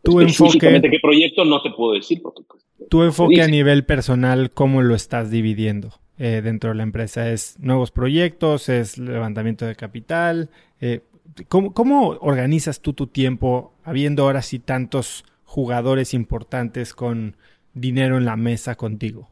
Tu 0.03 0.21
enfoque. 0.21 0.59
¿Qué 0.59 1.01
proyecto? 1.01 1.45
No 1.45 1.63
te 1.63 1.71
puedo 1.71 1.95
decir. 1.95 2.21
Porque, 2.23 2.43
pues, 2.47 2.65
tu 2.91 3.03
enfoque 3.03 3.43
a 3.43 3.49
nivel 3.49 3.85
personal, 3.85 4.51
¿cómo 4.51 4.83
lo 4.83 4.95
estás 4.95 5.31
dividiendo? 5.31 5.91
Eh, 6.17 6.43
dentro 6.45 6.71
de 6.71 6.77
la 6.77 6.85
empresa? 6.85 7.31
¿Es 7.33 7.59
nuevos 7.59 7.91
proyectos? 7.91 8.69
¿Es 8.69 8.99
levantamiento 8.99 9.67
de 9.67 9.75
capital? 9.75 10.49
Eh, 10.81 11.01
¿cómo, 11.49 12.17
organizas 12.21 12.81
tú 12.81 12.93
tu 12.93 13.09
tiempo 13.09 13.73
habiendo 13.83 14.23
ahora 14.23 14.43
sí 14.43 14.61
tantos 14.61 15.25
jugadores 15.45 16.15
importantes 16.15 16.95
con 16.95 17.37
dinero 17.73 18.17
en 18.17 18.27
la 18.27 18.37
mesa 18.37 18.77
contigo? 18.77 19.29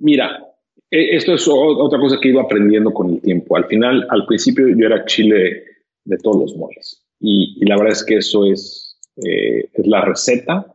Mira, 0.00 0.44
e, 0.90 1.16
esto 1.16 1.34
es 1.34 1.46
otra 1.48 1.98
cosa 2.00 2.18
que 2.20 2.30
ido 2.30 2.40
aprendiendo 2.40 2.92
con 2.92 3.10
el 3.10 3.20
tiempo. 3.20 3.56
Al 3.56 3.66
final, 3.66 4.06
al 4.10 4.26
principio 4.26 4.68
yo 4.68 4.86
era 4.86 5.04
chile 5.04 5.64
de 6.04 6.18
todos 6.18 6.40
los 6.40 6.56
moles. 6.56 7.04
Y, 7.20 7.64
la 7.64 7.76
verdad 7.76 7.92
es 7.92 8.04
que 8.04 8.16
eso 8.16 8.44
es, 8.46 8.98
eh, 9.24 9.68
es 9.72 9.86
la 9.86 10.04
receta 10.04 10.74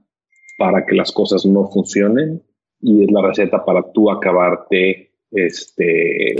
para 0.58 0.86
que 0.86 0.96
las 0.96 1.12
cosas 1.12 1.46
no 1.46 1.68
funcionen 1.68 2.42
y 2.82 3.04
es 3.04 3.12
la 3.12 3.22
receta 3.22 3.66
para 3.66 3.92
tú 3.92 4.10
acabarte 4.10 5.12
este, 5.32 6.36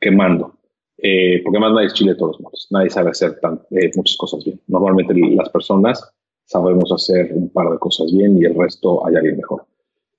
quemando. 0.00 0.54
Eh, 1.00 1.40
porque 1.44 1.60
más 1.60 1.72
nadie 1.72 1.86
es 1.86 1.94
chile 1.94 2.12
de 2.12 2.18
todos 2.18 2.40
modos. 2.40 2.66
Nadie 2.70 2.90
sabe 2.90 3.10
hacer 3.10 3.38
tan, 3.40 3.60
eh, 3.70 3.90
muchas 3.94 4.16
cosas 4.16 4.44
bien. 4.44 4.60
Normalmente 4.66 5.14
las 5.14 5.48
personas 5.50 6.12
sabemos 6.44 6.90
hacer 6.92 7.30
un 7.32 7.48
par 7.50 7.70
de 7.70 7.78
cosas 7.78 8.12
bien 8.12 8.36
y 8.38 8.44
el 8.44 8.54
resto 8.54 9.06
hay 9.06 9.14
alguien 9.14 9.36
mejor. 9.36 9.64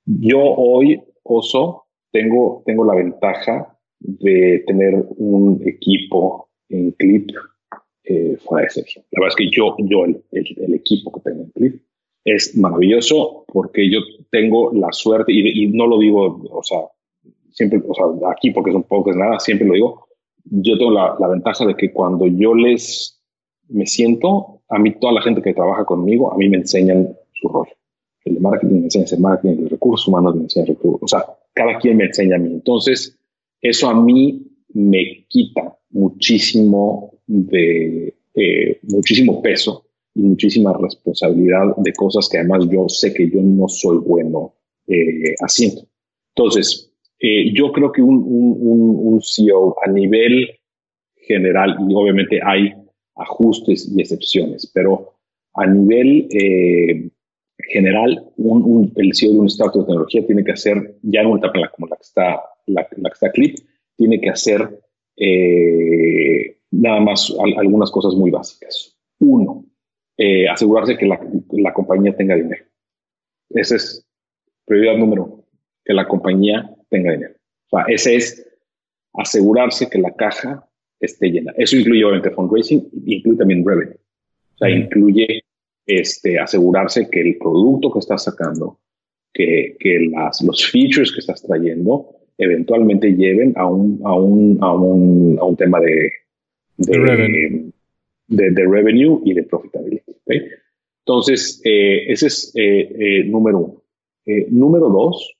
Yo 0.06 0.40
hoy, 0.40 1.02
Tengo, 2.12 2.64
tengo 2.66 2.86
la 2.86 2.96
ventaja 2.96 3.78
de 4.00 4.64
tener 4.66 5.06
un 5.18 5.62
equipo 5.66 6.50
en 6.70 6.92
Clip 6.92 7.30
eh, 8.04 8.38
fuera 8.38 8.64
de 8.64 8.70
Sergio. 8.72 9.04
La 9.12 9.22
verdad 9.22 9.36
es 9.38 9.46
que 9.46 9.56
yo, 9.56 9.76
yo 9.80 10.06
el, 10.06 10.24
el, 10.32 10.74
equipo 10.74 11.12
que 11.12 11.22
tengo 11.22 11.44
en 11.44 11.52
Clip 11.52 11.82
es 12.26 12.58
maravilloso 12.58 13.46
porque 13.48 13.90
yo 13.90 14.00
tengo 14.32 14.72
la 14.74 14.92
suerte, 14.92 15.32
y, 15.32 15.64
y 15.64 15.68
no 15.68 15.86
lo 15.88 16.00
digo, 16.00 16.42
o 16.52 16.64
sea, 16.64 16.80
siempre, 17.52 17.82
o 17.88 17.94
sea, 17.94 18.06
aquí 18.32 18.52
porque 18.52 18.72
son 18.72 18.84
pocos 18.84 19.16
nada, 19.16 19.40
siempre 19.40 19.68
lo 19.68 19.74
digo, 19.74 20.08
yo 20.46 20.78
tengo 20.78 20.92
la, 20.92 21.16
la, 21.20 21.28
ventaja 21.28 21.66
de 21.66 21.76
que 21.76 21.92
cuando 21.92 22.26
yo 22.28 22.56
les 22.56 23.22
me 23.68 23.86
siento, 23.86 24.62
a 24.70 24.80
mí 24.80 24.92
toda 25.00 25.14
la 25.14 25.22
gente 25.22 25.42
que 25.42 25.54
trabaja 25.54 25.86
conmigo, 25.86 26.34
a 26.34 26.38
mí 26.38 26.50
me 26.50 26.58
enseñan 26.58 27.16
su 27.34 27.48
rol. 27.50 27.68
El 28.26 28.40
marketing 28.40 28.76
me 28.76 28.84
enseña 28.86 29.06
el 29.12 29.20
marketing, 29.20 29.50
el 29.58 29.64
de 29.64 29.70
recursos 29.70 30.08
humanos 30.08 30.36
me 30.36 30.44
enseña 30.44 30.66
recursos, 30.66 31.02
o 31.02 31.08
sea, 31.08 31.26
cada 31.54 31.78
quien 31.80 31.98
me 31.98 32.06
enseña 32.06 32.36
a 32.36 32.40
mí. 32.40 32.52
Entonces, 32.52 33.18
eso 33.62 33.90
a 33.90 34.02
mí 34.02 34.46
me 34.74 35.26
quita 35.28 35.78
muchísimo 35.92 37.14
de, 37.28 38.14
eh, 38.36 38.80
muchísimo 38.84 39.42
peso 39.42 39.86
y 40.14 40.22
muchísima 40.22 40.74
responsabilidad 40.74 41.76
de 41.78 41.94
cosas 41.94 42.28
que 42.30 42.38
además 42.38 42.68
yo 42.70 42.88
sé 42.88 43.14
que 43.14 43.30
yo 43.30 43.42
no 43.42 43.68
soy 43.68 43.98
bueno 43.98 44.54
eh, 44.88 45.36
haciendo. 45.42 45.88
Entonces, 46.36 46.92
eh, 47.20 47.54
yo 47.54 47.72
creo 47.72 47.92
que 47.92 48.02
un, 48.02 48.16
un, 48.16 49.14
un, 49.14 49.22
CEO 49.22 49.76
a 49.86 49.92
nivel 49.92 50.48
general 51.16 51.76
y 51.88 51.94
obviamente 51.94 52.40
hay 52.44 52.74
ajustes 53.16 53.92
y 53.94 54.00
excepciones, 54.00 54.72
pero 54.74 55.16
a 55.54 55.68
nivel 55.68 56.28
eh, 56.32 57.10
general, 57.70 58.24
el 58.96 59.12
CEO 59.16 59.34
de 59.34 59.40
un 59.40 59.48
startup 59.48 59.82
de 59.82 59.88
tecnología 59.88 60.26
tiene 60.26 60.44
que 60.44 60.52
hacer, 60.52 60.96
ya 61.04 61.22
en 61.22 61.28
una 61.28 61.40
etapa 61.40 61.70
como 61.76 61.88
la 61.88 61.96
que 61.96 62.04
está, 62.04 62.42
la, 62.68 62.88
que 62.88 63.02
está 63.12 63.32
Clip, 63.32 63.58
tiene 63.96 64.20
que 64.20 64.30
hacer 64.30 64.80
eh, 65.18 66.58
nada 66.72 67.00
más 67.00 67.34
algunas 67.58 67.92
cosas 67.92 68.16
muy 68.16 68.32
básicas. 68.32 68.98
Uno, 69.20 69.66
eh, 70.18 70.48
asegurarse 70.48 70.98
que 70.98 71.06
la, 71.06 71.20
la, 71.52 71.74
compañía 71.74 72.16
tenga 72.16 72.36
dinero. 72.36 72.66
Esa 73.50 73.76
es 73.76 74.06
prioridad 74.66 74.98
número 74.98 75.26
uno, 75.26 75.46
que 75.84 75.94
la 75.94 76.08
compañía 76.08 76.70
tenga 76.90 77.12
dinero. 77.12 77.34
O 77.72 77.78
sea, 77.78 77.86
ese 77.88 78.16
es 78.16 78.48
asegurarse 79.14 79.90
que 79.90 80.00
la 80.00 80.14
caja 80.16 80.68
esté 81.00 81.30
llena. 81.30 81.54
Eso 81.58 81.78
incluye 81.78 82.04
obviamente 82.04 82.32
fundraising, 82.32 82.90
incluye 83.06 83.38
también 83.38 83.66
revenue. 83.66 83.96
O 84.56 84.58
sea, 84.58 84.70
incluye 84.70 85.44
este, 85.90 86.40
asegurarse 86.40 87.10
que 87.10 87.22
el 87.22 87.38
producto 87.38 87.92
que 87.92 88.00
estás 88.00 88.24
sacando, 88.24 88.80
que, 89.34 89.76
que 89.80 90.08
las, 90.12 90.42
los 90.44 90.64
features 90.70 91.12
que 91.12 91.20
estás 91.20 91.42
trayendo, 91.42 92.08
eventualmente 92.38 93.12
lleven 93.14 93.54
a 93.58 93.66
un, 93.66 94.00
a 94.06 94.14
un, 94.14 94.58
a 94.62 94.72
un, 94.74 95.38
a 95.40 95.44
un 95.46 95.58
tema 95.58 95.80
de, 95.80 96.12
de, 96.78 96.98
revenue. 96.98 97.72
De, 98.28 98.66
revenue 98.66 99.22
y 99.26 99.34
de 99.34 99.44
profitability. 99.44 100.16
Entonces, 101.06 101.60
eh, 101.66 102.12
ese 102.12 102.28
es 102.28 102.52
eh, 102.56 102.88
eh, 103.00 103.24
número 103.26 103.58
uno. 103.60 103.84
número 104.50 104.90
dos 104.90 105.36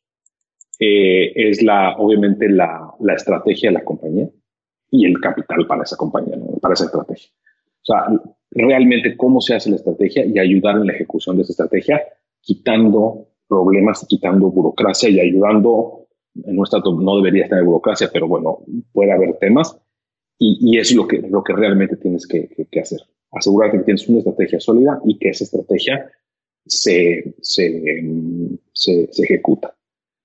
es 0.82 1.62
la, 1.62 1.96
obviamente 1.98 2.48
la, 2.50 2.92
la 3.02 3.14
estrategia 3.14 3.70
de 3.70 3.74
la 3.74 3.84
compañía 3.84 4.30
y 4.90 5.06
el 5.06 5.20
capital 5.20 5.68
para 5.68 5.84
esa 5.84 5.98
compañía, 5.98 6.38
para 6.62 6.74
esa 6.74 6.86
estrategia. 6.86 7.30
Sea, 7.90 8.22
realmente 8.52 9.18
cómo 9.18 9.42
se 9.42 9.56
hace 9.56 9.70
la 9.70 9.78
estrategia 9.78 10.26
y 10.26 10.38
ayudar 10.38 10.76
en 10.76 10.88
la 10.88 10.94
ejecución 10.94 11.36
de 11.36 11.44
esa 11.44 11.54
estrategia, 11.54 12.02
quitando 12.42 13.28
problemas, 13.48 14.06
quitando 14.08 14.52
burocracia 14.52 15.10
y 15.10 15.20
ayudando, 15.20 16.08
en 16.44 16.56
nuestra 16.56 16.80
no 16.80 17.18
debería 17.18 17.46
estar 17.46 17.60
en 17.60 17.66
burocracia, 17.66 18.10
pero 18.14 18.28
bueno, 18.28 18.60
puede 18.94 19.12
haber 19.12 19.38
temas 19.40 19.76
y, 20.38 20.60
y 20.62 20.78
es 20.78 20.94
lo 20.94 21.08
que, 21.08 21.18
lo 21.18 21.44
que 21.44 21.54
realmente 21.54 21.98
tienes 21.98 22.28
que, 22.28 22.48
que, 22.70 22.80
hacer. 22.80 23.00
Asegurarte 23.32 23.80
que 23.80 23.84
tienes 23.86 24.08
una 24.08 24.20
estrategia 24.20 24.60
sólida 24.60 25.00
y 25.06 25.18
que 25.18 25.30
esa 25.30 25.44
estrategia 25.44 26.12
se, 26.66 27.34
se, 27.42 28.04
se, 28.74 29.10
se 29.12 29.24
ejecuta. 29.24 29.76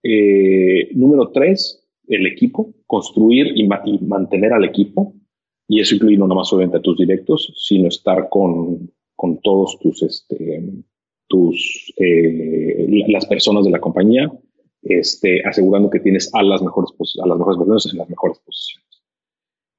Eh, 0.03 0.91
número 0.95 1.31
tres, 1.32 1.82
el 2.09 2.27
equipo, 2.27 2.74
construir 2.86 3.53
y, 3.57 3.66
mantener 3.66 4.53
al 4.53 4.65
equipo, 4.65 5.15
y 5.69 5.81
eso 5.81 5.95
incluye 5.95 6.16
no 6.16 6.27
nomás 6.27 6.53
obviamente 6.53 6.78
a 6.78 6.82
tus 6.82 6.99
directos, 6.99 7.53
sino 7.57 7.89
estar 7.89 8.28
con, 8.28 8.91
con 9.16 9.41
todos 9.41 9.78
tus, 9.81 10.03
este, 10.03 10.62
tus, 11.28 11.93
eh, 11.99 13.05
las 13.09 13.27
personas 13.27 13.65
de 13.65 13.70
la 13.70 13.81
compañía, 13.81 14.31
este, 14.82 15.43
asegurando 15.47 15.89
que 15.89 16.01
tienes 16.01 16.32
a 16.35 16.43
las 16.43 16.62
mejores, 16.62 16.91
a 17.23 17.27
las 17.27 17.39
mejores 17.39 17.59
personas 17.59 17.93
en 17.93 17.99
las 17.99 18.09
mejores 18.11 18.39
posiciones. 18.41 19.03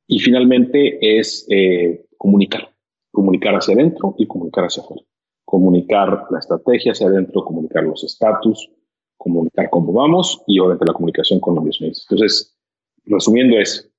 Y 0.08 0.20
finalmente 0.20 0.98
es 1.20 1.46
eh, 1.50 2.06
comunicar, 2.18 2.74
comunicar 3.12 3.56
hacia 3.56 3.76
adentro 3.76 4.16
y 4.18 4.28
comunicar 4.28 4.66
hacia 4.66 4.84
afuera. 4.84 5.04
Comunicar 5.46 6.26
la 6.32 6.40
estrategia 6.40 6.92
hacia 6.92 7.08
adentro, 7.08 7.44
comunicar 7.46 7.84
los 7.84 8.04
estatus, 8.04 8.72
comunicar 9.18 9.70
cómo 9.70 9.94
vamos 9.94 10.44
y 10.48 10.60
obviamente 10.60 10.86
la 10.86 10.94
comunicación 10.94 11.40
con 11.40 11.56
los 11.56 11.64
mismos. 11.64 12.06
Entonces, 12.10 12.58
resumiendo 13.06 13.58
es 13.60 13.92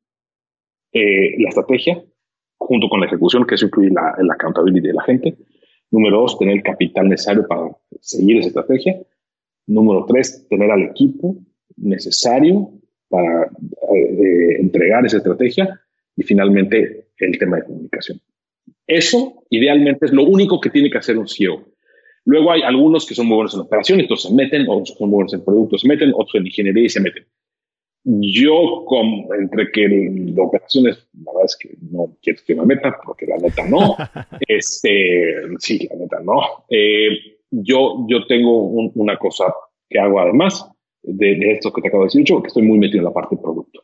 eh, 0.93 1.35
la 1.39 1.49
estrategia 1.49 2.03
junto 2.59 2.89
con 2.89 3.01
la 3.01 3.07
ejecución, 3.07 3.47
que 3.47 3.55
eso 3.55 3.67
incluye 3.67 3.91
la, 3.91 4.15
la 4.19 4.35
accountability 4.35 4.89
de 4.89 4.95
la 4.95 5.03
gente. 5.03 5.37
Número 5.91 6.21
dos, 6.21 6.39
tener 6.39 6.57
el 6.57 6.63
capital 6.63 7.09
necesario 7.09 7.47
para 7.47 7.69
seguir 8.01 8.39
esa 8.39 8.49
estrategia. 8.49 8.97
Número 9.67 10.05
tres, 10.07 10.47
tener 10.49 10.71
al 10.71 10.83
equipo 10.83 11.37
necesario 11.77 12.71
para 13.09 13.45
eh, 13.45 14.61
entregar 14.61 15.05
esa 15.05 15.19
estrategia. 15.19 15.81
Y 16.17 16.23
finalmente, 16.23 17.09
el 17.19 17.39
tema 17.39 17.57
de 17.57 17.65
comunicación. 17.65 18.21
Eso, 18.87 19.45
idealmente, 19.51 20.07
es 20.07 20.13
lo 20.13 20.25
único 20.25 20.61
que 20.61 20.71
tiene 20.71 20.91
que 20.91 20.99
hacer 20.99 21.19
un 21.19 21.29
CEO. 21.29 21.65
Luego 22.25 22.51
hay 22.51 22.63
algunos 22.63 23.07
que 23.07 23.15
son 23.15 23.27
muy 23.27 23.37
buenos 23.37 23.55
en 23.55 23.61
operaciones, 23.61 24.05
entonces 24.05 24.31
se 24.31 24.35
meten, 24.35 24.67
otros 24.69 24.97
son 24.99 25.11
buenos 25.11 25.33
en 25.35 25.45
productos, 25.45 25.83
se 25.83 25.89
meten, 25.89 26.13
otros 26.15 26.35
en 26.35 26.47
ingeniería 26.47 26.85
y 26.85 26.89
se 26.89 27.01
meten. 27.01 27.25
Yo, 28.09 28.85
como, 28.87 29.35
entre 29.35 29.73
que 29.73 29.89
de 29.89 30.41
operaciones, 30.41 31.09
la 31.25 31.33
verdad 31.33 31.47
es 31.47 31.57
que 31.57 31.77
no 31.91 32.17
quiero 32.23 32.41
que 32.47 32.55
me 32.55 32.65
meta, 32.65 32.97
porque 33.05 33.27
la 33.27 33.37
neta 33.37 33.67
no. 33.69 33.97
este, 34.47 35.35
sí, 35.59 35.89
la 35.91 35.97
neta 35.97 36.21
no. 36.21 36.41
Eh, 36.71 37.09
yo, 37.51 38.07
yo 38.09 38.25
tengo 38.29 38.61
una 38.61 39.19
cosa 39.19 39.53
que 39.89 39.99
hago 39.99 40.21
además 40.21 40.71
de, 41.03 41.51
esto 41.51 41.73
que 41.73 41.83
te 41.83 41.89
acabo 41.89 42.05
de 42.05 42.07
decir, 42.07 42.23
yo 42.23 42.41
que 42.41 42.47
estoy 42.47 42.63
muy 42.63 42.79
metido 42.79 42.99
en 42.99 43.07
la 43.07 43.13
parte 43.13 43.35
de 43.35 43.43
producto. 43.43 43.83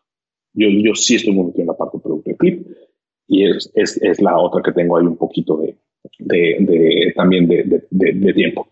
Yo, 0.54 0.68
yo 0.68 0.94
sí 0.94 1.16
estoy 1.16 1.32
muy 1.32 1.46
metido 1.46 1.62
en 1.62 1.68
la 1.68 1.76
parte 1.76 1.96
de 1.96 2.02
producto 2.04 2.30
de 2.30 2.36
clip 2.36 2.66
y 3.26 3.50
es, 3.50 3.72
es, 3.74 4.00
es 4.02 4.20
la 4.20 4.38
otra 4.38 4.62
que 4.62 4.70
tengo 4.70 4.98
ahí 4.98 5.04
un 5.04 5.16
poquito 5.16 5.56
de, 5.56 5.76
de, 6.20 7.12
también 7.16 7.48
de, 7.48 8.32
tiempo. 8.34 8.68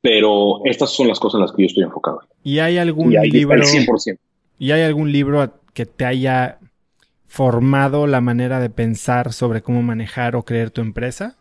Pero 0.00 0.64
estas 0.64 0.90
son 0.90 1.08
las 1.08 1.18
cosas 1.18 1.38
en 1.38 1.42
las 1.42 1.52
que 1.52 1.62
yo 1.62 1.66
estoy 1.66 1.82
enfocado. 1.82 2.20
¿Y 2.44 2.60
hay 2.60 2.78
algún 2.78 3.10
libro? 3.10 3.56
100%. 3.56 4.16
¿Y 4.62 4.70
hay 4.70 4.82
algún 4.82 5.10
libro 5.10 5.54
que 5.74 5.86
te 5.86 6.04
haya 6.04 6.60
formado 7.26 8.06
la 8.06 8.20
manera 8.20 8.60
de 8.60 8.70
pensar 8.70 9.32
sobre 9.32 9.60
cómo 9.60 9.82
manejar 9.82 10.36
o 10.36 10.44
creer 10.44 10.70
tu 10.70 10.80
empresa? 10.82 11.36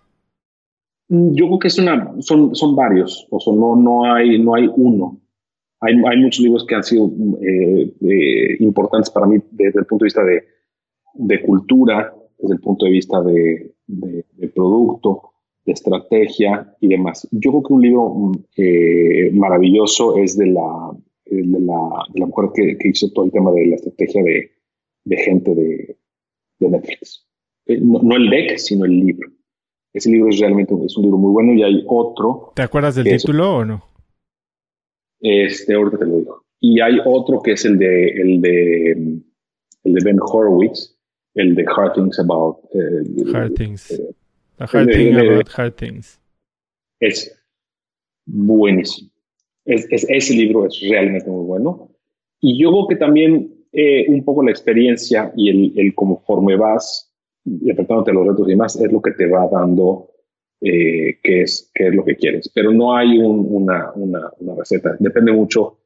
Mm, 1.07 1.35
yo 1.35 1.45
creo 1.45 1.60
que 1.60 1.68
es 1.68 1.77
una, 1.77 2.15
son, 2.22 2.76
varios, 2.76 3.27
o 3.30 3.56
no, 3.56 3.76
no, 3.76 4.11
hay, 4.11 4.39
no 4.39 4.56
hay 4.56 4.68
uno. 4.76 5.22
Hay, 5.81 6.18
muchos 6.18 6.39
libros 6.43 6.65
que 6.65 6.73
han 6.73 6.84
sido 6.84 7.11
eh, 7.43 7.93
eh, 8.02 8.57
importantes 8.60 9.11
para 9.11 9.27
mí 9.27 9.38
desde 9.52 9.81
el 9.81 9.85
punto 9.85 10.03
de 10.03 10.07
vista 10.07 10.23
de, 10.23 11.41
cultura, 11.41 12.11
desde 12.39 12.56
el 12.56 12.60
punto 12.60 12.85
de 12.85 12.91
vista 12.91 13.22
de, 13.22 13.72
de 13.85 14.48
producto, 14.48 15.34
de 15.64 15.73
estrategia 15.73 16.76
y 16.80 16.88
demás. 16.88 17.27
Yo 17.30 17.52
creo 17.52 17.61
que 17.61 17.73
un 17.73 17.81
libro 17.84 18.10
mm, 18.10 18.31
eh, 18.57 19.31
maravilloso 19.31 20.18
es 20.18 20.35
de 20.39 20.48
la, 20.48 20.91
de 21.26 21.60
la, 21.60 22.06
de 22.14 22.19
la 22.19 22.26
mujer 22.26 22.49
que, 22.53 22.77
que, 22.77 22.89
hizo 22.89 23.11
todo 23.11 23.26
el 23.26 23.31
tema 23.31 23.52
de 23.52 23.68
la 23.68 23.76
estrategia 23.76 24.23
de, 24.23 24.52
de 25.06 25.18
gente 25.18 25.56
de, 25.56 25.98
de 26.60 26.69
Netflix. 26.69 27.27
Eh, 27.65 27.80
no, 27.81 28.15
el 28.15 28.30
deck, 28.30 28.57
sino 28.57 28.85
el 28.85 28.99
libro. 28.99 29.30
Ese 29.93 30.10
libro 30.10 30.30
es 30.30 30.39
realmente 30.39 30.73
es 30.85 30.95
un 30.98 31.03
libro 31.03 31.18
muy 31.18 31.31
bueno 31.31 31.53
y 31.53 31.64
hay 31.64 31.84
otro. 31.88 32.53
¿Te 32.56 32.61
acuerdas 32.61 32.95
del 32.95 33.06
título 33.06 33.57
o 33.57 33.65
no? 33.65 33.84
Este, 35.19 35.73
ahorita 35.73 35.99
te 35.99 36.06
lo 36.06 36.18
digo. 36.18 36.45
Y 36.60 36.80
hay 36.80 36.98
otro 37.06 37.41
que 37.41 37.53
es 37.53 37.65
el 37.65 37.77
de, 37.77 38.07
el 38.10 38.41
de, 38.41 38.91
el 38.91 39.93
de 39.93 40.03
Ben 40.03 40.18
Horowitz, 40.22 40.98
el 41.35 41.56
de 41.56 41.65
Hard 41.65 41.93
Things 41.93 42.19
About. 42.19 42.57
Eh, 42.73 43.34
hard 43.34 43.53
Things. 43.53 44.02
A 44.60 44.65
Hard 44.65 44.91
Thing 44.91 45.15
About 45.15 45.49
Hard 45.56 45.76
Things. 45.76 46.19
Es 46.99 47.35
buenísimo. 48.26 49.10
Es, 49.65 49.88
ese 49.89 50.33
libro 50.33 50.65
es 50.65 50.79
realmente 50.89 51.29
muy 51.29 51.45
bueno. 51.45 51.89
Y 52.39 52.61
yo 52.61 52.71
creo 52.71 52.88
que 52.88 52.95
también 52.95 53.53
eh, 53.71 54.05
un 54.09 54.23
poco 54.23 54.43
la 54.43 54.51
experiencia 54.51 55.31
y 55.35 55.49
el, 55.49 55.73
el 55.79 55.93
conforme 55.93 56.55
vas 56.55 57.11
enfrentándote 57.45 58.11
a 58.11 58.13
los 58.13 58.27
retos 58.27 58.47
y 58.47 58.51
demás 58.51 58.75
es 58.75 58.91
lo 58.91 59.01
que 59.01 59.11
te 59.11 59.27
va 59.27 59.47
dando 59.47 60.11
eh, 60.63 61.17
qué, 61.23 61.41
es, 61.41 61.71
qué 61.73 61.88
es 61.88 61.95
lo 61.95 62.05
que 62.05 62.15
quieres. 62.15 62.49
Pero 62.53 62.71
no 62.71 62.95
hay 62.95 63.17
una, 63.17 63.91
una, 63.95 64.31
receta. 64.55 64.95
Depende 64.99 65.31
mucho 65.31 65.79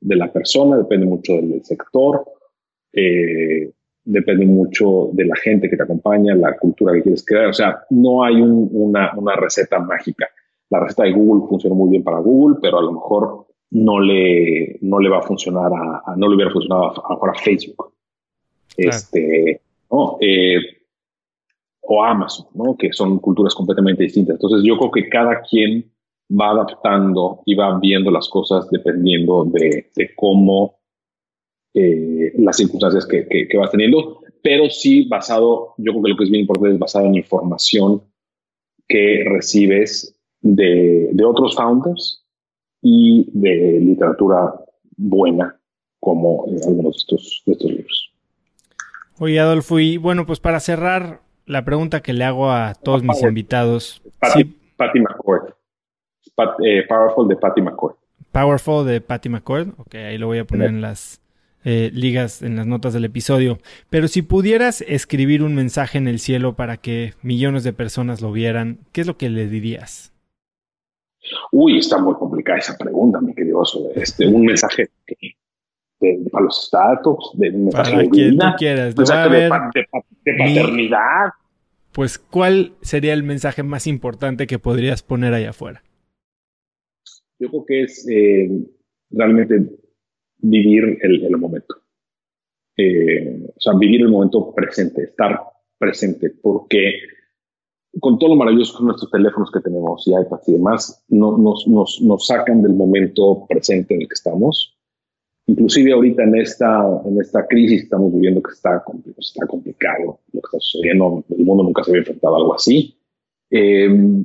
de 0.00 0.16
la 0.16 0.32
persona, 0.32 0.76
depende 0.76 1.06
mucho 1.06 1.34
del 1.34 1.64
sector. 1.64 2.24
Eh, 2.92 3.72
depende 4.04 4.46
mucho 4.46 5.10
de 5.12 5.24
la 5.24 5.36
gente 5.36 5.68
que 5.68 5.76
te 5.76 5.82
acompaña, 5.82 6.34
la 6.34 6.56
cultura 6.56 6.92
que 6.92 7.02
quieres 7.02 7.24
crear. 7.24 7.46
O 7.46 7.52
sea, 7.52 7.84
no 7.90 8.22
hay 8.22 8.40
una, 8.40 9.12
una, 9.16 9.36
receta 9.36 9.80
mágica. 9.80 10.28
La 10.72 10.80
receta 10.80 11.02
de 11.02 11.12
Google 11.12 11.46
funciona 11.50 11.76
muy 11.76 11.90
bien 11.90 12.02
para 12.02 12.18
Google, 12.20 12.56
pero 12.62 12.78
a 12.78 12.82
lo 12.82 12.92
mejor 12.92 13.46
no 13.72 14.00
le, 14.00 14.78
no 14.80 14.98
le 15.00 15.10
va 15.10 15.18
a 15.18 15.22
funcionar 15.22 15.70
a, 15.70 16.16
no 16.16 16.28
le 16.28 16.34
hubiera 16.34 16.50
funcionado 16.50 16.94
a, 17.06 17.34
Facebook. 17.34 17.92
Este, 18.74 19.60
¿no? 19.90 20.16
Eh, 20.18 20.56
o 21.82 22.02
Amazon, 22.02 22.46
¿no? 22.54 22.74
Que 22.74 22.90
son 22.90 23.18
culturas 23.18 23.54
completamente 23.54 24.04
distintas. 24.04 24.36
Entonces 24.36 24.62
yo 24.64 24.78
creo 24.78 24.90
que 24.90 25.08
cada 25.10 25.42
quien 25.42 25.92
va 26.30 26.52
adaptando 26.52 27.42
y 27.44 27.54
va 27.54 27.78
viendo 27.78 28.10
las 28.10 28.30
cosas 28.30 28.70
dependiendo 28.70 29.44
de, 29.44 29.90
de 29.94 30.14
cómo 30.16 30.78
eh, 31.74 32.32
las 32.38 32.56
circunstancias 32.56 33.06
que, 33.06 33.26
que, 33.28 33.58
vas 33.58 33.70
teniendo, 33.70 34.20
pero 34.42 34.70
sí 34.70 35.06
basado, 35.06 35.74
yo 35.76 35.92
creo 35.92 36.02
que 36.02 36.10
lo 36.10 36.16
que 36.16 36.24
es 36.24 36.30
bien 36.30 36.42
importante 36.42 36.74
es 36.74 36.78
basado 36.78 37.06
en 37.08 37.16
información 37.16 38.02
que 38.88 39.22
recibes 39.26 40.18
de, 40.42 41.10
de 41.12 41.24
otros 41.24 41.56
founders 41.56 42.24
y 42.82 43.30
de 43.32 43.80
literatura 43.80 44.54
buena, 44.96 45.56
como 46.00 46.46
en 46.48 46.62
algunos 46.64 46.94
de 46.94 46.98
estos, 46.98 47.42
de 47.46 47.52
estos 47.52 47.70
libros. 47.70 48.12
Oye, 49.18 49.38
Adolfo, 49.38 49.78
y 49.78 49.96
bueno, 49.96 50.26
pues 50.26 50.40
para 50.40 50.60
cerrar, 50.60 51.20
la 51.46 51.64
pregunta 51.64 52.00
que 52.00 52.12
le 52.12 52.24
hago 52.24 52.50
a 52.50 52.74
todos 52.74 53.02
mis 53.02 53.22
invitados. 53.22 54.02
Patty, 54.20 55.00
McCord. 55.00 55.54
Eh, 56.64 56.84
Powerful 56.88 57.28
de 57.28 57.36
Patty 57.36 57.62
McCord. 57.62 57.96
Powerful 58.32 58.86
de 58.86 59.00
Patty 59.00 59.28
McCord. 59.28 59.68
Ok, 59.78 59.94
ahí 59.94 60.18
lo 60.18 60.26
voy 60.26 60.38
a 60.38 60.44
poner 60.44 60.68
en 60.70 60.80
las 60.80 61.20
eh, 61.64 61.90
ligas, 61.92 62.42
en 62.42 62.56
las 62.56 62.66
notas 62.66 62.92
del 62.92 63.04
episodio. 63.04 63.58
Pero 63.90 64.08
si 64.08 64.22
pudieras 64.22 64.80
escribir 64.82 65.42
un 65.42 65.54
mensaje 65.54 65.98
en 65.98 66.08
el 66.08 66.18
cielo 66.18 66.54
para 66.54 66.78
que 66.78 67.14
millones 67.22 67.64
de 67.64 67.72
personas 67.72 68.20
lo 68.22 68.32
vieran, 68.32 68.78
¿qué 68.92 69.02
es 69.02 69.06
lo 69.06 69.18
que 69.18 69.28
le 69.28 69.46
dirías? 69.46 70.11
Uy, 71.52 71.78
está 71.78 71.98
muy 71.98 72.14
complicada 72.14 72.58
esa 72.58 72.76
pregunta, 72.76 73.20
mi 73.20 73.34
querido 73.34 73.62
Este, 73.94 74.26
un 74.26 74.44
mensaje 74.44 74.90
para 76.30 76.44
los 76.44 76.66
startups, 76.66 77.30
de 77.34 77.50
un 77.50 77.64
mensaje 77.66 77.92
para 77.92 78.08
quien 78.08 78.38
tú 78.38 78.46
quieras. 78.58 78.94
de, 78.94 79.48
paternidad. 80.38 81.30
Pues, 81.92 82.18
¿cuál 82.18 82.72
sería 82.80 83.12
el 83.12 83.22
mensaje 83.22 83.62
más 83.62 83.86
importante 83.86 84.46
que 84.46 84.58
podrías 84.58 85.02
poner 85.02 85.34
allá 85.34 85.50
afuera? 85.50 85.82
Yo 87.38 87.48
creo 87.50 87.64
que 87.66 87.82
es 87.82 88.08
eh, 88.08 88.48
realmente 89.10 89.60
vivir 90.38 90.98
el, 91.02 91.36
momento. 91.36 91.76
Eh, 92.76 93.46
o 93.54 93.60
sea, 93.60 93.74
vivir 93.78 94.02
el 94.02 94.08
momento 94.08 94.52
presente, 94.54 95.04
estar 95.04 95.40
presente, 95.78 96.30
porque 96.30 96.94
con 98.00 98.18
todo 98.18 98.30
lo 98.30 98.36
maravilloso 98.36 98.78
que 98.78 98.84
nuestros 98.84 99.10
teléfonos 99.10 99.50
que 99.50 99.60
tenemos 99.60 100.06
y 100.06 100.12
iPads 100.12 100.48
y 100.48 100.52
demás, 100.52 101.04
no, 101.08 101.36
nos, 101.36 101.66
nos, 101.66 102.00
nos, 102.00 102.26
sacan 102.26 102.62
del 102.62 102.74
momento 102.74 103.44
presente 103.48 103.94
en 103.94 104.02
el 104.02 104.08
que 104.08 104.14
estamos. 104.14 104.76
Inclusive 105.46 105.92
ahorita 105.92 106.22
en 106.22 106.36
esta, 106.36 107.02
en 107.04 107.20
esta 107.20 107.46
crisis 107.46 107.80
que 107.80 107.84
estamos 107.84 108.12
viviendo 108.12 108.42
que 108.42 108.52
está, 108.52 108.82
está 109.18 109.46
complicado, 109.46 110.20
lo 110.32 110.40
que 110.40 110.46
está 110.46 110.60
sucediendo, 110.60 111.24
el 111.28 111.44
mundo 111.44 111.64
nunca 111.64 111.84
se 111.84 111.90
había 111.90 112.00
enfrentado 112.00 112.34
a 112.34 112.38
algo 112.38 112.54
así. 112.54 112.96
Eh, 113.50 114.24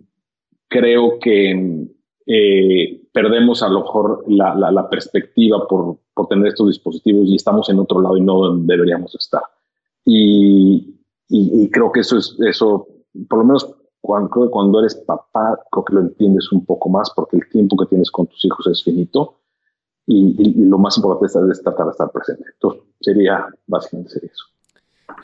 creo 0.69 1.19
que 1.19 1.87
eh, 2.25 3.01
perdemos 3.13 3.63
a 3.63 3.69
lo 3.69 3.81
mejor 3.81 4.23
la, 4.27 4.53
la, 4.53 4.89
perspectiva 4.89 5.67
por, 5.67 5.97
por, 6.13 6.27
tener 6.27 6.47
estos 6.47 6.67
dispositivos 6.67 7.27
y 7.27 7.35
estamos 7.35 7.69
en 7.69 7.79
otro 7.79 8.01
lado 8.01 8.17
y 8.17 8.21
no 8.21 8.57
deberíamos 8.57 9.15
estar. 9.15 9.41
Y, 10.05 10.93
y, 11.29 11.69
creo 11.69 11.91
que 11.91 12.01
eso 12.01 12.17
es, 12.17 12.37
eso, 12.45 12.87
por 13.29 13.39
lo 13.39 13.45
menos 13.45 13.75
cuando, 14.01 14.49
cuando 14.51 14.79
eres 14.79 14.95
papá, 14.95 15.59
creo 15.71 15.85
que 15.85 15.93
lo 15.93 16.01
entiendes 16.01 16.51
un 16.51 16.65
poco 16.65 16.89
más 16.89 17.11
porque 17.15 17.37
el 17.37 17.49
tiempo 17.49 17.75
que 17.77 17.87
tienes 17.87 18.11
con 18.11 18.27
tus 18.27 18.43
hijos 18.45 18.67
es 18.67 18.83
finito 18.83 19.39
y, 20.05 20.65
lo 20.65 20.77
más 20.77 20.95
importante 20.97 21.25
es, 21.51 21.61
tratar 21.61 21.85
de 21.85 21.91
estar 21.91 22.11
presente. 22.11 22.45
Entonces, 22.53 22.81
sería 23.01 23.45
básicamente 23.65 24.13
eso. 24.23 24.45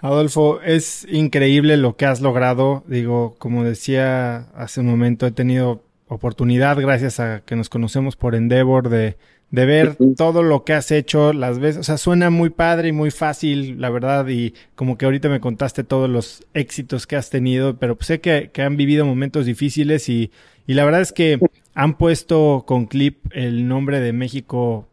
Adolfo, 0.01 0.59
es 0.61 1.07
increíble 1.09 1.77
lo 1.77 1.95
que 1.95 2.05
has 2.05 2.21
logrado. 2.21 2.83
Digo, 2.87 3.35
como 3.37 3.63
decía 3.63 4.49
hace 4.55 4.81
un 4.81 4.87
momento, 4.87 5.25
he 5.25 5.31
tenido 5.31 5.81
oportunidad, 6.09 6.79
gracias 6.79 7.19
a 7.19 7.41
que 7.41 7.55
nos 7.55 7.69
conocemos 7.69 8.17
por 8.17 8.35
Endeavor, 8.35 8.89
de, 8.89 9.17
de 9.53 9.67
ver 9.67 9.97
todo 10.17 10.41
lo 10.41 10.63
que 10.63 10.73
has 10.73 10.89
hecho, 10.89 11.31
las 11.31 11.59
veces, 11.59 11.81
o 11.81 11.83
sea, 11.83 11.97
suena 11.97 12.31
muy 12.31 12.49
padre 12.49 12.87
y 12.87 12.91
muy 12.91 13.11
fácil, 13.11 13.79
la 13.79 13.91
verdad, 13.91 14.27
y 14.27 14.55
como 14.73 14.97
que 14.97 15.05
ahorita 15.05 15.29
me 15.29 15.39
contaste 15.39 15.83
todos 15.83 16.09
los 16.09 16.43
éxitos 16.55 17.05
que 17.05 17.17
has 17.17 17.29
tenido, 17.29 17.77
pero 17.77 17.95
pues 17.95 18.07
sé 18.07 18.19
que, 18.19 18.49
que 18.51 18.63
han 18.63 18.77
vivido 18.77 19.05
momentos 19.05 19.45
difíciles 19.45 20.09
y, 20.09 20.31
y 20.65 20.73
la 20.73 20.85
verdad 20.85 21.01
es 21.01 21.13
que 21.13 21.37
han 21.75 21.99
puesto 21.99 22.63
con 22.65 22.87
Clip 22.87 23.27
el 23.31 23.67
nombre 23.67 23.99
de 23.99 24.11
México 24.11 24.87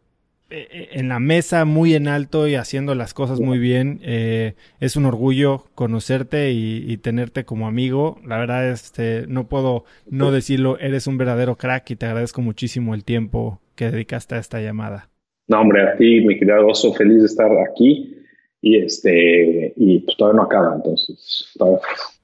en 0.51 1.09
la 1.09 1.19
mesa 1.19 1.65
muy 1.65 1.95
en 1.95 2.07
alto 2.07 2.47
y 2.47 2.55
haciendo 2.55 2.95
las 2.95 3.13
cosas 3.13 3.39
muy 3.39 3.57
bien. 3.57 3.99
Eh, 4.03 4.53
es 4.79 4.95
un 4.95 5.05
orgullo 5.05 5.65
conocerte 5.75 6.51
y, 6.51 6.97
tenerte 6.97 7.45
como 7.45 7.67
amigo. 7.67 8.19
La 8.25 8.37
verdad, 8.37 8.69
este, 8.69 9.25
no 9.27 9.47
puedo 9.47 9.85
no 10.09 10.31
decirlo, 10.31 10.77
eres 10.79 11.07
un 11.07 11.17
verdadero 11.17 11.55
crack 11.55 11.91
y 11.91 11.95
te 11.95 12.05
agradezco 12.05 12.41
muchísimo 12.41 12.93
el 12.93 13.03
tiempo 13.03 13.59
que 13.75 13.89
dedicaste 13.89 14.35
a 14.35 14.39
esta 14.39 14.59
llamada. 14.61 15.09
No, 15.47 15.61
hombre, 15.61 15.81
a 15.83 15.95
ti, 15.97 16.21
mi 16.21 16.37
querido 16.37 16.67
Oso, 16.67 16.93
feliz 16.93 17.19
de 17.19 17.25
estar 17.25 17.51
aquí 17.69 18.17
y 18.61 18.77
este 18.77 19.73
y 19.75 19.99
pues 20.01 20.15
todavía 20.17 20.37
no 20.37 20.43
acaba, 20.43 20.75
entonces 20.75 21.51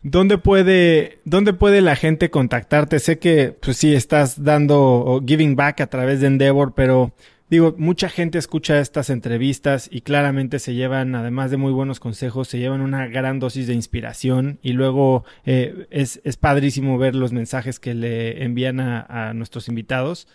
¿Dónde 0.03 0.37
puede, 0.37 1.17
¿Dónde 1.25 1.53
puede 1.53 1.81
la 1.81 1.95
gente 1.95 2.29
contactarte? 2.29 2.99
Sé 2.99 3.17
que 3.17 3.53
pues 3.59 3.77
sí 3.77 3.95
estás 3.95 4.43
dando 4.43 5.21
giving 5.25 5.55
back 5.55 5.81
a 5.81 5.87
través 5.87 6.21
de 6.21 6.27
Endeavor, 6.27 6.73
pero 6.75 7.11
Digo, 7.49 7.73
mucha 7.77 8.09
gente 8.09 8.37
escucha 8.37 8.81
estas 8.81 9.09
entrevistas 9.09 9.87
y 9.89 10.01
claramente 10.01 10.59
se 10.59 10.73
llevan, 10.73 11.15
además 11.15 11.49
de 11.49 11.55
muy 11.55 11.71
buenos 11.71 12.01
consejos, 12.01 12.49
se 12.49 12.59
llevan 12.59 12.81
una 12.81 13.07
gran 13.07 13.39
dosis 13.39 13.67
de 13.67 13.73
inspiración 13.73 14.59
y 14.61 14.73
luego 14.73 15.23
eh, 15.45 15.87
es, 15.89 16.19
es, 16.25 16.35
padrísimo 16.35 16.97
ver 16.97 17.15
los 17.15 17.31
mensajes 17.31 17.79
que 17.79 17.93
le 17.93 18.43
envían 18.43 18.81
a, 18.81 19.33
nuestros 19.33 19.69
invitados. 19.69 20.27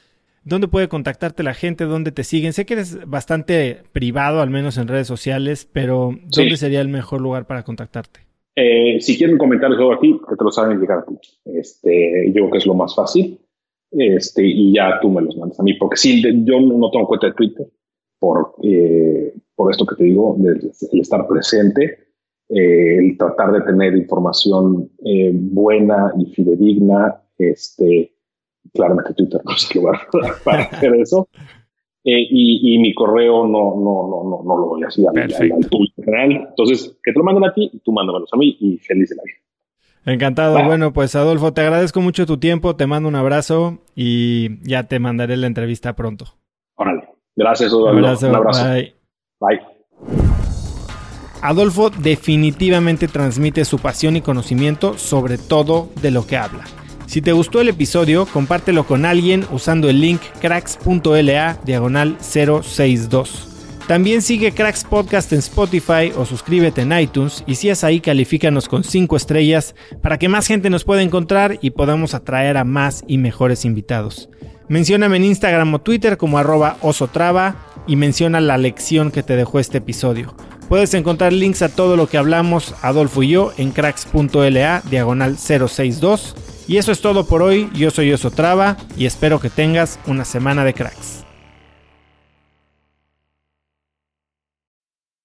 ¿Dónde 0.44 0.68
puede 0.68 0.89
contactarte 0.89 1.43
la 1.43 1.52
gente? 1.52 1.84
¿Dónde 1.84 2.12
te 2.12 2.24
siguen? 2.24 2.55
Sé 2.55 2.64
que 2.64 2.74
eres 2.74 3.06
bastante 3.06 3.82
privado, 3.93 4.40
al 4.40 4.48
menos 4.48 4.78
en 4.78 4.89
redes 4.89 5.06
sociales, 5.06 5.68
pero 5.70 6.16
¿dónde 6.34 6.56
sería 6.56 6.80
el 6.80 6.89
mejor 6.89 7.20
lugar 7.20 7.47
para 7.47 7.62
contactarte? 7.62 8.20
Eh, 8.56 8.98
si 9.01 9.18
quieren 9.18 9.36
comentar 9.36 9.70
algo 9.70 9.93
aquí, 9.93 10.18
que 10.28 10.36
te 10.36 10.44
lo 10.44 10.51
saben 10.51 10.80
llegar 10.80 11.01
a 11.01 11.05
ti. 11.05 11.14
Este, 11.44 12.26
yo 12.28 12.32
creo 12.32 12.51
que 12.51 12.59
es 12.59 12.66
lo 12.66 12.74
más 12.74 12.97
fácil 12.97 13.39
este, 13.93 14.47
y 14.47 14.74
ya 14.74 14.98
tú 15.01 15.10
me 15.10 15.23
los 15.23 15.36
mandas 15.36 15.60
a 15.60 15.62
mí, 15.62 15.74
porque 15.74 15.97
sí, 15.97 16.23
yo 16.23 16.60
no 16.60 16.90
tengo 16.90 17.06
cuenta 17.06 17.28
de 17.28 17.35
Twitter 17.35 17.66
por, 18.19 18.55
eh, 18.62 19.35
por 19.55 19.70
esto 19.70 19.85
que 19.85 19.97
te 19.97 20.05
digo, 20.05 20.36
el, 20.39 20.70
estar 21.01 21.27
presente, 21.27 21.98
eh, 22.48 22.98
el 22.98 23.19
tratar 23.19 23.52
de 23.52 23.60
tener 23.62 23.97
información 23.97 24.90
eh, 25.05 25.32
buena 25.35 26.12
y 26.19 26.27
fidedigna, 26.27 27.23
este, 27.36 28.14
claramente 28.73 29.14
Twitter 29.14 29.40
no 29.44 29.55
es 29.55 29.70
el 29.70 29.81
lugar 29.81 30.01
para 30.44 30.62
hacer 30.73 30.94
eso. 30.94 31.28
y, 32.05 32.74
y, 32.74 32.78
mi 32.78 32.94
correo 32.94 33.47
no, 33.47 33.77
no, 33.77 34.09
no, 34.09 34.24
no, 34.24 34.43
no 34.44 34.59
lo 34.59 34.66
voy 34.69 34.82
a 34.82 34.86
decir 34.86 35.06
al, 35.06 35.19
al, 35.19 35.69
público 35.69 36.02
general. 36.02 36.48
Entonces, 36.51 36.97
que 37.02 37.12
te 37.12 37.19
lo 37.19 37.24
manden 37.24 37.44
a 37.44 37.55
ti, 37.55 37.70
tú 37.85 37.93
mándamelos 37.93 38.32
a 38.32 38.36
mí 38.36 38.56
y 38.59 38.78
feliz 38.78 39.10
de 39.10 39.16
la 39.16 39.23
vida. 39.23 39.36
Encantado. 40.05 40.62
Bueno, 40.65 40.93
pues 40.93 41.15
Adolfo, 41.15 41.53
te 41.53 41.61
agradezco 41.61 42.01
mucho 42.01 42.27
tu 42.27 42.39
tiempo, 42.39 42.74
te 42.77 42.87
mando 42.87 43.09
un 43.09 43.15
abrazo 43.15 43.79
y 43.95 44.59
ya 44.69 44.85
te 44.85 44.99
mandaré 44.99 45.37
la 45.37 45.47
entrevista 45.47 45.95
pronto. 45.95 46.27
Órale. 46.74 47.09
Gracias, 47.37 47.70
Adolfo. 47.70 47.93
Un 47.93 48.05
abrazo. 48.05 48.29
Un 48.29 48.35
abrazo. 48.35 48.69
Bye. 48.69 48.95
Bye. 49.41 49.61
Adolfo 51.41 51.91
definitivamente 51.91 53.09
transmite 53.09 53.65
su 53.65 53.79
pasión 53.79 54.16
y 54.16 54.20
conocimiento 54.20 54.97
sobre 54.97 55.39
todo 55.39 55.89
de 56.01 56.11
lo 56.12 56.27
que 56.27 56.37
habla. 56.37 56.65
Si 57.07 57.20
te 57.20 57.33
gustó 57.33 57.61
el 57.61 57.69
episodio, 57.69 58.27
compártelo 58.27 58.85
con 58.85 59.05
alguien 59.05 59.45
usando 59.51 59.91
el 59.91 60.01
link 60.01 60.20
cracks.la 60.41 61.59
diagonal 61.65 62.16
062. 62.20 63.52
También 63.87 64.23
sigue 64.23 64.53
Cracks 64.53 64.85
Podcast 64.85 65.33
en 65.33 65.41
Spotify 65.41 66.13
o 66.17 66.25
suscríbete 66.25 66.83
en 66.83 66.93
iTunes 66.99 67.43
y 67.47 67.57
si 67.57 67.69
es 67.69 67.83
ahí 67.85 68.01
califícanos 68.01 68.69
con 68.69 68.85
5 68.85 69.17
estrellas 69.17 69.75
para 70.01 70.19
que 70.19 70.29
más 70.29 70.47
gente 70.47 70.71
nos 70.71 70.85
pueda 70.85 71.03
encontrar 71.03 71.59
y 71.61 71.71
podamos 71.71 72.15
atraer 72.15 72.57
a 72.57 72.65
más 72.65 73.03
y 73.07 73.19
mejores 73.19 73.65
invitados. 73.65 74.29
Mencióname 74.69 75.17
en 75.17 75.25
Instagram 75.25 75.75
o 75.75 75.81
Twitter 75.81 76.17
como 76.17 76.39
arroba 76.39 76.77
osotrava 76.81 77.57
y 77.87 77.97
menciona 77.97 78.41
la 78.41 78.57
lección 78.57 79.11
que 79.11 79.23
te 79.23 79.37
dejó 79.37 79.59
este 79.59 79.79
episodio. 79.79 80.35
Puedes 80.69 80.95
encontrar 80.95 81.33
links 81.33 81.61
a 81.61 81.69
todo 81.69 81.97
lo 81.97 82.07
que 82.07 82.17
hablamos 82.17 82.75
Adolfo 82.81 83.23
y 83.23 83.31
yo 83.31 83.53
en 83.59 83.73
cracks.la 83.73 84.83
diagonal 84.89 85.37
062. 85.37 86.37
Y 86.69 86.77
eso 86.77 86.93
es 86.93 87.01
todo 87.01 87.27
por 87.27 87.43
hoy, 87.43 87.69
yo 87.75 87.91
soy 87.91 88.13
Osotrava 88.13 88.77
y 88.97 89.07
espero 89.07 89.41
que 89.41 89.51
tengas 89.51 89.99
una 90.07 90.25
semana 90.25 90.65
de 90.65 90.73
cracks. 90.73 91.22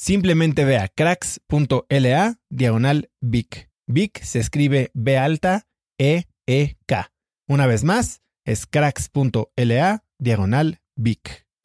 Simplemente 0.00 0.64
ve 0.64 0.78
a 0.78 0.86
cracks.la 0.86 2.38
diagonal 2.48 3.10
Vic. 3.20 3.68
Vic 3.88 4.22
se 4.22 4.38
escribe 4.38 4.92
B 4.94 5.18
alta 5.18 5.66
E 5.98 6.26
E 6.46 6.76
K. 6.86 7.10
Una 7.48 7.66
vez 7.66 7.82
más, 7.82 8.22
es 8.46 8.66
cracks.la 8.66 10.04
diagonal 10.20 10.80
Vic. 10.96 11.47